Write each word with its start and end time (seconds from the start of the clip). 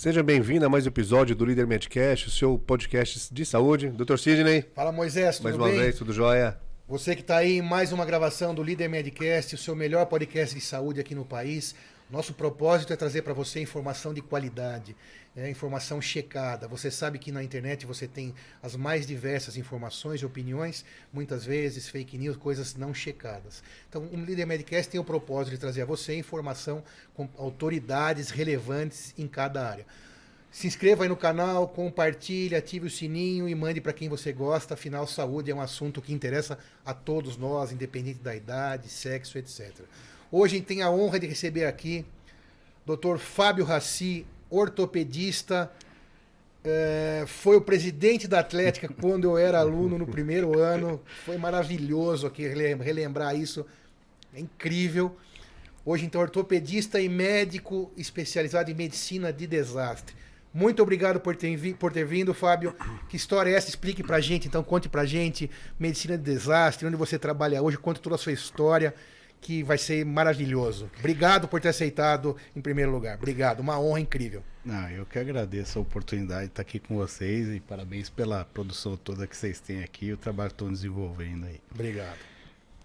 Seja 0.00 0.22
bem-vindo 0.22 0.64
a 0.64 0.68
mais 0.70 0.86
um 0.86 0.88
episódio 0.88 1.36
do 1.36 1.44
Líder 1.44 1.66
Medcast, 1.66 2.28
o 2.28 2.30
seu 2.30 2.58
podcast 2.58 3.28
de 3.30 3.44
saúde. 3.44 3.90
Dr. 3.90 4.16
Sidney. 4.16 4.64
Fala, 4.74 4.90
Moisés, 4.90 5.36
tudo 5.36 5.44
mais 5.44 5.56
bem? 5.58 5.66
uma 5.66 5.82
vez, 5.82 5.98
tudo 5.98 6.10
jóia? 6.10 6.58
Você 6.88 7.14
que 7.14 7.20
está 7.20 7.36
aí 7.36 7.58
em 7.58 7.60
mais 7.60 7.92
uma 7.92 8.06
gravação 8.06 8.54
do 8.54 8.62
Líder 8.62 8.88
Medcast, 8.88 9.54
o 9.54 9.58
seu 9.58 9.76
melhor 9.76 10.06
podcast 10.06 10.54
de 10.54 10.62
saúde 10.62 11.00
aqui 11.00 11.14
no 11.14 11.26
país. 11.26 11.74
Nosso 12.10 12.34
propósito 12.34 12.92
é 12.92 12.96
trazer 12.96 13.22
para 13.22 13.32
você 13.32 13.60
informação 13.60 14.12
de 14.12 14.20
qualidade, 14.20 14.96
é, 15.36 15.48
informação 15.48 16.02
checada. 16.02 16.66
Você 16.66 16.90
sabe 16.90 17.20
que 17.20 17.30
na 17.30 17.40
internet 17.40 17.86
você 17.86 18.08
tem 18.08 18.34
as 18.60 18.74
mais 18.74 19.06
diversas 19.06 19.56
informações 19.56 20.20
e 20.20 20.26
opiniões, 20.26 20.84
muitas 21.12 21.44
vezes 21.44 21.88
fake 21.88 22.18
news, 22.18 22.36
coisas 22.36 22.74
não 22.74 22.92
checadas. 22.92 23.62
Então, 23.88 24.02
o 24.12 24.16
Líder 24.16 24.44
Medcast 24.44 24.90
tem 24.90 25.00
o 25.00 25.04
propósito 25.04 25.54
de 25.54 25.60
trazer 25.60 25.82
a 25.82 25.84
você 25.84 26.16
informação 26.16 26.82
com 27.14 27.28
autoridades 27.38 28.30
relevantes 28.30 29.14
em 29.16 29.28
cada 29.28 29.64
área. 29.64 29.86
Se 30.50 30.66
inscreva 30.66 31.04
aí 31.04 31.08
no 31.08 31.16
canal, 31.16 31.68
compartilhe, 31.68 32.56
ative 32.56 32.88
o 32.88 32.90
sininho 32.90 33.48
e 33.48 33.54
mande 33.54 33.80
para 33.80 33.92
quem 33.92 34.08
você 34.08 34.32
gosta. 34.32 34.74
Afinal, 34.74 35.06
saúde 35.06 35.52
é 35.52 35.54
um 35.54 35.60
assunto 35.60 36.02
que 36.02 36.12
interessa 36.12 36.58
a 36.84 36.92
todos 36.92 37.36
nós, 37.36 37.70
independente 37.70 38.18
da 38.18 38.34
idade, 38.34 38.88
sexo, 38.88 39.38
etc. 39.38 39.70
Hoje 40.32 40.54
a 40.54 40.58
gente 40.58 40.66
tem 40.66 40.80
a 40.82 40.90
honra 40.90 41.18
de 41.18 41.26
receber 41.26 41.64
aqui 41.64 42.06
Dr. 42.86 43.18
Fábio 43.18 43.64
Raci, 43.64 44.24
ortopedista, 44.48 45.68
é, 46.62 47.24
foi 47.26 47.56
o 47.56 47.60
presidente 47.60 48.28
da 48.28 48.38
Atlética 48.38 48.86
quando 49.00 49.24
eu 49.24 49.36
era 49.36 49.58
aluno 49.58 49.98
no 49.98 50.06
primeiro 50.06 50.56
ano. 50.60 51.00
Foi 51.24 51.36
maravilhoso 51.36 52.28
aqui 52.28 52.46
relembrar 52.46 53.34
isso. 53.34 53.66
É 54.32 54.38
incrível. 54.38 55.16
Hoje, 55.84 56.04
então, 56.04 56.20
ortopedista 56.20 57.00
e 57.00 57.08
médico 57.08 57.90
especializado 57.96 58.70
em 58.70 58.74
medicina 58.74 59.32
de 59.32 59.48
desastre. 59.48 60.14
Muito 60.54 60.80
obrigado 60.80 61.18
por 61.18 61.34
ter, 61.34 61.74
por 61.74 61.92
ter 61.92 62.04
vindo, 62.04 62.32
Fábio. 62.32 62.76
Que 63.08 63.16
história 63.16 63.50
é 63.50 63.54
essa? 63.54 63.68
Explique 63.68 64.04
pra 64.04 64.20
gente, 64.20 64.46
então, 64.46 64.62
conte 64.62 64.88
pra 64.88 65.04
gente. 65.04 65.50
Medicina 65.76 66.16
de 66.16 66.22
desastre, 66.22 66.86
onde 66.86 66.96
você 66.96 67.18
trabalha 67.18 67.60
hoje, 67.60 67.78
conte 67.78 68.00
toda 68.00 68.14
a 68.14 68.18
sua 68.18 68.32
história 68.32 68.94
que 69.40 69.62
vai 69.62 69.78
ser 69.78 70.04
maravilhoso. 70.04 70.90
Obrigado 70.98 71.48
por 71.48 71.60
ter 71.60 71.68
aceitado 71.68 72.36
em 72.54 72.60
primeiro 72.60 72.90
lugar. 72.90 73.16
Obrigado, 73.16 73.60
uma 73.60 73.80
honra 73.80 74.00
incrível. 74.00 74.42
Não, 74.64 74.88
eu 74.90 75.06
que 75.06 75.18
agradeço 75.18 75.78
a 75.78 75.82
oportunidade 75.82 76.42
de 76.42 76.52
estar 76.52 76.62
aqui 76.62 76.78
com 76.78 76.96
vocês 76.96 77.48
e 77.48 77.60
parabéns 77.60 78.10
pela 78.10 78.44
produção 78.44 78.96
toda 78.96 79.26
que 79.26 79.36
vocês 79.36 79.58
têm 79.58 79.82
aqui 79.82 80.06
e 80.06 80.12
o 80.12 80.16
trabalho 80.16 80.50
que 80.50 80.54
estão 80.54 80.70
desenvolvendo 80.70 81.46
aí. 81.46 81.60
Obrigado. 81.72 82.18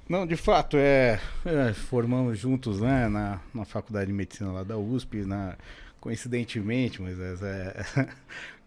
Não, 0.08 0.26
de 0.26 0.38
fato, 0.38 0.78
é, 0.78 1.20
é 1.44 1.73
formamos 1.73 2.38
juntos 2.38 2.80
né, 2.80 3.09
na, 3.09 3.42
na 3.53 3.66
Faculdade 3.66 4.08
de 4.08 4.14
Medicina 4.14 4.52
lá 4.52 4.64
da 4.64 4.78
USP, 4.78 5.26
na, 5.26 5.58
coincidentemente, 6.00 7.02
mas 7.02 7.20
é, 7.20 7.86
é, 7.98 8.08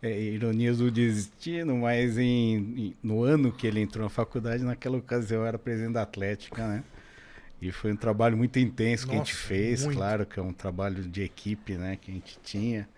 é 0.10 0.20
ironias 0.20 0.78
do 0.78 0.90
destino, 0.90 1.78
mas 1.78 2.18
em, 2.18 2.56
em, 2.56 2.96
no 3.00 3.22
ano 3.22 3.52
que 3.52 3.66
ele 3.66 3.80
entrou 3.80 4.02
na 4.02 4.10
faculdade, 4.10 4.64
naquela 4.64 4.98
ocasião 4.98 5.42
eu 5.42 5.46
era 5.46 5.56
presidente 5.56 5.92
da 5.92 6.02
Atlética, 6.02 6.66
né? 6.66 6.84
E 7.60 7.72
foi 7.72 7.92
um 7.92 7.96
trabalho 7.96 8.36
muito 8.36 8.58
intenso 8.58 9.06
Nossa, 9.06 9.08
que 9.08 9.14
a 9.14 9.24
gente 9.24 9.34
fez, 9.34 9.84
muito. 9.84 9.96
claro 9.96 10.24
que 10.24 10.38
é 10.38 10.42
um 10.42 10.52
trabalho 10.52 11.02
de 11.02 11.22
equipe, 11.22 11.74
né, 11.74 11.98
que 12.00 12.10
a 12.10 12.14
gente 12.14 12.38
tinha. 12.42 12.88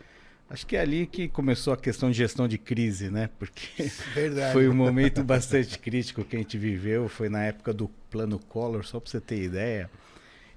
Acho 0.51 0.67
que 0.67 0.77
é 0.77 0.81
ali 0.81 1.07
que 1.07 1.29
começou 1.29 1.73
a 1.73 1.77
questão 1.77 2.11
de 2.11 2.17
gestão 2.17 2.49
de 2.49 2.59
crise, 2.59 3.09
né? 3.09 3.31
Porque 3.39 3.89
Verdade. 4.13 4.53
foi 4.53 4.69
um 4.69 4.75
momento 4.75 5.23
bastante 5.23 5.79
crítico 5.79 6.25
que 6.25 6.35
a 6.35 6.39
gente 6.41 6.59
viveu, 6.59 7.09
foi 7.09 7.29
na 7.29 7.45
época 7.45 7.73
do 7.73 7.89
plano 8.11 8.39
Collor, 8.39 8.85
só 8.85 8.99
para 8.99 9.11
você 9.11 9.21
ter 9.21 9.41
ideia. 9.41 9.89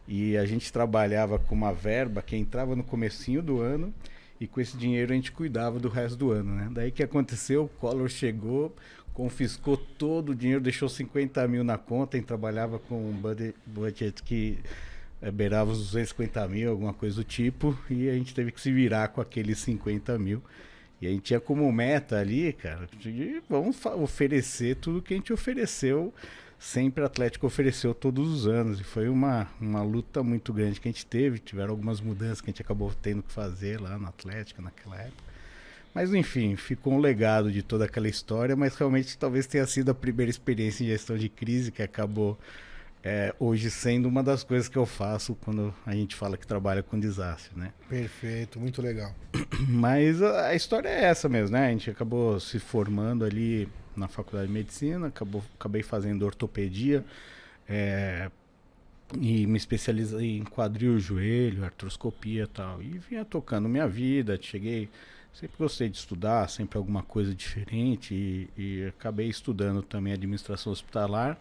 E 0.07 0.35
a 0.35 0.45
gente 0.45 0.73
trabalhava 0.73 1.37
com 1.37 1.53
uma 1.53 1.71
verba 1.71 2.23
que 2.23 2.35
entrava 2.35 2.75
no 2.75 2.83
comecinho 2.83 3.41
do 3.41 3.61
ano 3.61 3.93
e 4.39 4.47
com 4.47 4.59
esse 4.59 4.75
dinheiro 4.75 5.13
a 5.13 5.15
gente 5.15 5.31
cuidava 5.31 5.79
do 5.79 5.87
resto 5.87 6.17
do 6.17 6.31
ano, 6.31 6.55
né? 6.55 6.69
Daí 6.71 6.91
que 6.91 7.03
aconteceu, 7.03 7.65
o 7.65 7.69
Collor 7.69 8.09
chegou, 8.09 8.75
confiscou 9.13 9.77
todo 9.77 10.29
o 10.29 10.35
dinheiro, 10.35 10.61
deixou 10.61 10.89
50 10.89 11.47
mil 11.47 11.63
na 11.63 11.77
conta 11.77 12.17
e 12.17 12.21
trabalhava 12.21 12.79
com 12.79 12.95
um 12.95 13.21
budget 13.65 14.23
que 14.23 14.59
é, 15.21 15.31
beirava 15.31 15.71
os 15.71 15.79
250 15.79 16.47
mil, 16.47 16.71
alguma 16.71 16.93
coisa 16.93 17.17
do 17.17 17.23
tipo, 17.23 17.77
e 17.89 18.09
a 18.09 18.13
gente 18.13 18.33
teve 18.33 18.51
que 18.51 18.59
se 18.59 18.71
virar 18.71 19.09
com 19.09 19.21
aqueles 19.21 19.59
50 19.59 20.17
mil. 20.17 20.41
E 20.99 21.07
a 21.07 21.09
gente 21.09 21.23
tinha 21.23 21.39
como 21.39 21.69
meta 21.71 22.17
ali, 22.17 22.53
cara, 22.53 22.87
de 22.99 23.41
vamos 23.49 23.85
oferecer 23.85 24.77
tudo 24.77 25.01
que 25.01 25.13
a 25.13 25.17
gente 25.17 25.33
ofereceu, 25.33 26.13
sempre 26.57 27.03
o 27.03 27.05
Atlético 27.05 27.45
ofereceu 27.45 27.93
todos 27.93 28.29
os 28.29 28.47
anos. 28.47 28.79
E 28.79 28.83
foi 28.83 29.09
uma, 29.09 29.47
uma 29.59 29.83
luta 29.83 30.23
muito 30.23 30.53
grande 30.53 30.79
que 30.79 30.87
a 30.87 30.91
gente 30.91 31.05
teve. 31.05 31.39
Tiveram 31.39 31.71
algumas 31.71 31.99
mudanças 31.99 32.39
que 32.39 32.49
a 32.49 32.51
gente 32.51 32.61
acabou 32.61 32.91
tendo 33.01 33.21
que 33.21 33.33
fazer 33.33 33.81
lá 33.81 33.97
no 33.97 34.07
Atlético 34.07 34.61
naquela 34.61 34.95
época. 34.95 35.32
Mas 35.93 36.13
enfim, 36.13 36.55
ficou 36.55 36.93
um 36.93 36.99
legado 36.99 37.51
de 37.51 37.61
toda 37.61 37.85
aquela 37.85 38.07
história, 38.07 38.55
mas 38.55 38.75
realmente 38.75 39.17
talvez 39.17 39.45
tenha 39.45 39.65
sido 39.67 39.91
a 39.91 39.93
primeira 39.93 40.29
experiência 40.29 40.83
em 40.83 40.87
gestão 40.87 41.17
de 41.17 41.29
crise 41.29 41.71
que 41.71 41.83
acabou 41.83 42.37
é, 43.03 43.35
hoje 43.37 43.69
sendo 43.69 44.07
uma 44.07 44.23
das 44.23 44.43
coisas 44.43 44.69
que 44.69 44.77
eu 44.77 44.85
faço 44.85 45.35
quando 45.35 45.73
a 45.85 45.93
gente 45.93 46.15
fala 46.15 46.37
que 46.37 46.47
trabalha 46.47 46.81
com 46.81 46.97
desastre, 46.97 47.51
né? 47.55 47.73
Perfeito, 47.89 48.59
muito 48.59 48.81
legal. 48.81 49.13
Mas 49.67 50.21
a, 50.21 50.47
a 50.47 50.55
história 50.55 50.87
é 50.87 51.03
essa 51.03 51.27
mesmo, 51.27 51.55
né? 51.55 51.67
A 51.67 51.69
gente 51.69 51.89
acabou 51.89 52.39
se 52.39 52.59
formando 52.59 53.25
ali 53.25 53.67
na 53.95 54.07
faculdade 54.07 54.47
de 54.47 54.53
medicina, 54.53 55.07
acabou, 55.07 55.43
acabei 55.59 55.83
fazendo 55.83 56.25
ortopedia 56.25 57.03
é, 57.67 58.31
e 59.19 59.45
me 59.45 59.57
especializei 59.57 60.37
em 60.37 60.43
quadril, 60.43 60.97
joelho, 60.97 61.65
artroscopia 61.65 62.43
e 62.43 62.47
tal. 62.47 62.81
E 62.81 62.97
vinha 62.97 63.25
tocando 63.25 63.67
minha 63.67 63.87
vida, 63.87 64.39
cheguei 64.41 64.89
Sempre 65.33 65.57
gostei 65.57 65.89
de 65.89 65.97
estudar, 65.97 66.47
sempre 66.47 66.77
alguma 66.77 67.01
coisa 67.01 67.33
diferente 67.33 68.13
e, 68.13 68.49
e 68.55 68.85
acabei 68.85 69.27
estudando 69.27 69.81
também 69.81 70.13
administração 70.13 70.71
hospitalar. 70.71 71.37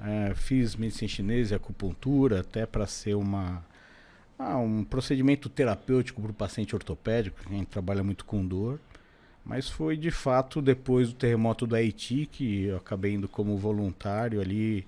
É, 0.00 0.34
fiz 0.34 0.74
medicina 0.74 1.08
chinesa 1.08 1.54
e 1.54 1.56
acupuntura 1.56 2.40
até 2.40 2.66
para 2.66 2.86
ser 2.86 3.14
uma, 3.14 3.64
ah, 4.36 4.58
um 4.58 4.82
procedimento 4.82 5.48
terapêutico 5.48 6.20
para 6.20 6.32
o 6.32 6.34
paciente 6.34 6.74
ortopédico, 6.74 7.38
quem 7.48 7.64
trabalha 7.64 8.02
muito 8.02 8.24
com 8.24 8.44
dor. 8.44 8.80
Mas 9.44 9.68
foi 9.68 9.96
de 9.96 10.10
fato 10.10 10.60
depois 10.60 11.08
do 11.08 11.14
terremoto 11.14 11.66
do 11.66 11.76
Haiti 11.76 12.26
que 12.26 12.64
eu 12.64 12.78
acabei 12.78 13.12
indo 13.12 13.28
como 13.28 13.56
voluntário 13.56 14.40
ali 14.40 14.84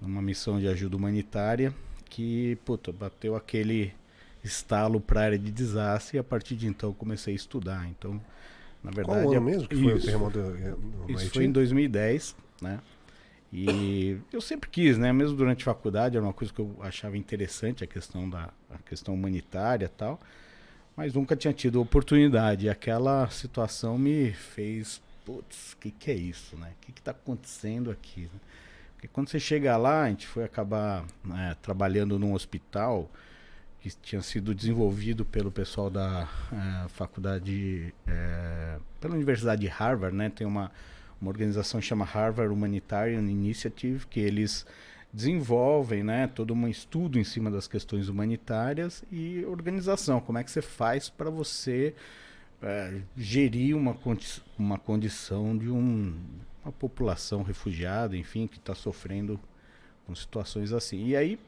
numa 0.00 0.22
missão 0.22 0.58
de 0.58 0.66
ajuda 0.66 0.96
humanitária 0.96 1.74
que 2.08 2.56
puta, 2.64 2.92
bateu 2.92 3.36
aquele 3.36 3.92
estalo 4.46 5.00
para 5.00 5.20
a 5.20 5.24
área 5.24 5.38
de 5.38 5.50
desastre 5.50 6.16
e 6.16 6.20
a 6.20 6.24
partir 6.24 6.56
de 6.56 6.66
então 6.66 6.92
comecei 6.92 7.32
a 7.32 7.36
estudar. 7.36 7.86
Então, 7.88 8.20
na 8.82 8.90
verdade. 8.90 9.24
Qual 9.24 9.32
ano 9.32 9.40
mesmo 9.40 9.68
que 9.68 9.74
isso, 9.74 9.84
foi 9.84 9.94
o 9.94 10.00
terremoto 10.00 10.38
no 10.38 11.10
Isso 11.10 11.30
foi 11.30 11.44
em 11.44 11.52
2010, 11.52 12.36
né? 12.60 12.80
E 13.52 14.18
eu 14.32 14.40
sempre 14.40 14.68
quis, 14.68 14.98
né? 14.98 15.12
Mesmo 15.12 15.36
durante 15.36 15.62
a 15.62 15.64
faculdade, 15.64 16.16
era 16.16 16.24
uma 16.24 16.32
coisa 16.32 16.52
que 16.52 16.60
eu 16.60 16.76
achava 16.80 17.16
interessante, 17.16 17.84
a 17.84 17.86
questão 17.86 18.28
da 18.28 18.50
a 18.70 18.78
questão 18.78 19.14
humanitária 19.14 19.88
tal, 19.88 20.20
mas 20.96 21.14
nunca 21.14 21.36
tinha 21.36 21.52
tido 21.52 21.80
oportunidade. 21.80 22.66
E 22.66 22.68
aquela 22.68 23.28
situação 23.30 23.96
me 23.96 24.32
fez, 24.32 25.00
putz, 25.24 25.72
o 25.72 25.76
que, 25.78 25.90
que 25.90 26.10
é 26.10 26.14
isso, 26.14 26.56
né? 26.56 26.72
O 26.76 26.92
que 26.92 26.98
está 26.98 27.12
acontecendo 27.12 27.90
aqui? 27.90 28.22
Né? 28.22 28.40
Porque 28.94 29.08
quando 29.08 29.28
você 29.28 29.38
chega 29.38 29.76
lá, 29.76 30.04
a 30.04 30.08
gente 30.08 30.26
foi 30.26 30.44
acabar 30.44 31.04
né, 31.24 31.56
trabalhando 31.62 32.18
num 32.18 32.32
hospital 32.32 33.10
que 33.86 33.96
tinha 34.02 34.20
sido 34.20 34.52
desenvolvido 34.52 35.24
pelo 35.24 35.52
pessoal 35.52 35.88
da 35.88 36.28
é, 36.52 36.88
faculdade, 36.88 37.94
é, 38.06 38.78
pela 39.00 39.14
Universidade 39.14 39.60
de 39.60 39.68
Harvard, 39.68 40.16
né? 40.16 40.28
Tem 40.28 40.46
uma, 40.46 40.72
uma 41.20 41.30
organização 41.30 41.78
que 41.78 41.86
chama 41.86 42.04
Harvard 42.04 42.52
Humanitarian 42.52 43.20
Initiative, 43.20 44.06
que 44.06 44.18
eles 44.18 44.66
desenvolvem, 45.12 46.02
né, 46.02 46.26
todo 46.26 46.52
um 46.52 46.68
estudo 46.68 47.18
em 47.18 47.24
cima 47.24 47.50
das 47.50 47.66
questões 47.66 48.08
humanitárias 48.08 49.04
e 49.10 49.44
organização. 49.46 50.20
Como 50.20 50.36
é 50.36 50.44
que 50.44 50.50
você 50.50 50.60
faz 50.60 51.08
para 51.08 51.30
você 51.30 51.94
é, 52.60 53.00
gerir 53.16 53.76
uma, 53.76 53.94
condi 53.94 54.42
uma 54.58 54.78
condição 54.78 55.56
de 55.56 55.70
um, 55.70 56.14
uma 56.62 56.72
população 56.72 57.42
refugiada, 57.42 58.16
enfim, 58.16 58.46
que 58.46 58.58
está 58.58 58.74
sofrendo 58.74 59.40
com 60.06 60.14
situações 60.14 60.72
assim. 60.72 61.06
E 61.06 61.16
aí 61.16 61.38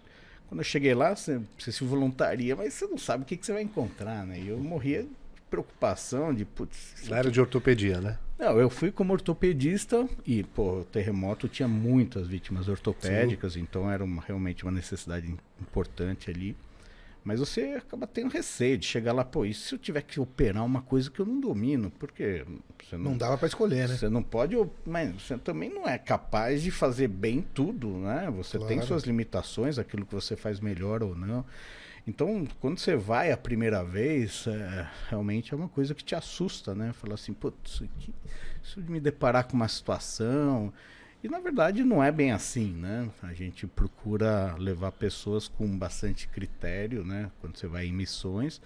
quando 0.49 0.61
eu 0.61 0.65
cheguei 0.65 0.95
lá, 0.95 1.15
você, 1.15 1.41
você 1.59 1.71
se 1.71 1.85
voluntaria, 1.85 2.57
mas 2.57 2.75
você 2.75 2.87
não 2.87 2.99
sabe 2.99 3.23
o 3.23 3.27
que, 3.27 3.37
que 3.37 3.45
você 3.45 3.53
vai 3.53 3.63
encontrar, 3.63 4.27
né? 4.27 4.41
E 4.41 4.49
eu 4.49 4.59
morria 4.59 5.03
de 5.03 5.09
preocupação, 5.51 6.35
de 6.35 6.45
putz. 6.45 7.11
Área 7.13 7.31
de 7.31 7.41
ortopedia, 7.41 8.01
né? 8.01 8.19
Não, 8.39 8.59
eu 8.59 8.71
fui 8.71 8.91
como 8.91 9.13
ortopedista 9.13 10.09
e, 10.25 10.45
pô, 10.45 10.81
o 10.81 10.85
terremoto 10.85 11.49
tinha 11.49 11.69
muitas 11.69 12.27
vítimas 12.27 12.69
ortopédicas, 12.69 13.55
Sim. 13.55 13.61
então 13.61 13.91
era 13.91 14.03
uma, 14.03 14.23
realmente 14.23 14.63
uma 14.63 14.73
necessidade 14.73 15.35
importante 15.61 16.31
ali. 16.31 16.57
Mas 17.25 17.41
você 17.41 17.75
acaba 17.77 18.07
tendo 18.07 18.33
receio 18.33 18.79
de 18.79 18.87
chegar 18.87 19.13
lá, 19.13 19.25
pô, 19.25 19.45
e 19.45 19.53
se 19.53 19.75
eu 19.75 19.79
tiver 19.79 20.03
que 20.03 20.19
operar 20.19 20.65
uma 20.65 20.81
coisa 20.81 21.11
que 21.11 21.21
eu 21.21 21.27
não 21.27 21.41
domino? 21.41 21.91
Porque 21.91 22.45
você 22.83 22.97
não, 22.97 23.11
não 23.11 23.19
dava 23.19 23.37
para 23.37 23.49
escolher, 23.49 23.89
né? 23.89 23.97
Você 23.97 24.09
não 24.09 24.23
pode, 24.23 24.57
mas 24.87 25.13
você 25.21 25.37
também 25.37 25.69
não 25.69 25.87
é 25.87 25.99
capaz 25.99 26.63
de 26.63 26.71
fazer 26.71 27.09
bem 27.09 27.45
tudo, 27.55 27.89
né? 27.99 28.33
Você 28.37 28.57
claro. 28.57 28.73
tem 28.73 28.83
suas 28.83 29.03
limitações, 29.03 29.79
aquilo 29.79 30.07
que 30.07 30.15
você 30.15 30.37
faz 30.37 30.61
melhor 30.61 31.03
ou 31.03 31.15
não. 31.15 31.45
Então, 32.07 32.47
quando 32.59 32.79
você 32.79 32.97
vai 32.97 33.31
a 33.31 33.37
primeira 33.37 33.85
vez, 33.85 34.47
é, 34.47 34.89
realmente 35.11 35.53
é 35.53 35.57
uma 35.57 35.69
coisa 35.69 35.95
que 35.95 36.03
te 36.03 36.15
assusta, 36.15 36.75
né? 36.75 36.95
Falar 36.95 37.15
assim, 37.15 37.35
putz, 37.35 37.73
isso, 37.73 37.89
isso 38.63 38.81
de 38.81 38.91
me 38.91 38.99
deparar 38.99 39.47
com 39.47 39.55
uma 39.55 39.69
situação. 39.69 40.73
E 41.23 41.29
na 41.29 41.41
verdade 41.41 41.83
não 41.83 42.03
é 42.03 42.13
bem 42.13 42.31
assim, 42.31 42.73
né? 42.73 43.11
A 43.23 43.33
gente 43.33 43.67
procura 43.67 44.55
levar 44.57 44.93
pessoas 44.93 45.49
com 45.49 45.67
bastante 45.77 46.29
critério, 46.29 47.05
né? 47.05 47.31
Quando 47.41 47.57
você 47.57 47.67
vai 47.67 47.87
em 47.87 47.93
missões, 47.93 48.61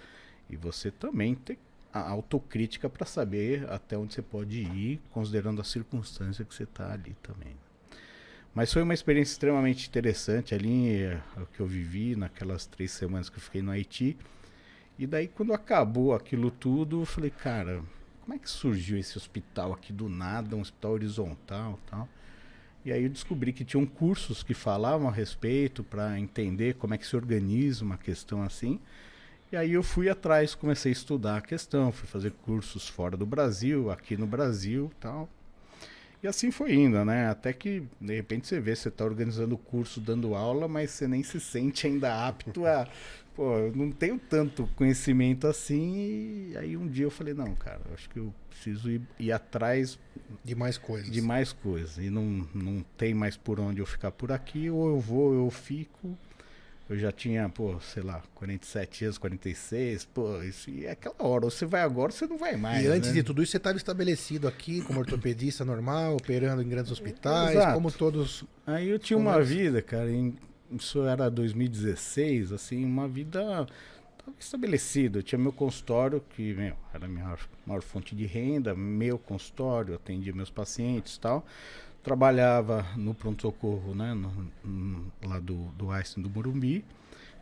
e 0.49 0.55
você 0.55 0.91
também 0.91 1.33
tem 1.33 1.57
a 1.91 2.09
autocrítica 2.09 2.89
para 2.89 3.05
saber 3.05 3.69
até 3.69 3.97
onde 3.97 4.13
você 4.13 4.21
pode 4.21 4.61
ir, 4.61 5.01
considerando 5.11 5.61
a 5.61 5.63
circunstância 5.63 6.45
que 6.45 6.53
você 6.53 6.63
está 6.63 6.91
ali 6.91 7.15
também. 7.21 7.55
Mas 8.53 8.71
foi 8.71 8.83
uma 8.83 8.93
experiência 8.93 9.31
extremamente 9.31 9.87
interessante 9.87 10.53
ali, 10.53 11.03
é, 11.03 11.21
o 11.37 11.45
que 11.47 11.59
eu 11.59 11.65
vivi 11.65 12.15
naquelas 12.15 12.67
três 12.67 12.91
semanas 12.91 13.29
que 13.29 13.37
eu 13.37 13.41
fiquei 13.41 13.63
no 13.63 13.71
Haiti. 13.71 14.15
E 14.97 15.07
daí, 15.07 15.27
quando 15.27 15.53
acabou 15.53 16.13
aquilo 16.13 16.51
tudo, 16.51 17.01
eu 17.01 17.05
falei, 17.05 17.31
cara, 17.31 17.81
como 18.21 18.35
é 18.35 18.37
que 18.37 18.49
surgiu 18.49 18.97
esse 18.97 19.17
hospital 19.17 19.73
aqui 19.73 19.91
do 19.91 20.07
nada, 20.07 20.55
um 20.55 20.61
hospital 20.61 20.91
horizontal 20.91 21.79
tal? 21.89 22.07
E 22.85 22.91
aí 22.91 23.03
eu 23.03 23.09
descobri 23.09 23.53
que 23.53 23.63
tinham 23.63 23.85
cursos 23.85 24.43
que 24.43 24.53
falavam 24.53 25.07
a 25.07 25.11
respeito 25.11 25.83
para 25.83 26.19
entender 26.19 26.75
como 26.75 26.93
é 26.93 26.97
que 26.97 27.07
se 27.07 27.15
organiza 27.15 27.83
uma 27.83 27.97
questão 27.97 28.43
assim. 28.43 28.79
E 29.51 29.55
aí 29.55 29.73
eu 29.73 29.83
fui 29.83 30.09
atrás, 30.09 30.55
comecei 30.55 30.91
a 30.91 30.93
estudar 30.93 31.37
a 31.37 31.41
questão, 31.41 31.91
fui 31.91 32.07
fazer 32.07 32.31
cursos 32.31 32.87
fora 32.87 33.15
do 33.15 33.25
Brasil, 33.25 33.91
aqui 33.91 34.17
no 34.17 34.25
Brasil, 34.25 34.91
tal. 34.99 35.29
E 36.23 36.27
assim 36.27 36.51
foi 36.51 36.73
indo, 36.73 37.03
né? 37.03 37.29
Até 37.29 37.51
que, 37.51 37.83
de 37.99 38.15
repente, 38.15 38.47
você 38.47 38.59
vê, 38.59 38.73
você 38.73 38.87
está 38.87 39.03
organizando 39.03 39.57
curso, 39.57 39.99
dando 39.99 40.35
aula, 40.35 40.69
mas 40.69 40.91
você 40.91 41.05
nem 41.05 41.21
se 41.21 41.37
sente 41.39 41.85
ainda 41.85 42.27
apto 42.27 42.65
a. 42.65 42.87
Pô, 43.35 43.57
eu 43.57 43.75
não 43.75 43.91
tenho 43.91 44.19
tanto 44.19 44.69
conhecimento 44.75 45.47
assim. 45.47 46.51
E 46.51 46.57
aí 46.57 46.77
um 46.77 46.87
dia 46.87 47.05
eu 47.05 47.11
falei, 47.11 47.33
não, 47.33 47.55
cara, 47.55 47.81
acho 47.93 48.09
que 48.09 48.19
eu 48.19 48.33
preciso 48.49 48.91
ir, 48.91 49.01
ir 49.19 49.31
atrás 49.31 49.97
de 50.43 50.53
mais 50.53 50.77
coisas. 50.77 51.09
De 51.09 51.21
mais 51.21 51.51
coisas. 51.51 51.97
E 51.97 52.09
não, 52.09 52.47
não 52.53 52.85
tem 52.95 53.13
mais 53.13 53.35
por 53.35 53.59
onde 53.59 53.79
eu 53.79 53.85
ficar 53.85 54.11
por 54.11 54.31
aqui, 54.31 54.69
ou 54.69 54.87
eu 54.89 54.99
vou, 54.99 55.33
ou 55.33 55.45
eu 55.45 55.49
fico. 55.49 56.15
Eu 56.89 56.99
já 56.99 57.11
tinha, 57.11 57.47
pô, 57.49 57.79
sei 57.79 58.03
lá, 58.03 58.21
47 58.35 59.05
anos, 59.05 59.17
46, 59.17 60.05
pô, 60.05 60.43
isso 60.43 60.69
é 60.83 60.91
aquela 60.91 61.15
hora. 61.19 61.45
Ou 61.45 61.51
você 61.51 61.65
vai 61.65 61.81
agora, 61.81 62.11
ou 62.11 62.17
você 62.17 62.27
não 62.27 62.37
vai 62.37 62.55
mais. 62.55 62.83
E 62.83 62.87
antes 62.87 63.09
né? 63.09 63.15
de 63.15 63.23
tudo 63.23 63.41
isso, 63.41 63.53
você 63.53 63.57
estava 63.57 63.77
estabelecido 63.77 64.47
aqui 64.47 64.81
como 64.81 64.99
ortopedista 64.99 65.65
normal, 65.65 66.17
operando 66.17 66.61
em 66.61 66.67
grandes 66.67 66.91
hospitais, 66.91 67.55
Exato. 67.55 67.73
como 67.73 67.91
todos. 67.91 68.43
Aí 68.67 68.89
eu 68.89 68.99
tinha 68.99 69.17
uma 69.17 69.41
vida, 69.41 69.81
cara, 69.81 70.11
em, 70.11 70.35
isso 70.77 71.03
era 71.03 71.29
2016, 71.29 72.51
assim, 72.51 72.83
uma 72.85 73.07
vida 73.07 73.67
estabelecida. 74.39 75.19
Eu 75.19 75.23
tinha 75.23 75.39
meu 75.39 75.51
consultório, 75.51 76.21
que 76.35 76.53
meu, 76.53 76.75
era 76.93 77.05
a 77.05 77.09
minha 77.09 77.37
maior 77.65 77.81
fonte 77.81 78.15
de 78.15 78.25
renda, 78.25 78.73
meu 78.75 79.17
consultório, 79.17 79.95
atendia 79.95 80.33
meus 80.33 80.49
pacientes 80.49 81.15
e 81.15 81.19
tal 81.19 81.45
trabalhava 82.03 82.85
no 82.97 83.15
pronto-socorro, 83.15 83.95
né, 83.95 84.13
no, 84.13 84.51
no, 84.63 85.11
lá 85.25 85.39
do, 85.39 85.69
do 85.77 85.89
Einstein 85.89 86.21
do 86.21 86.29
Morumbi, 86.29 86.83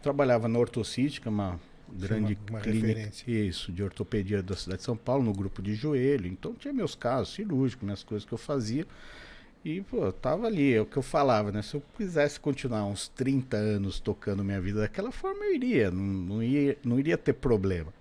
trabalhava 0.03 0.47
na 0.47 0.59
Ortocítica, 0.59 1.29
uma 1.29 1.59
grande 1.91 2.37
uma, 2.47 2.57
uma 2.57 2.61
clínica 2.61 2.87
referência. 2.87 3.31
isso, 3.31 3.71
de 3.71 3.83
ortopedia 3.83 4.41
da 4.41 4.55
cidade 4.55 4.77
de 4.77 4.83
São 4.83 4.95
Paulo, 4.95 5.23
no 5.23 5.33
grupo 5.33 5.61
de 5.61 5.73
joelho. 5.73 6.27
Então 6.27 6.53
tinha 6.53 6.73
meus 6.73 6.95
casos 6.95 7.33
cirúrgicos, 7.33 7.83
minhas 7.83 8.03
coisas 8.03 8.25
que 8.25 8.33
eu 8.33 8.37
fazia. 8.37 8.85
E, 9.63 9.81
pô, 9.81 10.05
eu 10.05 10.13
tava 10.13 10.47
ali, 10.47 10.73
é 10.73 10.81
o 10.81 10.85
que 10.85 10.97
eu 10.97 11.03
falava, 11.03 11.51
né? 11.51 11.61
Se 11.61 11.75
eu 11.75 11.83
quisesse 11.95 12.39
continuar 12.39 12.85
uns 12.85 13.07
30 13.09 13.55
anos 13.55 13.99
tocando 13.99 14.43
minha 14.43 14.59
vida 14.59 14.79
daquela 14.79 15.11
forma, 15.11 15.45
eu 15.45 15.53
iria, 15.53 15.91
não, 15.91 16.03
não, 16.03 16.43
ia, 16.43 16.77
não 16.83 16.99
iria 16.99 17.17
ter 17.17 17.33
problema. 17.33 17.93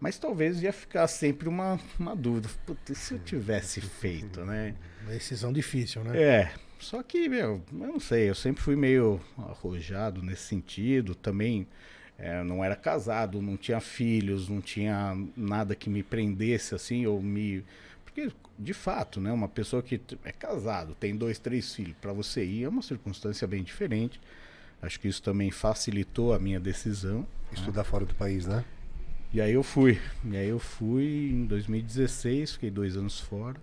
Mas 0.00 0.18
talvez 0.18 0.62
ia 0.62 0.72
ficar 0.72 1.06
sempre 1.08 1.48
uma, 1.48 1.78
uma 1.98 2.14
dúvida. 2.14 2.48
Putz, 2.64 2.96
se 2.96 3.14
eu 3.14 3.18
tivesse 3.18 3.80
feito, 3.80 4.44
né? 4.44 4.74
Uma 5.02 5.12
decisão 5.12 5.52
difícil, 5.52 6.04
né? 6.04 6.20
É. 6.20 6.52
Só 6.78 7.02
que, 7.02 7.28
meu, 7.28 7.60
eu 7.72 7.86
não 7.86 7.98
sei, 7.98 8.30
eu 8.30 8.34
sempre 8.34 8.62
fui 8.62 8.76
meio 8.76 9.20
arrojado 9.36 10.22
nesse 10.22 10.42
sentido. 10.42 11.14
Também 11.14 11.66
é, 12.16 12.42
não 12.42 12.64
era 12.64 12.76
casado, 12.76 13.42
não 13.42 13.56
tinha 13.56 13.80
filhos, 13.80 14.48
não 14.48 14.60
tinha 14.60 15.16
nada 15.36 15.74
que 15.74 15.90
me 15.90 16.02
prendesse 16.02 16.74
assim, 16.74 17.04
ou 17.06 17.20
me. 17.20 17.64
Porque, 18.08 18.32
de 18.58 18.72
fato, 18.72 19.20
né, 19.20 19.30
uma 19.30 19.48
pessoa 19.48 19.82
que 19.82 20.00
é 20.24 20.32
casado, 20.32 20.94
tem 20.94 21.14
dois, 21.14 21.38
três 21.38 21.74
filhos, 21.74 21.94
para 22.00 22.12
você 22.12 22.42
ir 22.42 22.64
é 22.64 22.68
uma 22.68 22.80
circunstância 22.80 23.46
bem 23.46 23.62
diferente. 23.62 24.18
Acho 24.80 24.98
que 24.98 25.08
isso 25.08 25.22
também 25.22 25.50
facilitou 25.50 26.32
a 26.32 26.38
minha 26.38 26.58
decisão. 26.58 27.26
Estudar 27.52 27.82
né? 27.82 27.88
fora 27.88 28.06
do 28.06 28.14
país, 28.14 28.46
né? 28.46 28.64
E 29.30 29.42
aí 29.42 29.52
eu 29.52 29.62
fui. 29.62 30.00
E 30.24 30.36
aí 30.36 30.48
eu 30.48 30.58
fui 30.58 31.30
em 31.32 31.44
2016, 31.44 32.52
fiquei 32.52 32.70
dois 32.70 32.96
anos 32.96 33.20
fora. 33.20 33.60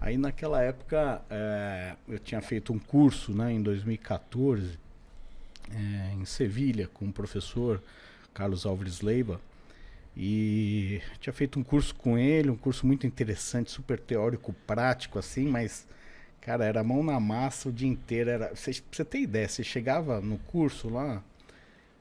Aí 0.00 0.16
naquela 0.16 0.62
época 0.62 1.20
é, 1.28 1.96
eu 2.08 2.18
tinha 2.18 2.40
feito 2.40 2.72
um 2.72 2.78
curso 2.78 3.34
né, 3.34 3.52
em 3.52 3.62
2014 3.62 4.78
é, 5.70 6.14
em 6.14 6.24
Sevilha 6.24 6.88
com 6.88 7.06
o 7.06 7.12
professor 7.12 7.82
Carlos 8.32 8.64
Álvares 8.64 9.02
Leiba. 9.02 9.38
E 10.16 11.00
tinha 11.20 11.32
feito 11.32 11.58
um 11.58 11.62
curso 11.62 11.94
com 11.94 12.18
ele, 12.18 12.50
um 12.50 12.56
curso 12.56 12.86
muito 12.86 13.06
interessante, 13.06 13.70
super 13.70 13.98
teórico, 13.98 14.52
prático 14.66 15.18
assim, 15.18 15.46
mas 15.46 15.86
cara, 16.40 16.64
era 16.64 16.82
mão 16.82 17.02
na 17.02 17.20
massa 17.20 17.68
o 17.68 17.72
dia 17.72 17.88
inteiro. 17.88 18.30
Era, 18.30 18.54
você, 18.54 18.72
pra 18.72 19.04
você 19.04 19.18
ideia, 19.18 19.48
você 19.48 19.62
chegava 19.62 20.20
no 20.20 20.38
curso 20.38 20.88
lá, 20.88 21.22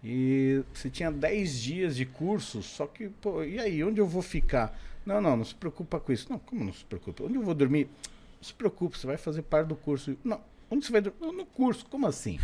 e 0.03 0.63
você 0.73 0.89
tinha 0.89 1.11
10 1.11 1.59
dias 1.61 1.95
de 1.95 2.05
curso, 2.05 2.63
só 2.63 2.87
que, 2.87 3.09
pô, 3.09 3.43
e 3.43 3.59
aí, 3.59 3.83
onde 3.83 3.99
eu 3.99 4.07
vou 4.07 4.21
ficar? 4.21 4.77
Não, 5.05 5.19
não, 5.19 5.35
não 5.37 5.45
se 5.45 5.55
preocupa 5.55 5.99
com 5.99 6.11
isso. 6.11 6.27
Não, 6.29 6.39
como 6.39 6.63
não 6.63 6.73
se 6.73 6.85
preocupa? 6.85 7.23
Onde 7.23 7.35
eu 7.35 7.41
vou 7.41 7.53
dormir? 7.53 7.89
Não 8.37 8.43
se 8.43 8.53
preocupe, 8.53 8.97
você 8.97 9.07
vai 9.07 9.17
fazer 9.17 9.41
parte 9.41 9.67
do 9.67 9.75
curso. 9.75 10.17
Não, 10.23 10.39
onde 10.69 10.85
você 10.85 10.91
vai 10.91 11.01
dormir? 11.01 11.35
No 11.35 11.45
curso, 11.45 11.85
como 11.89 12.07
assim? 12.07 12.39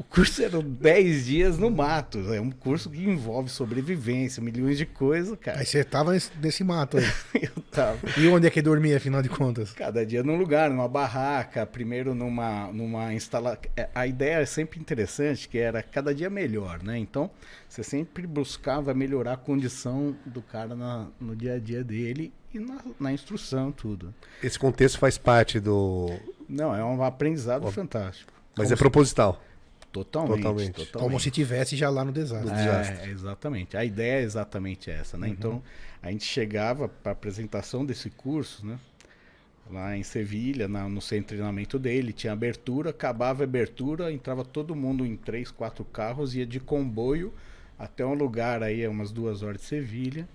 O 0.00 0.02
curso 0.02 0.42
eram 0.42 0.62
10 0.62 1.26
dias 1.26 1.58
no 1.58 1.70
mato. 1.70 2.32
É 2.32 2.40
um 2.40 2.50
curso 2.50 2.88
que 2.88 3.04
envolve 3.04 3.50
sobrevivência, 3.50 4.42
milhões 4.42 4.78
de 4.78 4.86
coisas, 4.86 5.38
cara. 5.38 5.58
Aí 5.58 5.66
você 5.66 5.84
tava 5.84 6.12
nesse, 6.12 6.30
nesse 6.40 6.64
mato 6.64 6.96
aí. 6.96 7.04
eu 7.54 7.62
tava. 7.70 7.98
E 8.16 8.26
onde 8.28 8.46
é 8.46 8.50
que 8.50 8.62
dormia, 8.62 8.96
afinal 8.96 9.20
de 9.20 9.28
contas? 9.28 9.72
Cada 9.74 10.06
dia 10.06 10.22
num 10.22 10.38
lugar, 10.38 10.70
numa 10.70 10.88
barraca, 10.88 11.66
primeiro 11.66 12.14
numa, 12.14 12.72
numa 12.72 13.12
instalação. 13.12 13.60
A 13.94 14.06
ideia 14.06 14.36
é 14.36 14.46
sempre 14.46 14.80
interessante, 14.80 15.46
que 15.46 15.58
era 15.58 15.82
cada 15.82 16.14
dia 16.14 16.30
melhor, 16.30 16.82
né? 16.82 16.96
Então, 16.96 17.30
você 17.68 17.82
sempre 17.82 18.26
buscava 18.26 18.94
melhorar 18.94 19.34
a 19.34 19.36
condição 19.36 20.16
do 20.24 20.40
cara 20.40 20.74
na, 20.74 21.08
no 21.20 21.36
dia 21.36 21.56
a 21.56 21.58
dia 21.58 21.84
dele 21.84 22.32
e 22.54 22.58
na, 22.58 22.78
na 22.98 23.12
instrução, 23.12 23.70
tudo. 23.70 24.14
Esse 24.42 24.58
contexto 24.58 24.98
faz 24.98 25.18
parte 25.18 25.60
do. 25.60 26.08
Não, 26.48 26.74
é 26.74 26.82
um 26.82 27.02
aprendizado 27.02 27.70
fantástico. 27.70 28.32
Mas 28.56 28.68
Como 28.68 28.74
é 28.74 28.78
proposital. 28.78 29.42
Totalmente, 29.92 30.36
totalmente. 30.36 30.72
totalmente. 30.72 31.10
Como 31.10 31.20
se 31.20 31.30
tivesse 31.30 31.76
já 31.76 31.90
lá 31.90 32.04
no 32.04 32.12
desastre. 32.12 32.52
É, 32.52 33.10
exatamente. 33.10 33.76
A 33.76 33.84
ideia 33.84 34.20
é 34.20 34.22
exatamente 34.22 34.90
essa, 34.90 35.18
né? 35.18 35.26
Uhum. 35.26 35.32
Então, 35.32 35.62
a 36.00 36.10
gente 36.10 36.24
chegava 36.24 36.88
para 36.88 37.10
a 37.10 37.12
apresentação 37.12 37.84
desse 37.84 38.08
curso, 38.08 38.64
né? 38.64 38.78
Lá 39.70 39.96
em 39.96 40.02
Sevilha, 40.02 40.66
na, 40.66 40.88
no 40.88 41.00
centro 41.00 41.22
de 41.22 41.26
treinamento 41.28 41.78
dele, 41.78 42.12
tinha 42.12 42.32
abertura, 42.32 42.90
acabava 42.90 43.42
a 43.42 43.44
abertura, 43.44 44.12
entrava 44.12 44.44
todo 44.44 44.74
mundo 44.74 45.06
em 45.06 45.16
três, 45.16 45.50
quatro 45.50 45.84
carros, 45.84 46.34
ia 46.34 46.46
de 46.46 46.58
comboio 46.58 47.32
até 47.78 48.04
um 48.04 48.14
lugar 48.14 48.62
aí, 48.62 48.86
umas 48.86 49.10
duas 49.10 49.42
horas 49.42 49.60
de 49.60 49.66
Sevilha. 49.66 50.28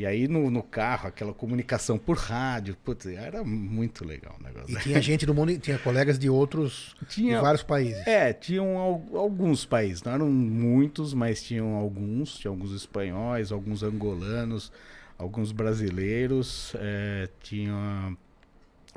E 0.00 0.06
aí 0.06 0.26
no, 0.26 0.50
no, 0.50 0.62
carro, 0.62 1.08
aquela 1.08 1.34
comunicação 1.34 1.98
por 1.98 2.16
rádio, 2.16 2.74
putz, 2.82 3.04
era 3.04 3.44
muito 3.44 4.02
legal 4.02 4.34
o 4.40 4.42
negócio. 4.42 4.74
E 4.74 4.80
tinha 4.80 4.98
gente 5.02 5.26
do 5.26 5.34
mundo, 5.34 5.58
tinha 5.58 5.78
colegas 5.78 6.18
de 6.18 6.30
outros, 6.30 6.96
tinha, 7.06 7.36
de 7.36 7.42
vários 7.42 7.62
países. 7.62 8.06
É, 8.06 8.32
tinham 8.32 8.78
alguns 8.78 9.66
países, 9.66 10.02
não 10.02 10.12
eram 10.12 10.30
muitos, 10.30 11.12
mas 11.12 11.42
tinham 11.42 11.74
alguns, 11.74 12.38
tinha 12.38 12.50
alguns 12.50 12.72
espanhóis, 12.72 13.52
alguns 13.52 13.82
angolanos, 13.82 14.72
alguns 15.18 15.52
brasileiros, 15.52 16.74
é, 16.76 17.28
tinha 17.42 18.16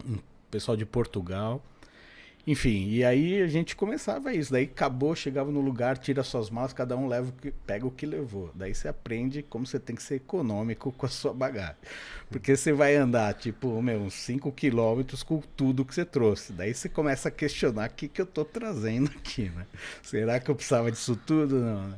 um 0.07 0.17
pessoal 0.49 0.77
de 0.77 0.85
Portugal. 0.85 1.61
Enfim, 2.45 2.89
e 2.89 3.05
aí 3.05 3.41
a 3.41 3.47
gente 3.47 3.73
começava 3.73 4.33
isso. 4.33 4.51
Daí 4.51 4.65
acabou, 4.65 5.15
chegava 5.15 5.49
no 5.49 5.61
lugar, 5.61 5.97
tira 5.97 6.23
suas 6.23 6.49
malas, 6.49 6.73
cada 6.73 6.97
um 6.97 7.07
leva 7.07 7.29
o 7.29 7.31
que, 7.31 7.51
pega 7.51 7.87
o 7.87 7.91
que 7.91 8.05
levou. 8.05 8.51
Daí 8.53 8.75
você 8.75 8.89
aprende 8.89 9.41
como 9.43 9.65
você 9.65 9.79
tem 9.79 9.95
que 9.95 10.03
ser 10.03 10.15
econômico 10.15 10.91
com 10.91 11.05
a 11.05 11.09
sua 11.09 11.33
bagagem. 11.33 11.77
Porque 12.29 12.55
você 12.55 12.73
vai 12.73 12.95
andar, 12.95 13.33
tipo, 13.33 13.81
meu, 13.81 14.01
uns 14.01 14.15
5 14.15 14.51
quilômetros 14.51 15.23
com 15.23 15.41
tudo 15.55 15.85
que 15.85 15.95
você 15.95 16.03
trouxe. 16.03 16.51
Daí 16.51 16.73
você 16.73 16.89
começa 16.89 17.29
a 17.29 17.31
questionar 17.31 17.89
o 17.89 17.93
que, 17.93 18.09
que 18.09 18.21
eu 18.21 18.25
tô 18.25 18.43
trazendo 18.43 19.09
aqui, 19.15 19.49
né? 19.49 19.65
Será 20.01 20.37
que 20.39 20.51
eu 20.51 20.55
precisava 20.55 20.91
disso 20.91 21.15
tudo? 21.15 21.59
Não, 21.59 21.87
né? 21.87 21.97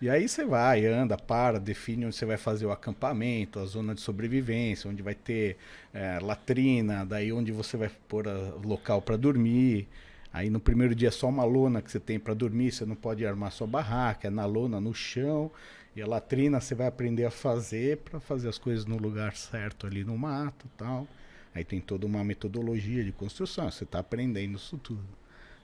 E 0.00 0.08
aí 0.08 0.26
você 0.26 0.46
vai, 0.46 0.86
anda, 0.86 1.14
para, 1.18 1.60
define 1.60 2.06
onde 2.06 2.16
você 2.16 2.24
vai 2.24 2.38
fazer 2.38 2.64
o 2.64 2.72
acampamento, 2.72 3.58
a 3.58 3.66
zona 3.66 3.94
de 3.94 4.00
sobrevivência, 4.00 4.90
onde 4.90 5.02
vai 5.02 5.14
ter 5.14 5.58
é, 5.92 6.18
latrina, 6.20 7.04
daí 7.04 7.30
onde 7.30 7.52
você 7.52 7.76
vai 7.76 7.90
pôr 8.08 8.26
o 8.26 8.66
local 8.66 9.02
para 9.02 9.16
dormir. 9.18 9.86
Aí 10.32 10.48
no 10.48 10.58
primeiro 10.58 10.94
dia 10.94 11.08
é 11.08 11.10
só 11.10 11.28
uma 11.28 11.44
lona 11.44 11.82
que 11.82 11.90
você 11.90 12.00
tem 12.00 12.18
para 12.18 12.32
dormir, 12.32 12.72
você 12.72 12.86
não 12.86 12.96
pode 12.96 13.26
armar 13.26 13.52
sua 13.52 13.66
barraca, 13.66 14.28
é 14.28 14.30
na 14.30 14.46
lona, 14.46 14.80
no 14.80 14.94
chão. 14.94 15.50
E 15.94 16.00
a 16.00 16.06
latrina 16.06 16.60
você 16.60 16.74
vai 16.74 16.86
aprender 16.86 17.26
a 17.26 17.30
fazer 17.30 17.98
para 17.98 18.18
fazer 18.20 18.48
as 18.48 18.56
coisas 18.56 18.86
no 18.86 18.96
lugar 18.96 19.36
certo 19.36 19.86
ali 19.86 20.02
no 20.02 20.16
mato 20.16 20.66
tal. 20.78 21.06
Aí 21.54 21.62
tem 21.62 21.78
toda 21.78 22.06
uma 22.06 22.24
metodologia 22.24 23.04
de 23.04 23.12
construção, 23.12 23.70
você 23.70 23.84
está 23.84 23.98
aprendendo 23.98 24.56
isso 24.56 24.78
tudo. 24.78 25.19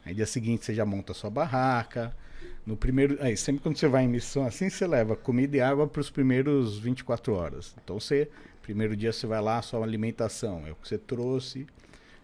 Aí 0.07 0.15
dia 0.15 0.25
seguinte 0.25 0.65
você 0.65 0.73
já 0.73 0.87
monta 0.87 1.11
a 1.11 1.15
sua 1.15 1.29
barraca. 1.29 2.17
No 2.65 2.77
primeiro, 2.77 3.19
aí 3.21 3.37
sempre 3.37 3.61
quando 3.61 3.77
você 3.77 3.89
vai 3.89 4.05
em 4.05 4.09
missão 4.09 4.47
assim, 4.47 4.71
você 4.71 4.87
leva 4.87 5.17
comida 5.17 5.57
e 5.57 5.61
água 5.61 5.89
para 5.89 6.01
os 6.01 6.11
primeiros 6.11 6.79
24 6.79 7.35
horas. 7.35 7.75
Então 7.83 7.99
você, 7.99 8.31
primeiro 8.63 8.97
dia 8.97 9.13
você 9.13 9.27
vai 9.27 9.41
lá, 9.43 9.61
sua 9.63 9.83
alimentação 9.83 10.65
é 10.65 10.71
o 10.71 10.77
que 10.77 10.87
você 10.87 10.97
trouxe. 10.97 11.67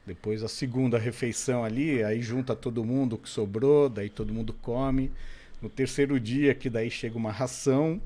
Depois 0.06 0.44
a 0.44 0.48
segunda 0.48 0.96
refeição 0.96 1.64
ali, 1.64 2.02
aí 2.04 2.22
junta 2.22 2.54
todo 2.54 2.84
mundo 2.84 3.14
o 3.14 3.18
que 3.18 3.28
sobrou, 3.28 3.88
daí 3.88 4.08
todo 4.08 4.32
mundo 4.32 4.52
come. 4.52 5.10
No 5.60 5.68
terceiro 5.68 6.18
dia, 6.18 6.54
que 6.54 6.70
daí 6.70 6.90
chega 6.90 7.16
uma 7.16 7.30
ração, 7.30 8.00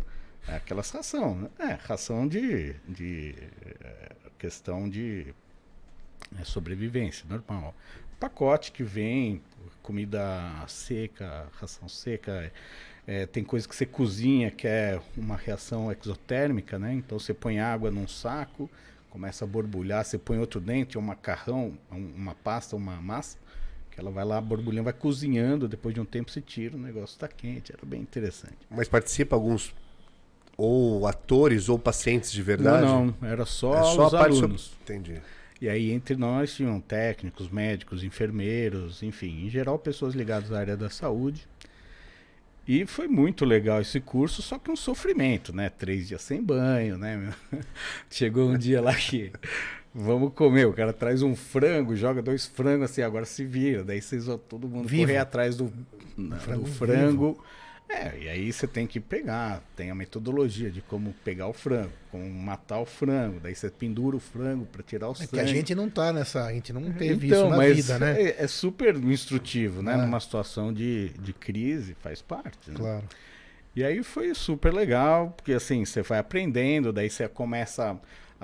é 0.48 0.56
aquelas 0.56 0.90
ração, 0.90 1.34
né? 1.34 1.48
É, 1.58 1.72
ração 1.72 2.26
de, 2.28 2.74
de 2.86 3.34
é, 3.80 4.12
questão 4.38 4.88
de 4.88 5.34
é, 6.38 6.44
sobrevivência, 6.44 7.26
normal. 7.28 7.74
Pacote 8.20 8.72
que 8.72 8.82
vem, 8.82 9.42
comida 9.86 10.20
seca, 10.66 11.46
ração 11.60 11.88
seca, 11.88 12.52
é, 13.06 13.24
tem 13.24 13.44
coisa 13.44 13.68
que 13.68 13.76
você 13.76 13.86
cozinha 13.86 14.50
que 14.50 14.66
é 14.66 15.00
uma 15.16 15.36
reação 15.36 15.92
exotérmica, 15.92 16.76
né? 16.76 16.92
Então 16.92 17.20
você 17.20 17.32
põe 17.32 17.60
água 17.60 17.88
num 17.88 18.08
saco, 18.08 18.68
começa 19.10 19.44
a 19.44 19.48
borbulhar, 19.48 20.04
você 20.04 20.18
põe 20.18 20.38
outro 20.40 20.60
dentro, 20.60 20.98
um 20.98 21.02
macarrão, 21.02 21.78
um, 21.92 22.12
uma 22.16 22.34
pasta, 22.34 22.74
uma 22.74 23.00
massa, 23.00 23.38
que 23.92 24.00
ela 24.00 24.10
vai 24.10 24.24
lá 24.24 24.40
borbulhando, 24.40 24.84
vai 24.84 24.92
cozinhando, 24.92 25.68
depois 25.68 25.94
de 25.94 26.00
um 26.00 26.04
tempo 26.04 26.32
se 26.32 26.40
tira, 26.40 26.76
o 26.76 26.80
negócio 26.80 27.14
está 27.14 27.28
quente, 27.28 27.72
era 27.72 27.86
bem 27.86 28.00
interessante. 28.00 28.58
Mas 28.68 28.88
participa 28.88 29.36
alguns 29.36 29.72
ou 30.56 31.06
atores 31.06 31.68
ou 31.68 31.78
pacientes 31.78 32.32
de 32.32 32.42
verdade? 32.42 32.84
Não, 32.84 33.14
não 33.20 33.28
era 33.28 33.46
só, 33.46 33.76
é 33.76 33.94
só 33.94 34.08
os 34.08 34.14
alunos. 34.14 34.62
So... 34.62 34.76
Entendi. 34.82 35.22
E 35.60 35.68
aí 35.68 35.90
entre 35.90 36.16
nós 36.16 36.54
tinham 36.54 36.80
técnicos, 36.80 37.48
médicos, 37.48 38.04
enfermeiros, 38.04 39.02
enfim, 39.02 39.46
em 39.46 39.50
geral 39.50 39.78
pessoas 39.78 40.14
ligadas 40.14 40.52
à 40.52 40.58
área 40.58 40.76
da 40.76 40.90
saúde. 40.90 41.46
E 42.68 42.84
foi 42.84 43.06
muito 43.06 43.44
legal 43.44 43.80
esse 43.80 44.00
curso, 44.00 44.42
só 44.42 44.58
que 44.58 44.70
um 44.70 44.76
sofrimento, 44.76 45.54
né? 45.54 45.70
Três 45.70 46.08
dias 46.08 46.20
sem 46.22 46.42
banho, 46.42 46.98
né? 46.98 47.32
Chegou 48.10 48.50
um 48.50 48.58
dia 48.58 48.80
lá 48.80 48.94
que 48.94 49.32
vamos 49.94 50.34
comer, 50.34 50.66
o 50.66 50.72
cara 50.72 50.92
traz 50.92 51.22
um 51.22 51.34
frango, 51.36 51.96
joga 51.96 52.20
dois 52.20 52.44
frangos 52.44 52.90
assim, 52.90 53.02
agora 53.02 53.24
se 53.24 53.44
vira. 53.44 53.84
Daí 53.84 54.02
vocês 54.02 54.26
vão 54.26 54.36
todo 54.36 54.68
mundo 54.68 54.88
Vivo. 54.88 55.04
correr 55.04 55.18
atrás 55.18 55.56
do, 55.56 55.72
frango. 56.40 56.64
Do 56.64 56.66
frango 56.66 57.44
é, 57.88 58.18
e 58.18 58.28
aí 58.28 58.52
você 58.52 58.66
tem 58.66 58.86
que 58.86 58.98
pegar, 58.98 59.62
tem 59.76 59.90
a 59.90 59.94
metodologia 59.94 60.70
de 60.70 60.80
como 60.80 61.14
pegar 61.24 61.46
o 61.46 61.52
frango, 61.52 61.92
como 62.10 62.28
matar 62.28 62.80
o 62.80 62.84
frango, 62.84 63.38
daí 63.38 63.54
você 63.54 63.70
pendura 63.70 64.16
o 64.16 64.20
frango 64.20 64.66
para 64.66 64.82
tirar 64.82 65.08
o 65.08 65.12
é 65.12 65.14
sangue. 65.14 65.30
que 65.30 65.40
a 65.40 65.46
gente 65.46 65.74
não 65.74 65.88
tá 65.88 66.12
nessa, 66.12 66.44
a 66.44 66.52
gente 66.52 66.72
não 66.72 66.92
teve 66.92 67.28
então, 67.28 67.48
isso 67.48 67.56
na 67.56 67.66
vida, 67.68 67.98
né? 67.98 68.22
É, 68.22 68.42
é, 68.42 68.46
super 68.48 68.96
instrutivo, 68.96 69.82
né? 69.82 69.94
É. 69.94 69.96
Numa 69.96 70.18
situação 70.18 70.72
de, 70.72 71.10
de 71.10 71.32
crise, 71.32 71.94
faz 72.00 72.20
parte. 72.20 72.70
Né? 72.70 72.76
Claro. 72.76 73.04
E 73.74 73.84
aí 73.84 74.02
foi 74.02 74.34
super 74.34 74.72
legal, 74.72 75.30
porque 75.36 75.52
assim, 75.52 75.84
você 75.84 76.02
vai 76.02 76.18
aprendendo, 76.18 76.92
daí 76.92 77.08
você 77.08 77.28
começa 77.28 77.92
a 77.92 77.96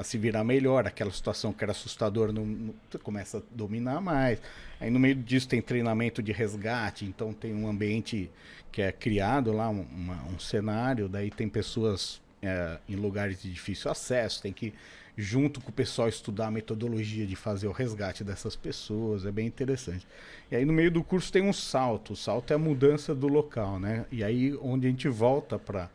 se 0.02 0.16
virar 0.16 0.42
melhor, 0.42 0.86
aquela 0.86 1.10
situação 1.10 1.52
que 1.52 1.62
era 1.62 1.72
assustadora, 1.72 2.32
não, 2.32 2.74
começa 3.02 3.38
a 3.38 3.42
dominar 3.50 4.00
mais. 4.00 4.40
Aí 4.80 4.90
no 4.90 4.98
meio 4.98 5.14
disso 5.14 5.48
tem 5.48 5.60
treinamento 5.60 6.22
de 6.22 6.32
resgate, 6.32 7.04
então 7.04 7.32
tem 7.32 7.54
um 7.54 7.68
ambiente 7.68 8.30
que 8.70 8.80
é 8.80 8.90
criado 8.90 9.52
lá, 9.52 9.68
um, 9.68 9.82
uma, 9.82 10.22
um 10.24 10.38
cenário, 10.38 11.08
daí 11.08 11.30
tem 11.30 11.48
pessoas 11.48 12.22
é, 12.40 12.78
em 12.88 12.96
lugares 12.96 13.42
de 13.42 13.52
difícil 13.52 13.90
acesso, 13.90 14.40
tem 14.40 14.52
que, 14.52 14.72
junto 15.16 15.60
com 15.60 15.68
o 15.68 15.72
pessoal, 15.72 16.08
estudar 16.08 16.46
a 16.46 16.50
metodologia 16.50 17.26
de 17.26 17.36
fazer 17.36 17.68
o 17.68 17.72
resgate 17.72 18.24
dessas 18.24 18.56
pessoas, 18.56 19.26
é 19.26 19.30
bem 19.30 19.46
interessante. 19.46 20.06
E 20.50 20.56
aí 20.56 20.64
no 20.64 20.72
meio 20.72 20.90
do 20.90 21.04
curso 21.04 21.30
tem 21.30 21.42
um 21.42 21.52
salto, 21.52 22.14
o 22.14 22.16
salto 22.16 22.50
é 22.50 22.54
a 22.54 22.58
mudança 22.58 23.14
do 23.14 23.28
local, 23.28 23.78
né? 23.78 24.06
E 24.10 24.24
aí 24.24 24.56
onde 24.62 24.86
a 24.86 24.90
gente 24.90 25.08
volta 25.08 25.58
para 25.58 25.90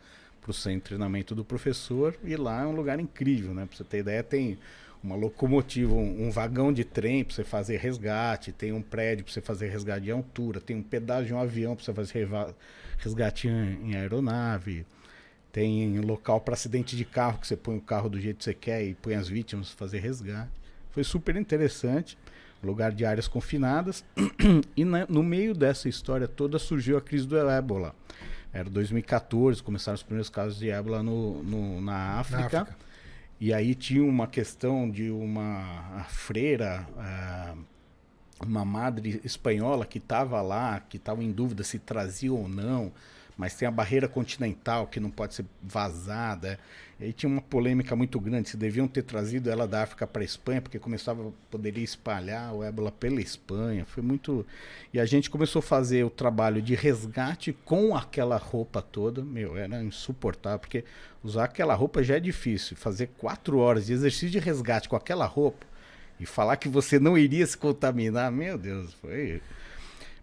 o 0.50 0.54
centro 0.54 0.78
de 0.78 0.84
treinamento 0.84 1.34
do 1.34 1.44
professor, 1.44 2.16
e 2.24 2.36
lá 2.36 2.62
é 2.62 2.66
um 2.66 2.74
lugar 2.74 2.98
incrível, 3.00 3.54
né? 3.54 3.66
Para 3.66 3.76
você 3.76 3.84
ter 3.84 3.98
ideia, 3.98 4.22
tem 4.22 4.58
uma 5.02 5.14
locomotiva, 5.14 5.94
um, 5.94 6.26
um 6.26 6.30
vagão 6.30 6.72
de 6.72 6.84
trem 6.84 7.24
para 7.24 7.34
você 7.34 7.44
fazer 7.44 7.78
resgate, 7.78 8.52
tem 8.52 8.72
um 8.72 8.82
prédio 8.82 9.24
para 9.24 9.32
você 9.32 9.40
fazer 9.40 9.68
resgate 9.68 10.04
de 10.04 10.10
altura, 10.10 10.60
tem 10.60 10.76
um 10.76 10.82
pedaço 10.82 11.26
de 11.26 11.34
um 11.34 11.40
avião 11.40 11.76
para 11.76 11.84
você 11.84 11.92
fazer 11.92 12.28
resgate 12.98 13.48
em, 13.48 13.90
em 13.90 13.96
aeronave, 13.96 14.84
tem 15.52 15.98
local 16.00 16.40
para 16.40 16.54
acidente 16.54 16.96
de 16.96 17.04
carro 17.04 17.38
que 17.38 17.46
você 17.46 17.56
põe 17.56 17.76
o 17.76 17.80
carro 17.80 18.08
do 18.08 18.20
jeito 18.20 18.38
que 18.38 18.44
você 18.44 18.54
quer 18.54 18.84
e 18.84 18.94
põe 18.94 19.14
as 19.14 19.28
vítimas 19.28 19.68
para 19.68 19.78
fazer 19.78 20.00
resgate. 20.00 20.50
Foi 20.90 21.04
super 21.04 21.36
interessante, 21.36 22.18
lugar 22.62 22.92
de 22.92 23.04
áreas 23.04 23.28
confinadas 23.28 24.04
e 24.76 24.84
na, 24.84 25.06
no 25.08 25.22
meio 25.22 25.54
dessa 25.54 25.88
história 25.88 26.26
toda 26.26 26.58
surgiu 26.58 26.96
a 26.96 27.00
crise 27.00 27.26
do 27.26 27.36
ébola. 27.36 27.94
Era 28.52 28.68
2014, 28.70 29.62
começaram 29.62 29.94
os 29.94 30.02
primeiros 30.02 30.30
casos 30.30 30.58
de 30.58 30.70
ébola 30.70 31.02
no, 31.02 31.42
no 31.42 31.80
na 31.80 32.18
África. 32.18 32.40
Na 32.40 32.62
África. 32.62 32.88
E 33.40 33.52
aí 33.52 33.74
tinha 33.74 34.02
uma 34.02 34.26
questão 34.26 34.90
de 34.90 35.10
uma 35.10 36.04
freira, 36.08 36.84
uma 38.40 38.64
madre 38.64 39.20
espanhola 39.22 39.86
que 39.86 39.98
estava 39.98 40.40
lá, 40.42 40.80
que 40.80 40.96
estava 40.96 41.22
em 41.22 41.30
dúvida 41.30 41.62
se 41.62 41.78
trazia 41.78 42.32
ou 42.32 42.48
não, 42.48 42.90
mas 43.36 43.54
tem 43.54 43.68
a 43.68 43.70
barreira 43.70 44.08
continental 44.08 44.88
que 44.88 44.98
não 44.98 45.10
pode 45.10 45.34
ser 45.34 45.44
vazada. 45.62 46.58
E 47.00 47.12
tinha 47.12 47.30
uma 47.30 47.40
polêmica 47.40 47.94
muito 47.94 48.18
grande 48.18 48.48
se 48.48 48.56
deviam 48.56 48.88
ter 48.88 49.02
trazido 49.02 49.48
ela 49.48 49.68
da 49.68 49.84
África 49.84 50.04
para 50.04 50.22
a 50.22 50.24
Espanha, 50.24 50.60
porque 50.60 50.80
começava 50.80 51.32
poderia 51.48 51.84
espalhar 51.84 52.52
o 52.52 52.64
ébola 52.64 52.90
pela 52.90 53.20
Espanha. 53.20 53.84
Foi 53.86 54.02
muito 54.02 54.44
e 54.92 54.98
a 54.98 55.06
gente 55.06 55.30
começou 55.30 55.60
a 55.60 55.62
fazer 55.62 56.04
o 56.04 56.10
trabalho 56.10 56.60
de 56.60 56.74
resgate 56.74 57.52
com 57.64 57.94
aquela 57.94 58.36
roupa 58.36 58.82
toda. 58.82 59.24
Meu, 59.24 59.56
era 59.56 59.80
insuportável, 59.80 60.58
porque 60.58 60.84
usar 61.22 61.44
aquela 61.44 61.74
roupa 61.74 62.02
já 62.02 62.16
é 62.16 62.20
difícil. 62.20 62.76
Fazer 62.76 63.10
quatro 63.16 63.58
horas 63.58 63.86
de 63.86 63.92
exercício 63.92 64.30
de 64.30 64.40
resgate 64.40 64.88
com 64.88 64.96
aquela 64.96 65.24
roupa 65.24 65.64
e 66.18 66.26
falar 66.26 66.56
que 66.56 66.68
você 66.68 66.98
não 66.98 67.16
iria 67.16 67.46
se 67.46 67.56
contaminar, 67.56 68.32
meu 68.32 68.58
Deus, 68.58 68.92
foi 68.94 69.40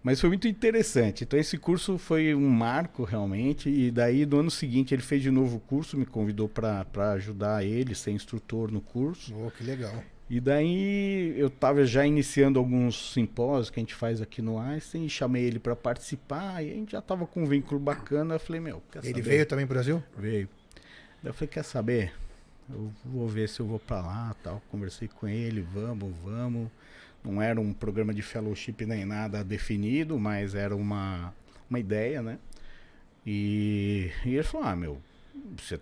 mas 0.06 0.22
foi 0.22 0.30
muito 0.30 0.48
interessante. 0.48 1.24
Então 1.24 1.40
esse 1.40 1.58
curso 1.58 1.98
foi 1.98 2.36
um 2.36 2.48
marco 2.48 3.04
realmente. 3.04 3.72
E 3.72 3.90
daí 3.90 4.24
no 4.24 4.42
ano 4.42 4.52
seguinte 4.52 4.94
ele 4.94 5.02
fez 5.02 5.24
de 5.24 5.32
novo 5.32 5.58
o 5.58 5.60
curso, 5.60 5.98
me 5.98 6.06
convidou 6.06 6.48
para 6.48 6.86
ajudar 7.14 7.66
ele, 7.66 7.96
ser 7.96 8.12
instrutor 8.12 8.72
no 8.72 8.82
curso. 8.82 9.36
Oh, 9.36 9.50
que 9.50 9.64
legal. 9.64 10.04
E 10.30 10.40
daí 10.40 11.34
eu 11.36 11.48
estava 11.48 11.84
já 11.88 12.06
iniciando 12.06 12.60
alguns 12.60 13.14
simpósios 13.14 13.72
que 13.72 13.80
a 13.80 13.82
gente 13.82 13.96
faz 13.96 14.22
aqui 14.22 14.44
no 14.44 14.60
Einstein 14.60 15.10
chamei 15.10 15.44
ele 15.44 15.58
para 15.58 15.76
participar 15.76 16.64
e 16.64 16.70
a 16.70 16.76
gente 16.76 16.92
já 16.92 17.00
estava 17.00 17.26
com 17.26 17.42
um 17.42 17.48
vínculo 17.48 17.80
bacana. 17.80 18.36
Eu 18.36 18.40
falei, 18.40 18.62
meu, 18.62 18.84
Ele 18.98 19.08
saber? 19.08 19.22
veio 19.24 19.46
também 19.48 19.66
para 19.66 19.74
o 19.74 19.76
Brasil? 19.76 20.04
Veio. 20.16 20.48
Daí 21.24 21.32
eu 21.32 21.34
falei, 21.34 21.48
quer 21.48 21.64
saber? 21.64 22.14
Eu 22.70 22.92
vou 23.04 23.28
ver 23.28 23.50
se 23.50 23.60
eu 23.60 23.66
vou 23.66 23.80
para 23.80 24.02
lá, 24.02 24.36
tal. 24.44 24.62
Conversei 24.70 25.08
com 25.08 25.28
ele, 25.28 25.62
vamos, 25.62 26.14
vamos. 26.24 26.70
Não 27.26 27.42
era 27.42 27.60
um 27.60 27.74
programa 27.74 28.14
de 28.14 28.22
fellowship 28.22 28.86
nem 28.86 29.06
nada 29.06 29.44
definido, 29.44 30.20
mas 30.20 30.54
era 30.54 30.76
uma, 30.76 31.34
uma 31.70 31.80
ideia, 31.80 32.22
né? 32.22 32.38
E, 33.26 34.12
e 34.24 34.36
ele 34.36 34.44
falou: 34.44 34.68
Ah, 34.68 34.76
meu, 34.76 35.02
você, 35.58 35.80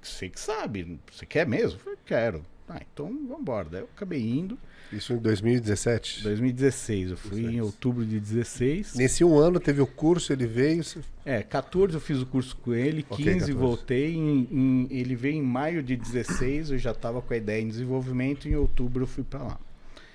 você 0.00 0.28
que 0.28 0.38
sabe, 0.38 0.98
você 1.10 1.26
quer 1.26 1.46
mesmo? 1.46 1.78
Eu 1.78 1.82
falei: 1.82 1.98
Quero. 2.06 2.46
Ah, 2.68 2.80
então 2.92 3.06
vamos 3.06 3.40
embora. 3.40 3.68
Daí 3.68 3.80
eu 3.82 3.88
acabei 3.94 4.22
indo. 4.22 4.58
Isso 4.92 5.12
em 5.12 5.18
2017? 5.18 6.22
2016, 6.22 7.10
eu 7.10 7.16
fui 7.16 7.42
16. 7.42 7.54
em 7.54 7.60
outubro 7.60 8.06
de 8.06 8.20
16. 8.20 8.94
Nesse 8.94 9.24
um 9.24 9.36
ano 9.36 9.58
teve 9.58 9.80
o 9.80 9.86
curso, 9.86 10.32
ele 10.32 10.46
veio? 10.46 10.82
É, 11.24 11.42
14 11.42 11.94
eu 11.94 12.00
fiz 12.00 12.20
o 12.20 12.26
curso 12.26 12.56
com 12.56 12.72
ele, 12.72 13.02
15 13.02 13.42
okay, 13.42 13.54
voltei, 13.54 14.14
em, 14.14 14.48
em, 14.50 14.86
ele 14.90 15.16
veio 15.16 15.34
em 15.34 15.42
maio 15.42 15.82
de 15.82 15.96
16, 15.96 16.70
eu 16.70 16.78
já 16.78 16.92
estava 16.92 17.20
com 17.20 17.34
a 17.34 17.36
ideia 17.36 17.60
em 17.60 17.68
desenvolvimento, 17.68 18.48
em 18.48 18.54
outubro 18.54 19.02
eu 19.02 19.06
fui 19.06 19.24
para 19.24 19.42
lá. 19.42 19.60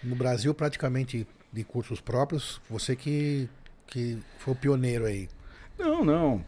No 0.03 0.15
Brasil, 0.15 0.53
praticamente 0.53 1.27
de 1.51 1.63
cursos 1.63 1.99
próprios, 1.99 2.61
você 2.69 2.95
que, 2.95 3.49
que 3.87 4.17
foi 4.37 4.53
o 4.53 4.55
pioneiro 4.55 5.05
aí. 5.05 5.27
Não, 5.77 6.03
não. 6.03 6.45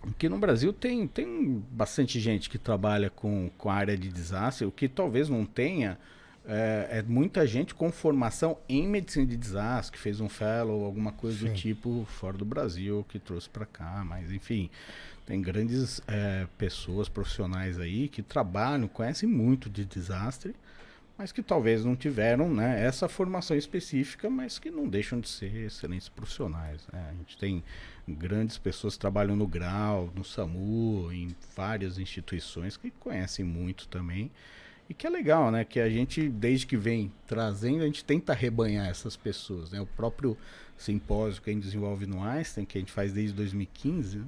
Porque 0.00 0.28
no 0.28 0.38
Brasil 0.38 0.72
tem, 0.72 1.06
tem 1.06 1.64
bastante 1.70 2.20
gente 2.20 2.48
que 2.48 2.58
trabalha 2.58 3.10
com, 3.10 3.50
com 3.58 3.70
a 3.70 3.74
área 3.74 3.96
de 3.96 4.08
desastre. 4.08 4.66
O 4.66 4.70
que 4.70 4.88
talvez 4.88 5.28
não 5.28 5.44
tenha 5.44 5.98
é, 6.46 6.98
é 6.98 7.02
muita 7.02 7.44
gente 7.46 7.74
com 7.74 7.90
formação 7.90 8.56
em 8.68 8.86
medicina 8.86 9.26
de 9.26 9.36
desastre, 9.36 9.96
que 9.96 9.98
fez 9.98 10.20
um 10.20 10.28
fellow, 10.28 10.84
alguma 10.84 11.10
coisa 11.10 11.38
Sim. 11.38 11.46
do 11.46 11.54
tipo 11.54 12.04
fora 12.08 12.38
do 12.38 12.44
Brasil, 12.44 13.04
que 13.08 13.18
trouxe 13.18 13.48
para 13.48 13.66
cá. 13.66 14.04
Mas, 14.06 14.30
enfim, 14.30 14.70
tem 15.24 15.42
grandes 15.42 16.00
é, 16.06 16.46
pessoas 16.56 17.08
profissionais 17.08 17.80
aí 17.80 18.08
que 18.08 18.22
trabalham, 18.22 18.86
conhecem 18.86 19.28
muito 19.28 19.68
de 19.68 19.84
desastre 19.84 20.54
mas 21.18 21.32
que 21.32 21.42
talvez 21.42 21.84
não 21.84 21.96
tiveram 21.96 22.52
né, 22.52 22.84
essa 22.84 23.08
formação 23.08 23.56
específica, 23.56 24.28
mas 24.28 24.58
que 24.58 24.70
não 24.70 24.86
deixam 24.86 25.18
de 25.18 25.28
ser 25.28 25.54
excelentes 25.64 26.08
profissionais. 26.08 26.86
Né? 26.92 27.06
A 27.10 27.14
gente 27.14 27.38
tem 27.38 27.64
grandes 28.06 28.58
pessoas 28.58 28.96
trabalham 28.96 29.34
no 29.34 29.46
Grau, 29.46 30.12
no 30.14 30.22
SAMU, 30.22 31.10
em 31.12 31.34
várias 31.56 31.98
instituições 31.98 32.76
que 32.76 32.90
conhecem 32.90 33.44
muito 33.44 33.88
também. 33.88 34.30
E 34.88 34.94
que 34.94 35.06
é 35.06 35.10
legal, 35.10 35.50
né? 35.50 35.64
Que 35.64 35.80
a 35.80 35.90
gente, 35.90 36.28
desde 36.28 36.64
que 36.64 36.76
vem 36.76 37.12
trazendo, 37.26 37.82
a 37.82 37.86
gente 37.86 38.04
tenta 38.04 38.32
rebanhar 38.32 38.86
essas 38.86 39.16
pessoas. 39.16 39.72
Né? 39.72 39.80
O 39.80 39.86
próprio 39.86 40.36
simpósio 40.76 41.42
que 41.42 41.50
a 41.50 41.52
gente 41.52 41.64
desenvolve 41.64 42.06
no 42.06 42.22
Einstein, 42.22 42.64
que 42.64 42.78
a 42.78 42.80
gente 42.80 42.92
faz 42.92 43.12
desde 43.12 43.34
2015, 43.34 44.18
né? 44.18 44.24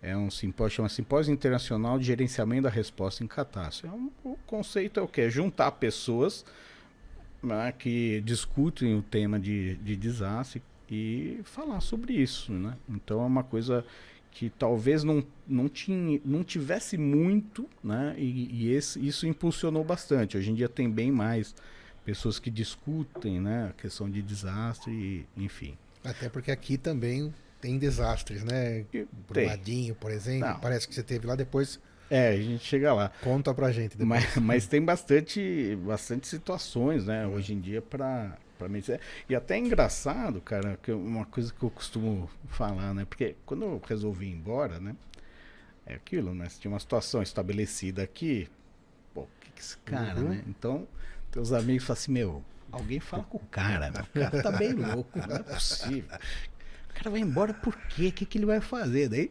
É 0.00 0.16
um 0.16 0.30
simpósio, 0.30 0.76
chama 0.76 0.88
Simpósio 0.88 1.32
Internacional 1.32 1.98
de 1.98 2.04
Gerenciamento 2.04 2.62
da 2.62 2.70
Resposta 2.70 3.24
em 3.24 3.26
Catástrofe. 3.26 3.94
É 3.94 3.98
um, 3.98 4.10
o 4.24 4.36
conceito 4.46 5.00
é 5.00 5.02
o 5.02 5.08
quê? 5.08 5.22
É 5.22 5.30
juntar 5.30 5.72
pessoas 5.72 6.44
né, 7.42 7.72
que 7.76 8.20
discutem 8.20 8.96
o 8.96 9.02
tema 9.02 9.38
de, 9.38 9.76
de 9.76 9.96
desastre 9.96 10.62
e 10.90 11.40
falar 11.44 11.80
sobre 11.80 12.14
isso, 12.14 12.52
né? 12.52 12.76
Então 12.88 13.20
é 13.20 13.26
uma 13.26 13.44
coisa 13.44 13.84
que 14.30 14.50
talvez 14.50 15.02
não, 15.02 15.24
não, 15.46 15.68
tinha, 15.68 16.20
não 16.24 16.44
tivesse 16.44 16.96
muito, 16.96 17.68
né? 17.82 18.14
E, 18.16 18.48
e 18.52 18.72
esse, 18.72 19.04
isso 19.04 19.26
impulsionou 19.26 19.84
bastante. 19.84 20.36
Hoje 20.36 20.50
em 20.50 20.54
dia 20.54 20.68
tem 20.68 20.90
bem 20.90 21.10
mais 21.10 21.54
pessoas 22.04 22.38
que 22.38 22.50
discutem, 22.50 23.40
né? 23.40 23.68
A 23.70 23.72
questão 23.72 24.08
de 24.08 24.22
desastre, 24.22 24.92
e, 24.92 25.26
enfim. 25.36 25.76
Até 26.04 26.28
porque 26.28 26.50
aqui 26.50 26.78
também 26.78 27.34
tem 27.60 27.78
desastres, 27.78 28.44
né? 28.44 28.84
Brumadinho, 29.28 29.94
por 29.94 30.10
exemplo. 30.10 30.48
Não. 30.48 30.60
Parece 30.60 30.86
que 30.86 30.94
você 30.94 31.02
teve 31.02 31.26
lá 31.26 31.34
depois. 31.34 31.80
É, 32.10 32.30
a 32.30 32.36
gente 32.36 32.64
chega 32.64 32.94
lá. 32.94 33.10
Conta 33.22 33.52
pra 33.52 33.70
gente 33.70 33.96
depois. 33.96 34.08
Mas, 34.08 34.36
mas 34.36 34.66
tem 34.66 34.82
bastante, 34.82 35.76
bastante 35.84 36.26
situações, 36.26 37.06
né? 37.06 37.26
Hoje 37.26 37.52
em 37.52 37.60
dia 37.60 37.82
para 37.82 38.36
para 38.58 38.68
mim. 38.68 38.82
E 39.28 39.36
até 39.36 39.54
é 39.54 39.58
engraçado, 39.58 40.40
cara, 40.40 40.76
que 40.82 40.90
uma 40.90 41.24
coisa 41.24 41.52
que 41.52 41.62
eu 41.62 41.70
costumo 41.70 42.28
falar, 42.48 42.92
né? 42.92 43.06
Porque 43.08 43.36
quando 43.46 43.64
eu 43.64 43.82
resolvi 43.86 44.26
ir 44.26 44.32
embora, 44.32 44.80
né? 44.80 44.96
É 45.86 45.94
aquilo, 45.94 46.34
né? 46.34 46.48
Se 46.48 46.60
tinha 46.60 46.70
uma 46.70 46.80
situação 46.80 47.22
estabelecida 47.22 48.02
aqui, 48.02 48.50
pô, 49.14 49.22
o 49.22 49.28
que, 49.40 49.50
que 49.52 49.60
esse 49.60 49.78
cara, 49.78 50.20
uhum. 50.20 50.28
né? 50.30 50.44
Então, 50.46 50.86
teus 51.30 51.52
amigos 51.52 51.84
falam 51.84 51.98
assim, 51.98 52.12
meu, 52.12 52.44
alguém 52.70 53.00
fala 53.00 53.22
com 53.22 53.38
o 53.38 53.46
cara, 53.46 53.90
né? 53.90 54.02
O 54.02 54.20
cara 54.20 54.42
tá 54.42 54.52
bem 54.52 54.72
louco, 54.72 55.18
não 55.18 55.36
é 55.36 55.42
possível. 55.42 56.18
O 56.98 57.04
cara 57.04 57.10
vai 57.10 57.20
embora 57.20 57.54
por 57.54 57.76
quê? 57.76 58.08
O 58.08 58.12
que, 58.12 58.26
que 58.26 58.38
ele 58.38 58.46
vai 58.46 58.60
fazer? 58.60 59.08
Daí 59.08 59.30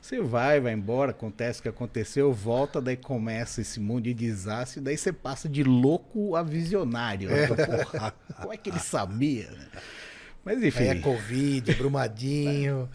você 0.00 0.20
vai, 0.20 0.60
vai 0.60 0.72
embora, 0.72 1.12
acontece 1.12 1.60
o 1.60 1.62
que 1.62 1.68
aconteceu, 1.68 2.30
volta, 2.32 2.78
daí 2.78 2.96
começa 2.96 3.60
esse 3.62 3.80
mundo 3.80 4.02
de 4.02 4.12
desastre, 4.12 4.80
daí 4.82 4.98
você 4.98 5.12
passa 5.12 5.48
de 5.48 5.62
louco 5.62 6.36
a 6.36 6.42
visionário. 6.42 7.30
Né? 7.30 7.44
É. 7.44 7.46
Porra, 7.46 8.14
como 8.38 8.52
é 8.52 8.56
que 8.56 8.68
ele 8.68 8.80
sabia? 8.80 9.48
Né? 9.50 9.66
Mas 10.44 10.62
enfim. 10.62 10.82
Aí 10.82 10.88
é 10.88 10.94
Covid, 10.96 11.74
Brumadinho. 11.76 12.90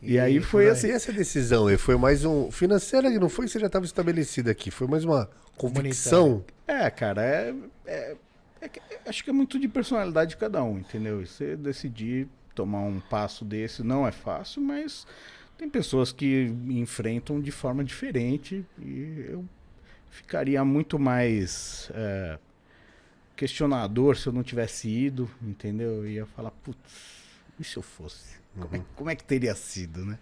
E, 0.00 0.12
e 0.14 0.18
aí 0.20 0.40
foi 0.40 0.68
assim, 0.68 0.90
essa 0.90 1.10
decisão, 1.10 1.66
foi 1.78 1.96
mais 1.96 2.24
um 2.24 2.52
financeira 2.52 3.10
que 3.10 3.18
não 3.18 3.28
foi 3.28 3.46
que 3.46 3.50
você 3.50 3.58
já 3.58 3.66
estava 3.66 3.86
estabelecido 3.86 4.50
aqui, 4.50 4.70
foi 4.70 4.86
mais 4.86 5.04
uma 5.04 5.28
convicção. 5.56 6.44
É, 6.68 6.88
cara, 6.90 7.24
é, 7.24 7.54
é, 7.86 8.16
é, 8.60 8.70
acho 9.06 9.24
que 9.24 9.30
é 9.30 9.32
muito 9.32 9.58
de 9.58 9.66
personalidade 9.66 10.30
de 10.30 10.36
cada 10.36 10.62
um, 10.62 10.78
entendeu? 10.78 11.22
E 11.22 11.26
você 11.26 11.56
decidir 11.56 12.28
tomar 12.54 12.80
um 12.80 13.00
passo 13.00 13.44
desse 13.44 13.82
não 13.82 14.06
é 14.06 14.12
fácil, 14.12 14.62
mas 14.62 15.06
tem 15.56 15.68
pessoas 15.68 16.12
que 16.12 16.46
enfrentam 16.68 17.40
de 17.40 17.50
forma 17.50 17.84
diferente 17.84 18.64
e 18.78 19.26
eu 19.28 19.44
ficaria 20.10 20.64
muito 20.64 20.98
mais 20.98 21.90
é, 21.94 22.38
questionador 23.36 24.16
se 24.16 24.26
eu 24.26 24.32
não 24.32 24.42
tivesse 24.42 24.88
ido, 24.88 25.30
entendeu? 25.42 25.96
Eu 25.96 26.08
ia 26.08 26.26
falar, 26.26 26.50
putz, 26.50 27.22
e 27.58 27.64
se 27.64 27.76
eu 27.76 27.82
fosse? 27.82 28.36
Como, 28.58 28.74
é, 28.74 28.78
uhum. 28.78 28.84
como 28.94 29.10
é 29.10 29.16
que 29.16 29.24
teria 29.24 29.54
sido, 29.54 30.04
né? 30.04 30.18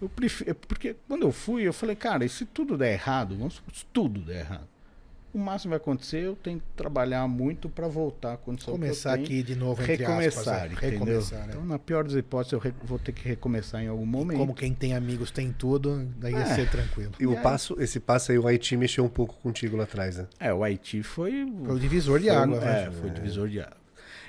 Eu 0.00 0.08
prefiro, 0.08 0.54
porque 0.54 0.96
quando 1.08 1.22
eu 1.22 1.32
fui, 1.32 1.66
eu 1.66 1.72
falei, 1.72 1.96
cara, 1.96 2.24
e 2.24 2.28
se 2.28 2.44
tudo 2.44 2.76
der 2.76 2.92
errado, 2.92 3.36
vamos 3.36 3.54
supor, 3.54 3.74
se 3.74 3.86
tudo 3.86 4.20
der 4.20 4.40
errado, 4.40 4.68
o 5.34 5.38
máximo 5.38 5.70
vai 5.70 5.78
acontecer, 5.78 6.18
eu 6.18 6.36
tenho 6.36 6.60
que 6.60 6.66
trabalhar 6.76 7.26
muito 7.26 7.68
para 7.68 7.88
voltar 7.88 8.36
quando 8.36 8.64
Começar 8.64 9.14
aqui 9.14 9.42
de 9.42 9.56
novo, 9.56 9.82
entre 9.82 9.96
recomeçar, 9.96 10.66
aspas, 10.66 10.82
é. 10.82 10.90
recomeçar, 10.90 11.40
né? 11.40 11.46
Então, 11.50 11.66
na 11.66 11.78
pior 11.78 12.04
das 12.04 12.14
hipóteses, 12.14 12.52
eu 12.52 12.72
vou 12.84 12.98
ter 12.98 13.12
que 13.12 13.28
recomeçar 13.28 13.82
em 13.82 13.88
algum 13.88 14.06
momento. 14.06 14.36
E 14.36 14.38
como 14.38 14.54
quem 14.54 14.72
tem 14.72 14.94
amigos 14.94 15.30
tem 15.30 15.52
tudo, 15.52 16.08
daí 16.18 16.34
é. 16.34 16.38
ia 16.38 16.46
ser 16.46 16.70
tranquilo. 16.70 17.12
E, 17.18 17.24
e 17.24 17.26
o 17.26 17.36
passo, 17.42 17.76
esse 17.80 17.98
passo 17.98 18.30
aí, 18.30 18.38
o 18.38 18.46
Haiti 18.46 18.76
mexeu 18.76 19.04
um 19.04 19.08
pouco 19.08 19.34
contigo 19.42 19.76
lá 19.76 19.84
atrás, 19.84 20.18
né? 20.18 20.26
É, 20.38 20.54
o 20.54 20.62
Haiti 20.62 21.02
foi... 21.02 21.52
Foi 21.64 21.74
o 21.74 21.78
divisor 21.80 22.20
de 22.20 22.30
água. 22.30 22.60
Né? 22.60 22.84
É, 22.84 22.90
foi 22.92 23.10
o 23.10 23.12
divisor 23.12 23.48
de 23.48 23.60
água. 23.60 23.76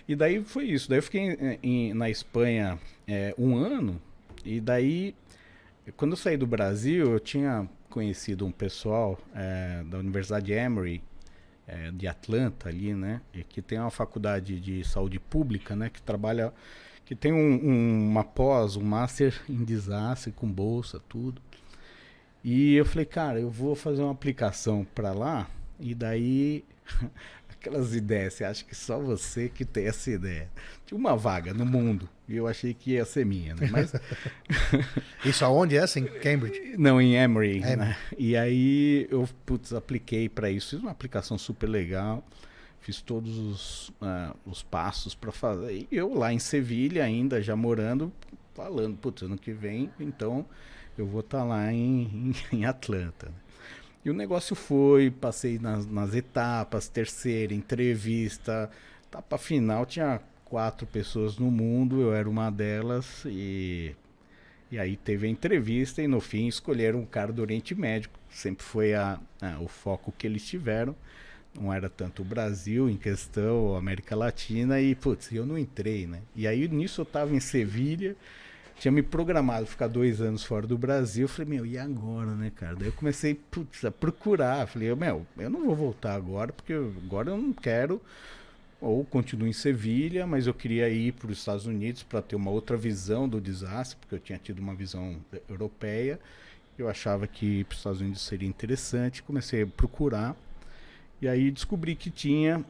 E 0.07 0.15
daí 0.15 0.43
foi 0.43 0.65
isso. 0.65 0.89
Daí 0.89 0.99
eu 0.99 1.03
fiquei 1.03 1.21
em, 1.21 1.59
em, 1.61 1.93
na 1.93 2.09
Espanha 2.09 2.79
é, 3.07 3.33
um 3.37 3.55
ano, 3.55 4.01
e 4.43 4.59
daí, 4.59 5.15
quando 5.97 6.11
eu 6.11 6.17
saí 6.17 6.37
do 6.37 6.47
Brasil, 6.47 7.11
eu 7.13 7.19
tinha 7.19 7.67
conhecido 7.95 8.45
um 8.45 8.51
pessoal 8.51 9.17
é, 9.33 9.81
da 9.85 9.97
Universidade 9.99 10.51
Emory, 10.51 11.01
é, 11.65 11.91
de 11.91 12.05
Atlanta 12.09 12.67
ali, 12.67 12.93
né? 12.93 13.21
E 13.33 13.41
que 13.41 13.61
tem 13.61 13.79
uma 13.79 13.89
faculdade 13.89 14.59
de 14.59 14.83
saúde 14.83 15.17
pública, 15.17 15.77
né? 15.77 15.89
Que 15.89 16.01
trabalha, 16.01 16.53
que 17.05 17.15
tem 17.15 17.31
um, 17.31 17.37
um, 17.37 18.09
uma 18.09 18.21
pós, 18.21 18.75
um 18.75 18.83
master 18.83 19.41
em 19.47 19.63
desastre 19.63 20.33
com 20.33 20.45
bolsa, 20.51 21.01
tudo. 21.07 21.41
E 22.43 22.75
eu 22.75 22.83
falei, 22.83 23.05
cara, 23.05 23.39
eu 23.39 23.49
vou 23.49 23.75
fazer 23.75 24.01
uma 24.01 24.11
aplicação 24.11 24.85
para 24.93 25.13
lá 25.13 25.49
e 25.79 25.95
daí 25.95 26.65
aquelas 27.65 27.95
ideias, 27.95 28.35
você 28.35 28.43
acha 28.43 28.63
que 28.63 28.75
só 28.75 28.99
você 28.99 29.49
que 29.49 29.65
tem 29.65 29.87
essa 29.87 30.11
ideia. 30.11 30.47
Tinha 30.85 30.97
uma 30.97 31.17
vaga 31.17 31.51
no 31.51 31.65
mundo 31.65 32.07
e 32.27 32.35
eu 32.35 32.47
achei 32.47 32.73
que 32.75 32.91
ia 32.91 33.05
ser 33.05 33.25
minha, 33.25 33.55
né? 33.55 33.67
Mas 33.71 33.91
Isso 35.25 35.43
aonde 35.43 35.75
é 35.75 35.79
essa? 35.79 35.99
Em 35.99 36.05
Cambridge? 36.05 36.75
Não, 36.77 37.01
em 37.01 37.15
Emory. 37.15 37.59
Né? 37.59 37.97
E 38.17 38.37
aí 38.37 39.07
eu 39.09 39.27
putz, 39.45 39.73
apliquei 39.73 40.29
para 40.29 40.51
isso, 40.51 40.71
fiz 40.71 40.79
uma 40.79 40.91
aplicação 40.91 41.37
super 41.37 41.67
legal. 41.67 42.23
Fiz 42.81 43.01
todos 43.01 43.35
os, 43.35 43.89
uh, 43.89 44.35
os 44.45 44.61
passos 44.61 45.15
para 45.15 45.31
fazer. 45.31 45.87
E 45.91 45.97
eu 45.97 46.13
lá 46.13 46.31
em 46.31 46.37
Sevilha 46.37 47.03
ainda, 47.03 47.41
já 47.41 47.55
morando, 47.55 48.13
falando, 48.53 48.95
putz, 48.95 49.23
ano 49.23 49.39
que 49.39 49.51
vem, 49.51 49.89
então 49.99 50.45
eu 50.95 51.07
vou 51.07 51.21
estar 51.21 51.39
tá 51.39 51.43
lá 51.43 51.73
em, 51.73 52.35
em, 52.51 52.57
em 52.59 52.65
Atlanta. 52.65 53.25
Né? 53.25 53.35
E 54.05 54.09
o 54.09 54.13
negócio 54.13 54.55
foi, 54.55 55.09
passei 55.09 55.57
nas, 55.57 55.87
nas 55.87 56.13
etapas, 56.13 56.87
terceira, 56.87 57.55
entrevista, 57.55 58.69
etapa 59.07 59.35
final, 59.37 59.83
tinha 59.83 60.21
quatro 60.45 60.85
pessoas 60.85 61.39
no 61.39 61.49
mundo, 61.49 61.99
eu 61.99 62.13
era 62.13 62.29
uma 62.29 62.51
delas 62.51 63.23
e 63.25 63.95
e 64.71 64.79
aí 64.79 64.97
teve 64.97 65.27
a 65.27 65.29
entrevista 65.29 66.01
e 66.01 66.07
no 66.07 66.19
fim 66.19 66.47
escolheram 66.47 66.99
um 66.99 67.05
cara 67.05 67.31
do 67.31 67.41
Oriente 67.41 67.73
Médio, 67.73 68.09
sempre 68.29 68.65
foi 68.65 68.93
a, 68.93 69.19
a, 69.39 69.59
o 69.59 69.67
foco 69.67 70.13
que 70.17 70.27
eles 70.27 70.45
tiveram. 70.45 70.95
Não 71.53 71.71
era 71.71 71.87
tanto 71.87 72.21
o 72.21 72.25
Brasil 72.25 72.89
em 72.89 72.97
questão, 72.97 73.75
América 73.75 74.15
Latina 74.15 74.81
e 74.81 74.93
putz, 74.93 75.31
eu 75.31 75.45
não 75.45 75.57
entrei, 75.57 76.05
né? 76.05 76.21
E 76.35 76.45
aí 76.47 76.67
nisso 76.67 77.01
eu 77.01 77.03
estava 77.03 77.33
em 77.33 77.39
Sevilha, 77.39 78.15
tinha 78.77 78.91
me 78.91 79.01
programado 79.01 79.65
ficar 79.65 79.87
dois 79.87 80.21
anos 80.21 80.43
fora 80.43 80.67
do 80.67 80.77
Brasil. 80.77 81.23
Eu 81.23 81.29
falei, 81.29 81.55
meu, 81.55 81.65
e 81.65 81.77
agora, 81.77 82.31
né, 82.31 82.51
cara? 82.53 82.75
Daí 82.75 82.87
eu 82.87 82.93
comecei 82.93 83.33
putz, 83.33 83.83
a 83.85 83.91
procurar. 83.91 84.67
Falei, 84.67 84.93
meu, 84.95 85.25
eu 85.37 85.49
não 85.49 85.65
vou 85.65 85.75
voltar 85.75 86.13
agora, 86.13 86.51
porque 86.51 86.73
agora 86.73 87.31
eu 87.31 87.37
não 87.37 87.53
quero. 87.53 88.01
Ou 88.81 89.03
continuo 89.05 89.47
em 89.47 89.53
Sevilha, 89.53 90.27
mas 90.27 90.47
eu 90.47 90.53
queria 90.53 90.89
ir 90.89 91.13
para 91.13 91.31
os 91.31 91.39
Estados 91.39 91.65
Unidos 91.65 92.03
para 92.03 92.21
ter 92.21 92.35
uma 92.35 92.51
outra 92.51 92.75
visão 92.75 93.27
do 93.27 93.39
desastre, 93.39 93.97
porque 93.99 94.15
eu 94.15 94.19
tinha 94.19 94.37
tido 94.37 94.59
uma 94.59 94.75
visão 94.75 95.17
europeia. 95.49 96.19
Eu 96.77 96.89
achava 96.89 97.25
que 97.25 97.63
para 97.63 97.73
os 97.73 97.79
Estados 97.79 98.01
Unidos 98.01 98.21
seria 98.21 98.47
interessante. 98.47 99.23
Comecei 99.23 99.63
a 99.63 99.67
procurar. 99.67 100.35
E 101.21 101.27
aí 101.27 101.49
descobri 101.49 101.95
que 101.95 102.11
tinha 102.11 102.63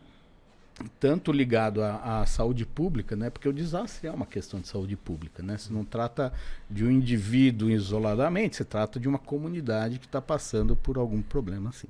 tanto 1.00 1.32
ligado 1.32 1.82
à, 1.82 2.22
à, 2.22 2.26
saúde 2.26 2.66
pública, 2.66 3.16
né? 3.16 3.30
Porque 3.30 3.48
o 3.48 3.54
desastre 3.54 4.08
é 4.08 4.12
uma 4.12 4.26
questão 4.26 4.60
de 4.60 4.68
saúde 4.68 4.96
pública, 4.96 5.42
né? 5.42 5.58
Você 5.58 5.72
não 5.72 5.86
trata 5.86 6.34
de 6.70 6.84
um 6.84 6.92
indivíduo 6.92 7.70
isoladamente, 7.70 8.58
você 8.58 8.66
trata 8.66 9.00
de 9.00 9.08
uma 9.08 9.20
comunidade 9.20 10.00
que 10.00 10.06
está 10.06 10.22
passando 10.22 10.76
por 10.76 10.98
algum 10.98 11.22
problema 11.22 11.70
assim. 11.70 11.88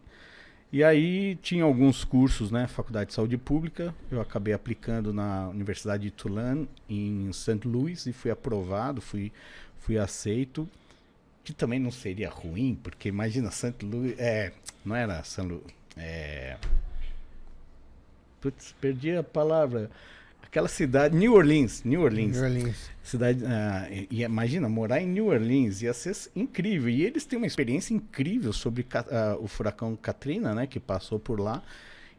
E 0.71 0.83
aí 0.83 1.35
tinha 1.41 1.63
alguns 1.63 2.03
cursos, 2.03 2.51
né? 2.51 2.67
Faculdade 2.67 3.09
de 3.09 3.13
Saúde 3.15 3.37
Pública, 3.37 3.93
eu 4.11 4.19
acabei 4.21 4.53
aplicando 4.53 5.13
na 5.13 5.47
Universidade 5.49 6.03
de 6.03 6.11
Tulane 6.11 6.67
em 6.89 7.31
St. 7.31 7.67
Louis 7.67 8.05
e 8.05 8.13
fui 8.13 8.29
aprovado, 8.29 9.01
fui 9.01 9.31
fui 9.85 9.99
aceito, 9.99 10.67
que 11.43 11.53
também 11.53 11.79
não 11.79 11.91
seria 11.91 12.27
ruim, 12.27 12.77
porque 12.81 13.07
imagina 13.07 13.51
St. 13.51 13.85
Louis, 13.85 14.17
é, 14.17 14.51
não 14.83 14.95
era 14.95 15.23
St. 15.23 15.41
Louis, 15.43 15.63
é, 15.95 16.57
Putz, 18.45 18.75
perdi 18.79 19.09
a 19.15 19.23
palavra. 19.23 19.89
Aquela 20.43 20.67
cidade, 20.67 21.15
New 21.15 21.33
Orleans, 21.33 21.83
New 21.83 22.01
Orleans. 22.01 22.37
New 22.37 22.43
Orleans. 22.43 22.91
Cidade, 23.01 23.43
uh, 23.43 24.07
e, 24.11 24.21
imagina, 24.21 24.69
morar 24.69 25.01
em 25.01 25.07
New 25.07 25.29
Orleans 25.29 25.81
ia 25.81 25.91
ser 25.95 26.15
incrível. 26.35 26.87
E 26.87 27.03
eles 27.03 27.25
têm 27.25 27.37
uma 27.37 27.47
experiência 27.47 27.95
incrível 27.95 28.53
sobre 28.53 28.83
uh, 28.83 29.43
o 29.43 29.47
furacão 29.47 29.95
Katrina, 29.95 30.53
né, 30.53 30.67
que 30.67 30.79
passou 30.79 31.19
por 31.19 31.39
lá. 31.39 31.63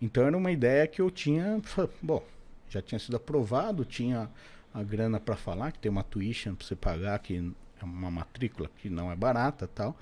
Então 0.02 0.26
era 0.26 0.36
uma 0.36 0.50
ideia 0.50 0.84
que 0.88 1.00
eu 1.00 1.12
tinha, 1.12 1.62
bom, 2.02 2.24
já 2.68 2.82
tinha 2.82 2.98
sido 2.98 3.16
aprovado, 3.16 3.84
tinha 3.84 4.28
a 4.74 4.82
grana 4.82 5.20
para 5.20 5.36
falar, 5.36 5.70
que 5.70 5.78
tem 5.78 5.92
uma 5.92 6.02
tuition 6.02 6.56
para 6.56 6.66
você 6.66 6.74
pagar, 6.74 7.20
que 7.20 7.36
é 7.80 7.84
uma 7.84 8.10
matrícula 8.10 8.68
que 8.82 8.90
não 8.90 9.12
é 9.12 9.14
barata 9.14 9.70
tal. 9.72 9.96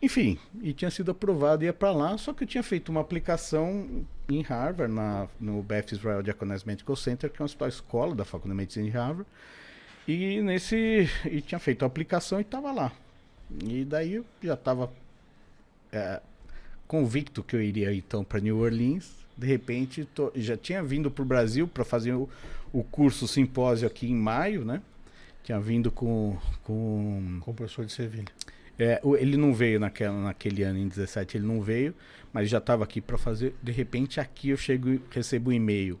Enfim, 0.00 0.38
e 0.62 0.72
tinha 0.72 0.90
sido 0.90 1.10
aprovado, 1.10 1.64
ia 1.64 1.72
para 1.72 1.90
lá, 1.90 2.16
só 2.16 2.32
que 2.32 2.44
eu 2.44 2.48
tinha 2.48 2.62
feito 2.62 2.88
uma 2.88 3.00
aplicação 3.00 4.06
em 4.28 4.42
Harvard, 4.42 4.92
na, 4.92 5.26
no 5.40 5.60
Beth 5.62 5.86
Israel 5.92 6.22
Diaconess 6.22 6.62
Medical 6.64 6.94
Center, 6.94 7.30
que 7.30 7.42
é 7.42 7.44
uma 7.44 7.68
escola 7.68 8.14
da 8.14 8.24
Faculdade 8.24 8.52
de 8.52 8.56
Medicina 8.56 8.84
de 8.84 8.90
Harvard. 8.92 9.26
E 10.06 10.40
nesse. 10.40 11.08
E 11.26 11.40
tinha 11.42 11.58
feito 11.58 11.84
a 11.84 11.86
aplicação 11.86 12.38
e 12.38 12.42
estava 12.42 12.72
lá. 12.72 12.92
E 13.64 13.84
daí 13.84 14.14
eu 14.14 14.24
já 14.42 14.54
estava 14.54 14.90
é, 15.92 16.20
convicto 16.86 17.42
que 17.42 17.56
eu 17.56 17.60
iria 17.60 17.92
então 17.92 18.24
para 18.24 18.40
New 18.40 18.58
Orleans. 18.58 19.10
De 19.36 19.46
repente, 19.46 20.04
tô, 20.14 20.32
já 20.34 20.56
tinha 20.56 20.82
vindo 20.82 21.10
para 21.10 21.22
o 21.22 21.26
Brasil 21.26 21.68
para 21.68 21.84
fazer 21.84 22.12
o, 22.12 22.28
o 22.72 22.82
curso 22.82 23.28
simpósio 23.28 23.86
aqui 23.86 24.10
em 24.10 24.14
maio, 24.14 24.64
né? 24.64 24.80
Tinha 25.42 25.60
vindo 25.60 25.90
com. 25.90 26.38
Com, 26.62 27.38
com 27.40 27.50
o 27.50 27.54
professor 27.54 27.84
de 27.84 27.92
Sevilha. 27.92 28.32
É, 28.78 29.00
ele 29.18 29.36
não 29.36 29.52
veio 29.52 29.80
naquela, 29.80 30.16
naquele 30.22 30.62
ano, 30.62 30.78
em 30.78 30.86
17, 30.86 31.36
ele 31.36 31.46
não 31.46 31.60
veio, 31.60 31.94
mas 32.32 32.48
já 32.48 32.58
estava 32.58 32.84
aqui 32.84 33.00
para 33.00 33.18
fazer. 33.18 33.54
De 33.62 33.72
repente, 33.72 34.20
aqui 34.20 34.50
eu 34.50 34.56
chego 34.56 35.00
recebo 35.10 35.50
um 35.50 35.52
e-mail. 35.52 35.98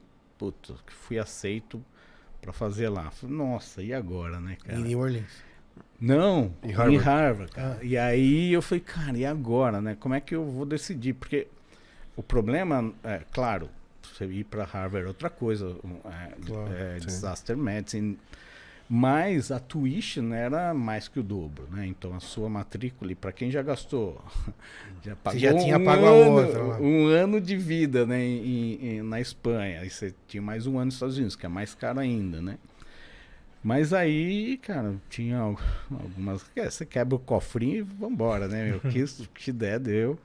Que 0.86 0.94
fui 0.94 1.18
aceito 1.18 1.84
para 2.40 2.52
fazer 2.52 2.88
lá. 2.88 3.10
Falei, 3.10 3.36
Nossa, 3.36 3.82
e 3.82 3.92
agora, 3.92 4.38
né, 4.38 4.56
cara? 4.64 4.78
Em 4.78 4.82
New 4.84 5.00
Orleans. 5.00 5.48
Não, 6.00 6.54
Em 6.62 6.68
em 6.68 6.72
Harvard. 6.72 6.96
Harvard. 6.98 7.52
cara. 7.52 7.78
E 7.82 7.98
aí 7.98 8.52
eu 8.52 8.62
falei, 8.62 8.84
cara, 8.84 9.18
e 9.18 9.26
agora, 9.26 9.80
né? 9.80 9.96
Como 9.98 10.14
é 10.14 10.20
que 10.20 10.34
eu 10.34 10.44
vou 10.44 10.64
decidir? 10.64 11.14
Porque 11.14 11.48
o 12.14 12.22
problema, 12.22 12.94
é 13.02 13.22
claro, 13.32 13.68
você 14.02 14.24
ir 14.26 14.44
para 14.44 14.64
Harvard 14.64 15.04
é 15.06 15.08
outra 15.08 15.28
coisa, 15.28 15.76
é, 16.04 16.46
Claro, 16.46 16.72
é 16.72 16.98
disaster 16.98 17.56
medicine. 17.56 18.16
Mas 18.90 19.50
a 19.52 19.58
tuition 19.60 20.32
era 20.32 20.72
mais 20.72 21.08
que 21.08 21.20
o 21.20 21.22
dobro, 21.22 21.68
né? 21.70 21.86
Então 21.86 22.14
a 22.14 22.20
sua 22.20 22.48
matrícula, 22.48 23.14
para 23.14 23.32
quem 23.32 23.50
já 23.50 23.60
gastou, 23.60 24.18
já 25.04 25.14
pagou 25.16 25.38
já 25.38 25.52
tinha 25.54 25.78
um 25.78 25.84
pago 25.84 26.06
a 26.06 26.10
ano, 26.10 26.30
outra 26.32 26.62
lá. 26.62 26.78
um 26.80 27.06
ano 27.06 27.38
de 27.40 27.54
vida, 27.56 28.06
né? 28.06 28.24
em- 28.24 28.78
em- 28.96 29.02
na 29.02 29.20
Espanha. 29.20 29.80
Aí 29.82 29.90
você 29.90 30.14
tinha 30.26 30.42
mais 30.42 30.66
um 30.66 30.76
ano 30.76 30.86
nos 30.86 30.94
Estados 30.94 31.16
Unidos, 31.16 31.36
que 31.36 31.44
é 31.44 31.48
mais 31.50 31.74
caro 31.74 32.00
ainda, 32.00 32.40
né? 32.40 32.56
Mas 33.62 33.92
aí, 33.92 34.56
cara, 34.58 34.94
tinha 35.10 35.38
al- 35.38 35.60
algumas. 35.90 36.42
Você 36.56 36.86
quebra 36.86 37.16
o 37.16 37.18
cofrinho 37.18 37.76
e 37.76 37.82
vambora, 37.82 38.48
né? 38.48 38.64
meu? 38.70 38.76
O 38.82 38.90
que, 38.90 39.02
o 39.02 39.28
que 39.34 39.52
der, 39.52 39.78
deu. 39.80 40.18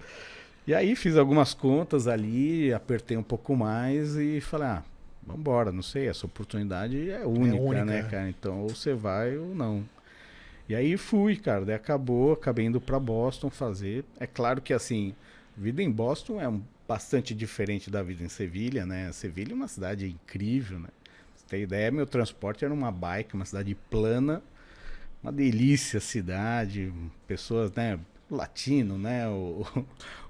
E 0.65 0.73
aí 0.73 0.95
fiz 0.95 1.17
algumas 1.17 1.54
contas 1.54 2.08
ali, 2.08 2.71
apertei 2.73 3.17
um 3.17 3.23
pouco 3.23 3.54
mais 3.58 4.15
e 4.15 4.39
falei, 4.39 4.67
ah, 4.67 4.84
vambora, 5.25 5.71
não 5.71 5.81
sei, 5.81 6.07
essa 6.07 6.25
oportunidade 6.25 7.09
é 7.09 7.25
única, 7.25 7.62
única, 7.62 7.86
né, 7.86 7.99
é. 7.99 8.03
cara? 8.03 8.29
Então 8.29 8.62
ou 8.62 8.69
você 8.69 8.93
vai 8.93 9.38
ou 9.38 9.53
não. 9.53 9.83
E 10.67 10.75
aí 10.75 10.95
fui, 10.97 11.36
cara, 11.36 11.65
daí 11.65 11.75
acabou, 11.75 12.33
acabei 12.33 12.65
indo 12.65 12.79
pra 12.79 12.99
Boston 12.99 13.49
fazer. 13.49 14.05
É 14.19 14.25
claro 14.25 14.62
que 14.62 14.73
assim, 14.73 15.13
vida 15.57 15.81
em 15.83 15.91
Boston 15.91 16.39
é 16.39 16.47
um- 16.47 16.62
bastante 16.88 17.33
diferente 17.33 17.89
da 17.89 18.03
vida 18.03 18.23
em 18.23 18.29
Sevilha, 18.29 18.86
né? 18.86 19.12
Sevilha 19.12 19.51
é 19.53 19.55
uma 19.55 19.67
cidade 19.67 20.07
incrível, 20.07 20.79
né? 20.79 20.88
Pra 20.88 21.12
Você 21.36 21.45
tem 21.47 21.62
ideia, 21.63 21.91
meu 21.91 22.05
transporte 22.05 22.63
era 22.63 22.73
uma 22.73 22.91
bike, 22.91 23.33
uma 23.36 23.45
cidade 23.45 23.75
plana, 23.89 24.41
uma 25.21 25.31
delícia 25.31 25.97
a 25.97 26.01
cidade, 26.01 26.91
pessoas, 27.27 27.71
né? 27.73 27.99
Latino, 28.33 28.97
né? 28.97 29.27
O, 29.27 29.65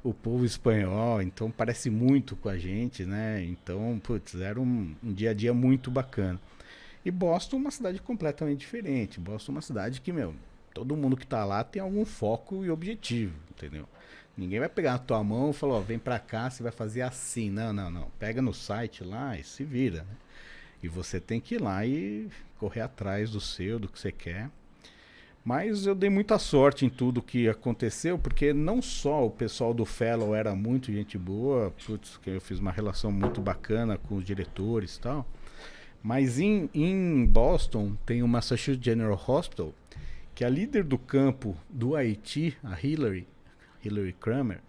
o 0.03 0.13
povo 0.13 0.45
espanhol, 0.45 1.21
então 1.21 1.49
parece 1.49 1.89
muito 1.89 2.35
com 2.35 2.49
a 2.49 2.57
gente, 2.57 3.05
né? 3.05 3.43
Então, 3.43 3.99
putz, 4.03 4.35
era 4.35 4.59
um, 4.59 4.95
um 5.03 5.13
dia 5.13 5.31
a 5.31 5.33
dia 5.33 5.53
muito 5.53 5.89
bacana. 5.89 6.39
E 7.05 7.11
Boston 7.11 7.57
é 7.57 7.59
uma 7.59 7.71
cidade 7.71 8.01
completamente 8.01 8.59
diferente. 8.59 9.19
Boston 9.19 9.51
é 9.51 9.55
uma 9.55 9.61
cidade 9.61 10.01
que, 10.01 10.11
meu, 10.11 10.33
todo 10.73 10.95
mundo 10.95 11.17
que 11.17 11.27
tá 11.27 11.43
lá 11.43 11.63
tem 11.63 11.81
algum 11.81 12.05
foco 12.05 12.63
e 12.63 12.69
objetivo, 12.69 13.35
entendeu? 13.51 13.87
Ninguém 14.35 14.59
vai 14.59 14.69
pegar 14.69 14.93
na 14.93 14.99
tua 14.99 15.23
mão 15.23 15.51
e 15.51 15.53
falar, 15.53 15.75
ó, 15.75 15.79
vem 15.79 15.99
pra 15.99 16.17
cá, 16.17 16.49
você 16.49 16.63
vai 16.63 16.71
fazer 16.71 17.01
assim. 17.01 17.49
Não, 17.49 17.71
não, 17.71 17.91
não. 17.91 18.09
Pega 18.17 18.41
no 18.41 18.53
site 18.53 19.03
lá 19.03 19.37
e 19.37 19.43
se 19.43 19.63
vira, 19.63 20.03
né? 20.03 20.15
E 20.81 20.87
você 20.87 21.19
tem 21.19 21.39
que 21.39 21.55
ir 21.55 21.61
lá 21.61 21.85
e 21.85 22.29
correr 22.57 22.81
atrás 22.81 23.29
do 23.29 23.39
seu, 23.39 23.79
do 23.79 23.87
que 23.87 23.99
você 23.99 24.11
quer. 24.11 24.49
Mas 25.43 25.86
eu 25.86 25.93
dei 25.93 26.10
muita 26.10 26.39
sorte 26.39 26.86
em 26.86 26.89
tudo 26.89 27.21
que 27.21 27.49
aconteceu, 27.49 28.17
porque 28.17 28.53
não 28.53 28.82
só 28.82 29.25
o 29.25 29.29
pessoal 29.29 29.73
do 29.73 29.84
Fellow 29.84 30.34
era 30.34 30.56
muito 30.56 30.91
gente 30.91 31.17
boa, 31.17 31.73
putz, 31.86 32.17
que 32.17 32.29
eu 32.29 32.39
fiz 32.39 32.60
uma 32.60 32.71
relação 32.71 33.12
muito 33.12 33.41
bacana 33.41 33.97
com 33.97 34.15
os 34.15 34.23
diretores 34.23 34.95
e 34.95 35.01
tal. 35.01 35.27
Mas 36.01 36.39
em, 36.39 36.69
em 36.73 37.25
Boston 37.25 37.95
tem 38.06 38.23
o 38.23 38.27
Massachusetts 38.27 38.84
General 38.84 39.21
Hospital, 39.27 39.73
que 40.34 40.45
a 40.45 40.49
líder 40.49 40.86
do 40.86 40.97
campo 40.97 41.58
do 41.69 41.95
Haiti, 41.95 42.58
a 42.63 42.77
Hillary, 42.82 43.27
Hillary 43.84 44.13
Kramer, 44.13 44.62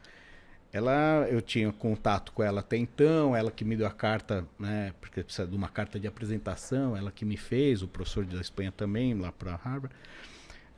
ela, 0.73 1.29
eu 1.31 1.41
tinha 1.41 1.73
contato 1.73 2.33
com 2.33 2.43
ela 2.43 2.59
até 2.59 2.77
então, 2.77 3.37
ela 3.37 3.53
que 3.53 3.65
me 3.65 3.77
deu 3.77 3.87
a 3.87 3.93
carta, 3.93 4.45
né, 4.59 4.93
porque 5.01 5.23
precisa 5.23 5.47
de 5.47 5.55
uma 5.55 5.69
carta 5.69 6.01
de 6.01 6.09
apresentação, 6.09 6.97
ela 6.97 7.13
que 7.13 7.25
me 7.25 7.37
fez, 7.37 7.81
o 7.81 7.87
professor 7.87 8.25
da 8.25 8.41
Espanha 8.41 8.73
também, 8.73 9.15
lá 9.15 9.31
para 9.31 9.55
Harvard. 9.55 9.95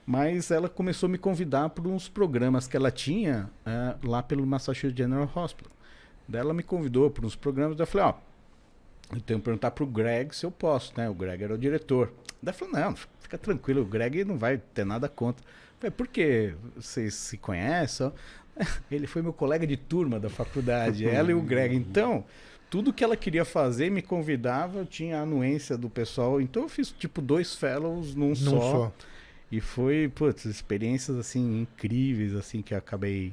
Mas 0.07 0.51
ela 0.53 0.69
começou 0.69 1.09
a 1.09 1.11
me 1.11 1.19
convidar 1.19 1.69
para 1.71 1.89
uns 1.89 2.09
programas 2.09 2.69
que 2.69 2.77
ela 2.77 2.93
tinha 2.93 3.51
eh, 3.67 3.97
lá 4.05 4.23
pelo 4.23 4.47
Massachusetts 4.47 4.97
General 4.97 5.29
Hospital. 5.35 5.73
Daí 6.29 6.41
ela 6.41 6.55
me 6.55 6.63
convidou 6.63 7.11
para 7.11 7.27
uns 7.27 7.35
programas, 7.35 7.77
daí 7.77 7.83
eu 7.83 7.89
falei, 7.89 8.07
ó, 8.07 8.15
eu 9.15 9.21
tenho 9.21 9.41
que 9.41 9.45
perguntar 9.45 9.73
pro 9.73 9.87
Greg 9.87 10.35
se 10.35 10.47
eu 10.47 10.51
posso, 10.51 10.93
né? 10.97 11.09
O 11.09 11.15
Greg 11.15 11.43
era 11.43 11.55
o 11.55 11.59
diretor. 11.59 12.13
Daí 12.41 12.55
falou, 12.55 12.75
não, 12.75 12.95
fica 13.21 13.37
tranquilo, 13.37 13.83
o 13.83 13.85
Greg 13.85 14.25
não 14.25 14.39
vai 14.39 14.59
ter 14.59 14.85
nada 14.85 15.09
contra. 15.09 15.45
Eu 15.45 15.81
falei, 15.81 15.91
por 15.91 16.07
quê? 16.07 16.55
Vocês 16.77 17.15
se 17.15 17.37
conhecem? 17.37 18.13
Ele 18.91 19.07
foi 19.09 19.23
meu 19.23 19.33
colega 19.33 19.67
de 19.67 19.77
turma 19.77 20.21
da 20.21 20.31
faculdade, 20.31 21.07
ela 21.09 21.33
e 21.33 21.35
o 21.35 21.43
Greg. 21.43 21.75
Então, 21.75 22.25
tudo 22.71 22.93
que 22.93 23.05
ela 23.05 23.17
queria 23.17 23.45
fazer, 23.45 23.91
me 23.91 24.03
convidava, 24.03 24.79
eu 24.79 24.87
tinha 24.87 25.19
a 25.19 25.23
anuência 25.23 25.77
do 25.77 25.89
pessoal. 25.89 26.41
Então 26.41 26.65
eu 26.65 26.69
fiz 26.69 26.91
tipo 26.91 27.21
dois 27.21 27.55
fellows 27.55 28.15
num, 28.15 28.29
Não 28.29 28.35
só. 28.35 28.61
só. 28.61 28.93
E 29.51 29.61
foi, 29.61 30.11
putz, 30.13 30.45
experiências 30.45 31.17
assim 31.17 31.61
incríveis 31.61 32.35
assim 32.35 32.63
que 32.63 32.75
acabei 32.75 33.33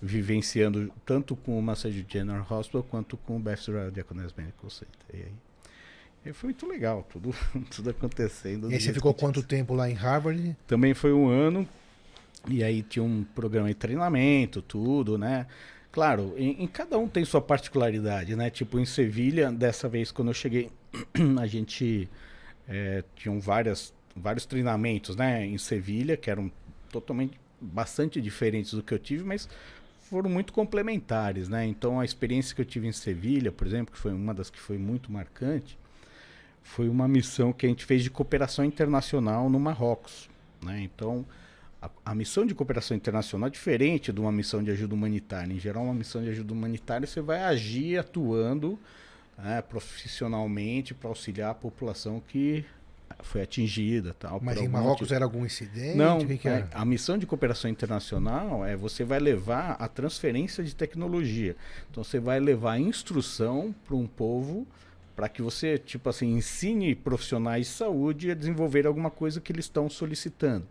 vivenciando 0.00 0.92
tanto 1.06 1.34
com 1.34 1.58
o 1.58 1.62
Massachusetts 1.62 2.12
General 2.12 2.46
Hospital 2.50 2.82
quanto 2.82 3.16
com 3.16 3.36
o 3.36 3.40
Beth 3.40 3.54
Israel 3.54 3.90
Diaconess 3.90 4.34
Medical 4.36 4.70
Center. 4.70 5.00
E 5.12 5.16
aí, 5.16 5.32
e 6.26 6.32
foi 6.32 6.48
muito 6.48 6.66
legal, 6.66 7.06
tudo, 7.10 7.34
tudo 7.74 7.90
acontecendo. 7.90 8.62
do 8.62 8.70
E 8.70 8.74
aí 8.74 8.80
você 8.80 8.92
ficou 8.92 9.12
quanto 9.14 9.42
tempo 9.42 9.74
lá 9.74 9.88
em 9.88 9.94
Harvard? 9.94 10.56
Também 10.66 10.94
foi 10.94 11.12
um 11.12 11.28
ano, 11.28 11.68
e 12.48 12.62
aí 12.62 12.82
tinha 12.82 13.02
um 13.02 13.24
programa 13.34 13.68
de 13.68 13.74
treinamento, 13.74 14.60
tudo, 14.62 15.18
né? 15.18 15.46
Claro, 15.92 16.34
em, 16.36 16.64
em 16.64 16.66
cada 16.66 16.98
um 16.98 17.06
tem 17.06 17.24
sua 17.24 17.40
particularidade, 17.40 18.34
né? 18.34 18.50
Tipo, 18.50 18.78
em 18.78 18.84
Sevilha, 18.84 19.52
dessa 19.52 19.88
vez, 19.88 20.10
quando 20.10 20.28
eu 20.28 20.34
cheguei, 20.34 20.70
a 21.40 21.46
gente 21.46 22.08
é, 22.66 23.04
tinham 23.14 23.38
várias, 23.38 23.94
vários 24.16 24.46
treinamentos, 24.46 25.16
né? 25.16 25.44
Em 25.44 25.58
Sevilha, 25.58 26.16
que 26.16 26.30
eram 26.30 26.50
totalmente, 26.90 27.38
bastante 27.60 28.20
diferentes 28.20 28.74
do 28.74 28.82
que 28.82 28.94
eu 28.94 28.98
tive, 28.98 29.24
mas 29.24 29.48
foram 30.04 30.30
muito 30.30 30.52
complementares, 30.52 31.48
né? 31.48 31.66
Então, 31.66 31.98
a 31.98 32.04
experiência 32.04 32.54
que 32.54 32.60
eu 32.60 32.64
tive 32.64 32.86
em 32.86 32.92
Sevilha, 32.92 33.50
por 33.50 33.66
exemplo, 33.66 33.92
que 33.92 33.98
foi 33.98 34.12
uma 34.12 34.34
das 34.34 34.50
que 34.50 34.60
foi 34.60 34.78
muito 34.78 35.10
marcante, 35.10 35.78
foi 36.62 36.88
uma 36.88 37.08
missão 37.08 37.52
que 37.52 37.66
a 37.66 37.68
gente 37.68 37.84
fez 37.84 38.02
de 38.02 38.10
cooperação 38.10 38.64
internacional 38.64 39.50
no 39.50 39.58
Marrocos, 39.58 40.28
né? 40.62 40.80
Então, 40.82 41.24
a, 41.80 41.90
a 42.06 42.14
missão 42.14 42.46
de 42.46 42.54
cooperação 42.54 42.96
internacional 42.96 43.48
é 43.48 43.50
diferente 43.50 44.12
de 44.12 44.20
uma 44.20 44.32
missão 44.32 44.62
de 44.62 44.70
ajuda 44.70 44.94
humanitária. 44.94 45.52
Em 45.52 45.58
geral, 45.58 45.84
uma 45.84 45.94
missão 45.94 46.22
de 46.22 46.30
ajuda 46.30 46.52
humanitária 46.52 47.06
você 47.06 47.20
vai 47.20 47.42
agir 47.42 47.98
atuando 47.98 48.78
né, 49.36 49.60
profissionalmente 49.62 50.94
para 50.94 51.08
auxiliar 51.08 51.50
a 51.50 51.54
população 51.54 52.22
que 52.26 52.64
foi 53.22 53.42
atingida, 53.42 54.14
tal. 54.18 54.40
Mas 54.42 54.58
em 54.60 54.68
Marrocos 54.68 55.10
era 55.10 55.24
algum 55.24 55.44
incidente? 55.44 55.96
Não, 55.96 56.18
que, 56.18 56.38
que 56.38 56.48
é, 56.48 56.66
a 56.72 56.84
missão 56.84 57.18
de 57.18 57.26
cooperação 57.26 57.70
internacional 57.70 58.64
é 58.64 58.76
você 58.76 59.04
vai 59.04 59.18
levar 59.18 59.72
a 59.78 59.88
transferência 59.88 60.62
de 60.62 60.74
tecnologia. 60.74 61.56
Então 61.90 62.04
você 62.04 62.20
vai 62.20 62.38
levar 62.38 62.72
a 62.72 62.78
instrução 62.78 63.74
para 63.86 63.96
um 63.96 64.06
povo 64.06 64.66
para 65.16 65.28
que 65.28 65.40
você, 65.40 65.78
tipo 65.78 66.08
assim, 66.08 66.34
ensine 66.34 66.94
profissionais 66.94 67.66
de 67.66 67.72
saúde 67.72 68.30
a 68.30 68.34
desenvolver 68.34 68.86
alguma 68.86 69.10
coisa 69.10 69.40
que 69.40 69.52
eles 69.52 69.64
estão 69.64 69.88
solicitando. 69.88 70.66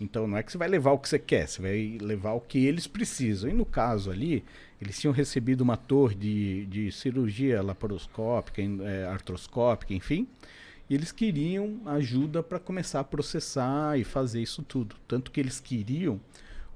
Então 0.00 0.26
não 0.26 0.36
é 0.36 0.42
que 0.42 0.50
você 0.52 0.58
vai 0.58 0.68
levar 0.68 0.92
o 0.92 0.98
que 0.98 1.08
você 1.08 1.18
quer, 1.18 1.46
você 1.46 1.62
vai 1.62 1.98
levar 2.00 2.32
o 2.32 2.40
que 2.40 2.66
eles 2.66 2.86
precisam. 2.86 3.48
E 3.48 3.52
no 3.52 3.64
caso 3.64 4.10
ali, 4.10 4.44
eles 4.80 4.98
tinham 5.00 5.12
recebido 5.12 5.60
uma 5.60 5.76
torre 5.76 6.14
de, 6.14 6.66
de 6.66 6.92
cirurgia 6.92 7.62
laparoscópica, 7.62 8.60
é, 8.62 9.06
artroscópica, 9.06 9.94
enfim. 9.94 10.26
E 10.92 10.94
eles 10.94 11.10
queriam 11.10 11.80
ajuda 11.86 12.42
para 12.42 12.58
começar 12.58 13.00
a 13.00 13.04
processar 13.04 13.98
e 13.98 14.04
fazer 14.04 14.42
isso 14.42 14.62
tudo. 14.62 14.94
Tanto 15.08 15.30
que 15.30 15.40
eles 15.40 15.58
queriam, 15.58 16.20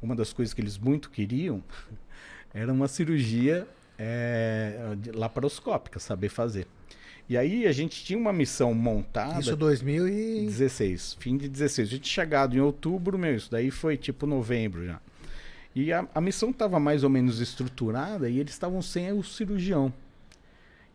uma 0.01 0.17
das 0.17 0.33
coisas 0.33 0.55
que 0.55 0.61
eles 0.63 0.79
muito 0.79 1.11
queriam, 1.11 1.63
era 2.55 2.73
uma 2.73 2.89
cirurgia 2.89 3.69
é, 3.99 4.97
laparoscópica, 5.15 6.01
saber 6.01 6.31
fazer. 6.31 6.67
E 7.29 7.37
aí 7.37 7.67
a 7.67 7.73
gente 7.73 8.03
tinha 8.07 8.19
uma 8.19 8.33
missão 8.33 8.73
montada. 8.73 9.39
Isso 9.39 9.55
2016, 9.55 10.47
16, 10.47 11.17
fim 11.21 11.37
de 11.37 11.47
16. 11.47 11.87
A 11.87 11.91
gente 11.91 12.01
tinha 12.05 12.15
chegado 12.15 12.57
em 12.57 12.61
outubro, 12.61 13.19
meu, 13.19 13.37
isso 13.37 13.51
daí 13.51 13.71
foi 13.71 13.99
tipo 13.99 14.27
novembro 14.27 14.87
já. 14.87 14.99
E 15.75 15.93
a, 15.93 16.09
a 16.15 16.23
missão 16.23 16.49
estava 16.49 16.81
mais 16.81 17.05
ou 17.05 17.11
menos 17.11 17.39
estruturada 17.39 18.31
e 18.31 18.39
eles 18.39 18.55
estavam 18.55 18.81
sem 18.81 19.13
o 19.13 19.23
cirurgião. 19.23 19.93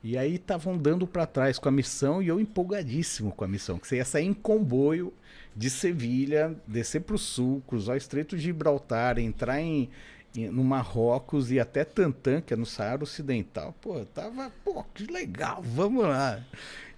E 0.03 0.17
aí 0.17 0.35
estavam 0.35 0.77
dando 0.77 1.05
para 1.05 1.27
trás 1.27 1.59
com 1.59 1.69
a 1.69 1.71
missão 1.71 2.23
e 2.23 2.27
eu 2.27 2.39
empolgadíssimo 2.39 3.31
com 3.31 3.43
a 3.43 3.47
missão, 3.47 3.77
que 3.77 3.87
você 3.87 3.97
ia 3.97 4.05
sair 4.05 4.25
em 4.25 4.33
comboio 4.33 5.13
de 5.55 5.69
Sevilha, 5.69 6.55
descer 6.65 7.01
para 7.01 7.15
o 7.15 7.19
sul, 7.19 7.61
cruzar 7.67 7.95
o 7.95 7.97
Estreito 7.97 8.35
de 8.35 8.43
Gibraltar, 8.43 9.19
entrar 9.19 9.61
em, 9.61 9.89
em, 10.35 10.49
no 10.49 10.63
Marrocos 10.63 11.51
e 11.51 11.59
até 11.59 11.83
Tantan, 11.83 12.41
que 12.41 12.53
é 12.53 12.57
no 12.57 12.65
Saara 12.65 13.03
Ocidental. 13.03 13.75
Pô, 13.79 14.03
tava, 14.05 14.51
pô, 14.63 14.83
que 14.93 15.05
legal, 15.05 15.61
vamos 15.61 16.03
lá. 16.03 16.43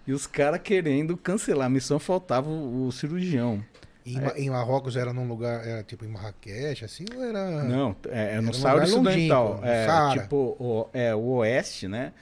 E 0.08 0.13
os 0.13 0.28
caras 0.28 0.62
querendo 0.62 1.18
cancelar 1.18 1.68
a 1.68 1.70
missão, 1.70 2.00
faltava 2.00 2.50
o, 2.50 2.88
o 2.88 2.92
cirurgião. 2.92 3.63
Em, 4.06 4.18
é. 4.20 4.42
em, 4.42 4.50
Marrocos 4.50 4.96
era 4.96 5.13
num 5.13 5.28
lugar, 5.28 5.66
era 5.66 5.82
tipo 5.82 6.06
em 6.06 6.10
Marrakech, 6.10 6.84
assim, 6.84 7.06
ou 7.16 7.24
era. 7.24 7.63
Não, 7.63 7.96
é, 8.10 8.36
é 8.36 8.42
no 8.42 8.54
Saara 8.54 8.84
Ocidental. 8.84 9.62
é, 9.63 9.88
tipo, 10.20 10.58
o, 10.60 10.89
é, 10.94 11.16
o 11.16 11.38
oeste, 11.38 11.88
né? 11.88 12.13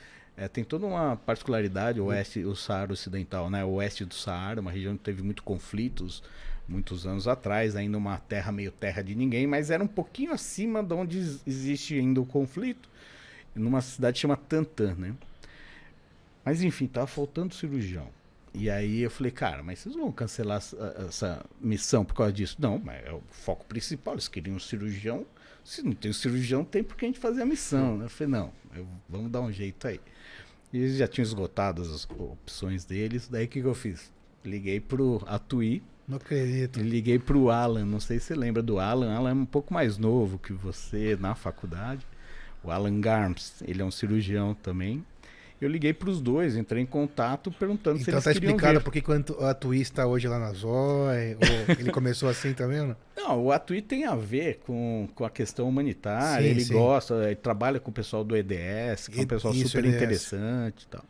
É, 0.41 0.47
tem 0.47 0.63
toda 0.63 0.87
uma 0.87 1.15
particularidade, 1.17 2.01
o 2.01 2.05
oeste, 2.05 2.43
o 2.43 2.55
Saara 2.55 2.91
Ocidental, 2.91 3.47
né? 3.47 3.63
O 3.63 3.73
oeste 3.73 4.03
do 4.03 4.15
Saara, 4.15 4.59
uma 4.59 4.71
região 4.71 4.97
que 4.97 5.03
teve 5.03 5.21
muito 5.21 5.43
conflitos 5.43 6.23
muitos 6.67 7.05
anos 7.05 7.27
atrás, 7.27 7.75
ainda 7.75 7.95
uma 7.95 8.17
terra 8.17 8.51
meio 8.51 8.71
terra 8.71 9.03
de 9.03 9.13
ninguém, 9.13 9.45
mas 9.45 9.69
era 9.69 9.83
um 9.83 9.87
pouquinho 9.87 10.31
acima 10.31 10.81
de 10.81 10.93
onde 10.93 11.19
existe 11.45 11.99
ainda 11.99 12.19
o 12.21 12.25
conflito, 12.25 12.89
numa 13.53 13.81
cidade 13.81 14.17
chamada 14.19 14.41
Tantan, 14.49 14.95
né? 14.95 15.13
Mas 16.43 16.63
enfim, 16.63 16.87
tava 16.87 17.05
faltando 17.05 17.53
cirurgião. 17.53 18.07
E 18.53 18.69
aí 18.69 19.01
eu 19.01 19.09
falei, 19.09 19.31
cara, 19.31 19.63
mas 19.63 19.79
vocês 19.79 19.95
vão 19.95 20.11
cancelar 20.11 20.57
essa, 20.57 21.05
essa 21.07 21.45
missão 21.59 22.03
por 22.03 22.13
causa 22.13 22.33
disso? 22.33 22.57
Não, 22.59 22.77
mas 22.77 23.05
é 23.05 23.11
o 23.11 23.21
foco 23.29 23.65
principal, 23.65 24.15
eles 24.15 24.27
queriam 24.27 24.57
um 24.57 24.59
cirurgião. 24.59 25.25
Se 25.63 25.81
não 25.83 25.93
tem 25.93 26.11
o 26.11 26.13
cirurgião, 26.13 26.63
tem 26.63 26.83
por 26.83 26.97
que 26.97 27.05
a 27.05 27.07
gente 27.07 27.19
fazer 27.19 27.43
a 27.43 27.45
missão. 27.45 27.97
Né? 27.97 28.05
Eu 28.05 28.09
falei, 28.09 28.33
não, 28.33 28.51
eu, 28.75 28.87
vamos 29.07 29.31
dar 29.31 29.41
um 29.41 29.51
jeito 29.51 29.87
aí. 29.87 29.99
E 30.73 30.77
eles 30.77 30.97
já 30.97 31.07
tinham 31.07 31.23
esgotado 31.23 31.81
as 31.81 32.07
opções 32.09 32.85
deles. 32.85 33.27
Daí 33.27 33.45
o 33.45 33.47
que, 33.47 33.61
que 33.61 33.67
eu 33.67 33.75
fiz? 33.75 34.11
Liguei 34.43 34.79
pro 34.79 35.21
Atui. 35.27 35.83
Não 36.07 36.17
acredito. 36.17 36.79
Liguei 36.79 37.19
pro 37.19 37.49
Alan. 37.49 37.85
Não 37.85 37.99
sei 37.99 38.19
se 38.19 38.27
você 38.27 38.35
lembra 38.35 38.63
do 38.63 38.79
Alan. 38.79 39.13
Alan 39.13 39.29
é 39.29 39.33
um 39.33 39.45
pouco 39.45 39.73
mais 39.73 39.97
novo 39.97 40.39
que 40.39 40.53
você 40.53 41.17
na 41.19 41.35
faculdade. 41.35 42.07
O 42.63 42.71
Alan 42.71 42.99
Garms. 43.01 43.61
Ele 43.65 43.81
é 43.81 43.85
um 43.85 43.91
cirurgião 43.91 44.53
também. 44.53 45.05
Eu 45.61 45.69
liguei 45.69 45.93
para 45.93 46.09
os 46.09 46.19
dois, 46.19 46.57
entrei 46.57 46.81
em 46.81 46.87
contato 46.87 47.51
perguntando 47.51 47.99
então, 47.99 48.05
se 48.05 48.09
eles 48.09 48.23
tá 48.23 48.33
queriam 48.33 48.49
explicado 48.49 48.79
ver. 48.79 48.83
por 48.83 48.91
que 48.91 49.31
o 49.31 49.45
Atui 49.45 49.79
está 49.79 50.07
hoje 50.07 50.27
lá 50.27 50.39
na 50.39 50.51
ou 50.63 51.13
ele 51.13 51.91
começou 51.93 52.27
assim 52.27 52.51
também, 52.53 52.79
não? 52.79 52.95
Não, 53.15 53.45
o 53.45 53.51
Atui 53.51 53.79
tem 53.79 54.05
a 54.05 54.15
ver 54.15 54.61
com, 54.65 55.07
com 55.13 55.23
a 55.23 55.29
questão 55.29 55.69
humanitária, 55.69 56.47
sim, 56.47 56.49
ele 56.49 56.65
sim. 56.65 56.73
gosta, 56.73 57.13
ele 57.25 57.35
trabalha 57.35 57.79
com 57.79 57.91
o 57.91 57.93
pessoal 57.93 58.23
do 58.23 58.35
EDS, 58.35 59.07
que 59.07 59.19
é 59.19 59.23
um 59.23 59.27
pessoal 59.27 59.53
Isso, 59.53 59.67
super 59.67 59.85
EDS. 59.85 59.95
interessante 59.95 60.81
e 60.81 60.87
tal. 60.87 61.05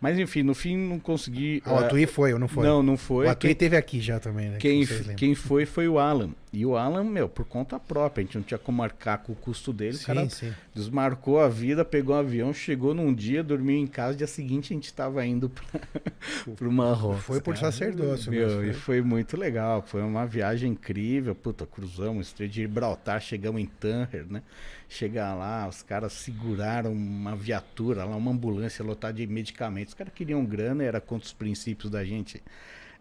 Mas 0.00 0.18
enfim, 0.18 0.42
no 0.42 0.54
fim 0.54 0.76
não 0.76 0.98
consegui. 0.98 1.62
Ah, 1.64 1.74
o 1.74 1.78
Atui 1.78 2.04
uh, 2.04 2.08
foi 2.08 2.32
ou 2.32 2.38
não 2.38 2.48
foi? 2.48 2.66
Não, 2.66 2.82
não 2.82 2.96
foi. 2.96 3.26
O 3.26 3.30
Atui 3.30 3.50
quem, 3.50 3.56
teve 3.56 3.76
aqui 3.76 4.00
já 4.00 4.18
também, 4.18 4.50
né? 4.50 4.58
Quem, 4.58 4.84
que 4.84 5.14
quem 5.14 5.34
foi 5.36 5.64
foi 5.64 5.86
o 5.88 6.00
Alan. 6.00 6.30
E 6.56 6.66
o 6.66 6.76
Alan, 6.76 7.04
meu, 7.04 7.28
por 7.28 7.44
conta 7.44 7.78
própria, 7.78 8.22
a 8.22 8.24
gente 8.24 8.36
não 8.36 8.44
tinha 8.44 8.58
como 8.58 8.78
marcar 8.78 9.18
com 9.18 9.32
o 9.32 9.36
custo 9.36 9.72
dele. 9.72 9.96
Sim, 9.96 10.02
o 10.02 10.06
cara 10.06 10.30
sim. 10.30 10.52
desmarcou 10.74 11.40
a 11.40 11.48
vida, 11.48 11.84
pegou 11.84 12.14
o 12.14 12.18
um 12.18 12.20
avião, 12.20 12.54
chegou 12.54 12.94
num 12.94 13.12
dia, 13.12 13.42
dormiu 13.42 13.76
em 13.76 13.86
casa, 13.86 14.16
dia 14.16 14.26
seguinte 14.26 14.72
a 14.72 14.74
gente 14.74 14.84
estava 14.84 15.24
indo 15.26 15.48
para 15.48 16.68
o 16.68 16.72
Marrocos. 16.72 17.24
Foi 17.24 17.40
por 17.40 17.54
cara. 17.54 17.70
sacerdócio, 17.70 18.30
meu. 18.30 18.48
Foi. 18.48 18.68
E 18.68 18.72
foi 18.72 19.02
muito 19.02 19.36
legal. 19.36 19.82
Foi 19.82 20.02
uma 20.02 20.26
viagem 20.26 20.72
incrível. 20.72 21.34
Puta, 21.34 21.66
cruzamos 21.66 22.18
o 22.18 22.20
Estreito 22.20 22.54
de 22.54 22.62
Gibraltar, 22.62 23.20
chegamos 23.20 23.60
em 23.60 23.66
Tanher, 23.66 24.26
né? 24.28 24.42
Chegar 24.88 25.34
lá, 25.34 25.66
os 25.66 25.82
caras 25.82 26.12
seguraram 26.12 26.92
uma 26.92 27.34
viatura 27.34 28.04
lá, 28.04 28.14
uma 28.14 28.30
ambulância 28.30 28.84
lotada 28.84 29.14
de 29.14 29.26
medicamentos. 29.26 29.92
Os 29.92 29.98
caras 29.98 30.12
queriam 30.12 30.44
grana, 30.44 30.84
era 30.84 31.00
contra 31.00 31.26
os 31.26 31.32
princípios 31.32 31.90
da 31.90 32.04
gente 32.04 32.40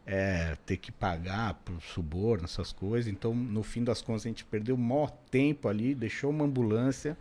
é, 0.06 0.58
ter 0.66 0.78
que 0.78 0.92
pagar 0.92 1.56
por 1.66 1.82
suborno, 1.82 2.46
essas 2.46 2.72
coisas. 2.72 3.12
Então, 3.12 3.34
no 3.34 3.64
fim 3.64 3.84
das 3.84 4.02
contas, 4.02 4.26
a 4.26 4.30
gente 4.30 4.46
perdeu 4.46 4.76
o 4.76 4.78
maior 4.78 5.12
tempo 5.32 5.68
ali, 5.68 5.96
deixou 5.96 6.30
uma 6.30 6.46
ambulância. 6.46 7.18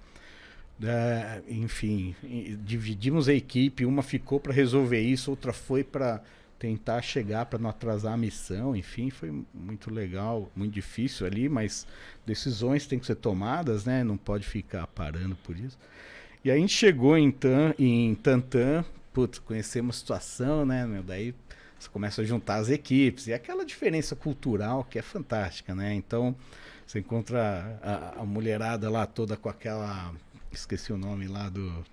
É, 0.82 1.42
enfim, 1.48 2.14
dividimos 2.64 3.28
a 3.28 3.34
equipe, 3.34 3.84
uma 3.84 4.02
ficou 4.02 4.40
para 4.40 4.52
resolver 4.52 5.00
isso, 5.00 5.30
outra 5.30 5.52
foi 5.52 5.84
para 5.84 6.20
tentar 6.58 7.02
chegar 7.02 7.46
para 7.46 7.58
não 7.58 7.70
atrasar 7.70 8.14
a 8.14 8.16
missão. 8.16 8.74
Enfim, 8.74 9.10
foi 9.10 9.44
muito 9.52 9.92
legal, 9.92 10.50
muito 10.54 10.72
difícil 10.72 11.26
ali, 11.26 11.48
mas 11.48 11.86
decisões 12.24 12.86
têm 12.86 12.98
que 12.98 13.06
ser 13.06 13.16
tomadas, 13.16 13.84
né? 13.84 14.04
Não 14.04 14.16
pode 14.16 14.46
ficar 14.46 14.86
parando 14.88 15.36
por 15.36 15.56
isso. 15.56 15.78
E 16.44 16.50
aí 16.50 16.58
a 16.58 16.60
gente 16.60 16.74
chegou 16.74 17.16
em, 17.16 17.30
Tan, 17.30 17.74
em 17.78 18.14
Tantan, 18.14 18.84
putz, 19.12 19.38
conhecemos 19.38 19.96
a 19.96 19.98
situação, 19.98 20.64
né? 20.64 21.02
Daí 21.06 21.34
você 21.82 21.88
começa 21.88 22.22
a 22.22 22.24
juntar 22.24 22.56
as 22.56 22.68
equipes. 22.68 23.26
E 23.26 23.32
aquela 23.32 23.64
diferença 23.64 24.14
cultural 24.14 24.84
que 24.84 24.98
é 24.98 25.02
fantástica, 25.02 25.74
né? 25.74 25.92
Então, 25.94 26.34
você 26.86 27.00
encontra 27.00 27.78
a, 27.82 28.20
a 28.20 28.24
mulherada 28.24 28.88
lá 28.90 29.06
toda 29.06 29.36
com 29.36 29.48
aquela. 29.48 30.12
Esqueci 30.50 30.92
o 30.92 30.96
nome 30.96 31.26
lá 31.26 31.48
do. 31.48 31.84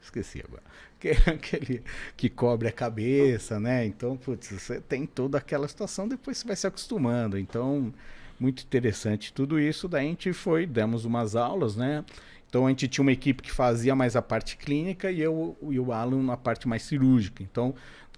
Esqueci 0.00 0.42
agora. 0.46 0.62
Que, 1.02 1.10
aquele 1.28 1.82
que 2.16 2.30
cobre 2.30 2.68
a 2.68 2.72
cabeça, 2.72 3.58
né? 3.58 3.84
Então, 3.84 4.16
putz, 4.16 4.52
você 4.52 4.80
tem 4.80 5.04
toda 5.04 5.36
aquela 5.36 5.66
situação, 5.66 6.06
depois 6.06 6.38
você 6.38 6.46
vai 6.46 6.54
se 6.54 6.64
acostumando. 6.64 7.36
Então, 7.36 7.92
muito 8.38 8.62
interessante 8.62 9.32
tudo 9.32 9.58
isso. 9.58 9.88
Daí 9.88 10.06
a 10.06 10.08
gente 10.08 10.32
foi, 10.32 10.64
demos 10.64 11.04
umas 11.04 11.34
aulas, 11.34 11.74
né? 11.74 12.04
Então 12.52 12.66
a 12.66 12.68
gente 12.68 12.86
tinha 12.86 13.02
uma 13.02 13.12
equipe 13.12 13.42
que 13.42 13.50
fazia 13.50 13.96
mais 13.96 14.14
a 14.14 14.20
parte 14.20 14.58
clínica 14.58 15.10
e 15.10 15.22
eu 15.22 15.56
e 15.70 15.80
o 15.80 15.90
Alan 15.90 16.22
na 16.22 16.36
parte 16.36 16.68
mais 16.68 16.82
cirúrgica. 16.82 17.42
Então 17.42 17.74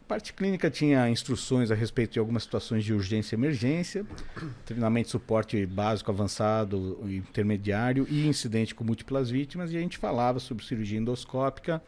parte 0.07 0.33
clínica 0.33 0.71
tinha 0.71 1.09
instruções 1.09 1.71
a 1.71 1.75
respeito 1.75 2.13
de 2.13 2.19
algumas 2.19 2.43
situações 2.43 2.85
de 2.85 2.93
urgência 2.93 3.35
e 3.35 3.39
emergência, 3.39 4.07
treinamento 4.65 5.11
suporte 5.11 5.65
básico, 5.67 6.11
avançado, 6.11 6.99
intermediário 7.05 8.07
e 8.09 8.27
incidente 8.27 8.75
com 8.75 8.85
múltiplas 8.85 9.31
vítimas. 9.31 9.73
E 9.73 9.77
a 9.77 9.81
gente 9.81 9.99
falava 9.99 10.39
sobre 10.39 10.65
cirurgia 10.65 10.99
endoscópica. 10.99 11.83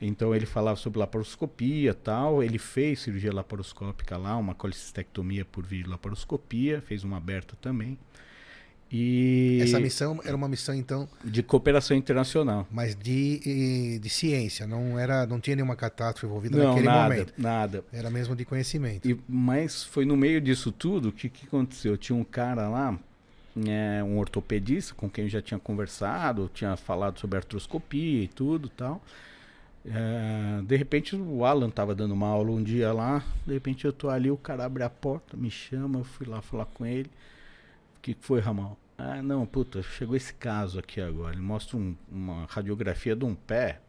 Então 0.00 0.34
ele 0.34 0.44
falava 0.44 0.76
sobre 0.76 0.98
laparoscopia 0.98 1.94
tal. 1.94 2.42
Ele 2.42 2.58
fez 2.58 3.00
cirurgia 3.00 3.32
laparoscópica 3.32 4.16
lá, 4.16 4.36
uma 4.36 4.54
colicistectomia 4.54 5.44
por 5.44 5.64
via 5.64 5.86
laparoscopia, 5.88 6.82
fez 6.82 7.02
uma 7.04 7.16
aberta 7.16 7.56
também. 7.60 7.98
E 8.90 9.58
essa 9.62 9.80
missão 9.80 10.20
era 10.24 10.36
uma 10.36 10.48
missão 10.48 10.72
então 10.74 11.08
de 11.24 11.42
cooperação 11.42 11.96
internacional, 11.96 12.66
mas 12.70 12.94
de, 12.94 13.98
de 13.98 14.08
ciência, 14.08 14.66
não 14.66 14.96
era, 14.98 15.26
não 15.26 15.40
tinha 15.40 15.56
nenhuma 15.56 15.74
catástrofe 15.74 16.26
envolvida 16.26 16.56
não, 16.56 16.68
naquele 16.68 16.86
nada, 16.86 17.02
momento. 17.02 17.34
Nada. 17.36 17.84
Era 17.92 18.10
mesmo 18.10 18.36
de 18.36 18.44
conhecimento. 18.44 19.08
E, 19.08 19.18
mas 19.28 19.82
foi 19.82 20.04
no 20.04 20.16
meio 20.16 20.40
disso 20.40 20.70
tudo 20.70 21.10
que 21.10 21.28
que 21.28 21.46
aconteceu? 21.46 21.96
Tinha 21.96 22.16
um 22.16 22.22
cara 22.22 22.68
lá, 22.68 22.96
é, 23.66 24.04
um 24.04 24.18
ortopedista 24.18 24.94
com 24.94 25.10
quem 25.10 25.24
eu 25.24 25.30
já 25.30 25.42
tinha 25.42 25.58
conversado, 25.58 26.48
tinha 26.54 26.76
falado 26.76 27.18
sobre 27.18 27.38
artroscopia 27.38 28.22
e 28.22 28.28
tudo, 28.28 28.68
tal. 28.68 29.02
É, 29.84 30.62
de 30.62 30.76
repente 30.76 31.16
o 31.16 31.44
Alan 31.44 31.70
tava 31.70 31.92
dando 31.92 32.14
uma 32.14 32.28
aula 32.28 32.52
um 32.52 32.62
dia 32.62 32.92
lá, 32.92 33.24
de 33.44 33.52
repente 33.52 33.84
eu 33.84 33.92
tô 33.92 34.08
ali, 34.08 34.30
o 34.30 34.36
cara 34.36 34.64
abre 34.64 34.84
a 34.84 34.90
porta, 34.90 35.36
me 35.36 35.50
chama, 35.50 36.00
eu 36.00 36.04
fui 36.04 36.26
lá 36.26 36.40
falar 36.40 36.66
com 36.66 36.86
ele 36.86 37.10
que 38.14 38.26
foi, 38.26 38.40
Ramon? 38.40 38.76
Ah, 38.96 39.20
não, 39.22 39.44
puta, 39.44 39.82
chegou 39.82 40.16
esse 40.16 40.32
caso 40.32 40.78
aqui 40.78 41.00
agora. 41.00 41.34
Ele 41.34 41.42
mostra 41.42 41.76
um, 41.76 41.96
uma 42.10 42.46
radiografia 42.48 43.16
de 43.16 43.24
um 43.24 43.34
pé, 43.34 43.80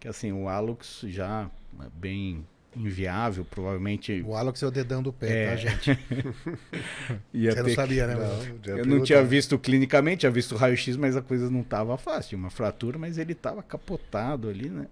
que 0.00 0.08
assim, 0.08 0.32
o 0.32 0.48
Alux 0.48 1.04
já 1.04 1.50
é 1.80 1.86
bem 1.94 2.46
inviável, 2.74 3.44
provavelmente. 3.44 4.22
O 4.26 4.34
Alux 4.34 4.62
é 4.62 4.66
o 4.66 4.70
dedão 4.70 5.02
do 5.02 5.12
pé, 5.12 5.26
tá, 5.26 5.34
é. 5.34 5.46
tá, 5.46 5.56
gente? 5.56 5.98
Você 7.32 7.62
não 7.62 7.70
sabia, 7.70 8.06
que... 8.06 8.14
né? 8.14 8.16
Não, 8.66 8.76
eu 8.78 8.86
não 8.86 9.02
tinha 9.02 9.22
visto 9.22 9.58
clinicamente, 9.58 10.20
tinha 10.20 10.32
visto 10.32 10.56
raio-x, 10.56 10.96
mas 10.96 11.16
a 11.16 11.22
coisa 11.22 11.48
não 11.50 11.60
estava 11.60 11.96
fácil. 11.96 12.30
Tinha 12.30 12.38
uma 12.38 12.50
fratura, 12.50 12.98
mas 12.98 13.16
ele 13.16 13.32
estava 13.32 13.62
capotado 13.62 14.48
ali, 14.48 14.68
né? 14.68 14.86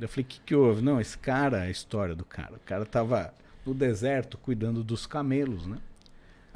Eu 0.00 0.08
falei, 0.08 0.24
o 0.24 0.26
que, 0.26 0.40
que 0.40 0.54
houve? 0.54 0.82
Não, 0.82 1.00
esse 1.00 1.16
cara, 1.16 1.62
a 1.62 1.70
história 1.70 2.14
do 2.14 2.24
cara. 2.24 2.54
O 2.54 2.60
cara 2.60 2.82
estava 2.82 3.32
no 3.64 3.74
deserto 3.74 4.36
cuidando 4.36 4.82
dos 4.82 5.06
camelos, 5.06 5.66
né? 5.66 5.78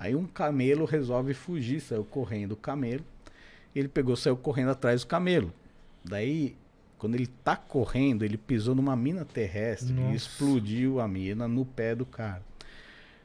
Aí 0.00 0.16
um 0.16 0.26
camelo 0.26 0.86
resolve 0.86 1.34
fugir, 1.34 1.78
saiu 1.80 2.04
correndo 2.04 2.52
o 2.52 2.56
camelo. 2.56 3.04
Ele 3.76 3.86
pegou, 3.86 4.16
saiu 4.16 4.36
correndo 4.36 4.70
atrás 4.70 5.02
do 5.02 5.06
camelo. 5.06 5.52
Daí, 6.02 6.56
quando 6.98 7.14
ele 7.14 7.26
tá 7.26 7.54
correndo, 7.54 8.24
ele 8.24 8.38
pisou 8.38 8.74
numa 8.74 8.96
mina 8.96 9.26
terrestre 9.26 9.92
Nossa. 9.92 10.12
e 10.12 10.16
explodiu 10.16 11.00
a 11.00 11.06
mina 11.06 11.46
no 11.46 11.66
pé 11.66 11.94
do 11.94 12.06
cara. 12.06 12.42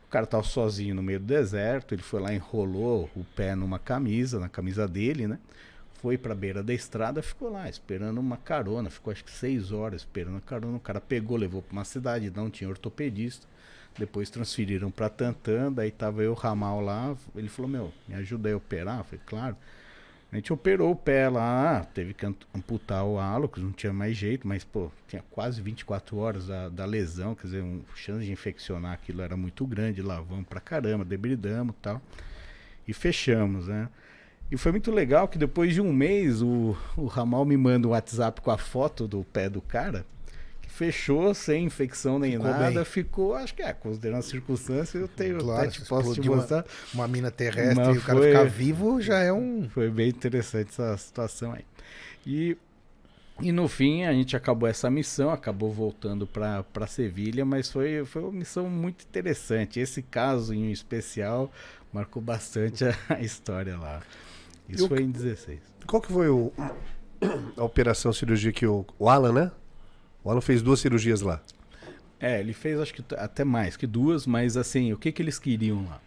O 0.05 0.09
cara 0.09 0.25
tava 0.25 0.43
sozinho 0.43 0.93
no 0.93 1.01
meio 1.01 1.19
do 1.19 1.25
deserto, 1.25 1.95
ele 1.95 2.01
foi 2.01 2.19
lá 2.19 2.33
enrolou 2.33 3.09
o 3.15 3.23
pé 3.23 3.55
numa 3.55 3.79
camisa, 3.79 4.37
na 4.37 4.49
camisa 4.49 4.85
dele, 4.85 5.27
né? 5.27 5.39
foi 6.05 6.19
pra 6.19 6.35
beira 6.35 6.61
da 6.61 6.71
estrada, 6.71 7.19
ficou 7.23 7.51
lá 7.51 7.67
esperando 7.67 8.19
uma 8.19 8.37
carona. 8.37 8.91
Ficou 8.91 9.11
acho 9.11 9.23
que 9.23 9.31
seis 9.31 9.71
horas 9.71 10.01
esperando 10.01 10.37
a 10.37 10.41
carona. 10.41 10.77
O 10.77 10.79
cara 10.79 11.01
pegou, 11.01 11.35
levou 11.35 11.63
pra 11.63 11.73
uma 11.73 11.83
cidade, 11.83 12.29
não 12.29 12.47
tinha 12.47 12.69
ortopedista. 12.69 13.47
Depois 13.97 14.29
transferiram 14.29 14.91
pra 14.91 15.09
Tantã, 15.09 15.71
daí 15.71 15.89
tava 15.89 16.21
eu, 16.21 16.33
Ramal 16.33 16.81
lá. 16.81 17.15
Ele 17.35 17.47
falou: 17.47 17.71
Meu, 17.71 17.93
me 18.07 18.15
ajuda 18.15 18.51
a 18.51 18.57
operar? 18.57 18.99
Eu 18.99 19.03
falei: 19.03 19.21
Claro. 19.25 19.57
A 20.31 20.35
gente 20.35 20.51
operou 20.51 20.91
o 20.91 20.95
pé 20.95 21.29
lá, 21.29 21.85
teve 21.93 22.13
que 22.13 22.25
amputar 22.25 23.05
o 23.05 23.17
halo, 23.17 23.47
que 23.47 23.61
não 23.61 23.71
tinha 23.71 23.93
mais 23.93 24.17
jeito, 24.17 24.45
mas, 24.45 24.65
pô, 24.65 24.91
tinha 25.07 25.23
quase 25.31 25.61
24 25.61 26.17
horas 26.17 26.47
da, 26.47 26.67
da 26.67 26.83
lesão, 26.83 27.33
quer 27.35 27.43
dizer, 27.43 27.63
um 27.63 27.81
chance 27.95 28.25
de 28.25 28.33
infeccionar 28.33 28.91
aquilo 28.91 29.21
era 29.21 29.37
muito 29.37 29.65
grande, 29.65 30.01
lavamos 30.01 30.45
pra 30.45 30.59
caramba, 30.59 31.05
debridamos 31.05 31.73
e 31.73 31.81
tal. 31.81 32.01
E 32.85 32.91
fechamos, 32.91 33.67
né? 33.67 33.87
E 34.51 34.57
foi 34.57 34.73
muito 34.73 34.91
legal 34.91 35.27
que 35.27 35.37
depois 35.37 35.73
de 35.73 35.79
um 35.79 35.93
mês 35.93 36.41
o, 36.41 36.75
o 36.97 37.05
Ramal 37.05 37.45
me 37.45 37.55
manda 37.55 37.87
um 37.87 37.91
WhatsApp 37.91 38.41
com 38.41 38.51
a 38.51 38.57
foto 38.57 39.07
do 39.07 39.23
pé 39.23 39.49
do 39.49 39.61
cara 39.61 40.05
fechou 40.75 41.33
sem 41.33 41.63
infecção 41.63 42.19
nem 42.19 42.33
ficou 42.33 42.47
nada, 42.47 42.71
bem. 42.71 42.85
ficou, 42.85 43.33
acho 43.33 43.55
que 43.55 43.61
é, 43.61 43.71
considerando 43.71 44.19
as 44.19 44.25
circunstâncias, 44.25 45.01
eu 45.01 45.07
tenho 45.07 45.37
claro, 45.39 45.61
até 45.61 45.71
te 45.71 45.85
posso 45.85 46.13
te 46.13 46.27
mostrar. 46.29 46.65
Uma, 46.93 47.05
uma 47.05 47.07
mina 47.07 47.31
terrestre 47.31 47.75
Mas 47.75 47.95
e 47.95 47.99
o 47.99 48.01
cara 48.01 48.19
foi, 48.19 48.27
ficar 48.27 48.43
vivo 48.43 49.01
já 49.01 49.19
é 49.19 49.31
um. 49.31 49.69
Foi 49.69 49.89
bem 49.89 50.09
interessante 50.09 50.71
essa 50.71 50.97
situação 50.97 51.53
aí. 51.53 51.63
E, 52.27 52.57
e 53.41 53.53
no 53.53 53.69
fim 53.69 54.03
a 54.03 54.11
gente 54.11 54.35
acabou 54.35 54.67
essa 54.67 54.91
missão, 54.91 55.29
acabou 55.29 55.71
voltando 55.71 56.27
para 56.27 56.87
Sevilha, 56.87 57.45
mas 57.45 57.71
foi, 57.71 58.03
foi 58.03 58.23
uma 58.23 58.33
missão 58.33 58.69
muito 58.69 59.05
interessante. 59.05 59.79
Esse 59.79 60.01
caso 60.01 60.53
em 60.53 60.71
especial 60.71 61.49
marcou 61.93 62.21
bastante 62.21 62.83
a, 62.83 62.93
a 63.07 63.21
história 63.21 63.77
lá. 63.77 64.01
Isso 64.67 64.89
foi 64.89 65.03
em 65.03 65.11
16. 65.11 65.59
Qual 65.87 66.01
que 66.01 66.11
foi 66.11 66.27
o, 66.27 66.51
a 67.55 67.63
operação 67.63 68.11
cirurgia 68.11 68.51
que 68.51 68.67
o, 68.67 68.85
o 68.99 69.07
Alan, 69.07 69.31
né? 69.31 69.51
O 70.25 70.31
Alan 70.31 70.41
fez 70.41 70.63
duas 70.63 70.79
cirurgias 70.79 71.21
lá. 71.21 71.39
É, 72.19 72.39
ele 72.39 72.51
fez 72.51 72.79
acho 72.79 72.91
que 72.95 73.03
até 73.15 73.43
mais 73.43 73.77
que 73.77 73.85
duas, 73.85 74.25
mas 74.25 74.57
assim, 74.57 74.91
o 74.91 74.97
que, 74.97 75.11
que 75.11 75.21
eles 75.21 75.37
queriam 75.37 75.85
lá? 75.85 76.01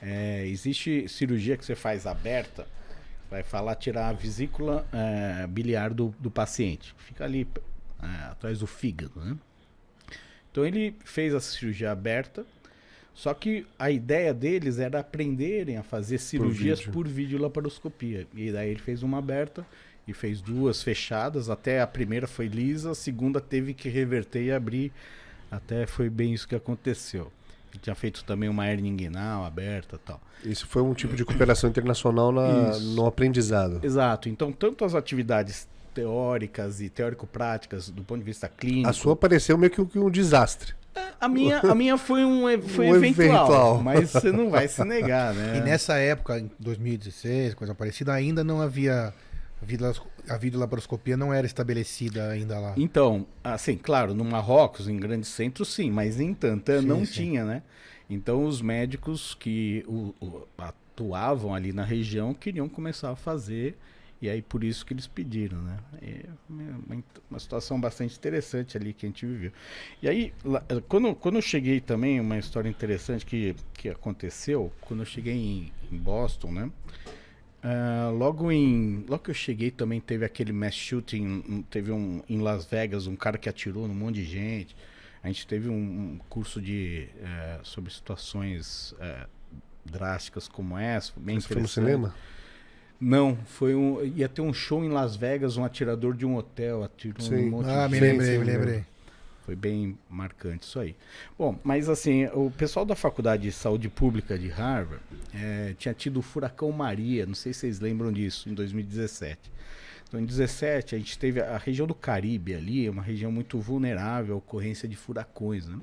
É, 0.00 0.46
existe 0.46 1.06
cirurgia 1.06 1.54
que 1.54 1.64
você 1.64 1.74
faz 1.74 2.06
aberta, 2.06 2.66
vai 3.30 3.42
falar 3.42 3.74
tirar 3.74 4.08
a 4.08 4.12
vesícula 4.14 4.86
é, 4.90 5.46
biliar 5.46 5.92
do, 5.92 6.14
do 6.18 6.30
paciente. 6.30 6.94
Fica 6.96 7.24
ali 7.24 7.46
é, 8.02 8.30
atrás 8.30 8.60
do 8.60 8.66
fígado, 8.66 9.20
né? 9.20 9.36
Então 10.50 10.64
ele 10.64 10.94
fez 11.04 11.34
essa 11.34 11.52
cirurgia 11.52 11.92
aberta, 11.92 12.46
só 13.12 13.34
que 13.34 13.66
a 13.78 13.90
ideia 13.90 14.32
deles 14.32 14.78
era 14.78 15.00
aprenderem 15.00 15.76
a 15.76 15.82
fazer 15.82 16.16
cirurgias 16.18 16.80
por 16.80 16.86
vídeo, 16.86 16.92
por 16.92 17.08
vídeo 17.08 17.38
laparoscopia. 17.38 18.26
E 18.34 18.50
daí 18.50 18.70
ele 18.70 18.80
fez 18.80 19.02
uma 19.02 19.18
aberta 19.18 19.66
e 20.08 20.14
fez 20.14 20.40
duas 20.40 20.82
fechadas. 20.82 21.50
Até 21.50 21.80
a 21.82 21.86
primeira 21.86 22.26
foi 22.26 22.48
lisa, 22.48 22.92
a 22.92 22.94
segunda 22.94 23.40
teve 23.40 23.74
que 23.74 23.88
reverter 23.88 24.42
e 24.42 24.52
abrir. 24.52 24.90
Até 25.50 25.86
foi 25.86 26.08
bem 26.08 26.32
isso 26.32 26.48
que 26.48 26.54
aconteceu. 26.54 27.30
Ele 27.70 27.80
tinha 27.82 27.94
feito 27.94 28.24
também 28.24 28.48
uma 28.48 28.66
hernia 28.66 28.90
inguinal 28.90 29.44
aberta 29.44 30.00
tal. 30.04 30.20
Isso 30.42 30.66
foi 30.66 30.82
um 30.82 30.94
tipo 30.94 31.14
de 31.14 31.24
cooperação 31.24 31.68
internacional 31.68 32.32
na, 32.32 32.78
no 32.78 33.06
aprendizado. 33.06 33.80
Exato. 33.82 34.28
Então, 34.28 34.50
tanto 34.50 34.84
as 34.84 34.94
atividades 34.94 35.68
teóricas 35.94 36.80
e 36.80 36.88
teórico-práticas 36.88 37.90
do 37.90 38.02
ponto 38.02 38.20
de 38.20 38.24
vista 38.24 38.48
clínico. 38.48 38.88
A 38.88 38.92
sua 38.92 39.14
pareceu 39.14 39.58
meio 39.58 39.70
que 39.70 39.80
um, 39.80 39.88
um 39.96 40.10
desastre. 40.10 40.74
É, 40.94 41.08
a 41.20 41.28
minha, 41.28 41.58
a 41.58 41.74
minha 41.74 41.98
foi 41.98 42.24
um, 42.24 42.44
foi 42.62 42.86
um 42.86 42.96
eventual, 42.96 43.26
eventual, 43.26 43.82
mas 43.82 44.10
você 44.10 44.32
não 44.32 44.50
vai 44.50 44.66
se 44.68 44.82
negar, 44.84 45.34
né? 45.34 45.58
E 45.58 45.60
nessa 45.60 45.98
época, 45.98 46.38
em 46.38 46.50
2016, 46.58 47.54
coisa 47.54 47.74
parecida, 47.74 48.12
ainda 48.12 48.42
não 48.42 48.60
havia 48.60 49.12
a 50.28 50.36
videolaparoscopia 50.36 51.16
não 51.16 51.32
era 51.32 51.46
estabelecida 51.46 52.28
ainda 52.28 52.58
lá. 52.58 52.74
Então, 52.76 53.26
assim, 53.42 53.76
claro, 53.76 54.14
no 54.14 54.24
Marrocos, 54.24 54.88
em 54.88 54.96
grandes 54.96 55.28
centros, 55.28 55.68
sim, 55.68 55.90
mas 55.90 56.20
em 56.20 56.32
Tantã 56.32 56.80
não 56.80 57.04
sim. 57.04 57.12
tinha, 57.12 57.44
né? 57.44 57.62
Então, 58.08 58.44
os 58.44 58.62
médicos 58.62 59.34
que 59.34 59.84
o, 59.86 60.14
o, 60.20 60.46
atuavam 60.56 61.54
ali 61.54 61.72
na 61.72 61.84
região 61.84 62.32
queriam 62.32 62.68
começar 62.68 63.10
a 63.10 63.16
fazer, 63.16 63.76
e 64.20 64.28
aí 64.28 64.42
por 64.42 64.64
isso 64.64 64.84
que 64.84 64.92
eles 64.92 65.06
pediram, 65.06 65.60
né? 65.62 65.78
É 66.00 66.24
uma, 66.48 67.04
uma 67.30 67.38
situação 67.38 67.80
bastante 67.80 68.16
interessante 68.16 68.76
ali 68.76 68.92
que 68.92 69.06
a 69.06 69.08
gente 69.08 69.26
viveu. 69.26 69.52
E 70.02 70.08
aí, 70.08 70.32
lá, 70.44 70.62
quando, 70.88 71.14
quando 71.14 71.36
eu 71.36 71.42
cheguei 71.42 71.80
também, 71.80 72.18
uma 72.18 72.38
história 72.38 72.68
interessante 72.68 73.26
que, 73.26 73.54
que 73.74 73.88
aconteceu, 73.88 74.72
quando 74.80 75.00
eu 75.00 75.06
cheguei 75.06 75.34
em, 75.34 75.72
em 75.92 75.96
Boston, 75.98 76.52
né? 76.52 76.70
Uh, 77.62 78.16
logo 78.16 78.52
em. 78.52 79.04
Logo 79.08 79.24
que 79.24 79.30
eu 79.30 79.34
cheguei 79.34 79.70
também 79.70 80.00
teve 80.00 80.24
aquele 80.24 80.52
mass 80.52 80.74
shooting. 80.74 81.64
Teve 81.70 81.90
um 81.90 82.22
em 82.28 82.38
Las 82.38 82.64
Vegas, 82.64 83.06
um 83.06 83.16
cara 83.16 83.36
que 83.36 83.48
atirou 83.48 83.88
num 83.88 83.94
monte 83.94 84.16
de 84.16 84.24
gente. 84.24 84.76
A 85.22 85.26
gente 85.26 85.46
teve 85.46 85.68
um, 85.68 85.74
um 85.74 86.20
curso 86.28 86.60
de 86.60 87.08
uh, 87.16 87.66
sobre 87.66 87.92
situações 87.92 88.92
uh, 88.92 89.28
drásticas 89.84 90.46
como 90.46 90.78
essa. 90.78 91.12
Bem 91.16 91.40
Você 91.40 91.48
foi 91.48 91.62
no 91.62 91.68
cinema? 91.68 92.14
Não, 93.00 93.36
foi 93.46 93.74
um. 93.74 94.04
Ia 94.04 94.28
ter 94.28 94.40
um 94.40 94.52
show 94.52 94.84
em 94.84 94.88
Las 94.88 95.16
Vegas, 95.16 95.56
um 95.56 95.64
atirador 95.64 96.14
de 96.14 96.24
um 96.24 96.36
hotel 96.36 96.84
atirou 96.84 97.20
Sim. 97.20 97.44
num 97.44 97.50
monte 97.50 97.70
ah, 97.70 97.86
de 97.86 97.92
me 97.92 97.98
gente. 97.98 98.10
lembrei, 98.10 98.38
me 98.38 98.44
lembrei. 98.44 98.84
Foi 99.48 99.56
bem 99.56 99.96
marcante 100.10 100.66
isso 100.66 100.78
aí. 100.78 100.94
Bom, 101.38 101.58
mas 101.64 101.88
assim, 101.88 102.26
o 102.34 102.50
pessoal 102.50 102.84
da 102.84 102.94
Faculdade 102.94 103.44
de 103.44 103.50
Saúde 103.50 103.88
Pública 103.88 104.38
de 104.38 104.46
Harvard 104.48 105.02
é, 105.32 105.74
tinha 105.78 105.94
tido 105.94 106.18
o 106.18 106.22
furacão 106.22 106.70
Maria, 106.70 107.24
não 107.24 107.32
sei 107.32 107.54
se 107.54 107.60
vocês 107.60 107.80
lembram 107.80 108.12
disso, 108.12 108.50
em 108.50 108.52
2017. 108.52 109.50
Então, 110.06 110.20
em 110.20 110.26
2017, 110.26 110.94
a 110.94 110.98
gente 110.98 111.18
teve 111.18 111.40
a 111.40 111.56
região 111.56 111.86
do 111.86 111.94
Caribe 111.94 112.52
ali, 112.52 112.90
uma 112.90 113.00
região 113.00 113.32
muito 113.32 113.58
vulnerável 113.58 114.34
à 114.34 114.36
ocorrência 114.36 114.86
de 114.86 114.96
furacões, 114.96 115.66
né? 115.66 115.78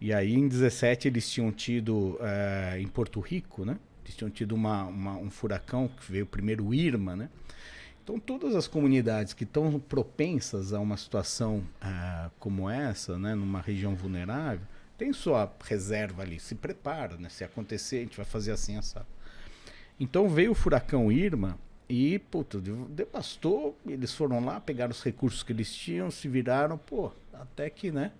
E 0.00 0.12
aí, 0.12 0.34
em 0.34 0.46
2017, 0.46 1.08
eles 1.08 1.28
tinham 1.28 1.50
tido, 1.50 2.16
é, 2.20 2.78
em 2.78 2.86
Porto 2.86 3.18
Rico, 3.18 3.64
né? 3.64 3.76
Eles 4.04 4.14
tinham 4.14 4.30
tido 4.30 4.54
uma, 4.54 4.84
uma, 4.84 5.16
um 5.16 5.28
furacão 5.28 5.88
que 5.88 6.12
veio 6.12 6.24
primeiro 6.24 6.72
Irma, 6.72 7.16
né? 7.16 7.28
Então, 8.06 8.20
todas 8.20 8.54
as 8.54 8.68
comunidades 8.68 9.32
que 9.32 9.42
estão 9.42 9.80
propensas 9.80 10.72
a 10.72 10.78
uma 10.78 10.96
situação 10.96 11.64
uh, 11.82 12.30
como 12.38 12.70
essa, 12.70 13.18
né, 13.18 13.34
numa 13.34 13.60
região 13.60 13.96
vulnerável, 13.96 14.64
tem 14.96 15.12
sua 15.12 15.52
reserva 15.64 16.22
ali, 16.22 16.38
se 16.38 16.54
prepara, 16.54 17.16
né? 17.16 17.28
Se 17.28 17.42
acontecer, 17.42 17.96
a 17.96 18.00
gente 18.02 18.16
vai 18.16 18.24
fazer 18.24 18.52
assim, 18.52 18.78
essa. 18.78 19.04
Então 19.98 20.28
veio 20.28 20.52
o 20.52 20.54
furacão 20.54 21.10
Irma 21.10 21.58
e, 21.88 22.20
puta, 22.20 22.60
devastou. 22.88 23.76
Eles 23.84 24.14
foram 24.14 24.38
lá, 24.44 24.60
pegaram 24.60 24.92
os 24.92 25.02
recursos 25.02 25.42
que 25.42 25.52
eles 25.52 25.74
tinham, 25.74 26.08
se 26.08 26.28
viraram, 26.28 26.78
pô, 26.78 27.10
até 27.34 27.68
que, 27.68 27.90
né? 27.90 28.12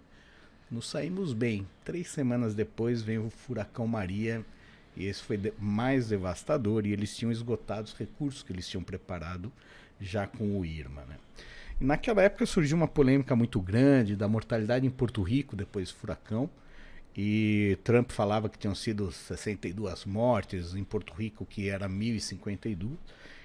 Nos 0.68 0.90
saímos 0.90 1.32
bem. 1.32 1.64
Três 1.84 2.08
semanas 2.08 2.56
depois 2.56 3.02
veio 3.02 3.26
o 3.26 3.30
furacão 3.30 3.86
Maria 3.86 4.44
e 4.96 5.06
esse 5.06 5.22
foi 5.22 5.38
mais 5.58 6.08
devastador 6.08 6.86
e 6.86 6.92
eles 6.92 7.14
tinham 7.16 7.30
esgotado 7.30 7.84
os 7.84 7.94
recursos 7.94 8.42
que 8.42 8.52
eles 8.52 8.66
tinham 8.66 8.82
preparado 8.82 9.52
já 10.00 10.26
com 10.26 10.58
o 10.58 10.64
Irma. 10.64 11.04
Né? 11.04 11.16
E 11.80 11.84
naquela 11.84 12.22
época 12.22 12.46
surgiu 12.46 12.76
uma 12.76 12.88
polêmica 12.88 13.36
muito 13.36 13.60
grande 13.60 14.16
da 14.16 14.26
mortalidade 14.26 14.86
em 14.86 14.90
Porto 14.90 15.22
Rico 15.22 15.54
depois 15.54 15.90
do 15.90 15.96
furacão. 15.96 16.48
E 17.14 17.78
Trump 17.82 18.10
falava 18.10 18.48
que 18.48 18.58
tinham 18.58 18.74
sido 18.74 19.10
62 19.10 20.04
mortes 20.04 20.74
em 20.74 20.84
Porto 20.84 21.14
Rico, 21.14 21.46
que 21.46 21.68
era 21.68 21.88
1052. 21.88 22.92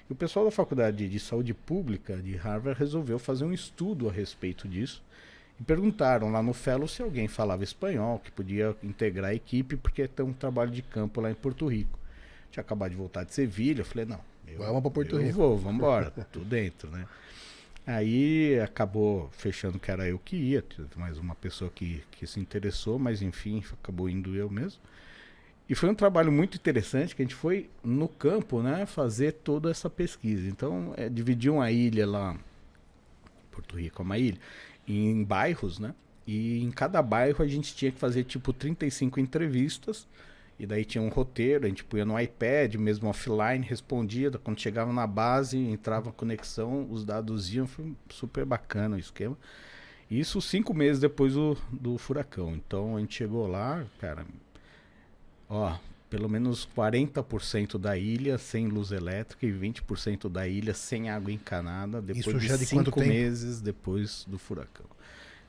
E 0.09 0.13
o 0.13 0.15
pessoal 0.15 0.45
da 0.45 0.51
Faculdade 0.51 1.07
de 1.07 1.19
Saúde 1.19 1.53
Pública 1.53 2.17
de 2.17 2.35
Harvard 2.35 2.77
resolveu 2.77 3.17
fazer 3.17 3.45
um 3.45 3.53
estudo 3.53 4.09
a 4.09 4.11
respeito 4.11 4.67
disso 4.67 5.01
perguntaram 5.65 6.31
lá 6.31 6.41
no 6.41 6.53
Fellow 6.53 6.87
se 6.87 7.01
alguém 7.01 7.27
falava 7.27 7.63
espanhol, 7.63 8.19
que 8.19 8.31
podia 8.31 8.75
integrar 8.83 9.31
a 9.31 9.35
equipe, 9.35 9.75
porque 9.75 10.07
tem 10.07 10.25
um 10.25 10.33
trabalho 10.33 10.71
de 10.71 10.81
campo 10.81 11.21
lá 11.21 11.31
em 11.31 11.35
Porto 11.35 11.67
Rico. 11.67 11.99
Tinha 12.49 12.61
acabado 12.61 12.91
de 12.91 12.97
voltar 12.97 13.23
de 13.23 13.33
Sevilha, 13.33 13.81
eu 13.81 13.85
falei, 13.85 14.05
não, 14.05 14.19
eu, 14.47 14.57
vamos 14.57 14.81
para 14.81 14.91
Porto 14.91 15.15
eu 15.15 15.21
Rico. 15.21 15.33
vou, 15.33 15.57
vamos 15.57 15.77
embora, 15.77 16.11
tô 16.31 16.39
dentro, 16.39 16.89
né? 16.89 17.05
Aí 17.85 18.59
acabou 18.59 19.29
fechando 19.31 19.79
que 19.79 19.89
era 19.89 20.07
eu 20.07 20.19
que 20.19 20.35
ia, 20.35 20.63
mais 20.95 21.17
uma 21.17 21.33
pessoa 21.33 21.71
que, 21.73 22.03
que 22.11 22.27
se 22.27 22.39
interessou, 22.39 22.99
mas 22.99 23.21
enfim, 23.21 23.63
acabou 23.81 24.07
indo 24.07 24.35
eu 24.35 24.49
mesmo. 24.49 24.79
E 25.67 25.73
foi 25.73 25.89
um 25.89 25.95
trabalho 25.95 26.31
muito 26.31 26.55
interessante 26.55 27.15
que 27.15 27.21
a 27.21 27.25
gente 27.25 27.33
foi 27.33 27.69
no 27.83 28.07
campo, 28.07 28.61
né, 28.61 28.85
fazer 28.85 29.31
toda 29.31 29.71
essa 29.71 29.89
pesquisa. 29.89 30.47
Então, 30.47 30.93
é, 30.97 31.07
dividiam 31.07 31.61
a 31.61 31.71
ilha 31.71 32.05
lá, 32.05 32.37
Porto 33.51 33.77
Rico 33.77 34.01
é 34.01 34.05
uma 34.05 34.17
ilha, 34.17 34.37
em 34.97 35.23
bairros, 35.23 35.79
né? 35.79 35.93
E 36.25 36.63
em 36.63 36.71
cada 36.71 37.01
bairro 37.01 37.43
a 37.43 37.47
gente 37.47 37.75
tinha 37.75 37.91
que 37.91 37.97
fazer 37.99 38.23
tipo 38.23 38.53
35 38.53 39.19
entrevistas. 39.19 40.07
E 40.59 40.65
daí 40.65 40.85
tinha 40.85 41.01
um 41.01 41.09
roteiro, 41.09 41.65
a 41.65 41.67
gente 41.67 41.83
punha 41.83 42.05
no 42.05 42.19
iPad, 42.19 42.75
mesmo 42.75 43.09
offline, 43.09 43.65
respondia. 43.65 44.29
Quando 44.31 44.59
chegava 44.59 44.93
na 44.93 45.07
base, 45.07 45.57
entrava 45.57 46.11
a 46.11 46.13
conexão, 46.13 46.87
os 46.91 47.03
dados 47.03 47.51
iam. 47.51 47.65
Foi 47.65 47.93
super 48.09 48.45
bacana 48.45 48.95
o 48.95 48.99
esquema. 48.99 49.35
Isso 50.09 50.39
cinco 50.41 50.73
meses 50.73 50.99
depois 50.99 51.33
do, 51.33 51.57
do 51.71 51.97
furacão. 51.97 52.53
Então 52.53 52.95
a 52.95 52.99
gente 52.99 53.15
chegou 53.15 53.47
lá, 53.47 53.83
cara. 53.99 54.25
Ó, 55.49 55.75
pelo 56.11 56.27
menos 56.27 56.67
40% 56.75 57.79
da 57.79 57.97
ilha 57.97 58.37
sem 58.37 58.67
luz 58.67 58.91
elétrica 58.91 59.45
e 59.45 59.51
20% 59.51 60.27
da 60.29 60.45
ilha 60.45 60.73
sem 60.73 61.09
água 61.09 61.31
encanada 61.31 62.01
depois 62.01 62.27
Isso 62.27 62.39
já 62.41 62.55
de 62.55 62.59
de 62.59 62.65
cinco 62.65 62.91
tempo? 62.91 63.07
meses 63.07 63.61
depois 63.61 64.25
do 64.27 64.37
furacão. 64.37 64.85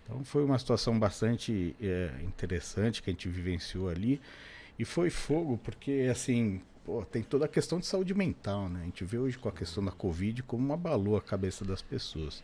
Então 0.04 0.24
foi 0.24 0.44
uma 0.44 0.56
situação 0.56 0.96
bastante 0.96 1.74
é, 1.82 2.12
interessante 2.22 3.02
que 3.02 3.10
a 3.10 3.12
gente 3.12 3.28
vivenciou 3.28 3.88
ali 3.88 4.20
e 4.78 4.84
foi 4.84 5.10
fogo 5.10 5.58
porque 5.58 6.08
assim 6.08 6.60
pô, 6.84 7.04
tem 7.04 7.24
toda 7.24 7.46
a 7.46 7.48
questão 7.48 7.80
de 7.80 7.86
saúde 7.86 8.14
mental, 8.14 8.68
né? 8.68 8.82
A 8.82 8.84
gente 8.84 9.04
vê 9.04 9.18
hoje 9.18 9.36
com 9.36 9.48
a 9.48 9.52
questão 9.52 9.84
da 9.84 9.90
Covid 9.90 10.44
como 10.44 10.72
abalou 10.72 11.16
a 11.16 11.20
cabeça 11.20 11.64
das 11.64 11.82
pessoas. 11.82 12.40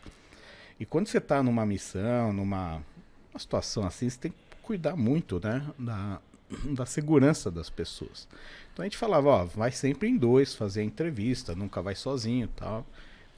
E 0.77 0.85
quando 0.85 1.07
você 1.07 1.19
está 1.19 1.41
numa 1.41 1.65
missão, 1.65 2.33
numa 2.33 2.83
uma 3.31 3.39
situação 3.39 3.85
assim, 3.85 4.09
você 4.09 4.19
tem 4.19 4.31
que 4.31 4.37
cuidar 4.61 4.97
muito, 4.97 5.39
né? 5.41 5.65
Da, 5.79 6.19
da 6.75 6.85
segurança 6.85 7.49
das 7.49 7.69
pessoas. 7.69 8.27
Então 8.73 8.83
a 8.83 8.87
gente 8.87 8.97
falava, 8.97 9.29
ó, 9.29 9.45
vai 9.45 9.71
sempre 9.71 10.07
em 10.07 10.17
dois 10.17 10.53
fazer 10.53 10.81
a 10.81 10.83
entrevista, 10.83 11.55
nunca 11.55 11.81
vai 11.81 11.95
sozinho 11.95 12.47
tal. 12.55 12.85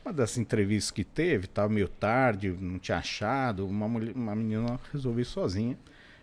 Uma 0.03 0.13
das 0.13 0.37
entrevistas 0.37 0.89
que 0.89 1.03
teve, 1.03 1.45
estava 1.45 1.69
meio 1.69 1.87
tarde, 1.87 2.49
não 2.49 2.79
tinha 2.79 2.97
achado, 2.97 3.67
uma, 3.67 3.87
mulher, 3.87 4.13
uma 4.15 4.35
menina 4.35 4.79
resolveu 4.91 5.25
sozinha. 5.25 5.77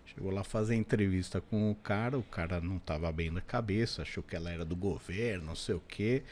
Chegou 0.05 0.33
lá 0.33 0.43
fazer 0.43 0.75
entrevista 0.75 1.41
com 1.41 1.71
o 1.71 1.75
cara, 1.77 2.19
o 2.19 2.23
cara 2.25 2.61
não 2.61 2.79
estava 2.79 3.13
bem 3.13 3.33
da 3.33 3.41
cabeça, 3.41 4.03
achou 4.03 4.23
que 4.23 4.35
ela 4.35 4.51
era 4.51 4.65
do 4.65 4.75
governo, 4.75 5.47
não 5.47 5.55
sei 5.55 5.77
o 5.77 5.83
quê. 5.87 6.25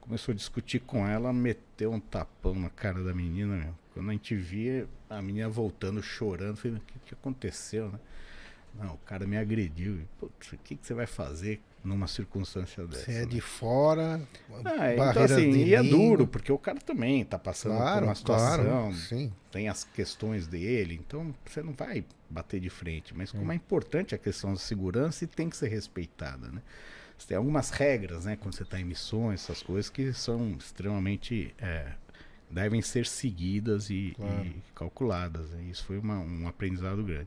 Começou 0.00 0.32
a 0.32 0.36
discutir 0.36 0.80
com 0.80 1.06
ela, 1.06 1.32
meteu 1.32 1.92
um 1.92 2.00
tapão 2.00 2.54
na 2.54 2.70
cara 2.70 3.02
da 3.02 3.12
menina. 3.12 3.56
Meu. 3.56 3.74
Quando 3.92 4.08
a 4.08 4.12
gente 4.12 4.34
via 4.34 4.88
a 5.10 5.20
menina 5.20 5.48
voltando, 5.48 6.02
chorando, 6.02 6.56
falei, 6.56 6.78
o 6.78 6.80
que, 6.80 6.98
que 7.06 7.14
aconteceu, 7.14 7.90
né? 7.90 7.98
Não, 8.78 8.94
o 8.94 8.98
cara 8.98 9.26
me 9.26 9.36
agrediu. 9.36 10.00
Putz, 10.18 10.52
o 10.52 10.58
que, 10.58 10.76
que 10.76 10.86
você 10.86 10.94
vai 10.94 11.06
fazer 11.06 11.60
numa 11.84 12.06
circunstância 12.06 12.86
dessa? 12.86 13.04
Você 13.04 13.12
é 13.12 13.20
né? 13.20 13.26
de 13.26 13.40
fora, 13.40 14.20
Ah, 14.64 14.94
então 14.94 15.22
assim, 15.22 15.50
de 15.50 15.58
e 15.64 15.74
é 15.74 15.82
duro, 15.82 16.26
porque 16.26 16.50
o 16.50 16.58
cara 16.58 16.78
também 16.80 17.24
tá 17.24 17.38
passando 17.38 17.72
por 17.72 17.82
Claro, 17.82 18.06
uma 18.06 18.14
situação, 18.14 18.92
claro, 19.08 19.32
tem 19.50 19.68
as 19.68 19.84
questões 19.84 20.46
dele, 20.46 20.94
então 20.94 21.34
você 21.44 21.62
não 21.62 21.72
vai 21.72 22.04
bater 22.28 22.58
de 22.58 22.70
frente. 22.70 23.14
Mas 23.14 23.30
como 23.30 23.52
é 23.52 23.54
importante 23.54 24.14
a 24.14 24.18
questão 24.18 24.52
da 24.52 24.58
segurança 24.58 25.24
e 25.24 25.26
tem 25.26 25.48
que 25.48 25.56
ser 25.56 25.68
respeitada, 25.68 26.48
né? 26.48 26.62
Você 27.16 27.28
tem 27.28 27.36
algumas 27.36 27.70
regras, 27.70 28.24
né, 28.24 28.34
quando 28.36 28.54
você 28.56 28.64
está 28.64 28.80
em 28.80 28.84
missões, 28.84 29.44
essas 29.44 29.62
coisas 29.62 29.88
que 29.88 30.12
são 30.12 30.56
extremamente 30.58 31.54
é, 31.60 31.92
devem 32.54 32.80
ser 32.80 33.04
seguidas 33.06 33.90
e, 33.90 34.12
Claro. 34.16 34.46
e 34.46 34.54
calculadas. 34.74 35.50
né? 35.50 35.64
Isso 35.70 35.84
foi 35.84 35.98
uma- 35.98 36.18
um 36.20 36.46
aprendizado 36.48 37.02
grande. 37.02 37.26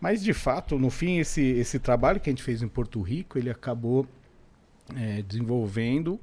Mas 0.00 0.22
de 0.22 0.32
fato, 0.34 0.78
no 0.78 0.90
fim, 0.90 1.18
esse, 1.18 1.40
esse 1.42 1.78
trabalho 1.78 2.20
que 2.20 2.28
a 2.28 2.32
gente 2.32 2.42
fez 2.42 2.62
em 2.62 2.68
Porto 2.68 3.00
Rico, 3.00 3.38
ele 3.38 3.50
acabou 3.50 4.06
é, 4.94 5.20
desenvolvendo 5.22 6.20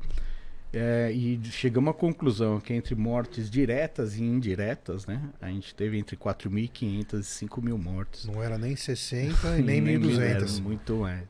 é, 0.72 1.12
e 1.12 1.38
chegamos 1.52 1.92
à 1.92 1.94
conclusão 1.94 2.60
que 2.62 2.74
entre 2.74 2.96
mortes 2.96 3.50
diretas 3.50 4.16
e 4.18 4.24
indiretas, 4.24 5.06
né, 5.06 5.22
a 5.42 5.50
gente 5.50 5.76
teve 5.76 5.98
entre 6.00 6.16
4.500 6.16 7.20
e 7.20 7.46
5.000 7.48 7.78
mortes. 7.78 8.26
Não 8.26 8.42
era 8.42 8.58
nem 8.58 8.76
60 8.76 9.60
e 9.60 9.62
nem 9.62 9.80
era 9.86 10.00
1.200. 10.00 10.60
Muito 10.62 10.96
mais. 10.96 11.24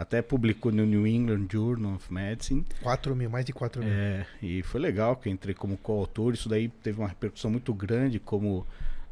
Até 0.00 0.22
publicou 0.22 0.72
no 0.72 0.86
New 0.86 1.06
England 1.06 1.46
Journal 1.52 1.96
of 1.96 2.10
Medicine. 2.10 2.64
4 2.82 3.14
mil, 3.14 3.28
mais 3.28 3.44
de 3.44 3.52
4 3.52 3.84
mil. 3.84 3.92
É, 3.92 4.26
e 4.40 4.62
foi 4.62 4.80
legal 4.80 5.14
que 5.14 5.28
eu 5.28 5.32
entrei 5.34 5.54
como 5.54 5.76
coautor. 5.76 6.32
Isso 6.32 6.48
daí 6.48 6.70
teve 6.70 6.98
uma 6.98 7.08
repercussão 7.08 7.50
muito 7.50 7.74
grande, 7.74 8.18
como 8.18 8.66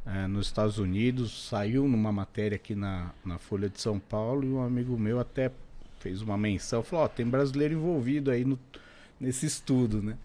é, 0.07 0.27
nos 0.27 0.47
Estados 0.47 0.79
Unidos. 0.79 1.47
Saiu 1.47 1.87
numa 1.87 2.11
matéria 2.11 2.57
aqui 2.57 2.75
na, 2.75 3.11
na 3.23 3.37
Folha 3.37 3.69
de 3.69 3.79
São 3.79 3.99
Paulo 3.99 4.47
e 4.47 4.49
um 4.49 4.63
amigo 4.63 4.99
meu 4.99 5.21
até 5.21 5.53
fez 6.01 6.23
uma 6.23 6.39
menção. 6.39 6.83
Falou: 6.83 7.05
Ó, 7.05 7.09
tem 7.09 7.27
brasileiro 7.27 7.75
envolvido 7.75 8.31
aí 8.31 8.47
no, 8.47 8.59
nesse 9.21 9.45
estudo, 9.45 10.03
né? 10.03 10.17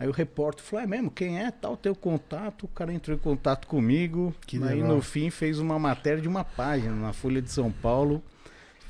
Aí 0.00 0.08
o 0.08 0.12
repórter 0.12 0.64
falou: 0.64 0.84
É 0.84 0.86
mesmo? 0.86 1.10
Quem 1.10 1.38
é? 1.38 1.50
Tal, 1.50 1.76
teu 1.76 1.94
contato. 1.94 2.64
O 2.64 2.68
cara 2.68 2.94
entrou 2.94 3.14
em 3.14 3.20
contato 3.20 3.66
comigo. 3.66 4.34
Que 4.46 4.56
aí 4.56 4.76
legal. 4.76 4.88
no 4.88 5.02
fim 5.02 5.28
fez 5.28 5.58
uma 5.58 5.78
matéria 5.78 6.22
de 6.22 6.28
uma 6.28 6.44
página 6.44 6.94
na 6.94 7.12
Folha 7.12 7.42
de 7.42 7.50
São 7.50 7.70
Paulo 7.70 8.24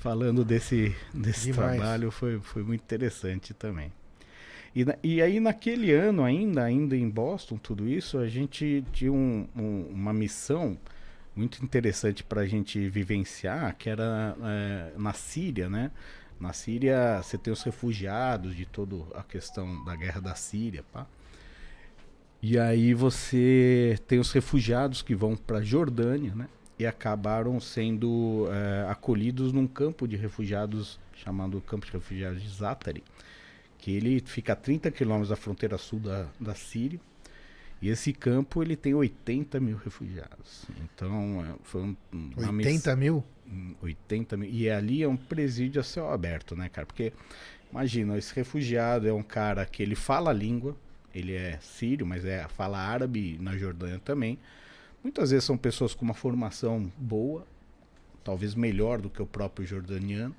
falando 0.00 0.44
desse, 0.44 0.94
desse 1.12 1.52
Demais. 1.52 1.76
trabalho. 1.78 2.10
Foi, 2.10 2.38
foi 2.40 2.62
muito 2.62 2.82
interessante 2.82 3.52
também. 3.54 3.92
E, 4.74 4.84
e 5.02 5.22
aí 5.22 5.40
naquele 5.40 5.92
ano 5.92 6.22
ainda, 6.22 6.62
ainda 6.64 6.96
em 6.96 7.08
Boston, 7.08 7.56
tudo 7.56 7.88
isso, 7.88 8.18
a 8.18 8.28
gente 8.28 8.84
tinha 8.92 9.12
um- 9.12 9.46
um- 9.56 9.86
uma 9.90 10.12
missão 10.12 10.78
muito 11.34 11.64
interessante 11.64 12.22
para 12.22 12.42
a 12.42 12.46
gente 12.46 12.88
vivenciar, 12.88 13.74
que 13.76 13.88
era 13.88 14.36
é, 14.42 14.92
na 14.98 15.12
Síria, 15.12 15.68
né? 15.68 15.90
Na 16.38 16.52
Síria 16.52 17.20
você 17.22 17.36
tem 17.38 17.52
os 17.52 17.62
refugiados 17.62 18.54
de 18.54 18.64
toda 18.66 18.96
a 19.16 19.22
questão 19.22 19.84
da 19.84 19.96
guerra 19.96 20.20
da 20.20 20.34
Síria, 20.34 20.84
pá. 20.92 21.06
E 22.40 22.56
aí 22.58 22.94
você 22.94 23.98
tem 24.06 24.20
os 24.20 24.30
refugiados 24.30 25.02
que 25.02 25.14
vão 25.14 25.36
para 25.36 25.60
Jordânia, 25.60 26.32
né? 26.36 26.46
E 26.78 26.86
acabaram 26.86 27.58
sendo 27.60 28.46
é, 28.50 28.90
acolhidos 28.90 29.52
num 29.52 29.66
campo 29.66 30.06
de 30.06 30.16
refugiados 30.16 30.98
chamado 31.16 31.60
Campo 31.60 31.84
de 31.84 31.92
Refugiados 31.92 32.40
de 32.40 32.48
Zatari, 32.48 33.02
que 33.78 33.90
ele 33.90 34.20
fica 34.24 34.52
a 34.52 34.56
30 34.56 34.90
quilômetros 34.92 35.30
da 35.30 35.36
fronteira 35.36 35.76
sul 35.76 35.98
da, 35.98 36.26
da 36.38 36.54
Síria. 36.54 37.00
E 37.82 37.88
esse 37.88 38.12
campo 38.12 38.62
ele 38.62 38.76
tem 38.76 38.94
80 38.94 39.58
mil 39.60 39.76
refugiados. 39.76 40.64
Então 40.84 41.44
é, 41.44 41.54
foi 41.62 41.82
um, 41.82 41.96
uma 42.36 42.52
miss- 42.52 42.66
80 42.66 42.96
mil? 42.96 43.24
Hum, 43.46 43.74
80 43.82 44.36
mil. 44.36 44.50
E 44.50 44.68
ali 44.70 45.02
é 45.02 45.08
um 45.08 45.16
presídio 45.16 45.80
a 45.80 45.84
céu 45.84 46.10
aberto, 46.12 46.54
né, 46.56 46.68
cara? 46.68 46.86
Porque, 46.86 47.12
imagina, 47.72 48.16
esse 48.18 48.34
refugiado 48.34 49.08
é 49.08 49.12
um 49.12 49.22
cara 49.22 49.64
que 49.66 49.82
ele 49.82 49.94
fala 49.94 50.30
a 50.30 50.34
língua, 50.34 50.76
ele 51.14 51.34
é 51.34 51.58
sírio, 51.60 52.04
mas 52.06 52.24
é, 52.24 52.46
fala 52.48 52.78
árabe 52.78 53.36
na 53.40 53.56
Jordânia 53.56 54.00
também. 54.04 54.38
Muitas 55.08 55.30
vezes 55.30 55.44
são 55.44 55.56
pessoas 55.56 55.94
com 55.94 56.04
uma 56.04 56.12
formação 56.12 56.92
boa, 56.98 57.46
talvez 58.22 58.54
melhor 58.54 59.00
do 59.00 59.08
que 59.08 59.22
o 59.22 59.26
próprio 59.26 59.66
jordaniano. 59.66 60.36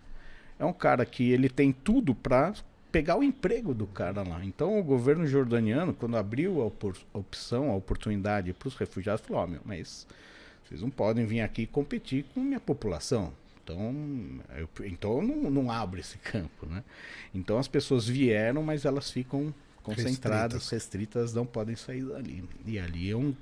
É 0.59 0.63
um 0.63 0.71
cara 0.71 1.03
que 1.07 1.31
ele 1.31 1.49
tem 1.49 1.71
tudo 1.71 2.13
para 2.13 2.53
pegar 2.91 3.17
o 3.17 3.23
emprego 3.23 3.73
do 3.73 3.87
cara 3.87 4.21
lá. 4.21 4.45
Então 4.45 4.79
o 4.79 4.83
governo 4.83 5.25
jordaniano, 5.25 5.91
quando 5.91 6.15
abriu 6.15 6.61
a, 6.61 7.17
opção, 7.17 7.71
a 7.71 7.75
oportunidade 7.75 8.53
para 8.53 8.67
os 8.67 8.75
refugiados, 8.75 9.25
falou: 9.25 9.41
ó, 9.41 9.47
meu, 9.47 9.61
mas 9.65 10.05
vocês 10.63 10.83
não 10.83 10.91
podem 10.91 11.25
vir 11.25 11.41
aqui 11.41 11.65
competir 11.65 12.23
com 12.31 12.39
minha 12.39 12.59
população. 12.59 13.33
Então, 13.63 13.95
eu, 14.55 14.69
então 14.85 15.19
não, 15.23 15.49
não 15.49 15.71
abro 15.71 15.99
esse 15.99 16.19
campo, 16.21 16.67
né? 16.67 16.83
Então 17.33 17.57
as 17.57 17.67
pessoas 17.67 18.07
vieram, 18.07 18.61
mas 18.61 18.85
elas 18.85 19.09
ficam 19.09 19.51
concentradas, 19.81 20.69
restritas, 20.69 21.33
não 21.33 21.47
podem 21.47 21.75
sair 21.75 22.03
dali. 22.03 22.47
E 22.67 22.77
ali 22.77 23.09
é 23.09 23.17
um, 23.17 23.35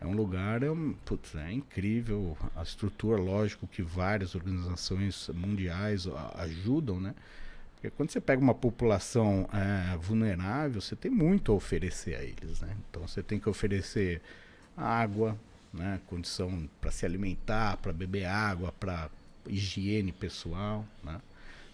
é 0.00 0.06
um 0.06 0.12
lugar, 0.12 0.62
é, 0.62 0.70
um, 0.70 0.94
putz, 1.04 1.34
é 1.34 1.52
incrível 1.52 2.36
a 2.56 2.62
estrutura, 2.62 3.20
lógico 3.20 3.66
que 3.66 3.82
várias 3.82 4.34
organizações 4.34 5.28
mundiais 5.34 6.06
ajudam, 6.36 6.98
né? 6.98 7.14
Porque 7.74 7.90
quando 7.90 8.10
você 8.10 8.20
pega 8.20 8.42
uma 8.42 8.54
população 8.54 9.48
é, 9.52 9.96
vulnerável, 9.98 10.80
você 10.80 10.96
tem 10.96 11.10
muito 11.10 11.52
a 11.52 11.54
oferecer 11.54 12.14
a 12.14 12.22
eles, 12.22 12.60
né? 12.60 12.74
Então 12.88 13.06
você 13.06 13.22
tem 13.22 13.38
que 13.38 13.48
oferecer 13.48 14.22
água, 14.76 15.38
né? 15.72 16.00
Condição 16.06 16.68
para 16.80 16.90
se 16.90 17.04
alimentar, 17.04 17.76
para 17.76 17.92
beber 17.92 18.24
água, 18.24 18.72
para 18.72 19.10
higiene 19.46 20.12
pessoal, 20.12 20.84
né? 21.04 21.20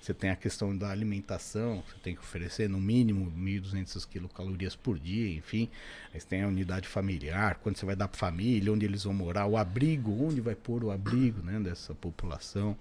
Você 0.07 0.15
tem 0.15 0.31
a 0.31 0.37
questão 0.37 0.77
da 0.77 0.89
alimentação, 0.89 1.83
você 1.85 1.97
tem 2.01 2.15
que 2.15 2.21
oferecer 2.21 2.69
no 2.69 2.81
mínimo 2.81 3.29
1.200 3.37 4.09
quilocalorias 4.09 4.77
por 4.77 5.01
dia, 5.01 5.37
enfim. 5.37 5.69
Aí 6.15 6.21
você 6.21 6.27
tem 6.29 6.43
a 6.45 6.47
unidade 6.47 6.87
familiar, 6.87 7.57
quando 7.57 7.77
você 7.77 7.85
vai 7.85 7.97
dar 7.97 8.07
para 8.07 8.17
família, 8.17 8.73
onde 8.73 8.87
eles 8.87 9.03
vão 9.03 9.13
morar, 9.13 9.47
o 9.47 9.57
abrigo, 9.57 10.13
onde 10.25 10.41
vai 10.41 10.55
pôr 10.55 10.85
o 10.85 10.93
abrigo 10.93 11.43
né, 11.43 11.59
dessa 11.59 11.93
população. 11.93 12.77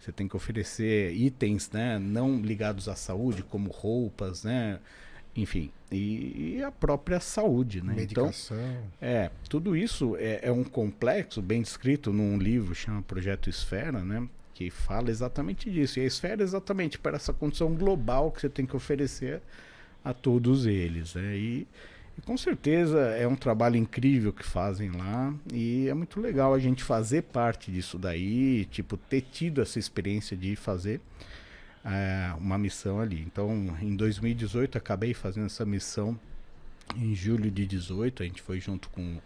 Você 0.00 0.10
tem 0.12 0.26
que 0.26 0.34
oferecer 0.34 1.12
itens 1.12 1.70
né, 1.70 1.98
não 1.98 2.40
ligados 2.40 2.88
à 2.88 2.96
saúde, 2.96 3.42
como 3.42 3.70
roupas, 3.70 4.42
né? 4.42 4.80
Enfim, 5.36 5.70
e, 5.90 6.54
e 6.56 6.62
a 6.62 6.72
própria 6.72 7.20
saúde, 7.20 7.82
né? 7.82 7.96
Então, 7.98 8.24
Medicação. 8.24 8.82
é, 8.98 9.30
tudo 9.46 9.76
isso 9.76 10.16
é, 10.16 10.40
é 10.42 10.50
um 10.50 10.64
complexo 10.64 11.42
bem 11.42 11.60
descrito 11.60 12.14
num 12.14 12.38
livro 12.38 12.74
chama 12.74 13.02
Projeto 13.02 13.50
Esfera, 13.50 14.02
né? 14.02 14.26
Que 14.54 14.70
fala 14.70 15.10
exatamente 15.10 15.70
disso. 15.70 15.98
E 15.98 16.02
a 16.02 16.06
esfera 16.06 16.42
é 16.42 16.44
exatamente 16.44 16.98
para 16.98 17.16
essa 17.16 17.32
condição 17.32 17.74
global 17.74 18.30
que 18.30 18.40
você 18.40 18.48
tem 18.48 18.66
que 18.66 18.76
oferecer 18.76 19.40
a 20.04 20.12
todos 20.12 20.66
eles, 20.66 21.14
né? 21.14 21.36
E, 21.36 21.66
e 22.18 22.20
com 22.22 22.36
certeza 22.36 22.98
é 23.00 23.26
um 23.26 23.36
trabalho 23.36 23.76
incrível 23.76 24.32
que 24.32 24.44
fazem 24.44 24.90
lá 24.90 25.32
e 25.52 25.88
é 25.88 25.94
muito 25.94 26.20
legal 26.20 26.52
a 26.52 26.58
gente 26.58 26.82
fazer 26.84 27.22
parte 27.22 27.70
disso 27.70 27.98
daí, 27.98 28.66
tipo, 28.66 28.96
ter 28.96 29.22
tido 29.22 29.62
essa 29.62 29.78
experiência 29.78 30.36
de 30.36 30.54
fazer 30.54 31.00
é, 31.84 32.32
uma 32.38 32.58
missão 32.58 33.00
ali. 33.00 33.20
Então, 33.22 33.74
em 33.80 33.96
2018, 33.96 34.76
acabei 34.76 35.14
fazendo 35.14 35.46
essa 35.46 35.64
missão 35.64 36.18
em 36.96 37.14
julho 37.14 37.50
de 37.50 37.66
18, 37.66 38.22
a 38.22 38.26
gente 38.26 38.42
foi 38.42 38.60
junto 38.60 38.90
com, 38.90 39.16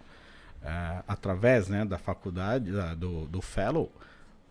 eh, 0.62 1.02
através 1.08 1.68
né, 1.68 1.84
da 1.84 1.98
faculdade, 1.98 2.70
da- 2.70 2.94
do, 2.94 3.26
do 3.26 3.40
Fellow, 3.42 3.90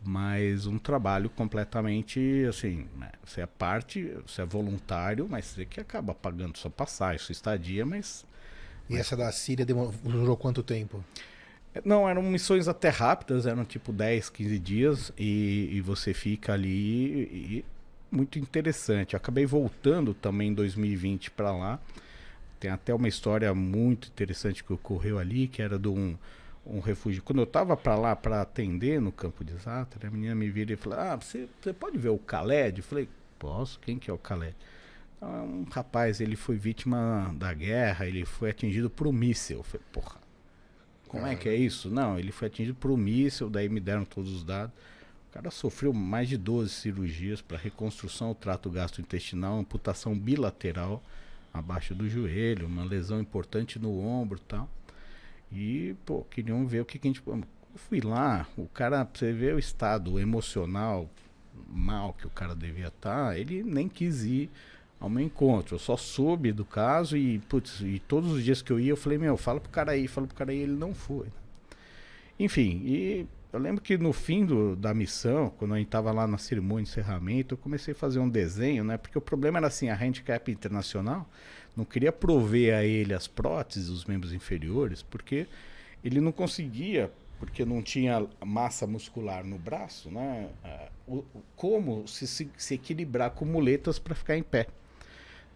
mas 0.03 0.65
um 0.67 0.77
trabalho 0.77 1.29
completamente 1.29 2.45
assim, 2.47 2.87
né? 2.97 3.11
você 3.23 3.41
é 3.41 3.45
parte, 3.45 4.13
você 4.25 4.41
é 4.41 4.45
voluntário, 4.45 5.27
mas 5.29 5.45
você 5.45 5.65
que 5.65 5.79
acaba 5.79 6.13
pagando 6.13 6.57
sua 6.57 6.71
passagem, 6.71 7.19
sua 7.19 7.33
estadia, 7.33 7.85
mas 7.85 8.25
E 8.89 8.97
essa 8.97 9.15
da 9.15 9.31
Síria 9.31 9.65
demorou, 9.65 9.93
durou 10.03 10.37
quanto 10.37 10.61
tempo? 10.63 11.03
não, 11.83 12.07
eram 12.07 12.21
missões 12.23 12.67
até 12.67 12.89
rápidas, 12.89 13.45
eram 13.45 13.65
tipo 13.65 13.91
10, 13.91 14.29
15 14.29 14.59
dias 14.59 15.11
e, 15.17 15.69
e 15.73 15.81
você 15.81 16.13
fica 16.13 16.53
ali 16.53 17.61
e 17.61 17.65
muito 18.11 18.39
interessante. 18.39 19.13
Eu 19.13 19.17
acabei 19.17 19.45
voltando 19.45 20.13
também 20.13 20.49
em 20.49 20.53
2020 20.53 21.31
para 21.31 21.51
lá. 21.51 21.79
Tem 22.59 22.71
até 22.71 22.93
uma 22.93 23.07
história 23.07 23.53
muito 23.53 24.07
interessante 24.07 24.63
que 24.63 24.71
ocorreu 24.71 25.19
ali, 25.19 25.47
que 25.47 25.61
era 25.61 25.77
de 25.77 25.89
um, 25.89 26.17
um 26.65 26.79
refúgio. 26.79 27.21
Quando 27.23 27.39
eu 27.39 27.43
estava 27.45 27.77
para 27.77 27.95
lá 27.95 28.15
para 28.15 28.41
atender 28.41 28.99
no 28.99 29.11
campo 29.11 29.43
de 29.43 29.53
Zatra, 29.57 30.07
a 30.07 30.11
menina 30.11 30.33
me 30.35 30.49
vira 30.49 30.73
e 30.73 30.75
falou: 30.75 30.99
Ah, 30.99 31.15
você, 31.15 31.47
você 31.61 31.71
pode 31.73 31.97
ver 31.97 32.09
o 32.09 32.17
Khaled? 32.17 32.79
Eu 32.79 32.83
falei: 32.83 33.07
Posso? 33.37 33.79
Quem 33.79 33.97
que 33.99 34.09
é 34.09 34.13
o 34.13 34.17
Khaled? 34.17 34.55
"Ah, 35.21 35.37
É 35.37 35.41
um 35.41 35.63
rapaz, 35.71 36.19
ele 36.19 36.35
foi 36.35 36.55
vítima 36.57 37.33
da 37.37 37.53
guerra, 37.53 38.07
ele 38.07 38.25
foi 38.25 38.49
atingido 38.49 38.89
por 38.89 39.07
um 39.07 39.11
míssil. 39.11 39.57
Eu 39.57 39.63
falei: 39.63 39.85
Porra, 39.91 40.17
como 41.07 41.25
é 41.25 41.35
que 41.35 41.47
é 41.47 41.55
isso? 41.55 41.89
Não, 41.89 42.17
ele 42.17 42.31
foi 42.31 42.47
atingido 42.47 42.75
por 42.75 42.91
um 42.91 42.97
míssil, 42.97 43.49
daí 43.49 43.69
me 43.69 43.79
deram 43.79 44.03
todos 44.05 44.31
os 44.33 44.43
dados. 44.43 44.73
O 45.29 45.33
cara 45.35 45.51
sofreu 45.51 45.91
mais 45.93 46.29
de 46.29 46.37
12 46.37 46.69
cirurgias 46.69 47.41
para 47.41 47.57
reconstrução 47.57 48.29
do 48.29 48.35
trato 48.35 48.69
gastrointestinal, 48.69 49.59
amputação 49.59 50.17
bilateral 50.17 51.03
abaixo 51.53 51.93
do 51.93 52.09
joelho, 52.09 52.67
uma 52.67 52.83
lesão 52.85 53.19
importante 53.19 53.77
no 53.77 53.99
ombro 53.99 54.37
e 54.37 54.47
tal. 54.47 54.69
E, 55.51 55.95
pô, 56.05 56.23
queriam 56.23 56.65
ver 56.65 56.81
o 56.81 56.85
que, 56.85 56.99
que 56.99 57.07
a 57.07 57.11
gente. 57.11 57.21
Eu 57.25 57.43
fui 57.75 58.01
lá, 58.01 58.47
o 58.57 58.67
cara, 58.67 59.07
você 59.11 59.31
ver 59.31 59.55
o 59.55 59.59
estado 59.59 60.19
emocional 60.19 61.09
mal 61.67 62.13
que 62.13 62.27
o 62.27 62.29
cara 62.29 62.55
devia 62.55 62.87
estar, 62.87 63.37
ele 63.37 63.63
nem 63.63 63.87
quis 63.87 64.23
ir 64.23 64.49
ao 64.99 65.09
meu 65.09 65.23
encontro. 65.23 65.75
Eu 65.75 65.79
só 65.79 65.97
soube 65.97 66.51
do 66.51 66.65
caso 66.65 67.17
e, 67.17 67.39
putz, 67.39 67.81
e 67.81 67.99
todos 67.99 68.31
os 68.31 68.43
dias 68.43 68.61
que 68.61 68.71
eu 68.71 68.79
ia, 68.79 68.91
eu 68.91 68.97
falei, 68.97 69.17
meu, 69.17 69.37
fala 69.37 69.59
pro 69.59 69.69
cara 69.69 69.91
aí, 69.91 70.07
fala 70.07 70.27
pro 70.27 70.35
cara 70.35 70.51
aí, 70.51 70.59
ele 70.59 70.73
não 70.73 70.93
foi. 70.93 71.27
Enfim, 72.39 72.81
e 72.83 73.27
eu 73.53 73.59
lembro 73.59 73.81
que 73.81 73.97
no 73.97 74.11
fim 74.11 74.45
do, 74.45 74.75
da 74.75 74.93
missão, 74.93 75.49
quando 75.57 75.73
a 75.73 75.77
gente 75.77 75.87
estava 75.87 76.11
lá 76.11 76.27
na 76.27 76.37
cerimônia 76.37 76.83
de 76.83 76.91
encerramento, 76.91 77.53
eu 77.53 77.57
comecei 77.57 77.93
a 77.93 77.95
fazer 77.95 78.19
um 78.19 78.27
desenho, 78.27 78.83
né? 78.83 78.97
Porque 78.97 79.17
o 79.17 79.21
problema 79.21 79.59
era 79.59 79.67
assim, 79.67 79.89
a 79.89 79.95
Handicap 79.95 80.51
Internacional 80.51 81.29
não 81.75 81.85
queria 81.85 82.11
prover 82.11 82.75
a 82.75 82.83
ele 82.83 83.13
as 83.13 83.27
próteses 83.27 83.89
dos 83.89 84.05
membros 84.05 84.33
inferiores, 84.33 85.01
porque 85.01 85.47
ele 86.03 86.21
não 86.21 86.31
conseguia, 86.31 87.11
porque 87.39 87.65
não 87.65 87.81
tinha 87.81 88.25
massa 88.45 88.87
muscular 88.87 89.43
no 89.43 89.57
braço, 89.57 90.09
né? 90.09 90.49
ah, 90.63 90.89
como 91.55 92.07
se, 92.07 92.25
se, 92.27 92.49
se 92.57 92.73
equilibrar 92.73 93.31
com 93.31 93.45
muletas 93.45 93.99
para 93.99 94.15
ficar 94.15 94.37
em 94.37 94.43
pé. 94.43 94.67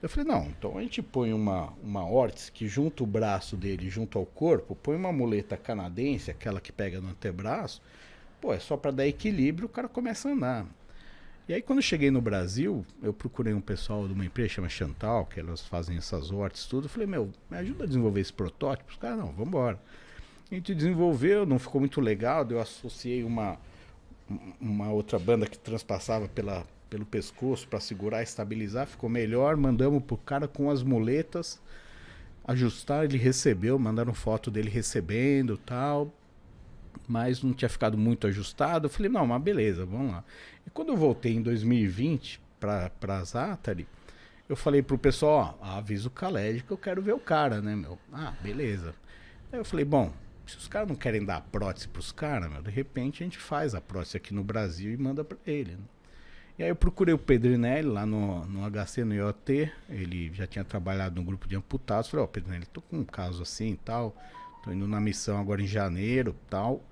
Eu 0.01 0.07
falei, 0.07 0.31
não, 0.31 0.45
então 0.47 0.77
a 0.77 0.81
gente 0.81 1.01
põe 1.01 1.33
uma, 1.33 1.73
uma 1.83 2.05
órtese 2.05 2.51
que 2.51 2.67
junta 2.67 3.03
o 3.03 3.07
braço 3.07 3.57
dele 3.57 3.89
junto 3.89 4.17
ao 4.17 4.25
corpo, 4.25 4.73
põe 4.73 4.95
uma 4.95 5.11
muleta 5.11 5.57
canadense, 5.57 6.31
aquela 6.31 6.61
que 6.61 6.71
pega 6.71 7.01
no 7.01 7.09
antebraço, 7.09 7.81
pô, 8.39 8.53
é 8.53 8.59
só 8.59 8.77
para 8.77 8.91
dar 8.91 9.07
equilíbrio, 9.07 9.65
o 9.65 9.69
cara 9.69 9.89
começa 9.89 10.29
a 10.29 10.31
andar. 10.31 10.65
E 11.49 11.53
aí 11.55 11.63
quando 11.63 11.81
cheguei 11.81 12.11
no 12.11 12.21
Brasil, 12.21 12.85
eu 13.01 13.11
procurei 13.11 13.55
um 13.55 13.59
pessoal 13.59 14.07
de 14.07 14.13
uma 14.13 14.23
empresa 14.23 14.49
chama 14.49 14.69
Chantal, 14.69 15.25
que 15.25 15.39
elas 15.39 15.65
fazem 15.65 15.97
essas 15.97 16.31
órteses 16.31 16.67
tudo, 16.67 16.85
eu 16.85 16.89
falei, 16.89 17.07
meu, 17.07 17.31
me 17.49 17.57
ajuda 17.57 17.85
a 17.85 17.87
desenvolver 17.87 18.21
esse 18.21 18.31
protótipo? 18.31 18.91
Os 18.91 18.97
caras, 18.97 19.17
não, 19.17 19.29
vamos 19.29 19.47
embora. 19.47 19.81
A 20.51 20.53
gente 20.53 20.75
desenvolveu, 20.75 21.47
não 21.47 21.57
ficou 21.57 21.81
muito 21.81 21.99
legal, 21.99 22.45
eu 22.51 22.61
associei 22.61 23.23
uma, 23.23 23.57
uma 24.61 24.91
outra 24.91 25.17
banda 25.17 25.47
que 25.47 25.57
transpassava 25.57 26.27
pela, 26.27 26.67
pelo 26.87 27.03
pescoço 27.03 27.67
para 27.67 27.79
segurar, 27.79 28.21
estabilizar, 28.21 28.85
ficou 28.85 29.09
melhor. 29.09 29.57
Mandamos 29.57 30.03
pro 30.03 30.17
cara 30.17 30.47
com 30.47 30.69
as 30.69 30.83
muletas 30.83 31.59
ajustar, 32.45 33.05
ele 33.05 33.17
recebeu, 33.17 33.79
mandaram 33.79 34.13
foto 34.13 34.51
dele 34.51 34.69
recebendo 34.69 35.57
tal, 35.57 36.13
mas 37.07 37.41
não 37.41 37.53
tinha 37.53 37.69
ficado 37.69 37.97
muito 37.97 38.27
ajustado. 38.27 38.85
Eu 38.85 38.89
falei, 38.91 39.11
não, 39.11 39.25
mas 39.25 39.41
beleza, 39.41 39.83
vamos 39.83 40.11
lá. 40.11 40.23
E 40.69 40.71
quando 40.71 40.89
eu 40.89 40.97
voltei 40.97 41.33
em 41.33 41.41
2020 41.41 42.39
para 42.59 42.91
a 43.01 43.23
Zatari, 43.23 43.87
eu 44.47 44.55
falei 44.55 44.83
pro 44.83 44.99
pessoal, 44.99 45.57
ó, 45.59 45.65
avisa 45.65 46.07
o 46.07 46.11
Khaled 46.11 46.61
que 46.61 46.69
eu 46.69 46.77
quero 46.77 47.01
ver 47.01 47.13
o 47.13 47.19
cara, 47.19 47.59
né, 47.59 47.75
meu? 47.75 47.97
Ah, 48.13 48.35
beleza. 48.39 48.93
Aí 49.51 49.57
eu 49.57 49.65
falei, 49.65 49.83
bom, 49.83 50.13
se 50.45 50.57
os 50.57 50.67
caras 50.67 50.87
não 50.87 50.95
querem 50.95 51.25
dar 51.25 51.37
a 51.37 51.41
prótese 51.41 51.87
pros 51.87 52.11
caras, 52.11 52.51
meu, 52.51 52.61
de 52.61 52.69
repente 52.69 53.23
a 53.23 53.25
gente 53.25 53.39
faz 53.39 53.73
a 53.73 53.81
prótese 53.81 54.17
aqui 54.17 54.31
no 54.31 54.43
Brasil 54.43 54.93
e 54.93 54.97
manda 54.97 55.23
pra 55.23 55.39
ele. 55.43 55.71
Né? 55.71 55.83
E 56.59 56.61
aí 56.63 56.69
eu 56.69 56.75
procurei 56.75 57.15
o 57.15 57.17
Pedrinelli 57.17 57.87
lá 57.87 58.05
no, 58.05 58.45
no 58.45 58.69
HC, 58.69 59.03
no 59.03 59.15
IoT, 59.15 59.71
ele 59.89 60.31
já 60.35 60.45
tinha 60.45 60.63
trabalhado 60.63 61.15
no 61.15 61.25
grupo 61.25 61.47
de 61.47 61.55
amputados, 61.55 62.11
falei, 62.11 62.25
ó, 62.25 62.27
Pedrinelli, 62.27 62.67
tô 62.67 62.79
com 62.79 62.97
um 62.97 63.03
caso 63.03 63.41
assim 63.41 63.71
e 63.71 63.77
tal, 63.77 64.15
tô 64.63 64.71
indo 64.71 64.87
na 64.87 64.99
missão 64.99 65.39
agora 65.39 65.63
em 65.63 65.67
janeiro 65.67 66.35
tal, 66.47 66.83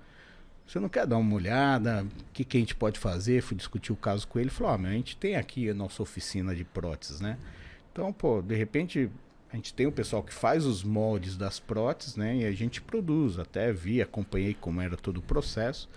você 0.68 0.78
não 0.78 0.88
quer 0.88 1.06
dar 1.06 1.16
uma 1.16 1.34
olhada, 1.34 2.04
o 2.04 2.32
que, 2.32 2.44
que 2.44 2.58
a 2.58 2.60
gente 2.60 2.74
pode 2.74 2.98
fazer? 2.98 3.40
Fui 3.40 3.56
discutir 3.56 3.90
o 3.90 3.96
caso 3.96 4.28
com 4.28 4.38
ele, 4.38 4.50
falou, 4.50 4.74
ó, 4.74 4.78
meu, 4.78 4.90
a 4.90 4.94
gente 4.94 5.16
tem 5.16 5.34
aqui 5.34 5.70
a 5.70 5.74
nossa 5.74 6.02
oficina 6.02 6.54
de 6.54 6.62
próteses, 6.62 7.20
né? 7.20 7.38
Então, 7.90 8.12
pô, 8.12 8.42
de 8.42 8.54
repente 8.54 9.10
a 9.50 9.56
gente 9.56 9.72
tem 9.72 9.86
o 9.86 9.92
pessoal 9.92 10.22
que 10.22 10.32
faz 10.32 10.66
os 10.66 10.84
moldes 10.84 11.36
das 11.36 11.58
próteses, 11.58 12.16
né? 12.16 12.36
E 12.36 12.44
a 12.44 12.52
gente 12.52 12.82
produz. 12.82 13.38
Até 13.38 13.72
vi, 13.72 14.02
acompanhei 14.02 14.52
como 14.52 14.80
era 14.80 14.96
todo 14.96 15.18
o 15.18 15.22
processo. 15.22 15.88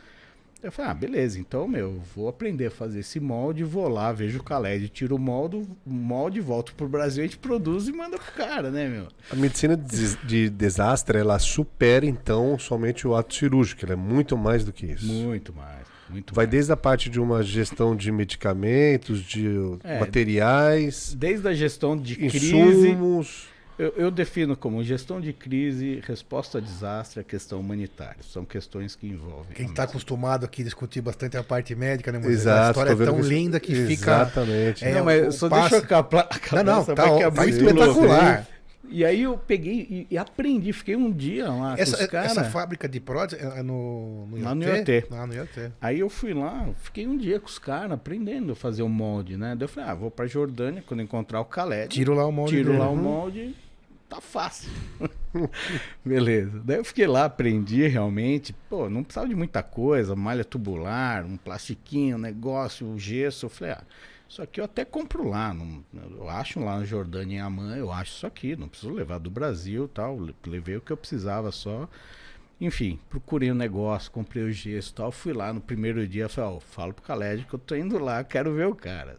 Eu 0.63 0.71
falei, 0.71 0.91
ah, 0.91 0.93
beleza, 0.93 1.39
então, 1.39 1.67
meu, 1.67 1.99
vou 2.15 2.27
aprender 2.27 2.67
a 2.67 2.71
fazer 2.71 2.99
esse 2.99 3.19
molde, 3.19 3.63
vou 3.63 3.87
lá, 3.87 4.11
vejo 4.11 4.39
o 4.39 4.43
Khaled, 4.43 4.89
tiro 4.89 5.15
o 5.15 5.19
molde, 5.19 5.55
o 5.57 5.67
molde, 5.85 6.39
volto 6.39 6.75
pro 6.75 6.87
Brasil, 6.87 7.23
a 7.23 7.25
gente 7.25 7.37
produz 7.39 7.87
e 7.87 7.91
manda 7.91 8.17
pro 8.19 8.31
cara, 8.33 8.69
né, 8.69 8.87
meu? 8.87 9.07
A 9.31 9.35
medicina 9.35 9.75
de, 9.75 9.83
des- 9.83 10.17
de 10.23 10.49
desastre, 10.51 11.17
ela 11.17 11.39
supera, 11.39 12.05
então, 12.05 12.59
somente 12.59 13.07
o 13.07 13.15
ato 13.15 13.33
cirúrgico. 13.33 13.83
Ela 13.83 13.93
é 13.93 13.95
muito 13.95 14.37
mais 14.37 14.63
do 14.63 14.71
que 14.71 14.85
isso. 14.85 15.07
Muito 15.11 15.51
mais, 15.51 15.81
muito 16.07 16.31
Vai 16.35 16.45
mais. 16.45 16.51
desde 16.51 16.71
a 16.71 16.77
parte 16.77 17.09
de 17.09 17.19
uma 17.19 17.41
gestão 17.41 17.95
de 17.95 18.11
medicamentos, 18.11 19.21
de 19.23 19.47
É, 19.83 19.99
materiais, 19.99 21.15
Desde 21.17 21.47
a 21.47 21.53
gestão 21.53 21.97
de 21.97 22.15
crise, 22.15 22.55
insumos. 22.55 23.47
Eu, 23.83 23.93
eu 23.97 24.11
defino 24.11 24.55
como 24.55 24.83
gestão 24.83 25.19
de 25.19 25.33
crise, 25.33 26.01
resposta 26.05 26.57
a 26.59 26.61
desastre, 26.61 27.19
a 27.19 27.23
questão 27.23 27.59
humanitária. 27.59 28.17
São 28.21 28.45
questões 28.45 28.95
que 28.95 29.07
envolvem. 29.07 29.53
Quem 29.55 29.65
a 29.67 29.69
está 29.69 29.83
acostumado 29.83 30.45
aqui 30.45 30.61
a 30.61 30.65
discutir 30.65 31.01
bastante 31.01 31.35
a 31.37 31.43
parte 31.43 31.73
médica, 31.75 32.11
né, 32.11 32.19
a 32.23 32.29
Exato. 32.29 32.69
história 32.71 32.95
tô 32.95 33.03
é 33.03 33.05
tão 33.05 33.19
isso- 33.19 33.29
linda 33.29 33.59
que 33.59 33.73
fica. 33.73 34.11
Exatamente. 34.11 34.85
É, 34.85 34.93
não, 34.93 35.05
mas 35.05 35.35
só 35.35 35.49
passe- 35.49 35.61
deixa 35.71 35.75
eu 35.75 35.79
acabar, 35.83 36.29
Não, 36.53 36.63
não, 36.63 36.85
tá, 36.85 37.03
que 37.03 37.23
é 37.23 37.27
ó, 37.27 37.31
tá 37.31 37.41
muito 37.43 37.57
espetacular. 37.57 38.47
E 38.93 39.05
aí 39.05 39.21
eu 39.21 39.37
peguei 39.37 39.87
e, 39.89 40.07
e 40.11 40.17
aprendi, 40.17 40.73
fiquei 40.73 40.97
um 40.97 41.09
dia 41.09 41.47
lá 41.49 41.75
com 41.77 41.81
Essa, 41.81 42.01
os 42.03 42.07
caras. 42.07 42.31
essa 42.31 42.43
fábrica 42.43 42.89
de 42.89 42.99
prótese 42.99 43.41
é 43.41 43.63
no, 43.63 44.25
no 44.27 44.41
Lá 44.43 44.53
no 44.53 44.63
IoT? 44.65 45.05
Lá 45.09 45.25
no 45.25 45.33
IoT. 45.33 45.71
Aí 45.79 45.99
eu 46.01 46.09
fui 46.09 46.33
lá, 46.33 46.67
fiquei 46.81 47.07
um 47.07 47.15
dia 47.17 47.39
com 47.39 47.47
os 47.47 47.57
caras 47.57 47.93
aprendendo 47.93 48.51
a 48.51 48.55
fazer 48.55 48.83
o 48.83 48.89
molde, 48.89 49.37
né? 49.37 49.55
Daí 49.57 49.63
eu 49.63 49.69
falei, 49.69 49.89
ah, 49.89 49.93
vou 49.93 50.11
pra 50.11 50.27
Jordânia, 50.27 50.83
quando 50.85 51.01
encontrar 51.01 51.39
o 51.39 51.45
Khaled, 51.45 51.87
Tiro 51.87 52.13
lá 52.13 52.25
o 52.27 52.33
molde 52.33 52.51
tiro 52.51 52.67
dele. 52.71 52.79
lá 52.79 52.89
o 52.89 52.93
Uhum. 52.93 53.01
molde, 53.01 53.55
tá 54.15 54.21
fácil. 54.21 54.69
Beleza. 56.03 56.61
Daí 56.63 56.77
eu 56.77 56.83
fiquei 56.85 57.07
lá, 57.07 57.25
aprendi 57.25 57.87
realmente. 57.87 58.53
Pô, 58.69 58.89
não 58.89 59.03
precisava 59.03 59.27
de 59.29 59.35
muita 59.35 59.63
coisa, 59.63 60.15
malha 60.15 60.43
tubular, 60.43 61.25
um 61.25 61.37
plastiquinho, 61.37 62.17
um 62.17 62.19
negócio, 62.19 62.87
o 62.87 62.99
gesso. 62.99 63.45
Eu 63.45 63.49
falei, 63.49 63.73
ah, 63.73 63.83
isso 64.27 64.41
aqui 64.41 64.59
eu 64.59 64.65
até 64.65 64.83
compro 64.85 65.27
lá. 65.29 65.53
Não, 65.53 65.83
eu 65.93 66.29
acho 66.29 66.59
lá 66.59 66.77
na 66.79 66.85
Jordânia 66.85 67.37
em 67.37 67.39
Amã, 67.41 67.75
eu 67.77 67.91
acho 67.91 68.11
isso 68.15 68.27
aqui. 68.27 68.55
Não 68.55 68.67
preciso 68.67 68.91
levar 68.93 69.19
do 69.19 69.29
Brasil 69.31 69.87
tal. 69.87 70.19
le- 70.19 70.35
Levei 70.45 70.75
o 70.77 70.81
que 70.81 70.91
eu 70.91 70.97
precisava 70.97 71.51
só. 71.51 71.87
Enfim, 72.59 72.99
procurei 73.09 73.49
o 73.49 73.55
negócio, 73.55 74.11
comprei 74.11 74.43
o 74.43 74.51
gesso 74.51 74.93
tal. 74.93 75.11
Fui 75.11 75.33
lá 75.33 75.51
no 75.51 75.59
primeiro 75.61 76.07
dia, 76.07 76.29
falei, 76.29 76.57
ó, 76.57 76.59
falo 76.59 76.93
pro 76.93 77.03
Khaled 77.05 77.45
que 77.45 77.53
eu 77.53 77.59
tô 77.59 77.75
indo 77.75 77.97
lá, 77.97 78.23
quero 78.23 78.53
ver 78.53 78.67
o 78.67 78.75
cara. 78.75 79.17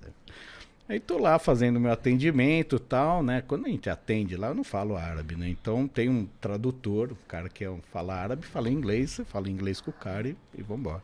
Aí 0.89 0.99
tô 0.99 1.17
lá 1.17 1.39
fazendo 1.39 1.79
meu 1.79 1.93
atendimento 1.93 2.77
e 2.77 2.79
tal, 2.79 3.23
né? 3.23 3.41
Quando 3.41 3.67
a 3.67 3.69
gente 3.69 3.89
atende 3.89 4.37
lá, 4.37 4.49
eu 4.49 4.55
não 4.55 4.65
falo 4.65 4.97
árabe, 4.97 5.37
né? 5.37 5.49
Então 5.49 5.87
tem 5.87 6.09
um 6.09 6.27
tradutor, 6.41 7.13
o 7.13 7.17
cara 7.29 7.49
que 7.49 7.65
é 7.65 7.71
um, 7.71 7.81
fala 7.93 8.15
árabe, 8.15 8.45
fala 8.45 8.69
inglês, 8.69 9.21
fala 9.27 9.49
inglês 9.49 9.81
com 9.81 9.91
o 9.91 9.95
cara 9.95 10.29
e, 10.29 10.37
e 10.57 10.63
vambora. 10.63 11.03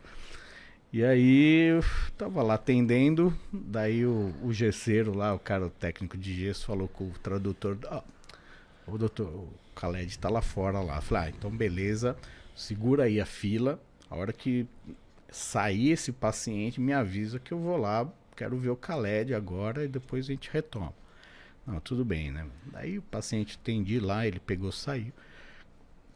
E 0.92 1.04
aí 1.04 1.68
eu 1.68 1.84
tava 2.16 2.42
lá 2.42 2.54
atendendo, 2.54 3.32
daí 3.52 4.04
o, 4.06 4.34
o 4.42 4.52
gesseiro 4.52 5.14
lá, 5.14 5.34
o 5.34 5.38
cara 5.38 5.66
o 5.66 5.70
técnico 5.70 6.16
de 6.16 6.34
gesso, 6.34 6.66
falou 6.66 6.88
com 6.88 7.04
o 7.04 7.12
tradutor, 7.22 7.78
ó, 7.86 8.02
o 8.86 8.96
doutor, 8.96 9.26
o 9.26 9.48
Khaled 9.76 10.18
tá 10.18 10.30
lá 10.30 10.40
fora 10.40 10.80
lá. 10.80 10.96
Eu 10.96 11.02
Falei, 11.02 11.28
ah, 11.28 11.34
então 11.36 11.50
beleza, 11.50 12.16
segura 12.56 13.04
aí 13.04 13.20
a 13.20 13.26
fila, 13.26 13.78
a 14.10 14.16
hora 14.16 14.32
que 14.32 14.66
sair 15.30 15.90
esse 15.90 16.10
paciente, 16.10 16.80
me 16.80 16.92
avisa 16.92 17.38
que 17.38 17.52
eu 17.52 17.58
vou 17.58 17.76
lá, 17.76 18.08
quero 18.38 18.56
ver 18.56 18.70
o 18.70 18.76
Khaled 18.76 19.34
agora 19.34 19.84
e 19.84 19.88
depois 19.88 20.26
a 20.26 20.28
gente 20.28 20.48
retoma. 20.52 20.94
Não, 21.66 21.80
tudo 21.80 22.04
bem, 22.04 22.30
né? 22.30 22.46
Daí 22.72 22.96
o 22.98 23.02
paciente 23.02 23.58
atendi 23.60 23.98
lá, 23.98 24.26
ele 24.26 24.38
pegou, 24.38 24.70
saiu. 24.72 25.12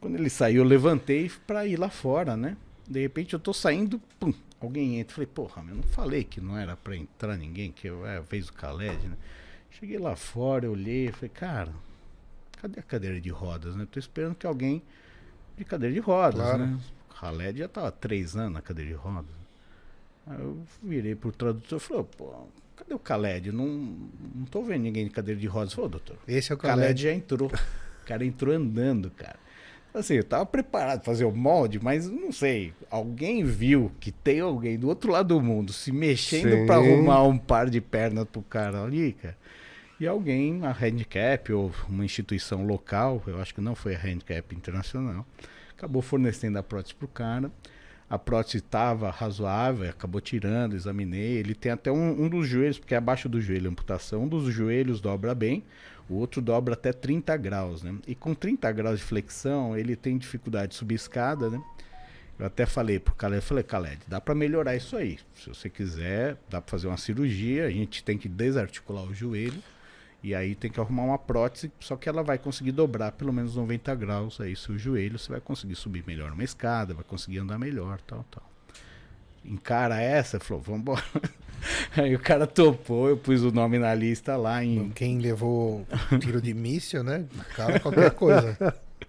Quando 0.00 0.14
ele 0.16 0.30
saiu, 0.30 0.62
eu 0.62 0.68
levantei 0.68 1.30
para 1.46 1.66
ir 1.66 1.78
lá 1.78 1.90
fora, 1.90 2.36
né? 2.36 2.56
De 2.88 3.00
repente 3.00 3.34
eu 3.34 3.40
tô 3.40 3.52
saindo, 3.52 4.00
pum, 4.18 4.32
alguém 4.60 4.98
entra. 5.00 5.14
Falei, 5.14 5.26
porra, 5.26 5.62
eu 5.68 5.74
não 5.74 5.82
falei 5.82 6.24
que 6.24 6.40
não 6.40 6.56
era 6.56 6.76
pra 6.76 6.96
entrar 6.96 7.36
ninguém, 7.36 7.70
que 7.72 7.88
eu, 7.88 8.06
é 8.06 8.18
a 8.18 8.20
vez 8.20 8.46
do 8.46 8.52
Khaled, 8.54 9.08
né? 9.08 9.16
Cheguei 9.70 9.98
lá 9.98 10.14
fora, 10.16 10.70
olhei, 10.70 11.10
falei, 11.12 11.28
cara, 11.30 11.72
cadê 12.60 12.80
a 12.80 12.82
cadeira 12.82 13.20
de 13.20 13.30
rodas, 13.30 13.74
né? 13.76 13.86
Tô 13.90 13.98
esperando 13.98 14.34
que 14.34 14.46
alguém 14.46 14.82
de 15.56 15.64
cadeira 15.64 15.92
de 15.94 16.00
rodas, 16.00 16.40
Claro. 16.40 16.66
né? 16.66 16.78
O 17.10 17.14
Khaled 17.14 17.58
já 17.58 17.68
tava 17.68 17.88
há 17.88 17.92
três 17.92 18.36
anos 18.36 18.52
na 18.54 18.62
cadeira 18.62 18.90
de 18.90 18.96
rodas. 18.96 19.41
Aí 20.26 20.38
eu 20.38 20.62
virei 20.82 21.14
pro 21.14 21.32
tradutor 21.32 21.78
e 21.78 21.80
falei, 21.80 22.04
pô, 22.16 22.32
cadê 22.76 22.94
o 22.94 22.98
Khaled? 22.98 23.50
Não, 23.52 23.66
não 24.34 24.44
tô 24.50 24.62
vendo 24.62 24.82
ninguém 24.82 25.04
de 25.04 25.10
cadeira 25.10 25.40
de 25.40 25.46
rodas. 25.46 25.72
Falei, 25.72 25.86
"Ô, 25.86 25.90
doutor, 25.90 26.16
Esse 26.28 26.52
é 26.52 26.54
o 26.54 26.58
Khaled 26.58 26.80
Khaled. 26.82 27.02
já 27.02 27.12
entrou. 27.12 27.48
O 27.50 28.04
cara 28.06 28.24
entrou 28.24 28.54
andando, 28.54 29.10
cara. 29.10 29.36
Assim, 29.94 30.14
eu 30.14 30.24
tava 30.24 30.46
preparado 30.46 31.00
pra 31.02 31.12
fazer 31.12 31.24
o 31.26 31.32
molde, 31.32 31.78
mas 31.82 32.08
não 32.08 32.32
sei. 32.32 32.72
Alguém 32.90 33.44
viu 33.44 33.92
que 34.00 34.10
tem 34.10 34.40
alguém 34.40 34.78
do 34.78 34.88
outro 34.88 35.12
lado 35.12 35.28
do 35.34 35.40
mundo 35.40 35.70
se 35.72 35.92
mexendo 35.92 36.66
pra 36.66 36.76
arrumar 36.76 37.22
um 37.24 37.36
par 37.36 37.68
de 37.68 37.80
pernas 37.80 38.24
pro 38.24 38.40
cara 38.42 38.82
ali, 38.82 39.12
cara. 39.12 39.36
E 40.00 40.06
alguém, 40.06 40.64
a 40.64 40.70
Handicap 40.70 41.52
ou 41.52 41.70
uma 41.88 42.04
instituição 42.04 42.64
local, 42.66 43.22
eu 43.26 43.38
acho 43.40 43.54
que 43.54 43.60
não 43.60 43.74
foi 43.74 43.94
a 43.94 43.98
Handicap 44.00 44.54
Internacional, 44.56 45.26
acabou 45.76 46.00
fornecendo 46.02 46.58
a 46.58 46.62
prótese 46.62 46.94
pro 46.94 47.06
cara. 47.06 47.52
A 48.12 48.18
prótese 48.18 48.58
estava 48.58 49.10
razoável, 49.10 49.88
acabou 49.88 50.20
tirando, 50.20 50.74
examinei. 50.74 51.38
Ele 51.38 51.54
tem 51.54 51.72
até 51.72 51.90
um, 51.90 52.24
um 52.24 52.28
dos 52.28 52.46
joelhos, 52.46 52.78
porque 52.78 52.92
é 52.92 52.98
abaixo 52.98 53.26
do 53.26 53.40
joelho 53.40 53.68
a 53.68 53.70
amputação, 53.70 54.24
um 54.24 54.28
dos 54.28 54.52
joelhos 54.52 55.00
dobra 55.00 55.34
bem, 55.34 55.64
o 56.10 56.16
outro 56.16 56.42
dobra 56.42 56.74
até 56.74 56.92
30 56.92 57.34
graus, 57.38 57.82
né? 57.82 57.94
E 58.06 58.14
com 58.14 58.34
30 58.34 58.70
graus 58.70 58.98
de 58.98 59.04
flexão, 59.06 59.74
ele 59.74 59.96
tem 59.96 60.18
dificuldade 60.18 60.72
de 60.72 60.74
subir 60.74 60.96
escada, 60.96 61.48
né? 61.48 61.58
Eu 62.38 62.44
até 62.44 62.66
falei 62.66 62.98
pro 62.98 63.14
Khaled, 63.14 63.36
eu 63.36 63.42
falei, 63.42 63.64
Khaled, 63.64 64.00
dá 64.06 64.20
para 64.20 64.34
melhorar 64.34 64.76
isso 64.76 64.94
aí. 64.94 65.18
Se 65.34 65.48
você 65.48 65.70
quiser, 65.70 66.36
dá 66.50 66.60
para 66.60 66.70
fazer 66.70 66.88
uma 66.88 66.98
cirurgia, 66.98 67.64
a 67.64 67.70
gente 67.70 68.04
tem 68.04 68.18
que 68.18 68.28
desarticular 68.28 69.04
o 69.04 69.14
joelho 69.14 69.62
e 70.22 70.34
aí 70.34 70.54
tem 70.54 70.70
que 70.70 70.78
arrumar 70.78 71.02
uma 71.02 71.18
prótese, 71.18 71.72
só 71.80 71.96
que 71.96 72.08
ela 72.08 72.22
vai 72.22 72.38
conseguir 72.38 72.72
dobrar 72.72 73.12
pelo 73.12 73.32
menos 73.32 73.56
90 73.56 73.94
graus 73.96 74.40
aí 74.40 74.54
seu 74.54 74.78
joelho, 74.78 75.18
você 75.18 75.30
vai 75.30 75.40
conseguir 75.40 75.74
subir 75.74 76.04
melhor 76.06 76.30
uma 76.32 76.44
escada, 76.44 76.94
vai 76.94 77.04
conseguir 77.04 77.38
andar 77.38 77.58
melhor, 77.58 78.00
tal, 78.02 78.24
tal. 78.30 78.48
Encara 79.44 80.00
essa, 80.00 80.38
falou, 80.38 80.62
vambora. 80.62 81.02
Aí 81.96 82.14
o 82.14 82.18
cara 82.18 82.46
topou, 82.46 83.08
eu 83.08 83.16
pus 83.16 83.42
o 83.42 83.52
nome 83.52 83.78
na 83.78 83.94
lista 83.94 84.36
lá 84.36 84.64
em 84.64 84.90
Quem 84.90 85.18
levou 85.20 85.86
tiro 86.20 86.40
de 86.40 86.52
míssil, 86.52 87.04
né? 87.04 87.24
Cara, 87.54 87.78
qualquer 87.78 88.10
coisa. 88.12 88.56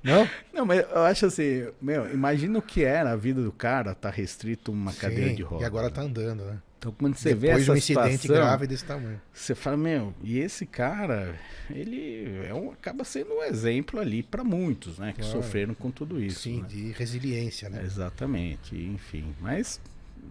Não? 0.03 0.27
Não, 0.53 0.65
mas 0.65 0.81
eu 0.81 1.01
acho 1.03 1.25
assim, 1.27 1.67
meu, 1.81 2.11
imagina 2.13 2.59
o 2.59 2.61
que 2.61 2.83
era 2.83 3.11
a 3.11 3.15
vida 3.15 3.41
do 3.41 3.51
cara 3.51 3.95
tá 3.95 4.09
restrito 4.09 4.71
uma 4.71 4.93
cadeira 4.93 5.29
Sim, 5.29 5.35
de 5.35 5.43
rodas. 5.43 5.63
E 5.63 5.65
agora 5.65 5.87
né? 5.87 5.93
tá 5.93 6.01
andando, 6.01 6.43
né? 6.43 6.57
Então 6.83 6.91
quando 6.99 7.15
você 7.15 7.33
vê 7.33 7.47
Depois 7.47 7.63
de 7.63 7.63
essa 7.63 7.71
um 7.71 7.77
incidente 7.77 8.21
situação, 8.23 8.45
grave 8.45 8.67
desse 8.67 8.83
tamanho. 8.83 9.21
você 9.33 9.55
fala, 9.55 9.77
meu, 9.77 10.13
e 10.21 10.37
esse 10.37 10.65
cara, 10.65 11.33
ele 11.69 12.45
é 12.45 12.53
um, 12.53 12.71
acaba 12.71 13.05
sendo 13.05 13.33
um 13.35 13.41
exemplo 13.41 14.01
ali 14.01 14.21
para 14.21 14.43
muitos, 14.43 14.99
né, 14.99 15.13
que 15.13 15.21
Claro. 15.21 15.31
sofreram 15.31 15.73
com 15.73 15.89
tudo 15.89 16.21
isso. 16.21 16.41
Sim, 16.41 16.61
né? 16.61 16.67
de 16.67 16.91
resiliência, 16.91 17.69
né? 17.69 17.81
Exatamente, 17.85 18.75
enfim, 18.75 19.33
mas 19.39 19.79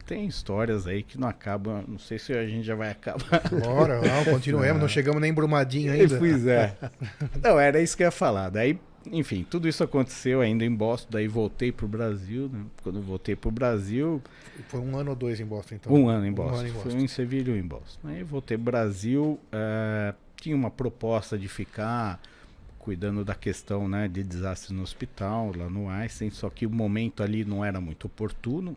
tem 0.05 0.27
histórias 0.27 0.87
aí 0.87 1.03
que 1.03 1.19
não 1.19 1.27
acabam, 1.27 1.85
não 1.89 1.99
sei 1.99 2.19
se 2.19 2.35
a 2.35 2.47
gente 2.47 2.65
já 2.67 2.75
vai 2.75 2.91
acabar. 2.91 3.49
Bora, 3.65 4.03
não, 4.03 4.25
continuemos, 4.27 4.77
não 4.83 4.89
chegamos 4.89 5.23
nem 5.23 5.33
brumadinho 5.33 5.91
ainda. 5.91 6.19
Pois 6.19 6.47
é. 6.47 6.77
Não, 7.43 7.59
era 7.59 7.81
isso 7.81 7.97
que 7.97 8.03
eu 8.03 8.09
ia 8.09 8.11
falar. 8.11 8.51
Daí, 8.51 8.79
enfim, 9.11 9.45
tudo 9.49 9.69
isso 9.69 9.83
aconteceu 9.83 10.41
ainda 10.41 10.65
em 10.65 10.75
Boston, 10.75 11.09
daí 11.13 11.27
voltei 11.29 11.73
pro 11.73 11.89
Brasil, 11.89 12.49
né? 12.53 12.65
Quando 12.83 13.01
voltei 13.01 13.35
pro 13.37 13.51
Brasil, 13.51 14.23
Foi 14.69 14.81
um 14.81 14.97
ano 14.97 15.11
ou 15.11 15.17
dois 15.17 15.41
em 15.41 15.45
Boston, 15.47 15.75
então. 15.77 15.93
um 15.93 16.09
ano 16.09 16.27
em 16.27 16.31
Um 16.31 16.35
Boston. 16.35 16.59
ano 16.59 16.69
em 16.69 16.73
Foi 16.73 16.83
Boston. 16.85 16.99
um 16.99 17.03
em 17.05 17.09
Sevilha 17.09 17.51
e 17.51 17.55
um 17.55 17.57
em 17.59 17.67
Boston. 17.67 18.09
Aí 18.09 18.23
voltei 18.23 18.57
pro 18.57 18.65
Brasil, 18.65 19.39
eh, 19.51 20.15
tinha 20.37 20.55
uma 20.57 20.71
proposta 20.71 21.39
de 21.39 21.49
ficar 21.49 22.21
cuidando 22.79 23.25
da 23.25 23.35
questão 23.35 23.89
né, 23.89 24.09
de 24.09 24.25
desastre 24.25 24.75
no 24.75 24.83
hospital, 24.83 25.53
lá 25.57 25.71
no 25.71 25.89
Einstein, 25.89 26.31
só 26.31 26.51
que 26.51 26.67
o 26.67 26.71
momento 26.71 27.23
ali 27.23 27.45
não 27.45 27.65
era 27.65 27.81
muito 27.81 28.07
oportuno. 28.07 28.77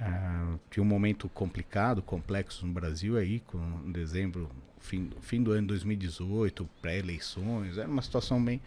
Ah, 0.00 0.54
tinha 0.70 0.82
um 0.82 0.86
momento 0.86 1.28
complicado, 1.30 2.00
complexo 2.02 2.64
no 2.66 2.72
Brasil 2.72 3.16
aí, 3.16 3.40
com 3.40 3.90
dezembro, 3.90 4.48
fim, 4.78 5.10
fim 5.20 5.42
do 5.42 5.50
ano 5.52 5.62
de 5.62 5.66
2018, 5.68 6.68
pré-eleições, 6.80 7.78
era 7.78 7.88
uma 7.88 8.02
situação 8.02 8.42
bem. 8.44 8.60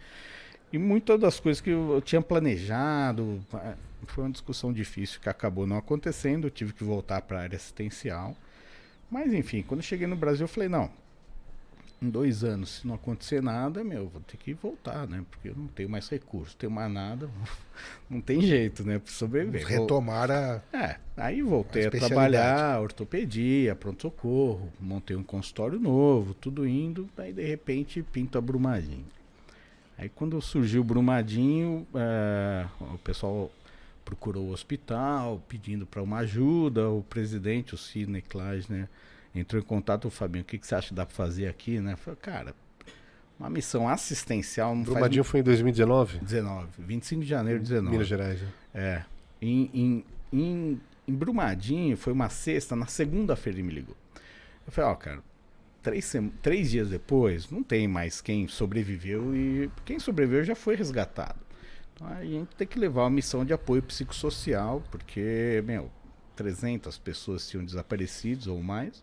E 0.72 0.78
muitas 0.78 1.20
das 1.20 1.38
coisas 1.38 1.60
que 1.60 1.70
eu, 1.70 1.92
eu 1.92 2.00
tinha 2.00 2.22
planejado, 2.22 3.44
ah, 3.52 3.74
foi 4.06 4.24
uma 4.24 4.30
discussão 4.30 4.72
difícil 4.72 5.20
que 5.20 5.28
acabou 5.28 5.66
não 5.66 5.76
acontecendo, 5.76 6.46
eu 6.46 6.50
tive 6.50 6.72
que 6.72 6.82
voltar 6.82 7.20
para 7.22 7.38
a 7.38 7.42
área 7.42 7.56
assistencial. 7.56 8.34
Mas 9.10 9.32
enfim, 9.34 9.62
quando 9.62 9.80
eu 9.80 9.84
cheguei 9.84 10.06
no 10.06 10.16
Brasil, 10.16 10.44
eu 10.44 10.48
falei: 10.48 10.68
não, 10.68 10.90
em 12.02 12.10
dois 12.10 12.42
anos, 12.42 12.80
se 12.80 12.86
não 12.86 12.94
acontecer 12.94 13.42
nada, 13.42 13.84
meu, 13.84 14.08
vou 14.08 14.20
ter 14.22 14.36
que 14.36 14.52
voltar, 14.54 15.06
né? 15.06 15.24
Porque 15.30 15.50
eu 15.50 15.54
não 15.54 15.68
tenho 15.68 15.88
mais 15.88 16.08
recurso, 16.08 16.56
tenho 16.56 16.72
mais 16.72 16.90
nada, 16.90 17.30
não 18.10 18.20
tem 18.20 18.40
jeito, 18.40 18.84
né? 18.84 18.98
Para 18.98 19.12
sobreviver. 19.12 19.66
Retomar 19.66 20.30
a. 20.30 20.60
é, 20.72 20.96
aí 21.16 21.42
voltei 21.42 21.84
A 21.84 21.88
a, 21.88 21.90
trabalhar, 21.90 22.80
ortopedia, 22.80 23.76
pronto-socorro, 23.76 24.72
montei 24.80 25.14
um 25.14 25.22
consultório 25.22 25.78
novo, 25.78 26.34
tudo 26.34 26.66
indo, 26.66 27.08
aí 27.16 27.32
de 27.32 27.44
repente 27.44 28.02
pinta 28.02 28.40
Brumadinho. 28.40 29.04
Aí 30.02 30.08
quando 30.08 30.42
surgiu 30.42 30.80
o 30.80 30.84
Brumadinho, 30.84 31.86
eh, 31.94 32.66
o 32.80 32.98
pessoal 32.98 33.52
procurou 34.04 34.48
o 34.48 34.50
hospital, 34.50 35.40
pedindo 35.48 35.86
para 35.86 36.02
uma 36.02 36.18
ajuda, 36.18 36.88
o 36.88 37.04
presidente, 37.04 37.72
o 37.72 37.78
Sidney 37.78 38.20
Klausner, 38.20 38.88
entrou 39.32 39.62
em 39.62 39.64
contato 39.64 40.02
com 40.02 40.08
o 40.08 40.10
Fabinho, 40.10 40.42
o 40.42 40.44
que, 40.44 40.58
que 40.58 40.66
você 40.66 40.74
acha 40.74 40.88
que 40.88 40.94
dá 40.94 41.06
para 41.06 41.14
fazer 41.14 41.46
aqui, 41.46 41.78
né? 41.78 41.92
Eu 41.92 41.96
falei, 41.98 42.18
cara, 42.20 42.54
uma 43.38 43.48
missão 43.48 43.88
assistencial 43.88 44.74
não 44.74 44.82
Brumadinho 44.82 45.22
foi 45.22 45.38
em 45.38 45.44
2019? 45.44 46.18
faz... 46.18 46.30
19, 46.30 46.68
25 46.80 47.22
de 47.22 47.28
janeiro 47.28 47.60
de 47.60 47.68
19. 47.68 47.92
Minas 47.92 48.08
Gerais. 48.08 48.42
né? 48.42 48.48
É. 48.74 49.04
Em, 49.40 49.70
em, 49.72 50.04
em, 50.32 50.80
em 51.06 51.14
Brumadinho, 51.14 51.96
foi 51.96 52.12
uma 52.12 52.28
sexta, 52.28 52.74
na 52.74 52.86
segunda-feira 52.86 53.60
ele 53.60 53.68
me 53.68 53.72
ligou. 53.72 53.96
Eu 54.66 54.72
falei, 54.72 54.90
ó, 54.90 54.94
cara, 54.96 55.22
três, 55.82 56.12
três 56.40 56.70
dias 56.70 56.88
depois, 56.88 57.50
não 57.50 57.62
tem 57.62 57.86
mais 57.88 58.20
quem 58.20 58.46
sobreviveu 58.48 59.34
e 59.34 59.70
quem 59.84 59.98
sobreviveu 59.98 60.44
já 60.44 60.54
foi 60.54 60.76
resgatado. 60.76 61.38
Então 61.94 62.06
a 62.08 62.24
gente 62.24 62.54
tem 62.56 62.66
que 62.66 62.78
levar 62.78 63.02
uma 63.02 63.10
missão 63.10 63.44
de 63.44 63.52
apoio 63.52 63.82
psicossocial, 63.82 64.82
porque, 64.90 65.62
meu, 65.66 65.90
300 66.36 66.96
pessoas 66.98 67.48
tinham 67.48 67.64
desaparecidos 67.64 68.46
ou 68.46 68.62
mais. 68.62 69.02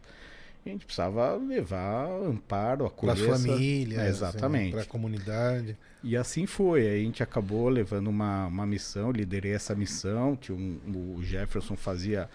E 0.66 0.70
a 0.70 0.74
gente 0.74 0.86
precisava 0.86 1.36
levar 1.36 2.06
amparo, 2.22 2.80
Para 2.80 2.88
acolher 2.88 3.12
as 3.14 3.22
essa- 3.22 3.48
famílias, 3.48 4.02
É, 4.02 4.10
exatamente. 4.10 4.72
para 4.74 4.82
a 4.82 4.86
comunidade. 4.86 5.78
E 6.04 6.18
assim 6.18 6.46
foi. 6.46 6.86
A 6.88 6.98
gente 6.98 7.24
acabou 7.24 7.70
levando 7.70 8.08
uma, 8.08 8.48
uma 8.48 8.66
missão, 8.66 9.10
liderei 9.12 9.54
essa 9.54 9.74
missão. 9.74 10.36
Tinha 10.36 10.58
um, 10.58 11.16
o 11.18 11.24
Jefferson 11.24 11.78
fazia 11.78 12.24
a 12.24 12.28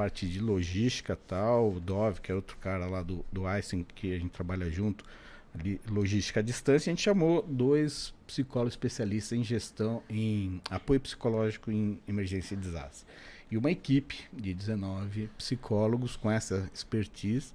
parte 0.00 0.26
de 0.26 0.40
logística 0.40 1.14
tal, 1.14 1.72
o 1.72 1.78
Dove, 1.78 2.22
que 2.22 2.32
é 2.32 2.34
outro 2.34 2.56
cara 2.56 2.86
lá 2.86 3.02
do, 3.02 3.22
do 3.30 3.46
Einstein, 3.46 3.84
que 3.94 4.14
a 4.14 4.18
gente 4.18 4.30
trabalha 4.30 4.70
junto, 4.70 5.04
ali, 5.54 5.78
logística 5.90 6.40
à 6.40 6.42
distância. 6.42 6.90
A 6.90 6.92
gente 6.94 7.02
chamou 7.02 7.42
dois 7.42 8.14
psicólogos 8.26 8.72
especialistas 8.72 9.38
em 9.38 9.44
gestão, 9.44 10.02
em 10.08 10.62
apoio 10.70 10.98
psicológico 11.00 11.70
em 11.70 12.00
emergência 12.08 12.54
e 12.54 12.56
desastre. 12.56 13.06
E 13.50 13.58
uma 13.58 13.70
equipe 13.70 14.24
de 14.32 14.54
19 14.54 15.28
psicólogos 15.36 16.16
com 16.16 16.30
essa 16.30 16.66
expertise. 16.72 17.52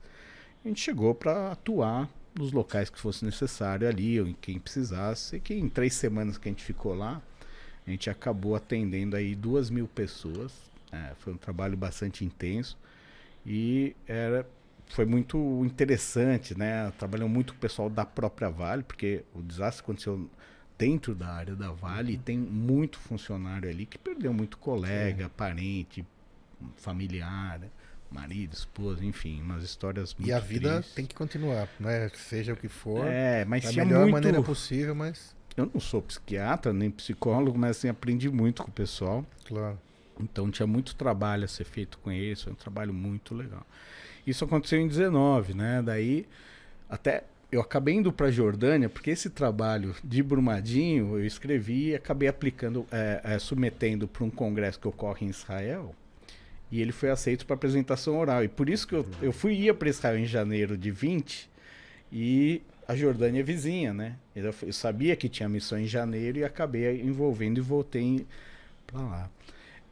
A 0.64 0.68
gente 0.68 0.82
chegou 0.82 1.16
para 1.16 1.52
atuar 1.52 2.08
nos 2.36 2.52
locais 2.52 2.91
que 2.91 3.00
fosse 3.00 3.26
necessário 3.26 3.89
ali, 3.89 4.22
ou 4.22 4.28
em 4.28 4.36
quem 4.39 4.60
precisasse. 4.60 5.38
E 5.38 5.39
que 5.39 5.56
em 5.56 5.68
três 5.68 5.96
semanas 5.96 6.38
que 6.38 6.48
a 6.48 6.52
gente 6.52 6.64
ficou 6.64 6.93
lá, 6.93 7.20
a 7.88 7.89
gente 7.89 8.08
acabou 8.08 8.56
atendendo 8.56 9.16
aí 9.16 9.34
duas 9.34 9.72
mil 9.72 9.88
pessoas. 9.88 10.74
É, 10.91 11.13
foi 11.19 11.33
um 11.33 11.38
trabalho 11.38 11.75
bastante 11.75 12.23
intenso 12.23 12.77
e 13.45 13.95
era, 14.07 14.47
foi 14.88 15.05
muito 15.05 15.38
interessante, 15.65 16.57
né? 16.57 16.91
Trabalhou 16.97 17.27
muito 17.27 17.53
com 17.53 17.57
o 17.57 17.61
pessoal 17.61 17.89
da 17.89 18.05
própria 18.05 18.49
Vale, 18.49 18.83
porque 18.83 19.23
o 19.33 19.41
desastre 19.41 19.83
aconteceu 19.83 20.29
dentro 20.77 21.15
da 21.15 21.27
área 21.27 21.55
da 21.55 21.71
Vale 21.71 22.13
e 22.13 22.17
tem 22.17 22.38
muito 22.38 22.99
funcionário 22.99 23.69
ali 23.69 23.86
que 23.86 23.97
perdeu 23.97 24.33
muito 24.33 24.57
colega, 24.57 25.29
parente, 25.29 26.05
familiar, 26.77 27.59
né? 27.59 27.69
marido, 28.11 28.53
esposa, 28.53 29.03
enfim, 29.03 29.41
umas 29.41 29.63
histórias 29.63 30.13
muito 30.13 30.29
E 30.29 30.33
a 30.33 30.39
vida 30.39 30.75
tristes. 30.75 30.95
tem 30.95 31.05
que 31.05 31.15
continuar, 31.15 31.67
né? 31.79 32.09
Seja 32.15 32.53
o 32.53 32.55
que 32.55 32.69
for. 32.69 33.05
É, 33.05 33.43
mas 33.45 33.63
da 33.63 33.71
melhor 33.83 34.01
muito... 34.01 34.13
maneira 34.13 34.41
possível, 34.41 34.95
mas. 34.95 35.36
Eu 35.57 35.69
não 35.73 35.79
sou 35.79 36.01
psiquiatra 36.01 36.73
nem 36.73 36.91
psicólogo, 36.91 37.57
mas 37.57 37.77
assim, 37.77 37.88
aprendi 37.88 38.29
muito 38.29 38.63
com 38.63 38.69
o 38.69 38.73
pessoal. 38.73 39.25
Claro. 39.45 39.79
Então 40.20 40.49
tinha 40.49 40.68
muito 40.68 40.95
trabalho 40.95 41.45
a 41.45 41.47
ser 41.47 41.66
feito 41.66 41.97
com 41.99 42.11
eles, 42.11 42.41
foi 42.41 42.53
um 42.53 42.55
trabalho 42.55 42.93
muito 42.93 43.34
legal. 43.36 43.66
Isso 44.26 44.43
aconteceu 44.43 44.80
em 44.80 44.88
19, 44.88 45.53
né? 45.53 45.82
Daí 45.84 46.26
até 46.89 47.24
eu 47.51 47.61
acabei 47.61 47.95
indo 47.95 48.11
para 48.11 48.32
Jordânia 48.32 48.89
porque 48.89 49.11
esse 49.11 49.30
trabalho 49.30 49.95
de 50.03 50.22
Brumadinho 50.24 51.18
eu 51.18 51.26
escrevi 51.26 51.89
e 51.89 51.95
acabei 51.95 52.28
aplicando, 52.28 52.86
é, 52.91 53.22
é, 53.24 53.39
submetendo 53.39 54.07
para 54.07 54.24
um 54.24 54.30
congresso 54.30 54.80
que 54.80 54.88
ocorre 54.88 55.26
em 55.26 55.30
Israel. 55.30 55.95
E 56.72 56.82
ele 56.82 56.91
foi 56.91 57.09
aceito 57.09 57.45
para 57.45 57.55
apresentação 57.55 58.18
oral. 58.18 58.43
E 58.43 58.47
por 58.47 58.70
isso 58.70 58.88
que 58.88 58.95
eu, 58.95 59.05
eu 59.22 59.32
fui 59.32 59.53
ia 59.53 59.74
para 59.74 59.88
Israel 59.88 60.18
em 60.18 60.26
janeiro 60.26 60.78
de 60.78 60.91
20 60.91 61.49
e 62.11 62.61
a 62.88 62.95
Jordânia 62.95 63.39
é 63.39 63.43
vizinha, 63.43 63.93
né? 63.93 64.16
Eu, 64.36 64.53
eu 64.61 64.74
sabia 64.74 65.16
que 65.16 65.30
tinha 65.30 65.47
missão 65.47 65.80
em 65.80 65.88
janeiro 65.88 66.39
e 66.39 66.43
acabei 66.43 67.01
envolvendo 67.01 67.57
e 67.57 67.61
voltei 67.61 68.26
para 68.86 69.01
lá. 69.01 69.30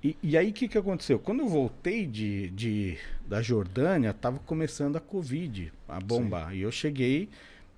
E, 0.03 0.17
e 0.21 0.37
aí 0.37 0.49
o 0.49 0.53
que, 0.53 0.67
que 0.67 0.77
aconteceu? 0.77 1.17
Quando 1.17 1.39
eu 1.39 1.47
voltei 1.47 2.05
de, 2.05 2.49
de, 2.49 2.97
da 3.25 3.41
Jordânia, 3.41 4.09
estava 4.09 4.37
começando 4.39 4.97
a 4.97 4.99
Covid, 4.99 5.71
a 5.87 5.99
bombar. 5.99 6.49
Sim. 6.49 6.57
E 6.57 6.61
eu 6.61 6.71
cheguei, 6.71 7.29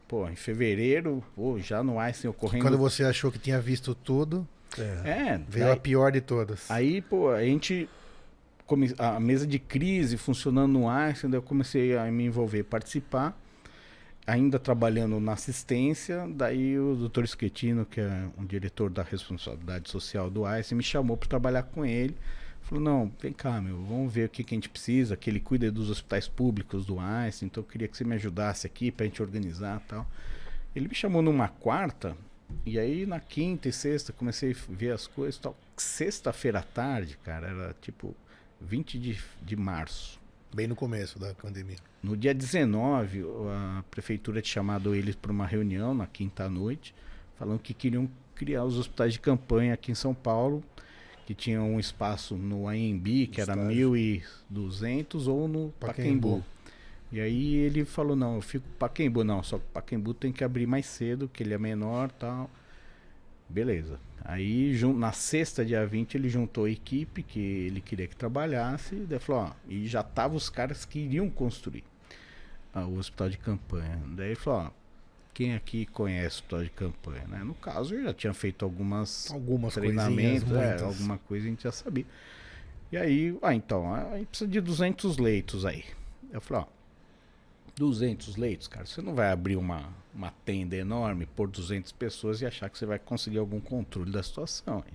pô, 0.07 0.27
em 0.27 0.35
fevereiro, 0.35 1.23
pô, 1.35 1.59
já 1.59 1.83
no 1.83 1.99
Einstein 1.99 2.31
ocorrendo. 2.31 2.65
Quando 2.65 2.77
você 2.77 3.03
achou 3.03 3.31
que 3.31 3.37
tinha 3.37 3.61
visto 3.61 3.93
tudo, 3.93 4.47
é, 4.77 5.09
é 5.09 5.41
veio 5.47 5.65
daí, 5.65 5.73
a 5.73 5.77
pior 5.77 6.11
de 6.11 6.21
todas. 6.21 6.69
Aí, 6.71 7.01
pô, 7.01 7.29
a 7.29 7.43
gente. 7.43 7.87
A 8.97 9.19
mesa 9.19 9.45
de 9.45 9.59
crise 9.59 10.17
funcionando 10.17 10.73
no 10.73 10.89
Einstein, 10.89 11.29
daí 11.29 11.37
eu 11.37 11.43
comecei 11.43 11.95
a 11.95 12.05
me 12.05 12.25
envolver, 12.25 12.63
participar 12.63 13.39
ainda 14.25 14.57
trabalhando 14.57 15.19
na 15.19 15.33
assistência, 15.33 16.27
daí 16.29 16.79
o 16.79 16.95
doutor 16.95 17.27
Schettino, 17.27 17.85
que 17.85 18.01
é 18.01 18.27
um 18.37 18.45
diretor 18.45 18.89
da 18.89 19.03
responsabilidade 19.03 19.89
social 19.89 20.29
do 20.29 20.43
ICE, 20.57 20.73
me 20.73 20.83
chamou 20.83 21.15
para 21.15 21.29
trabalhar 21.29 21.63
com 21.63 21.85
ele. 21.85 22.15
Falou, 22.63 22.83
não, 22.83 23.11
vem 23.21 23.31
cá, 23.31 23.61
meu, 23.61 23.77
vamos 23.83 24.11
ver 24.11 24.25
o 24.25 24.29
que, 24.29 24.43
que 24.43 24.55
a 24.55 24.57
gente 24.57 24.69
precisa, 24.69 25.15
que 25.15 25.29
ele 25.29 25.39
cuida 25.39 25.71
dos 25.71 25.91
hospitais 25.91 26.27
públicos 26.27 26.83
do 26.83 26.97
ICE, 27.27 27.45
então 27.45 27.61
eu 27.61 27.67
queria 27.67 27.87
que 27.87 27.95
você 27.95 28.03
me 28.03 28.15
ajudasse 28.15 28.65
aqui 28.65 28.91
para 28.91 29.05
a 29.05 29.07
gente 29.07 29.21
organizar 29.21 29.79
tal. 29.87 30.07
Ele 30.75 30.87
me 30.87 30.95
chamou 30.95 31.21
numa 31.21 31.47
quarta, 31.47 32.17
e 32.65 32.79
aí 32.79 33.05
na 33.05 33.19
quinta 33.19 33.69
e 33.69 33.71
sexta 33.71 34.11
comecei 34.11 34.51
a 34.51 34.73
ver 34.73 34.91
as 34.91 35.05
coisas 35.05 35.37
tal. 35.39 35.55
Sexta-feira 35.77 36.59
à 36.59 36.63
tarde, 36.63 37.17
cara, 37.23 37.47
era 37.47 37.75
tipo 37.81 38.15
20 38.59 38.97
de, 38.97 39.19
de 39.43 39.55
março. 39.55 40.19
Bem 40.55 40.67
no 40.67 40.75
começo 40.75 41.19
da 41.19 41.33
pandemia. 41.33 41.75
No 42.01 42.15
dia 42.15 42.33
19, 42.33 43.25
a 43.49 43.83
prefeitura 43.91 44.41
tinha 44.41 44.53
chamado 44.53 44.95
eles 44.95 45.13
para 45.13 45.29
uma 45.29 45.45
reunião 45.45 45.93
na 45.93 46.07
quinta 46.07 46.47
noite, 46.47 46.95
falando 47.37 47.59
que 47.59 47.73
queriam 47.73 48.09
criar 48.33 48.63
os 48.63 48.77
hospitais 48.77 49.11
de 49.11 49.19
campanha 49.19 49.73
aqui 49.73 49.91
em 49.91 49.95
São 49.95 50.13
Paulo, 50.13 50.63
que 51.25 51.33
tinham 51.33 51.73
um 51.73 51.77
espaço 51.77 52.37
no 52.37 52.69
AMB, 52.69 53.27
que 53.33 53.41
era 53.41 53.53
1.200, 53.53 55.27
ou 55.27 55.49
no 55.49 55.73
Paquembu. 55.77 56.37
Paquembu. 56.37 56.45
E 57.11 57.19
aí 57.19 57.55
ele 57.55 57.83
falou, 57.83 58.15
não, 58.15 58.35
eu 58.35 58.41
fico 58.41 58.65
Paquembu, 58.79 59.25
não, 59.25 59.43
só 59.43 59.57
que 59.57 59.65
Paquembu 59.73 60.13
tem 60.13 60.31
que 60.31 60.41
abrir 60.41 60.65
mais 60.65 60.85
cedo, 60.85 61.27
que 61.27 61.43
ele 61.43 61.53
é 61.53 61.57
menor 61.57 62.09
tal. 62.11 62.49
Beleza. 63.49 63.99
Aí 64.23 64.75
na 64.95 65.11
sexta, 65.11 65.63
dia 65.63 65.85
20, 65.85 66.15
ele 66.15 66.29
juntou 66.29 66.65
a 66.65 66.69
equipe 66.69 67.21
que 67.21 67.39
ele 67.39 67.79
queria 67.79 68.07
que 68.07 68.15
trabalhasse, 68.15 68.95
e 68.95 69.05
daí 69.05 69.19
falou, 69.19 69.43
ó, 69.43 69.51
e 69.69 69.87
já 69.87 70.01
tava 70.01 70.35
os 70.35 70.49
caras 70.49 70.83
que 70.83 70.99
iriam 70.99 71.29
construir 71.29 71.83
o 72.73 72.97
hospital 72.97 73.29
de 73.29 73.37
campanha. 73.37 74.01
Daí 74.07 74.29
ele 74.29 74.35
falou, 74.35 74.61
ó, 74.61 74.71
quem 75.33 75.53
aqui 75.53 75.85
conhece 75.85 76.25
o 76.25 76.39
hospital 76.39 76.63
de 76.63 76.69
campanha, 76.71 77.27
né? 77.27 77.43
No 77.43 77.53
caso, 77.53 77.93
eu 77.93 78.03
já 78.03 78.13
tinha 78.13 78.33
feito 78.33 78.65
algumas, 78.65 79.31
algumas 79.31 79.73
treinamentos, 79.73 80.51
é, 80.51 80.81
alguma 80.81 81.17
coisa 81.19 81.45
a 81.45 81.49
gente 81.49 81.63
já 81.63 81.71
sabia. 81.71 82.05
E 82.91 82.97
aí, 82.97 83.37
ah, 83.41 83.53
então, 83.53 83.93
a 83.93 84.17
gente 84.17 84.27
precisa 84.27 84.49
de 84.49 84.61
200 84.61 85.17
leitos 85.17 85.65
aí. 85.65 85.83
Eu 86.31 86.41
falei, 86.41 86.63
ó, 86.63 86.74
200 87.75 88.37
leitos, 88.37 88.67
cara, 88.67 88.85
você 88.85 89.01
não 89.01 89.13
vai 89.13 89.31
abrir 89.31 89.57
uma, 89.57 89.89
uma 90.13 90.31
tenda 90.45 90.75
enorme 90.75 91.25
por 91.25 91.49
200 91.49 91.91
pessoas 91.91 92.41
e 92.41 92.45
achar 92.45 92.69
que 92.69 92.77
você 92.77 92.85
vai 92.85 92.97
conseguir 92.97 93.37
algum 93.37 93.59
controle 93.59 94.11
da 94.11 94.23
situação. 94.23 94.79
O 94.79 94.83
que 94.83 94.91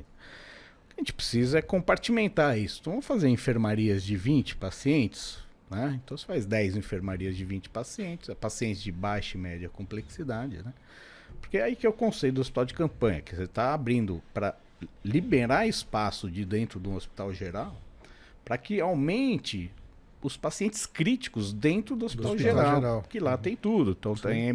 a 0.97 1.01
gente 1.01 1.13
precisa 1.13 1.59
é 1.59 1.63
compartimentar 1.63 2.59
isso. 2.59 2.79
Então, 2.81 2.93
vamos 2.95 3.07
fazer 3.07 3.29
enfermarias 3.29 4.03
de 4.03 4.17
20 4.17 4.57
pacientes, 4.57 5.39
né? 5.71 6.01
Então 6.03 6.17
você 6.17 6.27
faz 6.27 6.45
10 6.47 6.77
enfermarias 6.77 7.37
de 7.37 7.45
20 7.45 7.69
pacientes, 7.69 8.29
é 8.29 8.35
pacientes 8.35 8.83
de 8.83 8.91
baixa 8.91 9.39
e 9.39 9.41
média 9.41 9.69
complexidade. 9.69 10.57
Né? 10.63 10.73
Porque 11.41 11.59
é 11.59 11.63
aí 11.63 11.77
que 11.77 11.87
é 11.87 11.89
o 11.89 11.93
conceito 11.93 12.35
do 12.35 12.41
hospital 12.41 12.65
de 12.65 12.75
campanha, 12.75 13.21
que 13.21 13.37
você 13.37 13.45
está 13.45 13.73
abrindo 13.73 14.21
para 14.35 14.57
liberar 15.05 15.69
espaço 15.69 16.31
de 16.31 16.45
dentro 16.45 16.81
do 16.81 16.93
hospital 16.95 17.33
geral 17.33 17.77
para 18.51 18.59
que 18.59 18.81
aumente 18.81 19.71
os 20.23 20.37
pacientes 20.37 20.87
críticos 20.87 21.53
dentro 21.53 21.97
do 21.97 22.05
hospital, 22.05 22.33
do 22.33 22.37
hospital 22.37 22.57
geral, 22.57 22.81
geral, 22.81 23.03
que 23.09 23.19
lá 23.19 23.33
uhum. 23.33 23.39
tem 23.39 23.57
tudo. 23.57 23.97
Então 23.99 24.15
Sim. 24.17 24.23
tem 24.23 24.49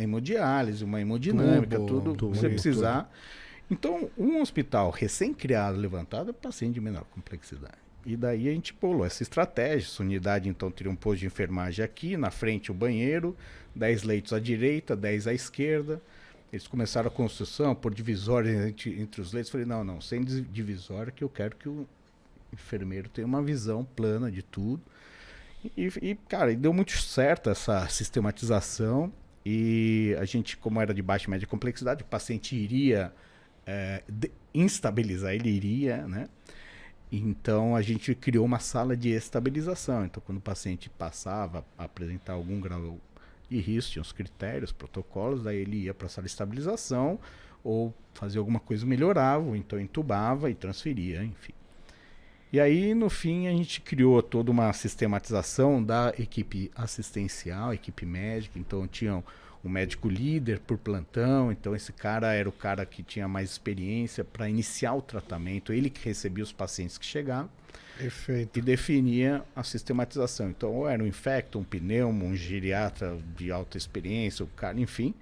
hemodiálise, 0.00 0.84
uma 0.84 1.00
hemodinâmica, 1.00 1.76
tubo, 1.76 1.86
tudo 1.86 2.14
tubo, 2.14 2.32
que 2.32 2.38
você 2.38 2.48
precisar. 2.48 3.02
Tudo. 3.02 3.40
Então, 3.70 4.10
um 4.18 4.40
hospital 4.40 4.90
recém-criado, 4.90 5.78
levantado, 5.78 6.30
é 6.30 6.32
paciente 6.32 6.74
de 6.74 6.80
menor 6.80 7.04
complexidade. 7.04 7.78
E 8.04 8.16
daí 8.16 8.48
a 8.48 8.52
gente 8.52 8.74
pulou 8.74 9.04
essa 9.04 9.22
estratégia. 9.22 9.86
Essa 9.86 10.02
unidade 10.02 10.48
então 10.48 10.70
teria 10.70 10.90
um 10.90 10.96
posto 10.96 11.20
de 11.20 11.26
enfermagem 11.26 11.84
aqui, 11.84 12.16
na 12.16 12.30
frente 12.30 12.70
o 12.70 12.74
banheiro, 12.74 13.36
10 13.76 14.02
leitos 14.02 14.32
à 14.32 14.40
direita, 14.40 14.96
10 14.96 15.28
à 15.28 15.34
esquerda. 15.34 16.02
Eles 16.52 16.66
começaram 16.66 17.08
a 17.08 17.10
construção 17.10 17.74
por 17.74 17.94
divisórias 17.94 18.66
entre, 18.66 19.00
entre 19.00 19.20
os 19.20 19.32
leitos. 19.32 19.52
Falei, 19.52 19.66
não, 19.66 19.84
não, 19.84 20.00
sem 20.00 20.24
divisória 20.24 21.12
que 21.12 21.22
eu 21.22 21.28
quero 21.28 21.54
que 21.54 21.68
o 21.68 21.86
enfermeiro 22.52 23.08
tenha 23.08 23.26
uma 23.26 23.42
visão 23.42 23.84
plana 23.84 24.30
de 24.30 24.42
tudo. 24.42 24.82
E, 25.76 25.88
e 26.02 26.14
cara, 26.28 26.54
deu 26.54 26.72
muito 26.72 26.92
certo 26.92 27.50
essa 27.50 27.88
sistematização. 27.88 29.12
E 29.44 30.14
a 30.18 30.24
gente, 30.24 30.56
como 30.56 30.80
era 30.80 30.92
de 30.92 31.02
baixa 31.02 31.26
e 31.26 31.30
média 31.30 31.46
complexidade, 31.46 32.02
o 32.02 32.06
paciente 32.06 32.54
iria 32.54 33.12
é, 33.66 34.02
instabilizar, 34.54 35.32
ele 35.34 35.48
iria, 35.50 36.06
né? 36.06 36.28
Então 37.12 37.74
a 37.74 37.82
gente 37.82 38.14
criou 38.14 38.44
uma 38.44 38.58
sala 38.58 38.96
de 38.96 39.10
estabilização. 39.10 40.04
Então 40.04 40.22
quando 40.24 40.38
o 40.38 40.42
paciente 40.42 40.88
passava 40.90 41.64
a 41.76 41.84
apresentar 41.84 42.34
algum 42.34 42.60
grau 42.60 42.98
de 43.48 43.60
risco, 43.60 43.92
tinha 43.92 44.02
os 44.02 44.12
critérios, 44.12 44.72
protocolos, 44.72 45.42
daí 45.42 45.58
ele 45.58 45.84
ia 45.84 45.94
para 45.94 46.06
a 46.06 46.08
sala 46.08 46.26
de 46.26 46.30
estabilização 46.30 47.18
ou 47.64 47.92
fazia 48.14 48.40
alguma 48.40 48.60
coisa 48.60 48.86
melhorava, 48.86 49.44
ou 49.44 49.56
então 49.56 49.78
entubava 49.78 50.50
e 50.50 50.54
transferia, 50.54 51.22
enfim. 51.22 51.52
E 52.52 52.58
aí, 52.58 52.94
no 52.94 53.08
fim, 53.08 53.46
a 53.46 53.52
gente 53.52 53.80
criou 53.80 54.20
toda 54.22 54.50
uma 54.50 54.72
sistematização 54.72 55.82
da 55.82 56.12
equipe 56.18 56.70
assistencial, 56.74 57.72
equipe 57.72 58.04
médica. 58.04 58.58
Então, 58.58 58.88
tinham 58.88 59.22
um 59.64 59.68
médico 59.68 60.08
líder 60.08 60.58
por 60.58 60.76
plantão. 60.76 61.52
Então, 61.52 61.76
esse 61.76 61.92
cara 61.92 62.32
era 62.32 62.48
o 62.48 62.52
cara 62.52 62.84
que 62.84 63.04
tinha 63.04 63.28
mais 63.28 63.50
experiência 63.50 64.24
para 64.24 64.48
iniciar 64.48 64.94
o 64.94 65.02
tratamento. 65.02 65.72
Ele 65.72 65.88
que 65.88 66.04
recebia 66.04 66.42
os 66.42 66.52
pacientes 66.52 66.98
que 66.98 67.06
chegavam. 67.06 67.48
Perfeito. 67.96 68.58
E 68.58 68.62
definia 68.62 69.44
a 69.54 69.62
sistematização. 69.62 70.50
Então, 70.50 70.74
ou 70.74 70.88
era 70.88 71.02
um 71.02 71.06
infecto, 71.06 71.58
um 71.58 71.64
pneumo, 71.64 72.24
um 72.24 72.34
geriatra 72.34 73.16
de 73.36 73.52
alta 73.52 73.78
experiência, 73.78 74.44
o 74.44 74.48
cara, 74.48 74.80
enfim. 74.80 75.14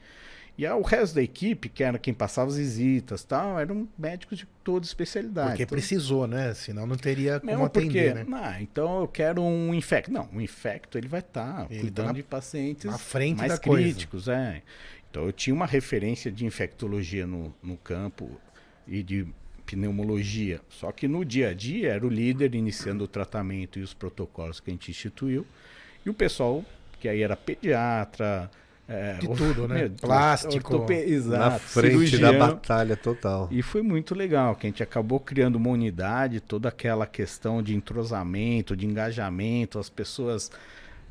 E 0.59 0.67
o 0.67 0.83
resto 0.83 1.15
da 1.15 1.23
equipe, 1.23 1.69
que 1.69 1.85
era 1.85 2.01
quem 2.01 2.13
passava 2.13 2.51
as 2.51 2.57
visitas 2.57 3.23
tal, 3.23 3.61
eram 3.61 3.89
médicos 3.97 4.39
de 4.39 4.47
toda 4.65 4.85
especialidade. 4.85 5.51
Porque 5.51 5.63
então, 5.63 5.79
precisou, 5.79 6.27
né? 6.27 6.53
Senão 6.53 6.85
não 6.85 6.97
teria 6.97 7.39
como 7.39 7.53
não, 7.53 7.65
atender, 7.65 8.13
porque, 8.15 8.31
né? 8.31 8.41
Ah, 8.43 8.61
então 8.61 9.01
eu 9.03 9.07
quero 9.07 9.41
um 9.41 9.73
infecto. 9.73 10.11
Não, 10.11 10.29
um 10.33 10.41
infecto 10.41 10.99
ele 10.99 11.07
vai 11.07 11.21
estar 11.21 11.63
tá 11.63 11.67
cuidando 11.67 11.95
tá 11.95 12.05
na, 12.07 12.13
de 12.13 12.25
pacientes 12.25 12.87
na 12.87 12.99
frente 12.99 13.39
mais 13.39 13.57
críticos. 13.57 14.25
Coisa. 14.25 14.37
É. 14.37 14.63
Então 15.09 15.27
eu 15.27 15.33
tinha 15.33 15.55
uma 15.55 15.65
referência 15.65 16.31
de 16.31 16.45
infectologia 16.45 17.25
no, 17.25 17.55
no 17.63 17.77
campo 17.77 18.29
e 18.85 19.01
de 19.01 19.29
pneumologia. 19.65 20.61
Só 20.69 20.91
que 20.91 21.07
no 21.07 21.25
dia 21.25 21.51
a 21.51 21.55
dia 21.55 21.93
era 21.93 22.05
o 22.05 22.09
líder 22.09 22.57
iniciando 22.57 23.05
o 23.05 23.09
tratamento 23.09 23.79
e 23.79 23.83
os 23.83 23.95
protocolos 23.95 24.59
que 24.59 24.71
a 24.71 24.73
gente 24.73 24.91
instituiu. 24.91 25.47
E 26.05 26.11
o 26.11 26.15
pessoal, 26.15 26.65
que 26.99 27.09
aí 27.09 27.23
era 27.23 27.37
pediatra, 27.37 28.51
é, 28.89 29.15
de 29.15 29.29
tudo, 29.29 29.69
né? 29.69 29.91
Plástico. 30.01 30.75
Ortope... 30.75 30.95
Exato. 30.95 31.39
Na 31.39 31.59
frente 31.59 32.09
cirurgião. 32.09 32.33
da 32.33 32.39
batalha 32.39 32.97
total. 32.97 33.47
E 33.51 33.63
foi 33.63 33.83
muito 33.83 34.15
legal, 34.15 34.57
que 34.57 34.67
a 34.67 34.71
gente 34.71 34.83
acabou 34.83 35.21
criando 35.21 35.57
uma 35.57 35.69
unidade, 35.69 36.41
toda 36.41 36.71
aquela 36.71 37.07
questão 37.07 37.63
de 37.63 37.75
entrosamento, 37.75 38.75
de 38.75 38.87
engajamento, 38.87 39.79
as 39.79 39.91
pessoas 39.91 40.51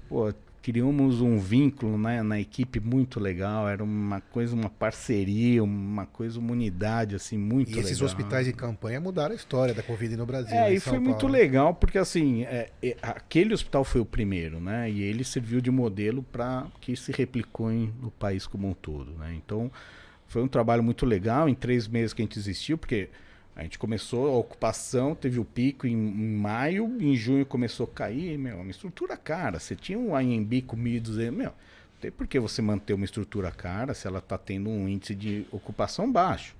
pô, 0.09 0.34
criamos 0.68 1.22
um 1.22 1.39
vínculo 1.39 1.97
né, 1.97 2.22
na 2.22 2.38
equipe 2.38 2.78
muito 2.78 3.22
legal, 3.22 3.70
era 3.70 3.82
uma 3.82 4.20
coisa, 4.20 4.53
uma 4.53 4.70
parceria, 4.70 5.63
uma 5.63 6.05
coisa, 6.05 6.38
uma 6.39 6.51
unidade 6.51 7.15
assim 7.15 7.38
muito 7.38 7.70
legal. 7.70 7.84
E 7.84 7.86
esses 7.86 8.01
legal. 8.01 8.05
hospitais 8.13 8.45
de 8.47 8.51
campanha 8.51 8.99
mudaram 8.99 9.32
a 9.32 9.36
história 9.38 9.74
da 9.74 9.82
Covid 9.82 10.18
no 10.18 10.26
Brasil. 10.26 10.57
É, 10.57 10.74
e 10.74 10.78
foi 10.82 10.95
Paulo. 10.95 11.07
muito 11.07 11.26
legal 11.26 11.74
porque 11.74 11.97
assim, 11.97 12.43
é, 12.43 12.70
é, 12.84 12.97
aquele 13.01 13.53
hospital 13.53 13.86
foi 13.86 14.01
o 14.01 14.05
primeiro, 14.05 14.59
né? 14.59 14.91
E 14.91 15.01
ele 15.03 15.24
serviu 15.24 15.61
de 15.61 15.72
modelo 15.72 16.22
para 16.22 16.68
que 16.82 16.97
se 16.97 17.13
replicou 17.13 17.72
em, 17.72 17.93
no 18.01 18.11
país 18.11 18.45
como 18.45 18.68
um 18.68 18.74
todo, 18.74 19.13
né? 19.13 19.34
Então 19.38 19.72
foi 20.28 20.43
um 20.43 20.49
trabalho 20.49 20.84
muito 20.84 21.05
legal 21.05 21.47
em 21.47 21.55
três 21.55 21.88
meses 21.88 22.11
que 22.11 22.22
a 22.22 22.26
gente 22.26 22.38
existiu, 22.38 22.78
porque 22.78 23.07
a 23.58 23.64
gente 23.64 23.80
começou 23.80 24.28
a 24.28 24.38
ocupação, 24.38 25.16
teve 25.16 25.39
o 25.39 25.43
pico 25.43 25.88
em, 25.88 25.95
maio, 25.95 26.95
em 27.01 27.16
junho 27.16 27.43
começou 27.43 27.88
a 27.88 27.89
cair, 27.89 28.38
meu, 28.38 28.60
uma 28.60 28.70
estrutura 28.70 29.18
cara. 29.18 29.58
Você 29.58 29.76
tinha 29.76 29.97
um 29.97 30.16
AMB 30.16 30.62
com 30.62 30.78
1.200, 30.78 31.32
meu, 31.32 31.45
não 31.45 31.99
tem 31.99 32.12
por 32.12 32.28
que 32.28 32.39
você 32.39 32.62
manter 32.62 32.93
uma 32.93 33.03
estrutura 33.03 33.49
cara 33.49 33.95
se 33.95 34.05
ela 34.05 34.20
está 34.20 34.38
tendo 34.38 34.70
um 34.70 34.88
índice 34.88 35.16
de 35.16 35.47
ocupação 35.51 36.12
baixo. 36.12 36.55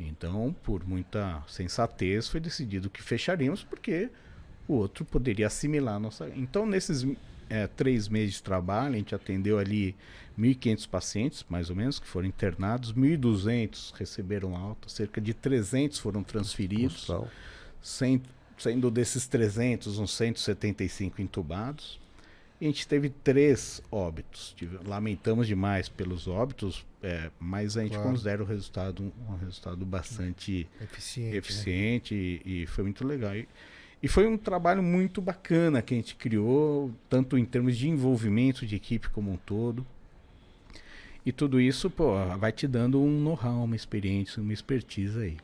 Então, 0.00 0.56
por 0.62 0.88
muita 0.88 1.42
sensatez, 1.46 2.28
foi 2.28 2.40
decidido 2.40 2.88
que 2.88 3.02
fecharíamos 3.02 3.62
porque 3.62 4.08
o 4.66 4.72
outro 4.72 5.04
poderia 5.04 5.48
assimilar 5.48 5.96
a 5.96 6.00
nossa. 6.00 6.30
Então, 6.34 6.64
nesses 6.64 7.04
é, 7.48 7.66
três 7.66 8.08
meses 8.08 8.34
de 8.34 8.42
trabalho, 8.42 8.94
a 8.94 8.98
gente 8.98 9.14
atendeu 9.14 9.58
ali 9.58 9.94
1.500 10.38 10.88
pacientes, 10.88 11.44
mais 11.48 11.70
ou 11.70 11.76
menos, 11.76 11.98
que 11.98 12.06
foram 12.06 12.26
internados, 12.26 12.92
1.200 12.92 13.92
receberam 13.94 14.56
alta, 14.56 14.88
cerca 14.88 15.20
de 15.20 15.34
300 15.34 15.98
foram 15.98 16.22
transferidos, 16.22 17.10
sem, 17.82 18.22
sendo 18.56 18.90
desses 18.90 19.26
300, 19.26 19.98
uns 19.98 20.12
175 20.12 21.20
entubados. 21.20 21.98
E 22.60 22.64
a 22.64 22.68
gente 22.68 22.88
teve 22.88 23.08
três 23.08 23.80
óbitos. 23.90 24.54
Lamentamos 24.84 25.46
demais 25.46 25.88
pelos 25.88 26.26
óbitos, 26.26 26.84
é, 27.00 27.30
mas 27.38 27.76
a 27.76 27.82
gente 27.82 27.92
claro. 27.92 28.10
considera 28.10 28.42
o 28.42 28.46
resultado 28.46 29.02
um, 29.02 29.32
um 29.32 29.36
resultado 29.36 29.86
bastante 29.86 30.66
eficiente, 30.80 31.36
eficiente 31.36 32.14
né? 32.14 32.20
e, 32.20 32.62
e, 32.62 32.66
foi 32.66 32.82
muito 32.82 33.06
legal. 33.06 33.36
E, 33.36 33.48
e, 34.02 34.08
foi 34.08 34.26
um 34.26 34.36
trabalho 34.36 34.82
muito 34.82 35.20
bacana 35.20 35.82
que 35.82 35.94
a 35.94 35.96
gente 35.96 36.14
criou, 36.14 36.92
tanto 37.08 37.36
em 37.36 37.44
termos 37.44 37.76
de 37.76 37.88
envolvimento 37.88 38.66
de 38.66 38.76
equipe 38.76 39.08
como 39.08 39.32
um 39.32 39.36
todo. 39.36 39.86
E 41.24 41.32
tudo 41.32 41.60
isso, 41.60 41.90
pô, 41.90 42.14
vai 42.38 42.52
te 42.52 42.66
dando 42.66 43.00
um 43.02 43.20
know-how, 43.20 43.64
uma 43.64 43.76
experiência, 43.76 44.42
uma 44.42 44.52
expertise 44.52 45.18
aí. 45.18 45.36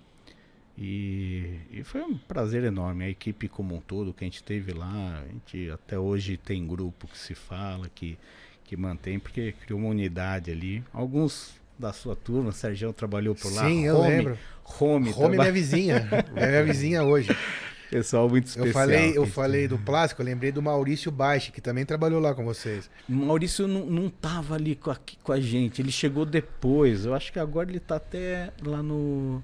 E, 0.77 1.59
e, 1.71 1.85
foi 1.85 2.01
um 2.03 2.17
prazer 2.17 2.65
enorme. 2.65 3.05
A 3.05 3.11
equipe 3.11 3.49
como 3.49 3.77
um 3.77 3.81
todo 3.81 4.13
que 4.13 4.25
a 4.25 4.27
gente 4.27 4.43
teve 4.43 4.73
lá, 4.73 5.23
a 5.23 5.29
gente 5.29 5.71
até 5.71 5.99
hoje 5.99 6.37
tem 6.37 6.67
grupo 6.67 7.07
que 7.07 7.19
se 7.19 7.35
fala, 7.35 7.89
que, 7.95 8.19
que 8.65 8.77
mantém, 8.77 9.19
porque 9.19 9.53
criou 9.53 9.79
uma 9.79 9.91
unidade 9.91 10.51
ali. 10.51 10.83
Alguns 10.93 11.55
da 11.79 11.93
sua 11.93 12.17
turma, 12.17 12.51
o 12.51 12.53
Sérgio 12.53 12.93
trabalhou 12.93 13.35
por 13.35 13.53
lá. 13.53 13.69
Sim, 13.69 13.85
eu 13.85 13.99
Home, 13.99 14.09
lembro. 14.09 14.39
Home, 14.81 15.13
Home 15.13 15.35
é 15.35 15.39
minha 15.39 15.53
vizinha. 15.53 16.09
é 16.35 16.49
minha 16.49 16.65
vizinha 16.65 17.03
hoje. 17.03 17.29
Pessoal 17.95 18.29
muito 18.29 18.47
especial. 18.47 18.67
Eu 18.67 18.73
falei, 18.73 19.19
eu 19.19 19.27
falei 19.27 19.69
do 19.69 19.79
plástico, 19.79 20.21
eu 20.21 20.27
lembrei 20.27 20.51
do 20.51 20.61
Maurício 20.61 21.13
Baixe, 21.13 21.53
que 21.53 21.61
também 21.61 21.87
trabalhou 21.87 22.21
lá 22.21 22.35
com 22.35 22.45
vocês. 22.45 22.91
O 23.09 23.13
Maurício 23.13 23.69
não, 23.69 23.87
não 23.87 24.11
tava 24.11 24.57
ali 24.57 24.75
com 24.75 24.91
a, 24.91 24.97
com 25.23 25.31
a 25.33 25.39
gente, 25.39 25.81
ele 25.81 25.93
chegou 25.93 26.27
depois. 26.27 27.07
Eu 27.07 27.15
acho 27.15 27.33
que 27.33 27.39
agora 27.39 27.71
ele 27.71 27.79
tá 27.79 27.95
até 27.95 28.53
lá 28.67 28.83
no 28.83 29.41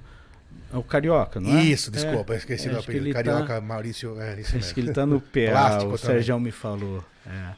é 0.73 0.77
o 0.77 0.83
Carioca, 0.83 1.39
não 1.39 1.57
é? 1.57 1.63
Isso, 1.63 1.93
desculpa, 1.93 2.35
é, 2.35 2.39
esqueci 2.39 2.69
do 2.69 2.79
apelido. 2.79 3.15
Carioca, 3.15 3.55
tá, 3.55 3.61
Maurício, 3.61 4.21
é 4.21 4.41
isso 4.41 4.53
mesmo. 4.53 4.59
Acho 4.59 4.75
que 4.75 4.81
ele 4.81 4.93
tá 4.93 5.07
no 5.07 5.21
Plástico 5.31 5.93
o 5.93 5.99
Sérgio 5.99 6.41
me 6.41 6.51
falou. 6.51 7.05
É. 7.25 7.53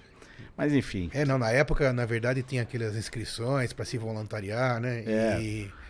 Mas 0.55 0.75
enfim. 0.75 1.11
É, 1.15 1.25
não, 1.25 1.39
na 1.39 1.51
época, 1.51 1.91
na 1.95 2.05
verdade, 2.05 2.43
tinha 2.43 2.63
aquelas 2.63 2.95
inscrições 2.97 3.73
para 3.73 3.87
se 3.87 3.97
voluntariar, 3.97 4.79
né? 4.79 5.05
É. 5.07 5.41
E 5.41 5.65
é 5.65 5.82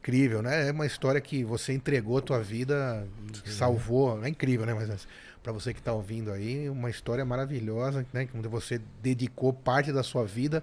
incrível, 0.00 0.42
né? 0.42 0.68
É 0.68 0.72
uma 0.72 0.86
história 0.86 1.20
que 1.20 1.44
você 1.44 1.72
entregou 1.72 2.18
a 2.18 2.22
tua 2.22 2.40
vida, 2.40 3.06
salvou. 3.44 4.24
É 4.24 4.28
incrível, 4.28 4.66
né? 4.66 4.74
Mas 4.74 5.06
para 5.42 5.52
você 5.52 5.72
que 5.72 5.78
está 5.78 5.92
ouvindo 5.92 6.32
aí, 6.32 6.68
uma 6.68 6.90
história 6.90 7.24
maravilhosa, 7.24 8.04
né? 8.12 8.28
Onde 8.34 8.48
você 8.48 8.80
dedicou 9.02 9.52
parte 9.52 9.92
da 9.92 10.02
sua 10.02 10.24
vida 10.24 10.62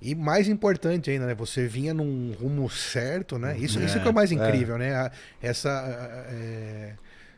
e 0.00 0.14
mais 0.14 0.48
importante 0.48 1.10
ainda, 1.10 1.26
né? 1.26 1.34
Você 1.34 1.66
vinha 1.66 1.92
num 1.92 2.32
rumo 2.32 2.68
certo, 2.70 3.38
né? 3.38 3.56
Isso, 3.58 3.78
é, 3.78 3.84
isso 3.84 3.98
que 4.00 4.06
é 4.06 4.10
o 4.10 4.14
mais 4.14 4.30
é. 4.30 4.34
incrível, 4.34 4.76
é. 4.76 4.78
né? 4.78 5.10
Essa, 5.42 6.26
é, 6.30 6.94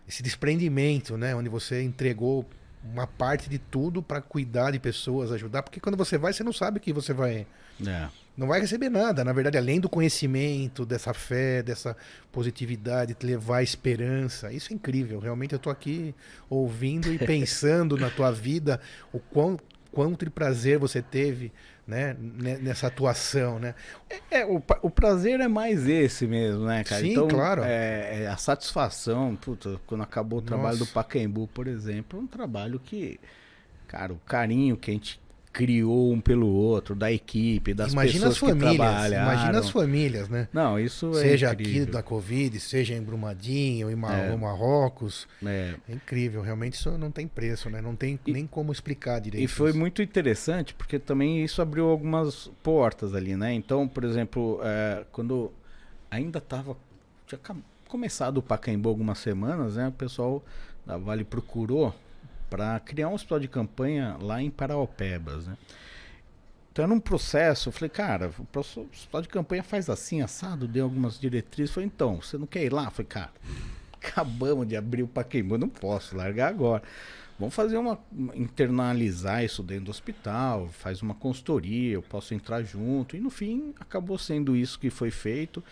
esse 0.06 0.22
desprendimento, 0.22 1.16
né? 1.16 1.34
Onde 1.34 1.48
você 1.48 1.82
entregou 1.82 2.46
uma 2.84 3.06
parte 3.06 3.48
de 3.48 3.58
tudo 3.58 4.02
para 4.02 4.20
cuidar 4.20 4.72
de 4.72 4.78
pessoas, 4.78 5.30
ajudar. 5.32 5.62
Porque 5.62 5.80
quando 5.80 5.96
você 5.96 6.18
vai, 6.18 6.32
você 6.32 6.42
não 6.42 6.52
sabe 6.52 6.80
que 6.80 6.92
você 6.92 7.12
vai. 7.12 7.46
É. 7.86 8.08
Não 8.36 8.46
vai 8.46 8.60
receber 8.60 8.88
nada. 8.88 9.24
Na 9.24 9.32
verdade, 9.32 9.58
além 9.58 9.80
do 9.80 9.88
conhecimento, 9.88 10.86
dessa 10.86 11.12
fé, 11.12 11.62
dessa 11.62 11.96
positividade, 12.32 13.14
te 13.14 13.26
levar 13.26 13.58
a 13.58 13.62
esperança. 13.62 14.52
Isso 14.52 14.72
é 14.72 14.76
incrível. 14.76 15.18
Realmente 15.18 15.52
eu 15.52 15.56
estou 15.58 15.72
aqui 15.72 16.14
ouvindo 16.48 17.12
e 17.12 17.18
pensando 17.24 17.96
na 17.96 18.08
tua 18.08 18.30
vida, 18.30 18.80
o 19.12 19.18
quão, 19.18 19.58
quanto 19.92 20.24
de 20.24 20.30
prazer 20.30 20.78
você 20.78 21.02
teve 21.02 21.52
né, 21.90 22.16
nessa 22.60 22.86
atuação, 22.86 23.58
né? 23.58 23.74
É, 24.08 24.40
é, 24.40 24.46
o, 24.46 24.62
o 24.80 24.88
prazer 24.88 25.40
é 25.40 25.48
mais 25.48 25.88
esse 25.88 26.24
mesmo, 26.24 26.64
né, 26.64 26.84
cara? 26.84 27.02
Sim, 27.02 27.10
então, 27.10 27.26
claro. 27.26 27.62
É, 27.64 28.22
é, 28.22 28.26
a 28.28 28.36
satisfação, 28.36 29.34
puta, 29.34 29.80
quando 29.86 30.02
acabou 30.02 30.38
o 30.38 30.42
trabalho 30.42 30.78
Nossa. 30.78 30.90
do 30.90 30.94
Pacaembu, 30.94 31.48
por 31.48 31.66
exemplo, 31.66 32.20
é 32.20 32.22
um 32.22 32.28
trabalho 32.28 32.78
que, 32.78 33.18
cara, 33.88 34.12
o 34.12 34.18
carinho 34.18 34.76
que 34.76 34.92
a 34.92 34.94
gente 34.94 35.20
criou 35.52 36.12
um 36.12 36.20
pelo 36.20 36.46
outro, 36.46 36.94
da 36.94 37.10
equipe, 37.10 37.74
das 37.74 37.92
imagina 37.92 38.28
pessoas 38.28 38.34
as 38.34 38.38
famílias, 38.38 38.70
que 38.70 38.76
trabalharam. 38.76 39.32
Imagina 39.32 39.58
as 39.58 39.70
famílias, 39.70 40.28
né? 40.28 40.48
Não, 40.52 40.78
isso 40.78 41.10
é 41.18 41.22
Seja 41.22 41.50
aqui 41.50 41.84
da 41.84 42.02
Covid, 42.02 42.60
seja 42.60 42.94
em 42.94 43.02
Brumadinho, 43.02 43.90
em 43.90 43.96
Mar 43.96 44.30
é. 44.30 44.36
Marrocos. 44.36 45.26
É. 45.44 45.74
é. 45.88 45.92
incrível, 45.92 46.40
realmente 46.40 46.74
isso 46.74 46.96
não 46.96 47.10
tem 47.10 47.26
preço, 47.26 47.68
né? 47.68 47.80
Não 47.80 47.96
tem 47.96 48.18
e, 48.26 48.32
nem 48.32 48.46
como 48.46 48.70
explicar 48.70 49.20
direito. 49.20 49.42
E 49.42 49.48
foi 49.48 49.70
isso. 49.70 49.78
muito 49.78 50.00
interessante, 50.00 50.72
porque 50.72 50.98
também 50.98 51.44
isso 51.44 51.60
abriu 51.60 51.88
algumas 51.88 52.50
portas 52.62 53.14
ali, 53.14 53.36
né? 53.36 53.52
Então, 53.52 53.88
por 53.88 54.04
exemplo, 54.04 54.60
é, 54.62 55.04
quando 55.10 55.52
ainda 56.10 56.38
estava... 56.38 56.76
Tinha 57.26 57.40
começado 57.88 58.38
o 58.38 58.42
Pacaembu 58.42 58.88
algumas 58.88 59.18
semanas, 59.18 59.74
né? 59.74 59.88
O 59.88 59.92
pessoal 59.92 60.44
da 60.86 60.96
Vale 60.96 61.24
procurou 61.24 61.94
para 62.50 62.78
criar 62.80 63.08
um 63.08 63.14
hospital 63.14 63.38
de 63.38 63.48
campanha 63.48 64.16
lá 64.20 64.42
em 64.42 64.50
Paraopebas, 64.50 65.46
né? 65.46 65.56
Então 66.72 66.84
era 66.84 66.94
um 66.94 67.00
processo, 67.00 67.68
eu 67.68 67.72
falei, 67.72 67.88
cara, 67.88 68.30
o 68.38 68.58
hospital 68.60 69.22
de 69.22 69.28
campanha 69.28 69.62
faz 69.62 69.90
assim, 69.90 70.22
assado, 70.22 70.68
deu 70.68 70.84
algumas 70.84 71.18
diretrizes. 71.18 71.74
Falei, 71.74 71.90
então, 71.92 72.20
você 72.20 72.38
não 72.38 72.46
quer 72.46 72.64
ir 72.64 72.72
lá? 72.72 72.84
Eu 72.84 72.90
falei, 72.90 73.06
cara, 73.06 73.32
acabamos 73.92 74.68
de 74.68 74.76
abrir 74.76 75.02
o 75.02 75.08
Pacaembu, 75.08 75.58
não 75.58 75.68
posso 75.68 76.16
largar 76.16 76.48
agora. 76.48 76.82
Vamos 77.38 77.54
fazer 77.54 77.78
uma. 77.78 77.98
internalizar 78.34 79.42
isso 79.42 79.62
dentro 79.62 79.86
do 79.86 79.90
hospital, 79.90 80.68
faz 80.68 81.00
uma 81.00 81.14
consultoria, 81.14 81.94
eu 81.94 82.02
posso 82.02 82.34
entrar 82.34 82.62
junto. 82.62 83.16
E 83.16 83.20
no 83.20 83.30
fim, 83.30 83.74
acabou 83.80 84.18
sendo 84.18 84.54
isso 84.54 84.78
que 84.78 84.90
foi 84.90 85.10
feito. 85.10 85.64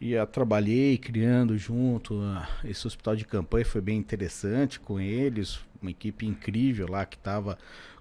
E 0.00 0.12
eu 0.12 0.26
trabalhei 0.26 0.98
criando 0.98 1.56
junto 1.56 2.20
esse 2.64 2.86
hospital 2.86 3.14
de 3.14 3.24
campanha, 3.24 3.64
foi 3.64 3.80
bem 3.80 3.98
interessante 3.98 4.80
com 4.80 4.98
eles, 4.98 5.60
uma 5.82 5.90
equipe 5.90 6.26
incrível 6.26 6.86
lá 6.88 7.04
que 7.04 7.16
estava 7.16 7.58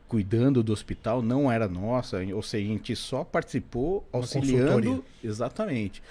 cuidando 0.08 0.62
do 0.62 0.74
hospital, 0.74 1.22
não 1.22 1.50
era 1.50 1.68
nossa, 1.70 2.18
ou 2.34 2.42
seja, 2.44 2.66
a 2.66 2.68
gente 2.68 2.96
só 2.96 3.24
participou 3.24 4.06
auxiliando. 4.12 5.04
Exatamente. 5.24 6.04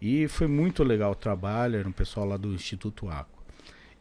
E 0.00 0.26
foi 0.26 0.46
muito 0.46 0.82
legal 0.82 1.12
o 1.12 1.14
trabalho, 1.14 1.76
era 1.76 1.88
um 1.88 1.92
pessoal 1.92 2.26
lá 2.26 2.36
do 2.36 2.48
Instituto 2.54 3.08
Aqua. 3.08 3.42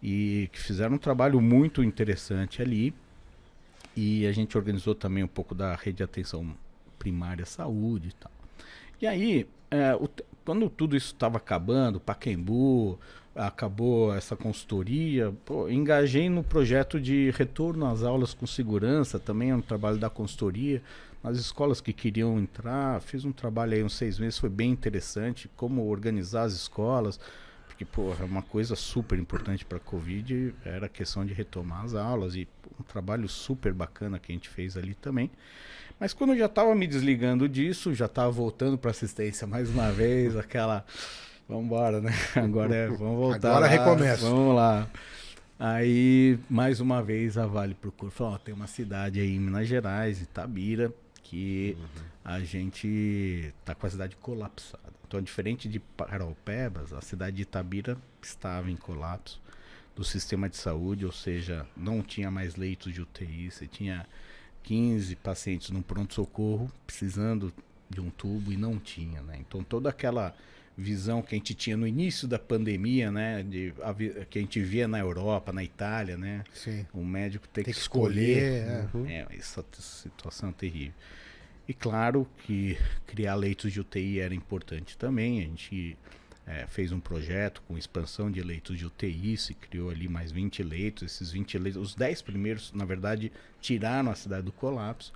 E 0.01 0.49
que 0.51 0.59
fizeram 0.59 0.95
um 0.95 0.97
trabalho 0.97 1.39
muito 1.39 1.83
interessante 1.83 2.61
ali. 2.61 2.93
E 3.95 4.25
a 4.25 4.31
gente 4.31 4.57
organizou 4.57 4.95
também 4.95 5.23
um 5.23 5.27
pouco 5.27 5.53
da 5.53 5.75
rede 5.75 5.97
de 5.97 6.03
atenção 6.03 6.55
primária 6.97 7.45
saúde 7.45 8.07
e 8.07 8.13
tal. 8.13 8.31
E 9.01 9.05
aí, 9.05 9.47
é, 9.69 9.93
o, 9.95 10.09
quando 10.45 10.69
tudo 10.69 10.95
isso 10.95 11.13
estava 11.13 11.37
acabando, 11.37 11.99
Paquembu, 11.99 12.97
acabou 13.35 14.13
essa 14.13 14.35
consultoria, 14.35 15.33
pô, 15.45 15.69
engajei 15.69 16.29
no 16.29 16.43
projeto 16.43 16.99
de 16.99 17.31
retorno 17.31 17.85
às 17.85 18.03
aulas 18.03 18.33
com 18.33 18.45
segurança, 18.45 19.19
também 19.19 19.51
é 19.51 19.55
um 19.55 19.61
trabalho 19.61 19.97
da 19.97 20.09
consultoria, 20.09 20.81
nas 21.23 21.37
escolas 21.37 21.79
que 21.79 21.93
queriam 21.93 22.37
entrar, 22.39 22.99
fiz 23.01 23.23
um 23.23 23.31
trabalho 23.31 23.73
aí 23.73 23.83
uns 23.83 23.93
seis 23.93 24.19
meses, 24.19 24.37
foi 24.37 24.49
bem 24.49 24.71
interessante, 24.71 25.49
como 25.55 25.87
organizar 25.87 26.43
as 26.43 26.53
escolas, 26.53 27.19
porque 27.67 27.85
pô, 27.85 28.13
é 28.19 28.23
uma 28.23 28.41
coisa 28.41 28.75
super 28.75 29.17
importante 29.17 29.63
para 29.63 29.77
a 29.77 29.81
Covid, 29.81 30.53
era 30.65 30.87
a 30.87 30.89
questão 30.89 31.25
de 31.25 31.33
retomar 31.33 31.85
as 31.85 31.95
aulas, 31.95 32.35
e 32.35 32.47
um 32.79 32.83
trabalho 32.83 33.29
super 33.29 33.73
bacana 33.73 34.19
que 34.19 34.31
a 34.31 34.35
gente 34.35 34.49
fez 34.49 34.75
ali 34.75 34.93
também. 34.93 35.31
Mas 35.99 36.13
quando 36.13 36.31
eu 36.31 36.37
já 36.37 36.47
estava 36.47 36.73
me 36.73 36.87
desligando 36.87 37.47
disso, 37.47 37.93
já 37.93 38.07
estava 38.07 38.31
voltando 38.31 38.77
para 38.77 38.89
assistência 38.89 39.45
mais 39.45 39.69
uma 39.69 39.91
vez, 39.91 40.35
aquela. 40.35 40.83
Vamos 41.51 41.65
embora, 41.65 41.99
né? 41.99 42.11
Agora 42.33 42.73
é. 42.73 42.87
Vamos 42.87 43.17
voltar. 43.17 43.49
Agora 43.49 43.65
lá, 43.65 43.67
recomeça. 43.67 44.29
Vamos 44.29 44.55
lá. 44.55 44.89
Aí, 45.59 46.39
mais 46.49 46.79
uma 46.79 47.03
vez, 47.03 47.37
a 47.37 47.45
Vale 47.45 47.73
procura. 47.73 48.09
Falou: 48.09 48.33
ó, 48.35 48.37
tem 48.37 48.53
uma 48.53 48.67
cidade 48.67 49.19
aí 49.19 49.35
em 49.35 49.39
Minas 49.39 49.67
Gerais, 49.67 50.21
Itabira, 50.21 50.93
que 51.21 51.75
uhum. 51.77 52.03
a 52.23 52.39
gente 52.39 53.53
tá 53.65 53.75
com 53.75 53.85
a 53.85 53.89
cidade 53.89 54.15
colapsada. 54.15 54.81
Então, 55.05 55.21
diferente 55.21 55.67
de 55.67 55.77
Paraupebas, 55.77 56.93
a 56.93 57.01
cidade 57.01 57.35
de 57.35 57.41
Itabira 57.41 57.97
estava 58.21 58.71
em 58.71 58.77
colapso 58.77 59.41
do 59.93 60.05
sistema 60.05 60.47
de 60.47 60.55
saúde, 60.55 61.05
ou 61.05 61.11
seja, 61.11 61.67
não 61.75 62.01
tinha 62.01 62.31
mais 62.31 62.55
leitos 62.55 62.93
de 62.93 63.01
UTI, 63.01 63.51
você 63.51 63.67
tinha 63.67 64.07
15 64.63 65.17
pacientes 65.17 65.69
no 65.69 65.83
pronto-socorro 65.83 66.71
precisando 66.87 67.53
de 67.89 67.99
um 67.99 68.09
tubo 68.09 68.53
e 68.53 68.55
não 68.55 68.79
tinha, 68.79 69.21
né? 69.21 69.35
Então 69.37 69.61
toda 69.65 69.89
aquela 69.89 70.33
visão 70.77 71.21
que 71.21 71.35
a 71.35 71.37
gente 71.37 71.53
tinha 71.53 71.77
no 71.77 71.85
início 71.85 72.27
da 72.27 72.39
pandemia, 72.39 73.11
né, 73.11 73.43
de, 73.43 73.73
a, 73.81 73.93
que 74.25 74.39
a 74.39 74.41
gente 74.41 74.61
via 74.61 74.87
na 74.87 74.99
Europa, 74.99 75.51
na 75.51 75.63
Itália, 75.63 76.17
né, 76.17 76.43
Sim. 76.53 76.85
o 76.93 77.03
médico 77.03 77.47
ter 77.47 77.63
Tem 77.63 77.73
que, 77.73 77.79
escolher, 77.79 78.85
escolher 78.85 78.89
uhum. 78.93 79.05
é, 79.07 79.27
essa 79.37 79.63
situação 79.79 80.49
é 80.49 80.53
terrível. 80.53 80.93
E 81.67 81.73
claro 81.73 82.27
que 82.45 82.77
criar 83.05 83.35
leitos 83.35 83.71
de 83.71 83.79
UTI 83.79 84.19
era 84.19 84.33
importante 84.33 84.97
também, 84.97 85.39
a 85.39 85.43
gente 85.43 85.97
é, 86.45 86.65
fez 86.67 86.91
um 86.91 86.99
projeto 86.99 87.61
com 87.67 87.77
expansão 87.77 88.31
de 88.31 88.41
leitos 88.41 88.77
de 88.77 88.85
UTI, 88.85 89.37
se 89.37 89.53
criou 89.53 89.89
ali 89.89 90.07
mais 90.07 90.31
20 90.31 90.63
leitos. 90.63 91.03
Esses 91.03 91.31
20 91.31 91.57
leitos, 91.57 91.81
os 91.81 91.95
10 91.95 92.21
primeiros, 92.23 92.73
na 92.73 92.83
verdade, 92.83 93.31
tiraram 93.61 94.11
a 94.11 94.15
cidade 94.15 94.43
do 94.43 94.51
colapso. 94.51 95.13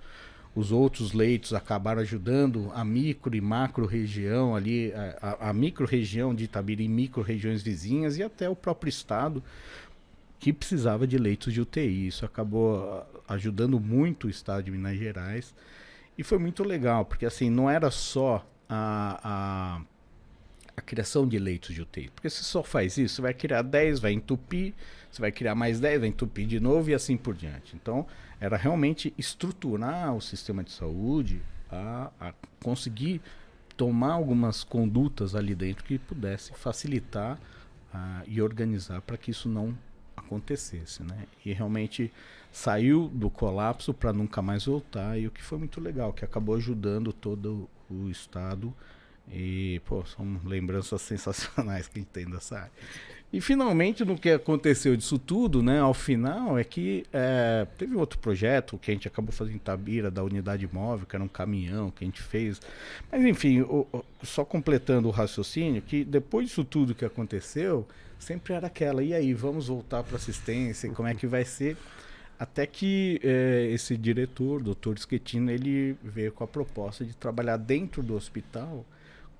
Os 0.56 0.72
outros 0.72 1.12
leitos 1.12 1.52
acabaram 1.52 2.00
ajudando 2.00 2.72
a 2.74 2.82
micro 2.82 3.36
e 3.36 3.42
macro 3.42 3.84
região 3.84 4.56
ali, 4.56 4.90
a, 5.20 5.50
a 5.50 5.52
micro 5.52 5.86
região 5.86 6.34
de 6.34 6.44
Itabira 6.44 6.82
e 6.82 6.88
micro 6.88 7.20
regiões 7.20 7.62
vizinhas 7.62 8.16
e 8.16 8.22
até 8.22 8.48
o 8.48 8.56
próprio 8.56 8.88
estado 8.88 9.44
que 10.38 10.54
precisava 10.54 11.06
de 11.06 11.18
leitos 11.18 11.52
de 11.52 11.60
UTI. 11.60 12.06
Isso 12.06 12.24
acabou 12.24 12.82
ah, 13.28 13.34
ajudando 13.34 13.78
muito 13.78 14.28
o 14.28 14.30
estado 14.30 14.62
de 14.62 14.70
Minas 14.70 14.96
Gerais 14.96 15.54
e 16.16 16.22
foi 16.22 16.38
muito 16.38 16.64
legal, 16.64 17.04
porque 17.04 17.26
assim, 17.26 17.50
não 17.50 17.68
era 17.68 17.90
só 17.90 18.42
a, 18.66 19.20
a, 19.22 19.80
a 20.74 20.80
criação 20.80 21.28
de 21.28 21.38
leitos 21.38 21.74
de 21.74 21.82
UTI, 21.82 22.10
porque 22.14 22.30
você 22.30 22.42
só 22.42 22.62
faz 22.62 22.96
isso, 22.96 23.20
vai 23.20 23.34
criar 23.34 23.60
10, 23.60 24.00
vai 24.00 24.12
entupir, 24.12 24.72
você 25.10 25.20
vai 25.20 25.32
criar 25.32 25.54
mais 25.54 25.80
10, 25.80 26.00
vai 26.00 26.08
entupir 26.08 26.46
de 26.46 26.60
novo 26.60 26.90
e 26.90 26.94
assim 26.94 27.16
por 27.16 27.34
diante. 27.34 27.74
Então, 27.74 28.06
era 28.40 28.56
realmente 28.56 29.14
estruturar 29.16 30.14
o 30.14 30.20
sistema 30.20 30.62
de 30.62 30.72
saúde 30.72 31.40
a, 31.70 32.10
a 32.20 32.34
conseguir 32.62 33.20
tomar 33.76 34.12
algumas 34.12 34.64
condutas 34.64 35.34
ali 35.34 35.54
dentro 35.54 35.84
que 35.84 35.98
pudesse 35.98 36.52
facilitar 36.54 37.38
e 38.26 38.42
organizar 38.42 39.00
para 39.00 39.16
que 39.16 39.30
isso 39.30 39.48
não 39.48 39.76
acontecesse, 40.16 41.02
né? 41.02 41.26
E 41.44 41.52
realmente 41.52 42.12
saiu 42.50 43.08
do 43.08 43.30
colapso 43.30 43.94
para 43.94 44.12
nunca 44.12 44.42
mais 44.42 44.66
voltar 44.66 45.18
e 45.18 45.26
o 45.26 45.30
que 45.30 45.42
foi 45.42 45.58
muito 45.58 45.80
legal, 45.80 46.12
que 46.12 46.24
acabou 46.24 46.56
ajudando 46.56 47.12
todo 47.12 47.68
o 47.88 48.08
estado 48.08 48.74
e 49.30 49.80
pô, 49.84 50.04
são 50.04 50.40
lembranças 50.44 51.00
sensacionais 51.02 51.88
que 51.88 51.98
a 51.98 52.02
gente 52.02 52.10
tem 52.10 52.26
dessa 52.26 52.58
área. 52.60 52.72
E 53.32 53.40
finalmente, 53.40 54.04
no 54.04 54.16
que 54.16 54.30
aconteceu 54.30 54.96
disso 54.96 55.18
tudo, 55.18 55.62
né, 55.62 55.80
ao 55.80 55.92
final, 55.92 56.56
é 56.56 56.62
que 56.62 57.04
é, 57.12 57.66
teve 57.76 57.96
outro 57.96 58.18
projeto 58.18 58.78
que 58.78 58.90
a 58.90 58.94
gente 58.94 59.08
acabou 59.08 59.32
fazendo 59.32 59.56
em 59.56 59.58
Tabira, 59.58 60.10
da 60.10 60.22
unidade 60.22 60.68
móvel, 60.72 61.06
que 61.06 61.16
era 61.16 61.24
um 61.24 61.28
caminhão 61.28 61.90
que 61.90 62.04
a 62.04 62.06
gente 62.06 62.22
fez. 62.22 62.60
Mas 63.10 63.24
enfim, 63.24 63.60
o, 63.62 63.86
o, 63.92 64.04
só 64.22 64.44
completando 64.44 65.08
o 65.08 65.10
raciocínio, 65.10 65.82
que 65.82 66.04
depois 66.04 66.48
disso 66.48 66.64
tudo 66.64 66.94
que 66.94 67.04
aconteceu, 67.04 67.86
sempre 68.18 68.54
era 68.54 68.68
aquela, 68.68 69.02
e 69.02 69.12
aí, 69.12 69.34
vamos 69.34 69.66
voltar 69.68 70.02
para 70.04 70.16
assistência, 70.16 70.88
como 70.90 71.08
é 71.08 71.14
que 71.14 71.26
vai 71.26 71.44
ser? 71.44 71.76
Até 72.38 72.66
que 72.66 73.20
é, 73.24 73.68
esse 73.72 73.96
diretor, 73.96 74.62
doutor 74.62 74.98
Schettino, 74.98 75.50
ele 75.50 75.96
veio 76.02 76.32
com 76.32 76.44
a 76.44 76.46
proposta 76.46 77.04
de 77.04 77.14
trabalhar 77.16 77.56
dentro 77.56 78.02
do 78.02 78.14
hospital 78.14 78.84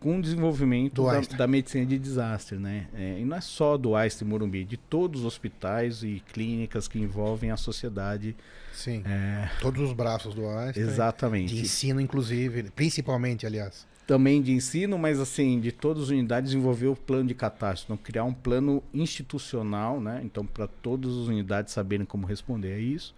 com 0.06 0.18
o 0.18 0.22
desenvolvimento 0.22 1.04
da, 1.04 1.20
da, 1.36 1.46
medicina 1.48 1.84
de 1.84 1.98
desastre, 1.98 2.56
né? 2.56 2.86
É, 2.94 3.18
e 3.18 3.24
não 3.24 3.36
é 3.36 3.40
só 3.40 3.76
do 3.76 3.96
Einstein 3.96 4.28
Morumbi, 4.28 4.62
de 4.62 4.76
todos 4.76 5.22
os 5.22 5.26
hospitais 5.26 6.04
e 6.04 6.22
clínicas 6.32 6.86
que 6.86 6.96
envolvem 6.96 7.50
a 7.50 7.56
sociedade. 7.56 8.36
Sim. 8.72 9.02
É... 9.04 9.50
Todos 9.60 9.82
os 9.82 9.92
braços 9.92 10.32
do 10.32 10.46
Einstein. 10.46 10.84
Exatamente. 10.84 11.52
De 11.56 11.60
ensino, 11.62 12.00
inclusive, 12.00 12.70
principalmente, 12.70 13.44
aliás. 13.46 13.84
Também 14.06 14.40
de 14.40 14.52
ensino, 14.52 14.96
mas 14.96 15.18
assim, 15.18 15.58
de 15.58 15.72
todas 15.72 16.04
as 16.04 16.08
unidades 16.10 16.52
desenvolver 16.52 16.86
o 16.86 16.94
plano 16.94 17.26
de 17.26 17.34
catástrofe, 17.34 17.92
então 17.92 17.96
criar 17.96 18.22
um 18.22 18.32
plano 18.32 18.84
institucional, 18.94 20.00
né? 20.00 20.20
Então, 20.22 20.46
para 20.46 20.68
todas 20.68 21.10
as 21.10 21.26
unidades 21.26 21.72
saberem 21.72 22.06
como 22.06 22.28
responder 22.28 22.74
a 22.74 22.78
isso. 22.78 23.12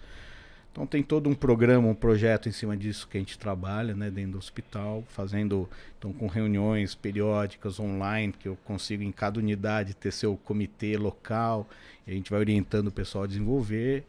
Então 0.79 0.87
tem 0.87 1.03
todo 1.03 1.29
um 1.29 1.35
programa, 1.35 1.89
um 1.89 1.95
projeto 1.95 2.49
em 2.49 2.53
cima 2.53 2.77
disso 2.77 3.09
que 3.09 3.17
a 3.17 3.21
gente 3.21 3.37
trabalha, 3.37 3.97
né, 3.97 4.13
dentro 4.13 4.33
do 4.33 4.39
hospital, 4.39 5.03
fazendo 5.09 5.69
então 5.99 6.13
com 6.13 6.29
reuniões 6.29 6.95
periódicas 6.95 7.81
online 7.81 8.33
que 8.33 8.47
eu 8.47 8.57
consigo 8.65 9.03
em 9.03 9.11
cada 9.11 9.41
unidade 9.41 9.93
ter 9.93 10.13
seu 10.13 10.37
comitê 10.37 10.97
local, 10.97 11.69
e 12.07 12.13
a 12.13 12.15
gente 12.15 12.31
vai 12.31 12.39
orientando 12.39 12.87
o 12.87 12.93
pessoal 12.93 13.25
a 13.25 13.27
desenvolver. 13.27 14.05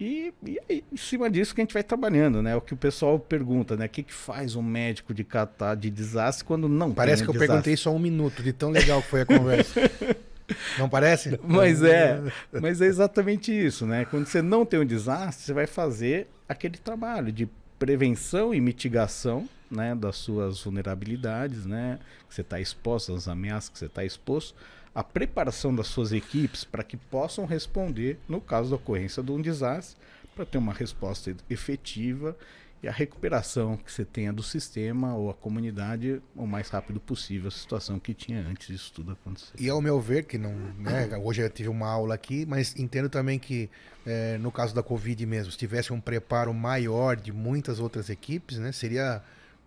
E, 0.00 0.32
e, 0.46 0.58
e, 0.70 0.84
em 0.90 0.96
cima 0.96 1.28
disso 1.28 1.54
que 1.54 1.60
a 1.60 1.64
gente 1.64 1.74
vai 1.74 1.82
trabalhando, 1.82 2.40
né? 2.40 2.56
O 2.56 2.62
que 2.62 2.72
o 2.72 2.76
pessoal 2.76 3.18
pergunta, 3.18 3.76
né? 3.76 3.84
O 3.84 3.88
que, 3.90 4.02
que 4.02 4.14
faz 4.14 4.56
um 4.56 4.62
médico 4.62 5.12
de 5.12 5.22
catar 5.24 5.74
de 5.74 5.90
desastre 5.90 6.46
quando 6.46 6.70
não 6.70 6.94
Parece 6.94 7.22
que 7.22 7.28
eu 7.28 7.34
desastre? 7.34 7.52
perguntei 7.52 7.76
só 7.76 7.94
um 7.94 7.98
minuto, 7.98 8.42
de 8.42 8.54
tão 8.54 8.70
legal 8.70 9.02
que 9.02 9.08
foi 9.08 9.20
a 9.20 9.26
conversa. 9.26 9.78
Não 10.78 10.88
parece? 10.88 11.38
Mas 11.42 11.82
é, 11.82 12.20
mas 12.52 12.80
é 12.80 12.86
exatamente 12.86 13.52
isso, 13.52 13.86
né? 13.86 14.04
Quando 14.04 14.26
você 14.26 14.42
não 14.42 14.64
tem 14.64 14.80
um 14.80 14.84
desastre, 14.84 15.44
você 15.44 15.52
vai 15.52 15.66
fazer 15.66 16.28
aquele 16.48 16.78
trabalho 16.78 17.32
de 17.32 17.48
prevenção 17.78 18.54
e 18.54 18.60
mitigação, 18.60 19.48
né, 19.70 19.94
das 19.94 20.16
suas 20.16 20.62
vulnerabilidades, 20.62 21.64
né? 21.66 21.98
Que 22.28 22.34
você 22.34 22.42
está 22.42 22.60
exposto 22.60 23.14
às 23.14 23.26
ameaças 23.26 23.70
que 23.70 23.78
você 23.78 23.86
está 23.86 24.04
exposto, 24.04 24.54
a 24.94 25.02
preparação 25.02 25.74
das 25.74 25.86
suas 25.86 26.12
equipes 26.12 26.64
para 26.64 26.84
que 26.84 26.96
possam 26.96 27.46
responder 27.46 28.18
no 28.28 28.40
caso 28.40 28.70
da 28.70 28.76
ocorrência 28.76 29.22
de 29.22 29.32
um 29.32 29.40
desastre, 29.40 29.96
para 30.34 30.46
ter 30.46 30.58
uma 30.58 30.72
resposta 30.72 31.34
efetiva 31.50 32.36
e 32.82 32.88
a 32.88 32.92
recuperação 32.92 33.76
que 33.76 33.92
você 33.92 34.04
tenha 34.04 34.32
do 34.32 34.42
sistema 34.42 35.14
ou 35.14 35.30
a 35.30 35.34
comunidade 35.34 36.20
o 36.34 36.46
mais 36.46 36.68
rápido 36.68 36.98
possível 36.98 37.48
a 37.48 37.50
situação 37.50 37.98
que 37.98 38.12
tinha 38.12 38.40
antes 38.40 38.66
disso 38.66 38.92
tudo 38.92 39.12
acontecer. 39.12 39.52
E 39.58 39.68
ao 39.68 39.80
meu 39.80 40.00
ver, 40.00 40.24
que 40.24 40.36
não, 40.36 40.52
né, 40.78 41.08
hoje 41.22 41.42
eu 41.42 41.48
tive 41.48 41.68
uma 41.68 41.88
aula 41.88 42.14
aqui, 42.14 42.44
mas 42.44 42.74
entendo 42.76 43.08
também 43.08 43.38
que 43.38 43.70
é, 44.04 44.36
no 44.38 44.50
caso 44.50 44.74
da 44.74 44.82
Covid 44.82 45.24
mesmo, 45.26 45.52
se 45.52 45.58
tivesse 45.58 45.92
um 45.92 46.00
preparo 46.00 46.52
maior 46.52 47.14
de 47.14 47.32
muitas 47.32 47.78
outras 47.78 48.10
equipes, 48.10 48.58
né, 48.58 48.72
seria 48.72 49.22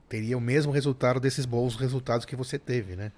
teria 0.07 0.37
o 0.37 0.41
mesmo 0.41 0.71
resultado 0.71 1.19
desses 1.19 1.45
bons 1.45 1.75
resultados 1.75 2.25
que 2.25 2.35
você 2.35 2.59
teve, 2.59 2.95
né? 2.95 3.11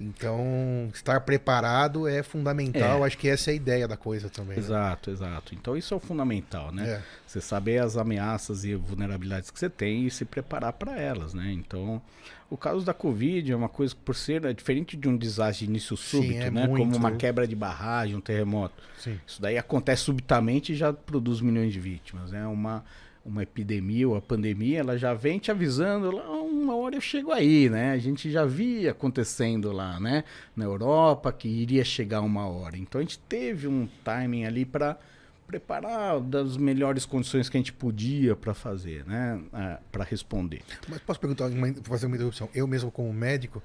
Então, 0.00 0.88
estar 0.94 1.20
preparado 1.20 2.08
é 2.08 2.22
fundamental. 2.22 3.04
É. 3.04 3.06
Acho 3.06 3.18
que 3.18 3.28
essa 3.28 3.50
é 3.50 3.52
a 3.52 3.54
ideia 3.54 3.86
da 3.86 3.98
coisa 3.98 4.30
também. 4.30 4.56
Né? 4.56 4.62
Exato, 4.62 5.10
né? 5.10 5.16
exato. 5.16 5.54
Então, 5.54 5.76
isso 5.76 5.92
é 5.92 5.96
o 5.98 6.00
fundamental, 6.00 6.72
né? 6.72 6.88
É. 6.88 7.02
Você 7.26 7.38
saber 7.38 7.82
as 7.82 7.98
ameaças 7.98 8.64
e 8.64 8.74
vulnerabilidades 8.74 9.50
que 9.50 9.58
você 9.58 9.68
tem 9.68 10.06
e 10.06 10.10
se 10.10 10.24
preparar 10.24 10.72
para 10.72 10.98
elas, 10.98 11.34
né? 11.34 11.52
Então, 11.52 12.00
o 12.48 12.56
caso 12.56 12.82
da 12.82 12.94
Covid 12.94 13.52
é 13.52 13.54
uma 13.54 13.68
coisa 13.68 13.94
que, 13.94 14.00
por 14.00 14.16
ser 14.16 14.42
é 14.46 14.54
diferente 14.54 14.96
de 14.96 15.06
um 15.06 15.14
desastre 15.14 15.66
de 15.66 15.70
início 15.70 15.94
súbito, 15.98 16.32
Sim, 16.32 16.38
é 16.38 16.50
né? 16.50 16.66
Muito... 16.66 16.82
Como 16.82 16.96
uma 16.96 17.12
quebra 17.12 17.46
de 17.46 17.54
barragem, 17.54 18.16
um 18.16 18.22
terremoto. 18.22 18.82
Sim. 18.98 19.20
Isso 19.26 19.40
daí 19.42 19.58
acontece 19.58 20.04
subitamente 20.04 20.72
e 20.72 20.76
já 20.76 20.94
produz 20.94 21.42
milhões 21.42 21.74
de 21.74 21.78
vítimas. 21.78 22.32
É 22.32 22.38
né? 22.38 22.46
uma 22.46 22.82
uma 23.24 23.42
epidemia 23.42 24.08
ou 24.08 24.16
a 24.16 24.20
pandemia, 24.20 24.80
ela 24.80 24.96
já 24.96 25.12
vem 25.14 25.38
te 25.38 25.50
avisando, 25.50 26.10
lá, 26.10 26.30
uma 26.30 26.74
hora 26.76 26.96
eu 26.96 27.00
chego 27.00 27.32
aí, 27.32 27.68
né? 27.68 27.92
A 27.92 27.98
gente 27.98 28.30
já 28.30 28.44
via 28.44 28.92
acontecendo 28.92 29.72
lá, 29.72 30.00
né? 30.00 30.24
Na 30.56 30.64
Europa, 30.64 31.32
que 31.32 31.48
iria 31.48 31.84
chegar 31.84 32.20
uma 32.22 32.46
hora. 32.46 32.76
Então 32.76 32.98
a 32.98 33.02
gente 33.02 33.18
teve 33.18 33.68
um 33.68 33.88
timing 34.04 34.44
ali 34.44 34.64
para 34.64 34.98
preparar 35.46 36.20
das 36.20 36.56
melhores 36.56 37.04
condições 37.04 37.48
que 37.48 37.56
a 37.56 37.60
gente 37.60 37.72
podia 37.72 38.36
para 38.36 38.54
fazer, 38.54 39.04
né? 39.04 39.40
É, 39.52 39.78
para 39.90 40.04
responder. 40.04 40.62
Mas 40.88 41.00
posso 41.00 41.18
perguntar, 41.18 41.50
fazer 41.82 42.06
uma 42.06 42.16
interrupção? 42.16 42.48
Eu 42.54 42.66
mesmo 42.66 42.90
como 42.90 43.12
médico, 43.12 43.62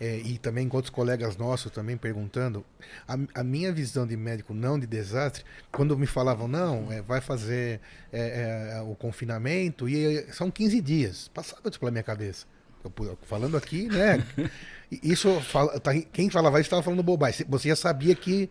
é, 0.00 0.18
e 0.18 0.38
também 0.38 0.68
com 0.68 0.76
outros 0.76 0.90
colegas 0.90 1.36
nossos 1.36 1.72
também 1.72 1.96
perguntando, 1.96 2.64
a, 3.06 3.16
a, 3.40 3.44
minha 3.44 3.72
visão 3.72 4.06
de 4.06 4.16
médico 4.16 4.54
não 4.54 4.78
de 4.78 4.86
desastre, 4.86 5.44
quando 5.72 5.98
me 5.98 6.06
falavam, 6.06 6.46
não, 6.46 6.90
é, 6.92 7.02
vai 7.02 7.20
fazer 7.20 7.80
é, 8.12 8.74
é 8.76 8.80
o 8.80 8.94
confinamento, 8.94 9.88
e 9.88 10.26
são 10.32 10.50
15 10.50 10.80
dias, 10.80 11.28
passava 11.28 11.68
isso 11.68 11.78
pela 11.78 11.90
minha 11.90 12.04
cabeça. 12.04 12.46
Eu, 12.84 13.18
falando 13.22 13.56
aqui, 13.56 13.88
né? 13.88 14.24
isso, 15.02 15.40
fala, 15.40 15.80
tá, 15.80 15.92
quem 16.12 16.30
falava 16.30 16.60
isso 16.60 16.66
estava 16.66 16.82
falando 16.82 17.02
bobagem. 17.02 17.44
Você 17.48 17.68
já 17.68 17.76
sabia 17.76 18.14
que 18.14 18.48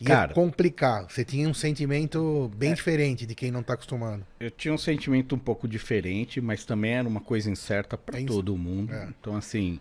ia 0.00 0.06
Cara, 0.06 0.34
complicar. 0.34 1.04
Você 1.08 1.24
tinha 1.24 1.48
um 1.48 1.54
sentimento 1.54 2.50
bem 2.56 2.72
é, 2.72 2.74
diferente 2.74 3.26
de 3.26 3.34
quem 3.34 3.50
não 3.50 3.60
está 3.60 3.74
acostumado. 3.74 4.26
Eu 4.40 4.50
tinha 4.50 4.72
um 4.72 4.78
sentimento 4.78 5.34
um 5.34 5.38
pouco 5.38 5.68
diferente, 5.68 6.40
mas 6.40 6.64
também 6.64 6.94
era 6.94 7.06
uma 7.06 7.20
coisa 7.20 7.50
incerta 7.50 7.96
para 7.98 8.20
é 8.20 8.24
todo 8.24 8.56
mundo. 8.56 8.92
É. 8.92 9.08
Então, 9.20 9.36
assim, 9.36 9.78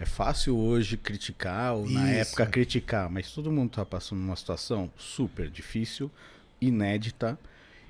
é 0.00 0.06
fácil 0.06 0.56
hoje 0.56 0.96
criticar, 0.96 1.74
ou 1.74 1.88
na 1.88 2.08
época 2.08 2.46
criticar, 2.46 3.10
mas 3.10 3.30
todo 3.32 3.52
mundo 3.52 3.68
está 3.68 3.84
passando 3.84 4.20
uma 4.20 4.34
situação 4.34 4.90
super 4.96 5.50
difícil, 5.50 6.10
inédita. 6.58 7.38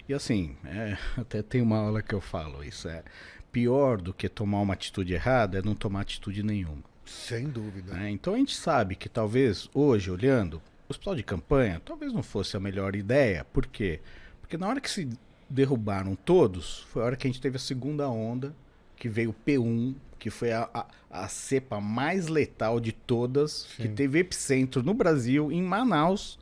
E 0.09 0.13
assim, 0.13 0.57
é, 0.65 0.99
até 1.17 1.41
tem 1.41 1.63
uma 1.63 1.79
aula 1.79 2.03
que 2.03 2.13
eu 2.13 2.21
falo, 2.21 2.65
isso 2.65 2.89
é 2.89 3.05
pior 3.53 4.01
do 4.01 4.13
que 4.13 4.29
tomar 4.29 4.61
uma 4.61 4.75
atitude 4.75 5.13
errada 5.15 5.59
é 5.59 5.63
não 5.63 5.75
tomar 5.77 6.01
atitude 6.01 6.43
nenhuma. 6.43 6.83
Sem 7.05 7.49
dúvida. 7.49 7.97
É, 8.01 8.11
então 8.11 8.35
a 8.35 8.39
gente 8.39 8.57
sabe 8.57 8.97
que 8.97 9.09
talvez 9.09 9.69
hoje, 9.73 10.11
olhando, 10.11 10.55
o 10.89 10.91
hospital 10.91 11.15
de 11.15 11.23
campanha 11.23 11.81
talvez 11.85 12.13
não 12.13 12.25
fosse 12.25 12.57
a 12.57 12.61
melhor 12.61 12.97
ideia. 12.97 13.45
Por 13.53 13.67
quê? 13.69 14.01
Porque 14.41 14.57
na 14.57 14.67
hora 14.67 14.81
que 14.81 14.91
se 14.91 15.09
derrubaram 15.49 16.17
todos, 16.17 16.81
foi 16.91 17.03
a 17.03 17.07
hora 17.07 17.17
que 17.17 17.29
a 17.29 17.31
gente 17.31 17.41
teve 17.41 17.55
a 17.55 17.61
segunda 17.61 18.09
onda, 18.09 18.53
que 18.97 19.09
veio 19.09 19.31
o 19.31 19.35
P1, 19.47 19.95
que 20.21 20.31
foi 20.31 20.53
a, 20.53 20.69
a, 20.73 20.87
a 21.11 21.29
cepa 21.29 21.81
mais 21.81 22.29
letal 22.29 22.79
de 22.79 22.93
todas, 22.93 23.67
Sim. 23.77 23.83
que 23.83 23.89
teve 23.89 24.21
epicentro 24.21 24.83
no 24.83 24.95
Brasil, 24.95 25.51
em 25.51 25.63
Manaus. 25.63 26.39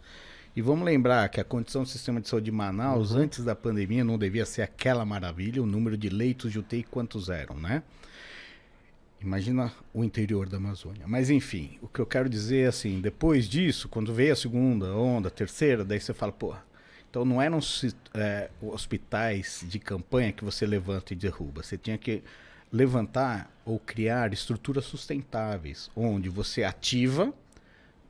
E 0.54 0.60
vamos 0.60 0.84
lembrar 0.84 1.28
que 1.28 1.40
a 1.40 1.44
condição 1.44 1.84
do 1.84 1.88
sistema 1.88 2.20
de 2.20 2.28
saúde 2.28 2.46
de 2.46 2.52
Manaus, 2.52 3.12
uhum. 3.12 3.20
antes 3.20 3.44
da 3.44 3.54
pandemia, 3.54 4.02
não 4.02 4.18
devia 4.18 4.44
ser 4.44 4.62
aquela 4.62 5.04
maravilha, 5.04 5.62
o 5.62 5.66
número 5.66 5.96
de 5.96 6.08
leitos 6.08 6.50
de 6.50 6.58
UTI 6.58 6.82
quantos 6.82 7.28
eram, 7.28 7.56
né? 7.56 7.84
Imagina 9.20 9.72
o 9.94 10.02
interior 10.02 10.48
da 10.48 10.56
Amazônia. 10.56 11.06
Mas 11.06 11.30
enfim, 11.30 11.78
o 11.80 11.86
que 11.86 12.00
eu 12.00 12.06
quero 12.06 12.28
dizer 12.28 12.64
é 12.64 12.66
assim, 12.66 13.00
depois 13.00 13.48
disso, 13.48 13.88
quando 13.88 14.12
veio 14.12 14.32
a 14.32 14.36
segunda 14.36 14.86
onda, 14.94 15.28
a 15.28 15.30
terceira, 15.30 15.84
daí 15.84 16.00
você 16.00 16.12
fala, 16.12 16.32
pô, 16.32 16.54
então 17.08 17.24
não 17.24 17.40
eram 17.40 17.60
é, 18.14 18.50
hospitais 18.60 19.64
de 19.68 19.78
campanha 19.78 20.32
que 20.32 20.44
você 20.44 20.66
levanta 20.66 21.12
e 21.12 21.16
derruba. 21.16 21.62
Você 21.62 21.78
tinha 21.78 21.96
que 21.96 22.22
levantar 22.72 23.50
ou 23.64 23.78
criar 23.78 24.32
estruturas 24.32 24.84
sustentáveis, 24.84 25.90
onde 25.94 26.28
você 26.28 26.64
ativa, 26.64 27.32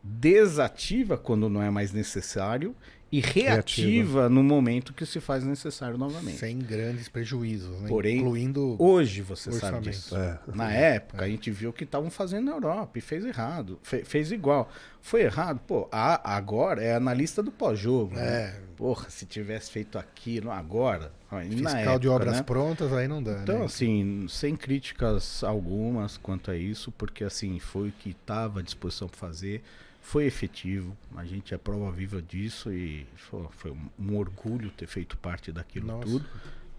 desativa 0.02 1.18
quando 1.18 1.48
não 1.48 1.62
é 1.62 1.70
mais 1.70 1.92
necessário 1.92 2.74
e 3.10 3.20
reativa, 3.20 3.50
reativa, 3.50 4.28
no 4.28 4.42
momento 4.42 4.92
que 4.92 5.06
se 5.06 5.18
faz 5.18 5.42
necessário 5.42 5.96
novamente. 5.96 6.38
Sem 6.38 6.58
grandes 6.58 7.08
prejuízos, 7.08 7.80
né? 7.80 7.88
Porém, 7.88 8.18
incluindo 8.18 8.76
hoje 8.78 9.22
você 9.22 9.48
orçamento. 9.48 9.84
sabe 9.84 9.90
disso. 9.90 10.16
É. 10.16 10.38
Na 10.54 10.70
época, 10.70 11.24
é. 11.24 11.26
a 11.26 11.30
gente 11.30 11.50
viu 11.50 11.72
que 11.72 11.84
estavam 11.84 12.10
fazendo 12.10 12.44
na 12.44 12.52
Europa 12.52 12.98
e 12.98 13.00
fez 13.00 13.24
errado. 13.24 13.78
Fe 13.82 14.04
fez 14.04 14.30
igual. 14.30 14.70
Foi 15.00 15.22
errado, 15.22 15.58
pô, 15.66 15.88
a, 15.90 16.36
agora 16.36 16.82
é 16.82 16.94
analista 16.94 17.42
do 17.42 17.50
pós-jogo. 17.50 18.14
Né? 18.14 18.26
É. 18.26 18.46
Né? 18.48 18.60
Porra, 18.76 19.08
se 19.08 19.24
tivesse 19.24 19.70
feito 19.70 19.98
aquilo 19.98 20.50
agora. 20.50 21.10
Fiscal 21.50 21.76
época, 21.76 21.98
de 21.98 22.08
obras 22.08 22.36
né? 22.36 22.42
prontas, 22.42 22.92
aí 22.92 23.08
não 23.08 23.22
dá. 23.22 23.40
Então, 23.42 23.60
né? 23.60 23.64
assim, 23.64 24.26
sem 24.28 24.54
críticas 24.54 25.42
algumas 25.42 26.16
quanto 26.16 26.50
a 26.50 26.56
isso, 26.56 26.92
porque 26.92 27.24
assim, 27.24 27.58
foi 27.58 27.88
o 27.88 27.92
que 27.92 28.10
estava 28.10 28.60
à 28.60 28.62
disposição 28.62 29.08
para 29.08 29.18
fazer 29.18 29.62
foi 30.00 30.24
efetivo, 30.24 30.96
a 31.16 31.24
gente 31.24 31.52
é 31.52 31.58
prova 31.58 31.90
viva 31.90 32.22
disso 32.22 32.72
e 32.72 33.06
foi, 33.50 33.76
um 33.98 34.16
orgulho 34.16 34.70
ter 34.70 34.86
feito 34.86 35.16
parte 35.18 35.52
daquilo 35.52 35.88
Nossa. 35.88 36.06
tudo. 36.06 36.26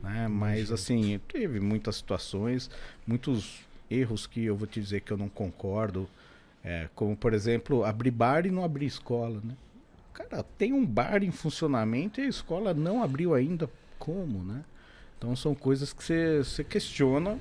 Né? 0.01 0.27
Mas 0.27 0.71
assim, 0.71 1.19
teve 1.27 1.59
muitas 1.59 1.97
situações, 1.97 2.69
muitos 3.05 3.61
erros 3.89 4.25
que 4.25 4.45
eu 4.45 4.55
vou 4.55 4.67
te 4.67 4.81
dizer 4.81 5.01
que 5.01 5.11
eu 5.11 5.17
não 5.17 5.29
concordo. 5.29 6.09
É, 6.63 6.89
como 6.95 7.15
por 7.15 7.33
exemplo, 7.33 7.85
abrir 7.85 8.11
bar 8.11 8.45
e 8.45 8.51
não 8.51 8.63
abrir 8.63 8.85
escola. 8.85 9.39
Né? 9.43 9.55
Cara, 10.13 10.43
tem 10.57 10.73
um 10.73 10.85
bar 10.85 11.23
em 11.23 11.31
funcionamento 11.31 12.19
e 12.19 12.25
a 12.25 12.27
escola 12.27 12.73
não 12.73 13.03
abriu 13.03 13.33
ainda. 13.33 13.69
Como, 13.97 14.43
né? 14.43 14.63
Então 15.17 15.35
são 15.35 15.53
coisas 15.53 15.91
que 15.91 16.01
você 16.01 16.63
questiona 16.63 17.37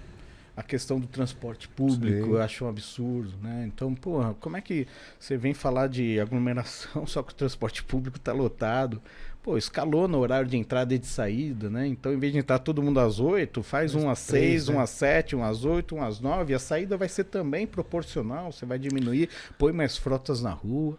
a 0.58 0.62
questão 0.64 0.98
do 0.98 1.06
transporte 1.06 1.68
público, 1.68 2.24
Sim. 2.24 2.32
eu 2.32 2.42
acho 2.42 2.64
um 2.64 2.68
absurdo, 2.68 3.32
né? 3.40 3.64
Então, 3.68 3.94
porra, 3.94 4.34
como 4.40 4.56
é 4.56 4.60
que 4.60 4.88
você 5.16 5.36
vem 5.36 5.54
falar 5.54 5.86
de 5.86 6.18
aglomeração 6.18 7.06
só 7.06 7.22
que 7.22 7.32
o 7.32 7.36
transporte 7.36 7.84
público 7.84 8.16
está 8.16 8.32
lotado? 8.32 9.00
Pô, 9.40 9.56
escalou 9.56 10.08
no 10.08 10.18
horário 10.18 10.48
de 10.48 10.56
entrada 10.56 10.92
e 10.92 10.98
de 10.98 11.06
saída, 11.06 11.70
né? 11.70 11.86
Então, 11.86 12.12
em 12.12 12.18
vez 12.18 12.32
de 12.32 12.40
entrar 12.40 12.58
todo 12.58 12.82
mundo 12.82 12.98
às 12.98 13.20
oito, 13.20 13.62
faz 13.62 13.94
um 13.94 14.10
às 14.10 14.18
seis, 14.18 14.68
um 14.68 14.74
né? 14.74 14.82
às 14.82 14.90
sete, 14.90 15.36
um 15.36 15.44
às 15.44 15.64
oito, 15.64 15.94
um 15.94 16.02
às 16.02 16.18
nove. 16.18 16.52
A 16.52 16.58
saída 16.58 16.96
vai 16.96 17.08
ser 17.08 17.24
também 17.24 17.64
proporcional, 17.64 18.50
você 18.50 18.66
vai 18.66 18.80
diminuir, 18.80 19.28
põe 19.56 19.72
mais 19.72 19.96
frotas 19.96 20.42
na 20.42 20.50
rua. 20.50 20.98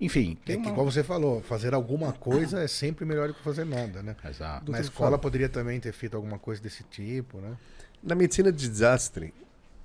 Enfim. 0.00 0.36
É 0.48 0.56
uma... 0.56 0.64
que, 0.64 0.68
igual 0.68 0.84
você 0.84 1.04
falou, 1.04 1.40
fazer 1.42 1.74
alguma 1.74 2.12
coisa 2.12 2.60
é 2.60 2.66
sempre 2.66 3.04
melhor 3.04 3.28
do 3.28 3.34
que 3.34 3.42
fazer 3.42 3.64
nada, 3.64 4.02
né? 4.02 4.16
Exato. 4.28 4.72
Na 4.72 4.80
escola 4.80 5.16
poderia 5.16 5.48
também 5.48 5.78
ter 5.78 5.92
feito 5.92 6.16
alguma 6.16 6.40
coisa 6.40 6.60
desse 6.60 6.82
tipo, 6.82 7.38
né? 7.38 7.56
Na 8.02 8.14
medicina 8.14 8.50
de 8.50 8.68
desastre, 8.68 9.34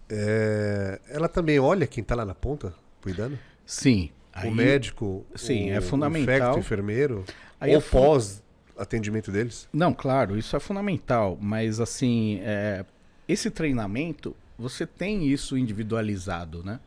é, 0.09 0.99
ela 1.09 1.27
também 1.27 1.59
olha 1.59 1.87
quem 1.87 2.01
está 2.01 2.15
lá 2.15 2.25
na 2.25 2.35
ponta, 2.35 2.73
cuidando? 3.01 3.37
Sim. 3.65 4.11
O 4.35 4.39
aí, 4.39 4.51
médico, 4.51 5.25
sim, 5.35 5.71
o, 5.71 5.73
é 5.73 5.81
fundamental. 5.81 6.35
infecto, 6.35 6.57
o 6.57 6.59
enfermeiro, 6.59 7.25
aí 7.59 7.71
ou 7.71 7.77
é 7.77 7.81
pós 7.81 8.43
atendimento 8.77 9.31
deles? 9.31 9.67
Não, 9.71 9.93
claro, 9.93 10.37
isso 10.37 10.55
é 10.55 10.59
fundamental, 10.59 11.37
mas 11.39 11.79
assim, 11.79 12.39
é, 12.43 12.85
esse 13.27 13.49
treinamento, 13.49 14.35
você 14.57 14.85
tem 14.85 15.25
isso 15.27 15.57
individualizado, 15.57 16.63
né? 16.63 16.79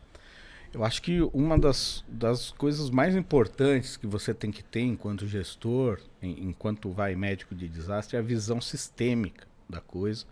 Eu 0.72 0.85
acho 0.85 1.01
que 1.01 1.22
uma 1.33 1.59
das, 1.59 2.05
das 2.07 2.51
coisas 2.51 2.91
mais 2.91 3.16
importantes 3.16 3.97
que 3.97 4.07
você 4.07 4.35
tem 4.35 4.51
que 4.51 4.62
ter 4.62 4.83
enquanto 4.83 5.26
gestor, 5.26 5.99
em, 6.22 6.51
enquanto 6.51 6.91
vai 6.91 7.14
médico 7.14 7.55
de 7.55 7.66
desastre, 7.66 8.16
é 8.16 8.20
a 8.20 8.22
visão 8.22 8.61
sistêmica 8.61 9.47
da 9.66 9.81
coisa 9.81 10.26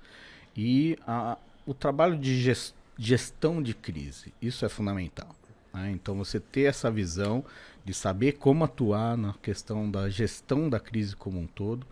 e 0.56 0.98
a, 1.06 1.36
o 1.66 1.74
trabalho 1.74 2.16
de 2.16 2.54
gestão 2.98 3.62
de 3.62 3.74
crise, 3.74 4.32
isso 4.40 4.64
é 4.64 4.68
fundamental. 4.68 5.34
Né? 5.72 5.90
Então, 5.90 6.16
você 6.16 6.40
ter 6.40 6.62
essa 6.62 6.90
visão 6.90 7.44
de 7.84 7.92
saber 7.92 8.32
como 8.32 8.64
atuar 8.64 9.16
na 9.16 9.34
questão 9.34 9.90
da 9.90 10.08
gestão 10.08 10.68
da 10.68 10.80
crise 10.80 11.14
como 11.14 11.38
um 11.38 11.46
todo, 11.46 11.86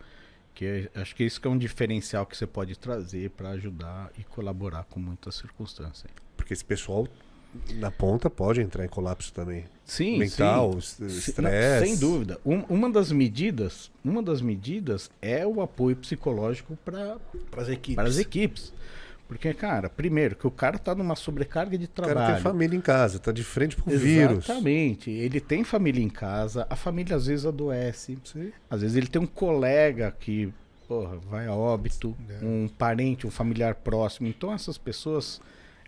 que 0.53 0.65
é, 0.65 0.99
acho 0.99 1.15
que 1.15 1.23
isso 1.23 1.39
que 1.39 1.47
é 1.47 1.51
um 1.51 1.57
diferencial 1.57 2.25
que 2.25 2.35
você 2.35 2.47
pode 2.47 2.77
trazer 2.79 3.29
para 3.31 3.49
ajudar 3.49 4.11
e 4.17 4.23
colaborar 4.23 4.85
com 4.85 4.99
muitas 4.99 5.35
circunstâncias. 5.35 6.11
Porque 6.35 6.53
esse 6.53 6.65
pessoal 6.65 7.07
na 7.75 7.91
ponta 7.91 8.29
pode 8.29 8.61
entrar 8.61 8.85
em 8.85 8.89
colapso 8.89 9.33
também. 9.33 9.65
Sim, 9.85 10.17
mental, 10.17 10.77
estresse. 10.79 11.85
Sem 11.85 11.97
dúvida. 11.97 12.39
Um, 12.45 12.59
uma 12.69 12.89
das 12.89 13.11
medidas, 13.11 13.91
uma 14.03 14.21
das 14.21 14.41
medidas 14.41 15.11
é 15.21 15.45
o 15.45 15.61
apoio 15.61 15.95
psicológico 15.95 16.77
para 16.83 17.17
as 17.57 17.69
equipes. 17.69 17.95
Para 17.95 18.07
as 18.07 18.17
equipes. 18.17 18.73
Porque, 19.27 19.53
cara, 19.53 19.89
primeiro, 19.89 20.35
que 20.35 20.45
o 20.45 20.51
cara 20.51 20.77
tá 20.77 20.93
numa 20.93 21.15
sobrecarga 21.15 21.77
de 21.77 21.87
trabalho. 21.87 22.17
O 22.17 22.21
cara 22.21 22.33
tem 22.33 22.43
família 22.43 22.77
em 22.77 22.81
casa, 22.81 23.17
tá 23.17 23.31
de 23.31 23.43
frente 23.43 23.75
pro 23.75 23.97
vírus. 23.97 24.45
Exatamente. 24.45 25.09
Ele 25.09 25.39
tem 25.39 25.63
família 25.63 26.03
em 26.03 26.09
casa, 26.09 26.67
a 26.69 26.75
família 26.75 27.15
às 27.15 27.25
vezes 27.25 27.45
adoece. 27.45 28.17
Sim. 28.23 28.51
Às 28.69 28.81
vezes 28.81 28.95
ele 28.95 29.07
tem 29.07 29.21
um 29.21 29.25
colega 29.25 30.15
que, 30.19 30.53
porra, 30.87 31.17
vai 31.17 31.47
a 31.47 31.53
óbito, 31.53 32.15
é. 32.29 32.45
um 32.45 32.67
parente, 32.67 33.25
um 33.25 33.31
familiar 33.31 33.73
próximo. 33.75 34.27
Então 34.27 34.53
essas 34.53 34.77
pessoas 34.77 35.41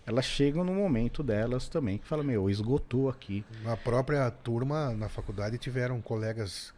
elas 0.08 0.24
chegam 0.24 0.64
no 0.64 0.72
momento 0.72 1.22
delas 1.22 1.68
também 1.68 1.98
que 1.98 2.06
fala, 2.06 2.22
meu, 2.22 2.48
esgotou 2.48 3.10
aqui. 3.10 3.44
Na 3.62 3.76
própria 3.76 4.30
turma, 4.30 4.94
na 4.94 5.06
faculdade, 5.06 5.58
tiveram 5.58 6.00
colegas 6.00 6.72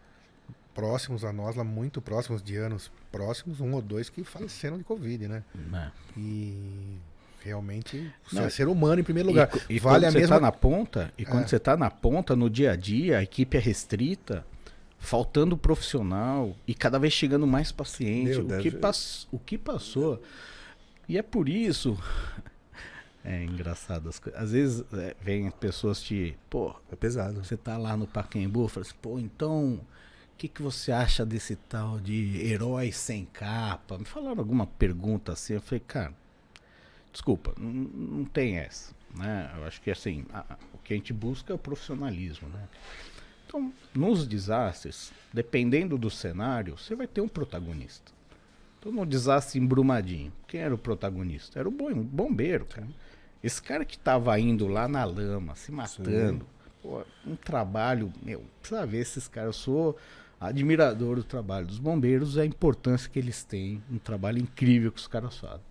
próximos 0.75 1.25
a 1.25 1.33
nós, 1.33 1.55
lá 1.55 1.63
muito 1.63 2.03
próximos, 2.03 2.43
de 2.43 2.57
anos 2.57 2.91
próximos, 3.13 3.61
um 3.61 3.73
ou 3.75 3.81
dois 3.81 4.11
que 4.11 4.25
faleceram 4.25 4.79
de 4.79 4.83
Covid, 4.83 5.29
né? 5.29 5.45
É. 5.73 5.91
E 6.17 6.99
realmente 7.45 8.13
Não, 8.33 8.43
é 8.43 8.51
ser 8.51 8.67
humano 8.67 9.01
em 9.01 9.05
primeiro 9.05 9.29
lugar. 9.29 9.49
E, 9.69 9.77
e 9.77 9.79
vale 9.79 10.01
quando 10.01 10.05
a 10.07 10.11
você 10.11 10.19
mesma... 10.19 10.35
tá 10.35 10.41
na 10.41 10.53
ponta, 10.53 11.15
e 11.17 11.25
quando 11.25 11.45
é. 11.45 11.47
você 11.47 11.57
está 11.57 11.77
na 11.77 11.89
ponta, 11.89 12.35
no 12.35 12.51
dia 12.51 12.73
a 12.73 12.77
dia, 12.77 13.19
a 13.19 13.23
equipe 13.23 13.57
é 13.57 13.61
restrita, 13.61 14.45
faltando 14.99 15.57
profissional 15.57 16.57
e 16.67 16.75
cada 16.75 16.99
vez 16.99 17.13
chegando 17.13 17.47
mais 17.47 17.71
paciente. 17.71 18.31
Meu, 18.31 18.41
o, 18.41 18.49
deve... 18.49 18.63
que 18.63 18.71
pass... 18.73 19.29
o 19.31 19.39
que 19.39 19.57
passou. 19.57 20.21
E 21.09 21.17
é 21.17 21.23
por 21.23 21.49
isso 21.49 21.97
é 23.25 23.45
engraçado 23.45 24.09
as 24.09 24.19
coisas. 24.19 24.41
Às 24.41 24.53
vezes 24.53 24.85
é, 24.95 25.15
vem 25.21 25.51
pessoas 25.51 26.03
te. 26.03 26.37
Pô, 26.49 26.75
é 26.91 26.97
pesado. 26.97 27.45
Você 27.45 27.57
tá 27.57 27.77
lá 27.77 27.97
no 27.97 28.07
Pacaembu, 28.07 28.69
fala 28.69 28.87
assim, 28.87 28.97
pô, 29.01 29.19
então. 29.19 29.81
O 30.33 30.41
que, 30.41 30.49
que 30.49 30.63
você 30.63 30.91
acha 30.91 31.27
desse 31.27 31.55
tal 31.55 32.01
de 32.01 32.41
herói 32.41 32.91
sem 32.93 33.27
capa? 33.27 33.99
Me 33.99 34.07
falaram 34.07 34.39
alguma 34.39 34.67
pergunta 34.67 35.33
assim. 35.33 35.53
Eu 35.53 35.61
falei, 35.61 35.81
cara, 35.87 36.15
desculpa, 37.13 37.53
não, 37.59 37.71
não 37.71 38.25
tem 38.25 38.57
essa. 38.57 38.95
Né? 39.15 39.53
Eu 39.55 39.65
acho 39.65 39.83
que 39.83 39.91
assim, 39.91 40.25
a, 40.33 40.57
o 40.73 40.79
que 40.79 40.95
a 40.95 40.97
gente 40.97 41.13
busca 41.13 41.53
é 41.53 41.55
o 41.55 41.59
profissionalismo. 41.59 42.49
Né? 42.49 42.69
Então, 43.47 43.71
nos 43.95 44.27
desastres, 44.27 45.13
dependendo 45.31 45.99
do 45.99 46.09
cenário, 46.09 46.79
você 46.79 46.95
vai 46.95 47.07
ter 47.07 47.21
um 47.21 47.29
protagonista. 47.29 48.11
Então, 48.79 48.93
no 48.93 49.05
desastre 49.05 49.61
em 49.61 49.67
Brumadinho, 49.67 50.33
quem 50.47 50.61
era 50.61 50.75
o 50.75 50.79
protagonista? 50.79 51.59
Era 51.59 51.69
o 51.69 51.73
bombeiro, 51.73 52.65
cara. 52.65 52.89
Esse 53.43 53.63
cara 53.63 53.85
que 53.85 53.99
tava 53.99 54.39
indo 54.39 54.67
lá 54.67 54.87
na 54.87 55.05
lama, 55.05 55.55
se 55.55 55.73
matando, 55.73 56.47
pô, 56.83 57.03
um 57.27 57.35
trabalho, 57.37 58.13
meu, 58.23 58.45
precisa 58.61 58.87
ver 58.87 58.99
esses 58.99 59.27
caras. 59.27 59.49
Eu 59.49 59.53
sou 59.55 59.97
admirador 60.39 61.17
do 61.17 61.25
trabalho 61.25 61.67
dos 61.67 61.79
bombeiros, 61.79 62.39
a 62.39 62.45
importância 62.45 63.09
que 63.11 63.19
eles 63.19 63.43
têm, 63.43 63.83
um 63.91 63.99
trabalho 63.99 64.39
incrível 64.39 64.93
que 64.93 64.99
os 64.99 65.07
caras 65.07 65.37
fazem. 65.37 65.65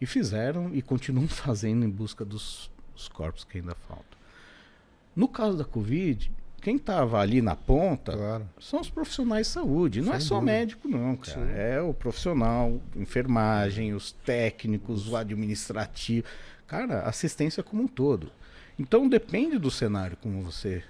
E 0.00 0.06
fizeram 0.06 0.72
e 0.72 0.80
continuam 0.80 1.26
fazendo 1.28 1.84
em 1.84 1.90
busca 1.90 2.24
dos, 2.24 2.70
dos 2.94 3.08
corpos 3.08 3.44
que 3.44 3.58
ainda 3.58 3.74
faltam. 3.88 4.18
No 5.14 5.26
caso 5.26 5.56
da 5.58 5.64
Covid, 5.64 6.30
quem 6.60 6.76
estava 6.76 7.20
ali 7.20 7.40
na 7.40 7.54
ponta 7.56 8.12
claro. 8.12 8.48
são 8.60 8.80
os 8.80 8.90
profissionais 8.90 9.46
de 9.46 9.52
saúde. 9.52 10.00
Não 10.00 10.08
Sem 10.08 10.16
é 10.16 10.20
só 10.20 10.34
dúvida. 10.36 10.52
médico, 10.52 10.88
não, 10.88 11.16
cara. 11.16 11.46
Sim. 11.46 11.52
É 11.54 11.80
o 11.80 11.94
profissional, 11.94 12.80
enfermagem, 12.96 13.94
os 13.94 14.12
técnicos, 14.12 15.08
o 15.08 15.16
administrativo. 15.16 16.26
Cara, 16.68 17.00
assistência 17.00 17.62
como 17.62 17.82
um 17.82 17.88
todo. 17.88 18.30
Então 18.78 19.08
depende 19.08 19.58
do 19.58 19.70
cenário 19.70 20.16
como 20.18 20.42
você 20.42 20.84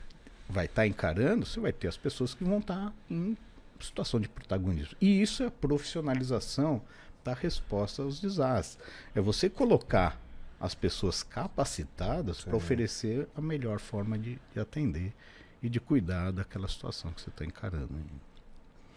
vai 0.49 0.67
estar 0.67 0.83
tá 0.83 0.87
encarando, 0.87 1.47
você 1.47 1.61
vai 1.61 1.73
ter 1.73 1.89
as 1.89 1.97
pessoas 1.97 2.35
que 2.35 2.45
vão 2.45 2.59
estar 2.59 2.87
tá 2.87 2.93
em 3.09 3.37
situação 3.81 4.21
de 4.21 4.29
protagonismo. 4.29 4.97
E 5.01 5.23
isso 5.23 5.43
é 5.43 5.47
a 5.47 5.51
profissionalização 5.51 6.83
da 7.25 7.33
resposta 7.33 8.03
aos 8.03 8.21
desastres. 8.21 8.79
É 9.15 9.21
você 9.21 9.49
colocar 9.49 10.21
as 10.61 10.75
pessoas 10.75 11.23
capacitadas 11.23 12.43
para 12.43 12.57
oferecer 12.57 13.29
a 13.37 13.41
melhor 13.41 13.79
forma 13.79 14.19
de, 14.19 14.39
de, 14.53 14.61
atender 14.61 15.15
e 15.63 15.69
de 15.69 15.79
cuidar 15.79 16.33
daquela 16.33 16.67
situação 16.67 17.13
que 17.13 17.21
você 17.21 17.31
está 17.31 17.45
encarando. 17.45 17.89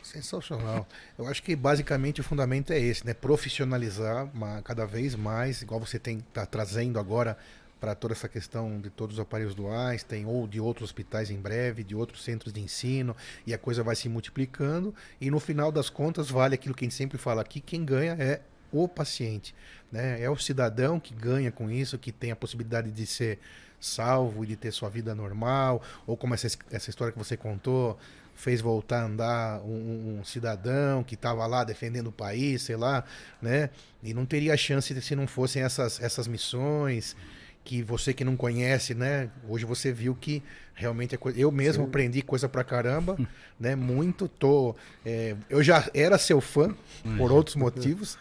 Sensacional. 0.04 0.88
Eu 1.18 1.28
acho 1.28 1.44
que 1.44 1.56
basicamente 1.56 2.22
o 2.22 2.24
fundamento 2.24 2.72
é 2.74 2.80
esse, 2.80 3.06
né? 3.06 3.14
Profissionalizar 3.14 4.30
uma, 4.34 4.62
cada 4.62 4.86
vez 4.86 5.16
mais, 5.16 5.62
igual 5.62 5.80
você 5.80 6.00
tem 6.00 6.20
tá 6.34 6.46
trazendo 6.46 7.00
agora 7.00 7.38
para 7.80 7.96
toda 7.96 8.14
essa 8.14 8.30
questão 8.30 8.80
de 8.80 8.92
todos 8.92 9.16
os 9.16 9.20
aparelhos 9.20 9.56
do 9.56 9.68
Einstein 9.68 10.26
ou 10.26 10.48
de 10.48 10.60
outros 10.60 10.90
hospitais 10.90 11.32
em 11.32 11.38
breve, 11.38 11.84
de 11.84 11.96
outros 11.96 12.24
centros 12.24 12.54
de 12.54 12.62
ensino, 12.62 13.16
e 13.46 13.56
a 13.56 13.58
coisa 13.58 13.82
vai 13.82 13.96
se 13.96 14.08
multiplicando 14.08 14.94
e 15.20 15.32
no 15.32 15.40
final 15.40 15.72
das 15.72 15.90
contas 15.90 16.30
vale 16.30 16.54
aquilo 16.54 16.76
que 16.76 16.86
a 16.86 16.88
gente 16.88 16.96
sempre 16.96 17.18
fala 17.18 17.42
aqui, 17.42 17.60
quem 17.60 17.84
ganha 17.84 18.14
é 18.20 18.42
o 18.72 18.88
paciente, 18.88 19.54
né? 19.92 20.22
É 20.22 20.30
o 20.30 20.38
cidadão 20.38 21.00
que 21.00 21.14
ganha 21.14 21.52
com 21.52 21.70
isso, 21.70 21.98
que 21.98 22.12
tem 22.12 22.32
a 22.32 22.36
possibilidade 22.36 22.92
de 22.92 23.06
ser 23.06 23.40
salvo 23.80 24.44
e 24.44 24.48
de 24.48 24.56
ter 24.56 24.72
sua 24.72 24.88
vida 24.88 25.16
normal, 25.16 25.82
ou 26.06 26.16
como 26.16 26.36
essa, 26.36 26.48
essa 26.70 26.90
história 26.90 27.12
que 27.12 27.18
você 27.18 27.36
contou, 27.36 27.98
fez 28.42 28.60
voltar 28.60 29.02
a 29.02 29.06
andar 29.06 29.62
um, 29.62 30.18
um 30.20 30.24
cidadão 30.24 31.04
que 31.04 31.14
estava 31.14 31.46
lá 31.46 31.64
defendendo 31.64 32.08
o 32.08 32.12
país, 32.12 32.64
sei 32.64 32.76
lá, 32.76 33.04
né? 33.40 33.70
E 34.02 34.16
não 34.16 34.26
teria 34.26 34.58
chance 34.58 35.00
se 35.00 35.16
não 35.16 35.28
fossem 35.28 35.62
essas, 35.62 36.02
essas 36.02 36.28
missões 36.28 37.16
que 37.64 37.84
você 37.84 38.16
que 38.16 38.24
não 38.24 38.36
conhece, 38.36 38.96
né? 38.96 39.30
Hoje 39.48 39.64
você 39.64 39.92
viu 39.92 40.16
que 40.16 40.42
realmente 40.74 41.14
é 41.14 41.20
coisa. 41.20 41.40
Eu 41.40 41.52
mesmo 41.52 41.84
Sim. 41.84 41.90
aprendi 41.90 42.24
coisa 42.24 42.50
pra 42.50 42.64
caramba, 42.64 43.16
né? 43.60 43.76
Muito. 43.76 44.28
Tô, 44.28 44.76
é... 45.06 45.36
eu 45.48 45.62
já 45.62 45.88
era 45.94 46.18
seu 46.18 46.42
fã 46.42 46.76
por 47.20 47.32
outros 47.32 47.56
motivos 47.56 48.18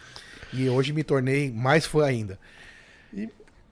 e 0.52 0.68
hoje 0.68 0.92
me 0.92 1.02
tornei 1.02 1.50
mais 1.50 1.86
fã 1.86 2.04
ainda. 2.04 2.38
E 3.10 3.26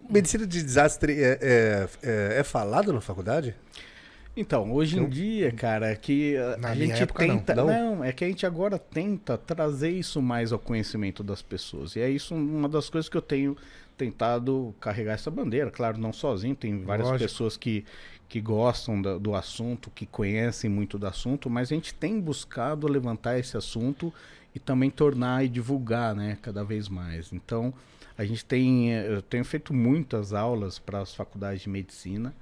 medicina 0.09 0.47
de 0.47 0.63
desastre 0.63 1.13
é, 1.23 1.39
é, 1.43 1.89
é, 2.03 2.41
é 2.41 2.43
falado 2.43 2.91
na 2.91 3.03
faculdade? 3.03 3.55
Então, 4.41 4.73
hoje 4.73 5.01
em 5.01 5.09
dia, 5.09 5.51
cara, 5.51 5.97
que 5.97 6.37
a, 6.37 6.69
a 6.69 6.75
gente 6.75 7.05
tenta. 7.09 7.57
Não. 7.57 7.67
não. 7.67 8.05
é 8.05 8.13
que 8.13 8.25
a 8.25 8.29
gente 8.29 8.47
agora 8.47 8.79
tenta 8.79 9.37
trazer 9.37 9.91
isso 9.91 10.23
mais 10.23 10.53
ao 10.53 10.61
conhecimento 10.61 11.25
das 11.25 11.43
pessoas. 11.43 11.97
E 11.97 12.01
é 12.01 12.09
isso 12.09 12.37
uma 12.37 12.69
das 12.69 12.89
coisas 12.89 13.09
que 13.09 13.17
eu 13.17 13.23
tenho 13.23 13.57
tentado 13.97 14.73
carregar 14.81 15.15
essa 15.15 15.29
bandeira. 15.29 15.73
Claro, 15.73 15.99
não 15.99 16.13
sozinho, 16.13 16.55
tem 16.55 16.85
várias 16.85 17.09
Lógico. 17.09 17.29
pessoas 17.29 17.57
que, 17.57 17.85
que 18.29 18.41
gostam 18.41 19.03
do, 19.03 19.19
do 19.19 19.35
assunto, 19.35 19.91
que 19.91 20.07
conhecem 20.07 20.71
muito 20.71 20.97
do 21.01 21.09
assunto, 21.09 21.51
mas 21.51 21.73
a 21.73 21.75
gente 21.75 21.93
tem 21.93 22.21
buscado 22.21 22.87
levantar 22.87 23.41
esse 23.41 23.57
assunto 23.57 24.15
e 24.55 24.61
também 24.61 24.89
tornar 24.89 25.45
e 25.45 25.49
divulgar, 25.49 26.15
né, 26.15 26.39
cada 26.41 26.63
vez 26.63 26.89
mais. 26.89 27.33
Então, 27.33 27.75
a 28.17 28.25
gente 28.25 28.45
tem, 28.45 28.93
eu 28.93 29.21
tenho 29.21 29.45
feito 29.45 29.75
muitas 29.75 30.33
aulas 30.33 30.79
para 30.79 31.01
as 31.01 31.13
faculdades 31.13 31.63
de 31.63 31.69
medicina 31.69 32.33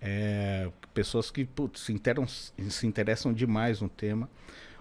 é, 0.00 0.70
pessoas 0.92 1.30
que 1.30 1.44
putz, 1.44 1.80
se, 1.80 1.92
interam, 1.92 2.26
se 2.26 2.86
interessam 2.86 3.32
demais 3.32 3.80
no 3.80 3.88
tema. 3.88 4.28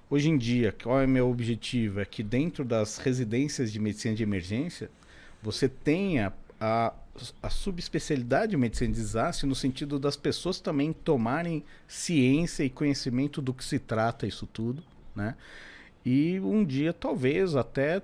Hoje 0.09 0.29
em 0.29 0.37
dia, 0.37 0.71
qual 0.71 1.01
é 1.01 1.05
o 1.05 1.09
meu 1.09 1.29
objetivo? 1.29 1.99
É 1.99 2.05
que 2.05 2.21
dentro 2.21 2.63
das 2.63 2.97
residências 2.97 3.71
de 3.71 3.79
medicina 3.79 4.13
de 4.13 4.23
emergência, 4.23 4.89
você 5.41 5.67
tenha 5.67 6.31
a, 6.59 6.93
a 7.41 7.49
subespecialidade 7.49 8.51
de 8.51 8.57
medicina 8.57 8.93
de 8.93 8.99
desastre 8.99 9.47
no 9.47 9.55
sentido 9.55 9.99
das 9.99 10.15
pessoas 10.15 10.59
também 10.59 10.93
tomarem 10.93 11.63
ciência 11.87 12.63
e 12.63 12.69
conhecimento 12.69 13.41
do 13.41 13.53
que 13.53 13.63
se 13.63 13.79
trata 13.79 14.27
isso 14.27 14.45
tudo, 14.45 14.83
né? 15.15 15.35
E 16.05 16.39
um 16.39 16.63
dia, 16.63 16.93
talvez, 16.93 17.55
até 17.55 18.01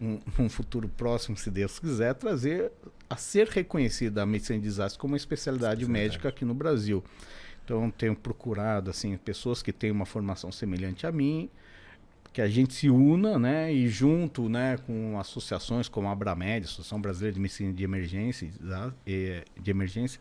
um, 0.00 0.18
um 0.38 0.48
futuro 0.48 0.88
próximo, 0.88 1.36
se 1.36 1.50
Deus 1.50 1.78
quiser, 1.78 2.14
trazer 2.14 2.70
a 3.12 3.16
ser 3.16 3.46
reconhecida 3.48 4.22
a 4.22 4.26
medicina 4.26 4.58
de 4.58 4.64
desastre 4.64 4.98
como 4.98 5.12
uma 5.12 5.18
especialidade 5.18 5.86
médica 5.86 6.30
aqui 6.30 6.46
no 6.46 6.54
Brasil. 6.54 7.04
Então, 7.62 7.90
tenho 7.90 8.16
procurado 8.16 8.88
assim 8.88 9.18
pessoas 9.18 9.62
que 9.62 9.70
têm 9.70 9.90
uma 9.90 10.06
formação 10.06 10.50
semelhante 10.50 11.06
a 11.06 11.12
mim, 11.12 11.50
que 12.32 12.40
a 12.40 12.48
gente 12.48 12.72
se 12.72 12.88
una, 12.88 13.38
né, 13.38 13.70
e 13.70 13.86
junto, 13.86 14.48
né, 14.48 14.78
com 14.86 15.20
associações 15.20 15.88
como 15.88 16.08
a 16.08 16.12
Abramed, 16.12 16.64
Associação 16.64 16.98
Brasileira 16.98 17.34
de 17.34 17.40
Medicina 17.40 17.70
de 17.70 17.84
Emergência, 17.84 18.50
de 19.04 19.70
emergência, 19.70 20.18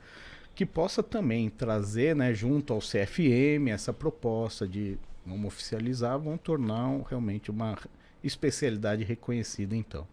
que 0.53 0.65
possa 0.65 1.01
também 1.01 1.49
trazer, 1.49 2.13
né, 2.13 2.33
junto 2.33 2.73
ao 2.73 2.79
CFM 2.79 3.69
essa 3.69 3.93
proposta 3.93 4.67
de 4.67 4.97
vamos 5.25 5.45
oficializar, 5.45 6.19
vamos 6.19 6.41
tornar 6.41 6.89
realmente 7.09 7.49
uma 7.49 7.77
especialidade 8.21 9.05
reconhecida, 9.05 9.77
então. 9.77 10.05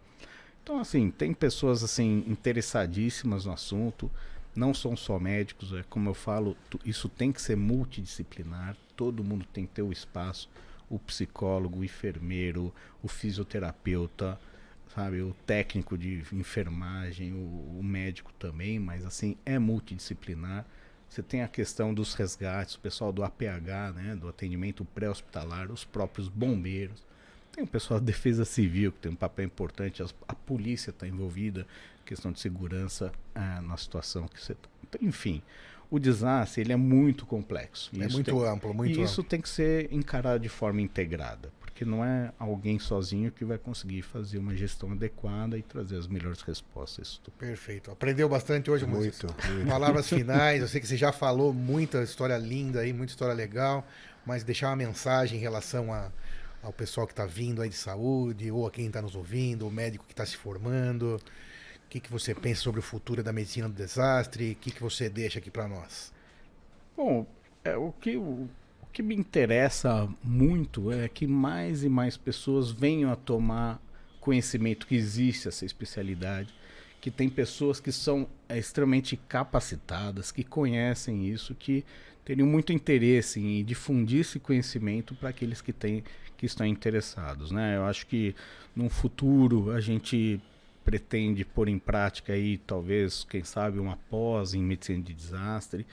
Então, 0.68 0.80
assim, 0.80 1.10
tem 1.10 1.32
pessoas 1.32 1.82
assim 1.82 2.22
interessadíssimas 2.26 3.46
no 3.46 3.52
assunto, 3.52 4.10
não 4.54 4.74
são 4.74 4.94
só 4.94 5.18
médicos, 5.18 5.72
é 5.72 5.82
como 5.88 6.10
eu 6.10 6.14
falo, 6.14 6.54
isso 6.84 7.08
tem 7.08 7.32
que 7.32 7.40
ser 7.40 7.56
multidisciplinar, 7.56 8.76
todo 8.94 9.24
mundo 9.24 9.46
tem 9.50 9.64
que 9.64 9.72
ter 9.72 9.80
o 9.80 9.90
espaço, 9.90 10.46
o 10.90 10.98
psicólogo, 10.98 11.78
o 11.78 11.84
enfermeiro, 11.86 12.70
o 13.02 13.08
fisioterapeuta, 13.08 14.38
sabe, 14.94 15.22
o 15.22 15.34
técnico 15.46 15.96
de 15.96 16.22
enfermagem, 16.34 17.32
o, 17.32 17.78
o 17.78 17.82
médico 17.82 18.30
também, 18.38 18.78
mas 18.78 19.06
assim, 19.06 19.38
é 19.46 19.58
multidisciplinar. 19.58 20.66
Você 21.08 21.22
tem 21.22 21.40
a 21.40 21.48
questão 21.48 21.94
dos 21.94 22.12
resgates, 22.12 22.74
o 22.74 22.80
pessoal 22.80 23.10
do 23.10 23.24
APH, 23.24 23.94
né, 23.94 24.14
do 24.14 24.28
atendimento 24.28 24.84
pré-hospitalar, 24.84 25.72
os 25.72 25.86
próprios 25.86 26.28
bombeiros. 26.28 27.07
Tem 27.58 27.64
o 27.64 27.66
pessoal 27.66 27.98
da 27.98 28.06
defesa 28.06 28.44
civil, 28.44 28.92
que 28.92 29.00
tem 29.00 29.10
um 29.10 29.16
papel 29.16 29.44
importante, 29.44 30.00
a, 30.00 30.06
a 30.28 30.32
polícia 30.32 30.90
está 30.90 31.08
envolvida, 31.08 31.66
questão 32.06 32.30
de 32.30 32.38
segurança 32.38 33.10
ah, 33.34 33.60
na 33.60 33.76
situação 33.76 34.28
que 34.28 34.40
você 34.40 34.52
está. 34.52 34.68
Enfim, 35.02 35.42
o 35.90 35.98
desastre 35.98 36.60
ele 36.62 36.72
é 36.72 36.76
muito 36.76 37.26
complexo. 37.26 37.90
É 37.96 38.06
muito 38.06 38.26
tem, 38.26 38.46
amplo, 38.46 38.72
muito 38.72 38.90
E 38.90 38.92
amplo. 38.92 39.04
isso 39.04 39.24
tem 39.24 39.40
que 39.40 39.48
ser 39.48 39.92
encarado 39.92 40.38
de 40.38 40.48
forma 40.48 40.80
integrada, 40.80 41.50
porque 41.58 41.84
não 41.84 42.04
é 42.04 42.32
alguém 42.38 42.78
sozinho 42.78 43.32
que 43.32 43.44
vai 43.44 43.58
conseguir 43.58 44.02
fazer 44.02 44.38
uma 44.38 44.54
gestão 44.54 44.92
adequada 44.92 45.58
e 45.58 45.62
trazer 45.62 45.96
as 45.96 46.06
melhores 46.06 46.42
respostas. 46.42 47.20
Perfeito. 47.36 47.90
Aprendeu 47.90 48.28
bastante 48.28 48.70
hoje, 48.70 48.86
muito, 48.86 49.26
muito. 49.50 49.68
Palavras 49.68 50.06
finais. 50.08 50.62
Eu 50.62 50.68
sei 50.68 50.80
que 50.80 50.86
você 50.86 50.96
já 50.96 51.10
falou 51.10 51.52
muita 51.52 52.04
história 52.04 52.38
linda 52.38 52.82
aí, 52.82 52.92
muita 52.92 53.10
história 53.10 53.34
legal, 53.34 53.84
mas 54.24 54.44
deixar 54.44 54.68
uma 54.68 54.76
mensagem 54.76 55.38
em 55.38 55.42
relação 55.42 55.92
a 55.92 56.12
ao 56.62 56.72
pessoal 56.72 57.06
que 57.06 57.12
está 57.12 57.26
vindo 57.26 57.62
aí 57.62 57.68
de 57.68 57.76
saúde, 57.76 58.50
ou 58.50 58.66
a 58.66 58.70
quem 58.70 58.86
está 58.86 59.00
nos 59.00 59.14
ouvindo, 59.14 59.66
o 59.66 59.70
médico 59.70 60.04
que 60.06 60.12
está 60.12 60.26
se 60.26 60.36
formando? 60.36 61.16
O 61.16 61.88
que, 61.88 62.00
que 62.00 62.10
você 62.10 62.34
pensa 62.34 62.60
sobre 62.60 62.80
o 62.80 62.82
futuro 62.82 63.22
da 63.22 63.32
medicina 63.32 63.68
do 63.68 63.74
desastre? 63.74 64.52
O 64.52 64.56
que, 64.56 64.70
que 64.70 64.82
você 64.82 65.08
deixa 65.08 65.38
aqui 65.38 65.50
para 65.50 65.66
nós? 65.66 66.12
Bom, 66.96 67.26
é, 67.64 67.76
o, 67.76 67.92
que, 67.92 68.16
o, 68.16 68.48
o 68.82 68.86
que 68.92 69.02
me 69.02 69.14
interessa 69.14 70.08
muito 70.22 70.92
é 70.92 71.08
que 71.08 71.26
mais 71.26 71.84
e 71.84 71.88
mais 71.88 72.16
pessoas 72.16 72.70
venham 72.70 73.10
a 73.10 73.16
tomar 73.16 73.80
conhecimento 74.20 74.86
que 74.86 74.94
existe 74.94 75.48
essa 75.48 75.64
especialidade, 75.64 76.52
que 77.00 77.10
tem 77.10 77.30
pessoas 77.30 77.80
que 77.80 77.92
são 77.92 78.28
é, 78.48 78.58
extremamente 78.58 79.16
capacitadas, 79.16 80.30
que 80.30 80.44
conhecem 80.44 81.26
isso, 81.26 81.54
que 81.54 81.84
teriam 82.24 82.46
muito 82.46 82.72
interesse 82.72 83.40
em 83.40 83.64
difundir 83.64 84.20
esse 84.20 84.38
conhecimento 84.38 85.14
para 85.14 85.30
aqueles 85.30 85.62
que 85.62 85.72
têm 85.72 86.04
que 86.38 86.46
estão 86.46 86.64
interessados, 86.64 87.50
né? 87.50 87.76
Eu 87.76 87.84
acho 87.84 88.06
que 88.06 88.34
no 88.74 88.88
futuro 88.88 89.72
a 89.72 89.80
gente 89.80 90.40
pretende 90.84 91.44
pôr 91.44 91.68
em 91.68 91.78
prática 91.78 92.32
aí 92.32 92.56
talvez, 92.58 93.26
quem 93.28 93.44
sabe, 93.44 93.78
uma 93.78 93.98
pós 94.08 94.54
em 94.54 94.62
medicina 94.62 95.02
de 95.02 95.12
desastre, 95.12 95.84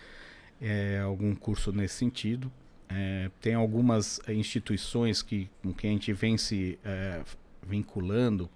é, 0.61 1.01
algum 1.03 1.35
curso 1.35 1.73
nesse 1.73 1.95
sentido. 1.95 2.49
É, 2.87 3.29
tem 3.41 3.55
algumas 3.55 4.21
instituições 4.29 5.21
que 5.21 5.49
com 5.61 5.73
quem 5.73 5.89
a 5.89 5.93
gente 5.93 6.13
vem 6.13 6.37
se 6.37 6.79
é, 6.85 7.21
vinculando, 7.67 8.49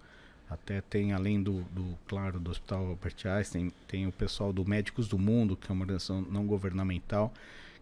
até 0.49 0.81
tem 0.81 1.11
além 1.11 1.41
do, 1.41 1.61
do, 1.71 1.97
claro 2.07 2.39
do 2.39 2.51
Hospital 2.51 2.87
Albert 2.87 3.15
Einstein, 3.25 3.71
tem 3.87 4.07
o 4.07 4.11
pessoal 4.11 4.53
do 4.53 4.63
Médicos 4.63 5.07
do 5.07 5.17
Mundo, 5.17 5.57
que 5.57 5.71
é 5.71 5.73
uma 5.73 5.81
organização 5.81 6.21
não 6.21 6.45
governamental, 6.45 7.33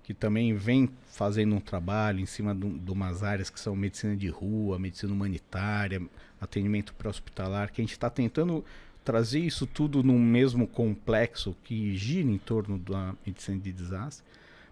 que 0.08 0.14
também 0.14 0.54
vem 0.54 0.90
fazendo 1.12 1.54
um 1.54 1.60
trabalho 1.60 2.22
em 2.22 2.26
cima 2.26 2.56
de, 2.56 2.80
de 2.80 2.92
umas 2.92 3.24
áreas 3.24 3.50
que 3.50 3.60
são 3.60 3.76
medicina 3.76 4.16
de 4.16 4.30
rua, 4.30 4.80
medicina 4.80 5.12
humanitária, 5.12 6.02
atendimento 6.40 6.94
pré-hospitalar, 6.94 7.74
que 7.74 7.82
a 7.82 7.84
gente 7.84 7.92
está 7.92 8.10
tentando 8.10 8.64
trazer 9.04 9.40
isso 9.40 9.68
tudo 9.68 10.02
num 10.02 10.18
mesmo 10.18 10.66
complexo 10.66 11.58
que 11.62 11.94
gira 11.98 12.32
em 12.32 12.38
torno 12.38 12.80
da 12.80 13.14
medicina 13.26 13.60
de 13.60 13.74
desastre, 13.74 14.26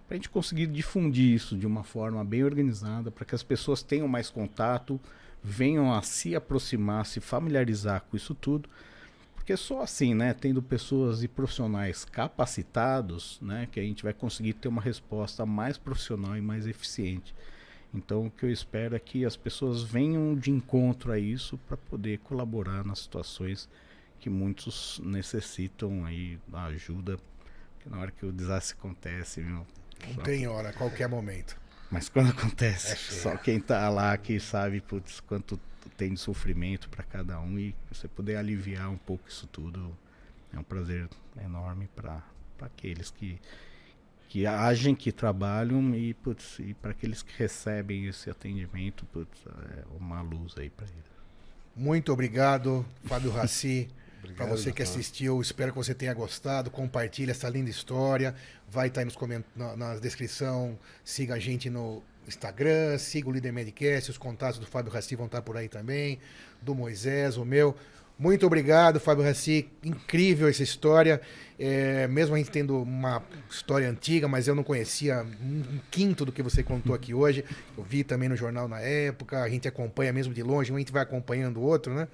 para 0.08 0.16
a 0.16 0.18
gente 0.18 0.30
conseguir 0.30 0.68
difundir 0.68 1.36
isso 1.36 1.58
de 1.58 1.68
uma 1.68 1.84
forma 1.84 2.24
bem 2.24 2.46
organizada, 2.46 3.12
para 3.12 3.26
que 3.26 3.36
as 3.36 3.44
pessoas 3.44 3.84
tenham 3.84 4.08
mais 4.08 4.30
contato, 4.30 4.98
venham 5.44 5.94
a 5.94 6.02
se 6.02 6.34
aproximar, 6.34 7.06
se 7.06 7.20
familiarizar 7.20 8.06
com 8.10 8.16
isso 8.16 8.34
tudo 8.34 8.70
porque 9.46 9.56
só 9.58 9.84
assim, 9.84 10.16
né, 10.16 10.34
tendo 10.34 10.60
pessoas 10.60 11.22
e 11.22 11.28
profissionais 11.28 12.04
capacitados, 12.04 13.38
né, 13.40 13.68
que 13.72 13.80
a 13.80 13.84
gente 13.84 14.02
vai 14.02 14.12
conseguir 14.12 14.54
ter 14.54 14.68
uma 14.68 14.82
resposta 14.82 15.46
mais 15.46 15.78
profissional 15.78 16.36
e 16.36 16.42
mais 16.42 16.66
eficiente. 16.66 17.36
Então, 17.94 18.26
o 18.26 18.32
que 18.32 18.44
eu 18.44 18.52
espero 18.52 18.96
é 18.96 19.00
que 19.00 19.24
as 19.24 19.38
pessoas 19.38 19.84
venham 19.84 20.36
de 20.36 20.50
encontro 20.50 21.12
a 21.12 21.20
isso 21.20 21.60
para 21.60 21.78
poder 21.78 22.18
colaborar 22.24 22.84
nas 22.84 23.02
situações 23.02 23.70
que 24.20 24.32
muitos 24.32 25.00
necessitam 25.04 26.04
aí 26.06 26.40
da 26.48 26.64
ajuda, 26.64 27.20
que 27.82 27.88
na 27.88 28.00
hora 28.00 28.10
que 28.10 28.26
o 28.26 28.32
desastre 28.32 28.76
acontece, 28.80 29.42
meu, 29.42 29.64
não 30.08 30.24
tem 30.24 30.48
hora, 30.48 30.74
qualquer 30.74 31.08
momento. 31.08 31.56
Mas 31.92 32.10
quando 32.10 32.32
acontece, 32.32 32.98
só 33.22 33.38
quem 33.38 33.60
tá 33.60 33.88
lá 33.90 34.18
que 34.18 34.40
sabe 34.40 34.82
putz, 34.82 35.20
quanto 35.20 35.60
tem 35.90 36.14
de 36.14 36.20
sofrimento 36.20 36.90
para 36.90 37.04
cada 37.04 37.40
um 37.40 37.58
e 37.58 37.76
você 37.92 38.08
poder 38.08 38.38
aliviar 38.38 38.90
um 38.90 38.98
pouco 38.98 39.28
isso 39.28 39.48
tudo 39.48 39.96
é 40.54 40.60
um 40.60 40.64
prazer 40.64 41.08
enorme 41.44 41.90
para 41.96 42.24
aqueles 42.62 43.12
que 43.12 43.40
que 44.28 44.46
agem, 44.46 44.94
que 44.94 45.14
trabalham 45.14 45.96
e, 45.96 46.14
putz, 46.14 46.60
e 46.60 46.74
para 46.74 46.92
aqueles 46.92 47.22
que 47.22 47.32
recebem 47.38 48.08
esse 48.08 48.30
atendimento, 48.30 49.06
putz, 49.06 49.40
é 49.48 49.84
uma 49.98 50.22
luz 50.22 50.56
aí 50.58 50.70
para 50.70 50.86
eles. 50.86 51.06
Muito 51.74 52.12
obrigado, 52.12 52.86
Fábio 53.06 53.32
Raci. 53.32 53.88
Para 54.36 54.46
você 54.48 54.72
que 54.72 54.82
assistiu, 54.82 55.40
espero 55.40 55.72
que 55.72 55.78
você 55.78 55.94
tenha 55.94 56.14
gostado. 56.14 56.72
Compartilhe 56.72 57.32
essa 57.32 57.48
linda 57.48 57.70
história. 57.70 58.36
Vai 58.68 58.88
estar 58.88 59.02
aí 59.02 59.06
nos 59.06 59.16
coment... 59.16 59.44
na, 59.56 59.78
na 59.78 59.96
descrição. 59.96 60.78
Siga 61.04 61.36
a 61.36 61.40
gente 61.40 61.70
no 61.70 62.02
Instagram, 62.30 62.98
siga 62.98 63.30
o 63.30 63.32
Líder 63.32 63.52
Medcast. 63.52 64.12
Os 64.12 64.18
contatos 64.18 64.60
do 64.60 64.66
Fábio 64.66 64.92
Raci 64.92 65.16
vão 65.16 65.26
estar 65.26 65.42
por 65.42 65.58
aí 65.58 65.68
também. 65.68 66.20
Do 66.62 66.74
Moisés, 66.74 67.38
o 67.38 67.46
meu. 67.46 67.76
Muito 68.18 68.46
obrigado, 68.46 68.98
Fábio 69.00 69.26
Raci. 69.26 69.70
Incrível 69.84 70.48
essa 70.48 70.64
história. 70.64 71.20
É, 71.60 72.08
mesmo 72.08 72.34
a 72.36 72.38
gente 72.38 72.50
tendo 72.50 72.82
uma 72.82 73.22
história 73.50 73.90
antiga, 73.90 74.28
mas 74.28 74.48
eu 74.48 74.56
não 74.56 74.64
conhecia 74.64 75.26
um 75.42 75.80
quinto 75.92 76.24
do 76.24 76.32
que 76.32 76.42
você 76.42 76.64
contou 76.64 76.96
aqui 76.96 77.14
hoje. 77.14 77.44
Eu 77.78 77.84
vi 77.84 78.06
também 78.06 78.30
no 78.30 78.36
jornal 78.36 78.70
na 78.70 78.80
época, 78.80 79.44
a 79.44 79.50
gente 79.50 79.68
acompanha 79.68 80.14
mesmo 80.14 80.34
de 80.34 80.42
longe, 80.42 80.72
um 80.72 80.78
a 80.78 80.80
gente 80.80 80.94
vai 80.94 81.04
acompanhando 81.04 81.58
o 81.58 81.64
outro, 81.64 81.94
né? 81.94 82.08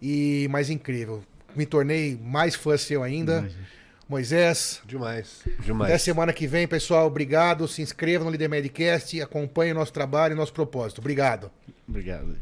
E 0.00 0.46
mais 0.48 0.70
incrível. 0.70 1.24
Me 1.56 1.66
tornei 1.66 2.16
mais 2.22 2.54
fã 2.54 2.76
seu 2.76 3.02
ainda. 3.02 3.38
Imagina. 3.38 3.81
Moisés. 4.12 4.82
Demais, 4.84 5.40
demais. 5.60 5.90
Até 5.90 5.98
semana 5.98 6.32
que 6.34 6.46
vem, 6.46 6.68
pessoal. 6.68 7.06
Obrigado. 7.06 7.66
Se 7.66 7.80
inscreva 7.80 8.24
no 8.24 8.30
Líder 8.30 8.48
Medcast, 8.48 9.20
acompanhe 9.22 9.72
o 9.72 9.74
nosso 9.74 9.92
trabalho 9.92 10.32
e 10.32 10.36
nosso 10.36 10.52
propósito. 10.52 10.98
Obrigado. 11.00 11.50
Obrigado. 11.88 12.36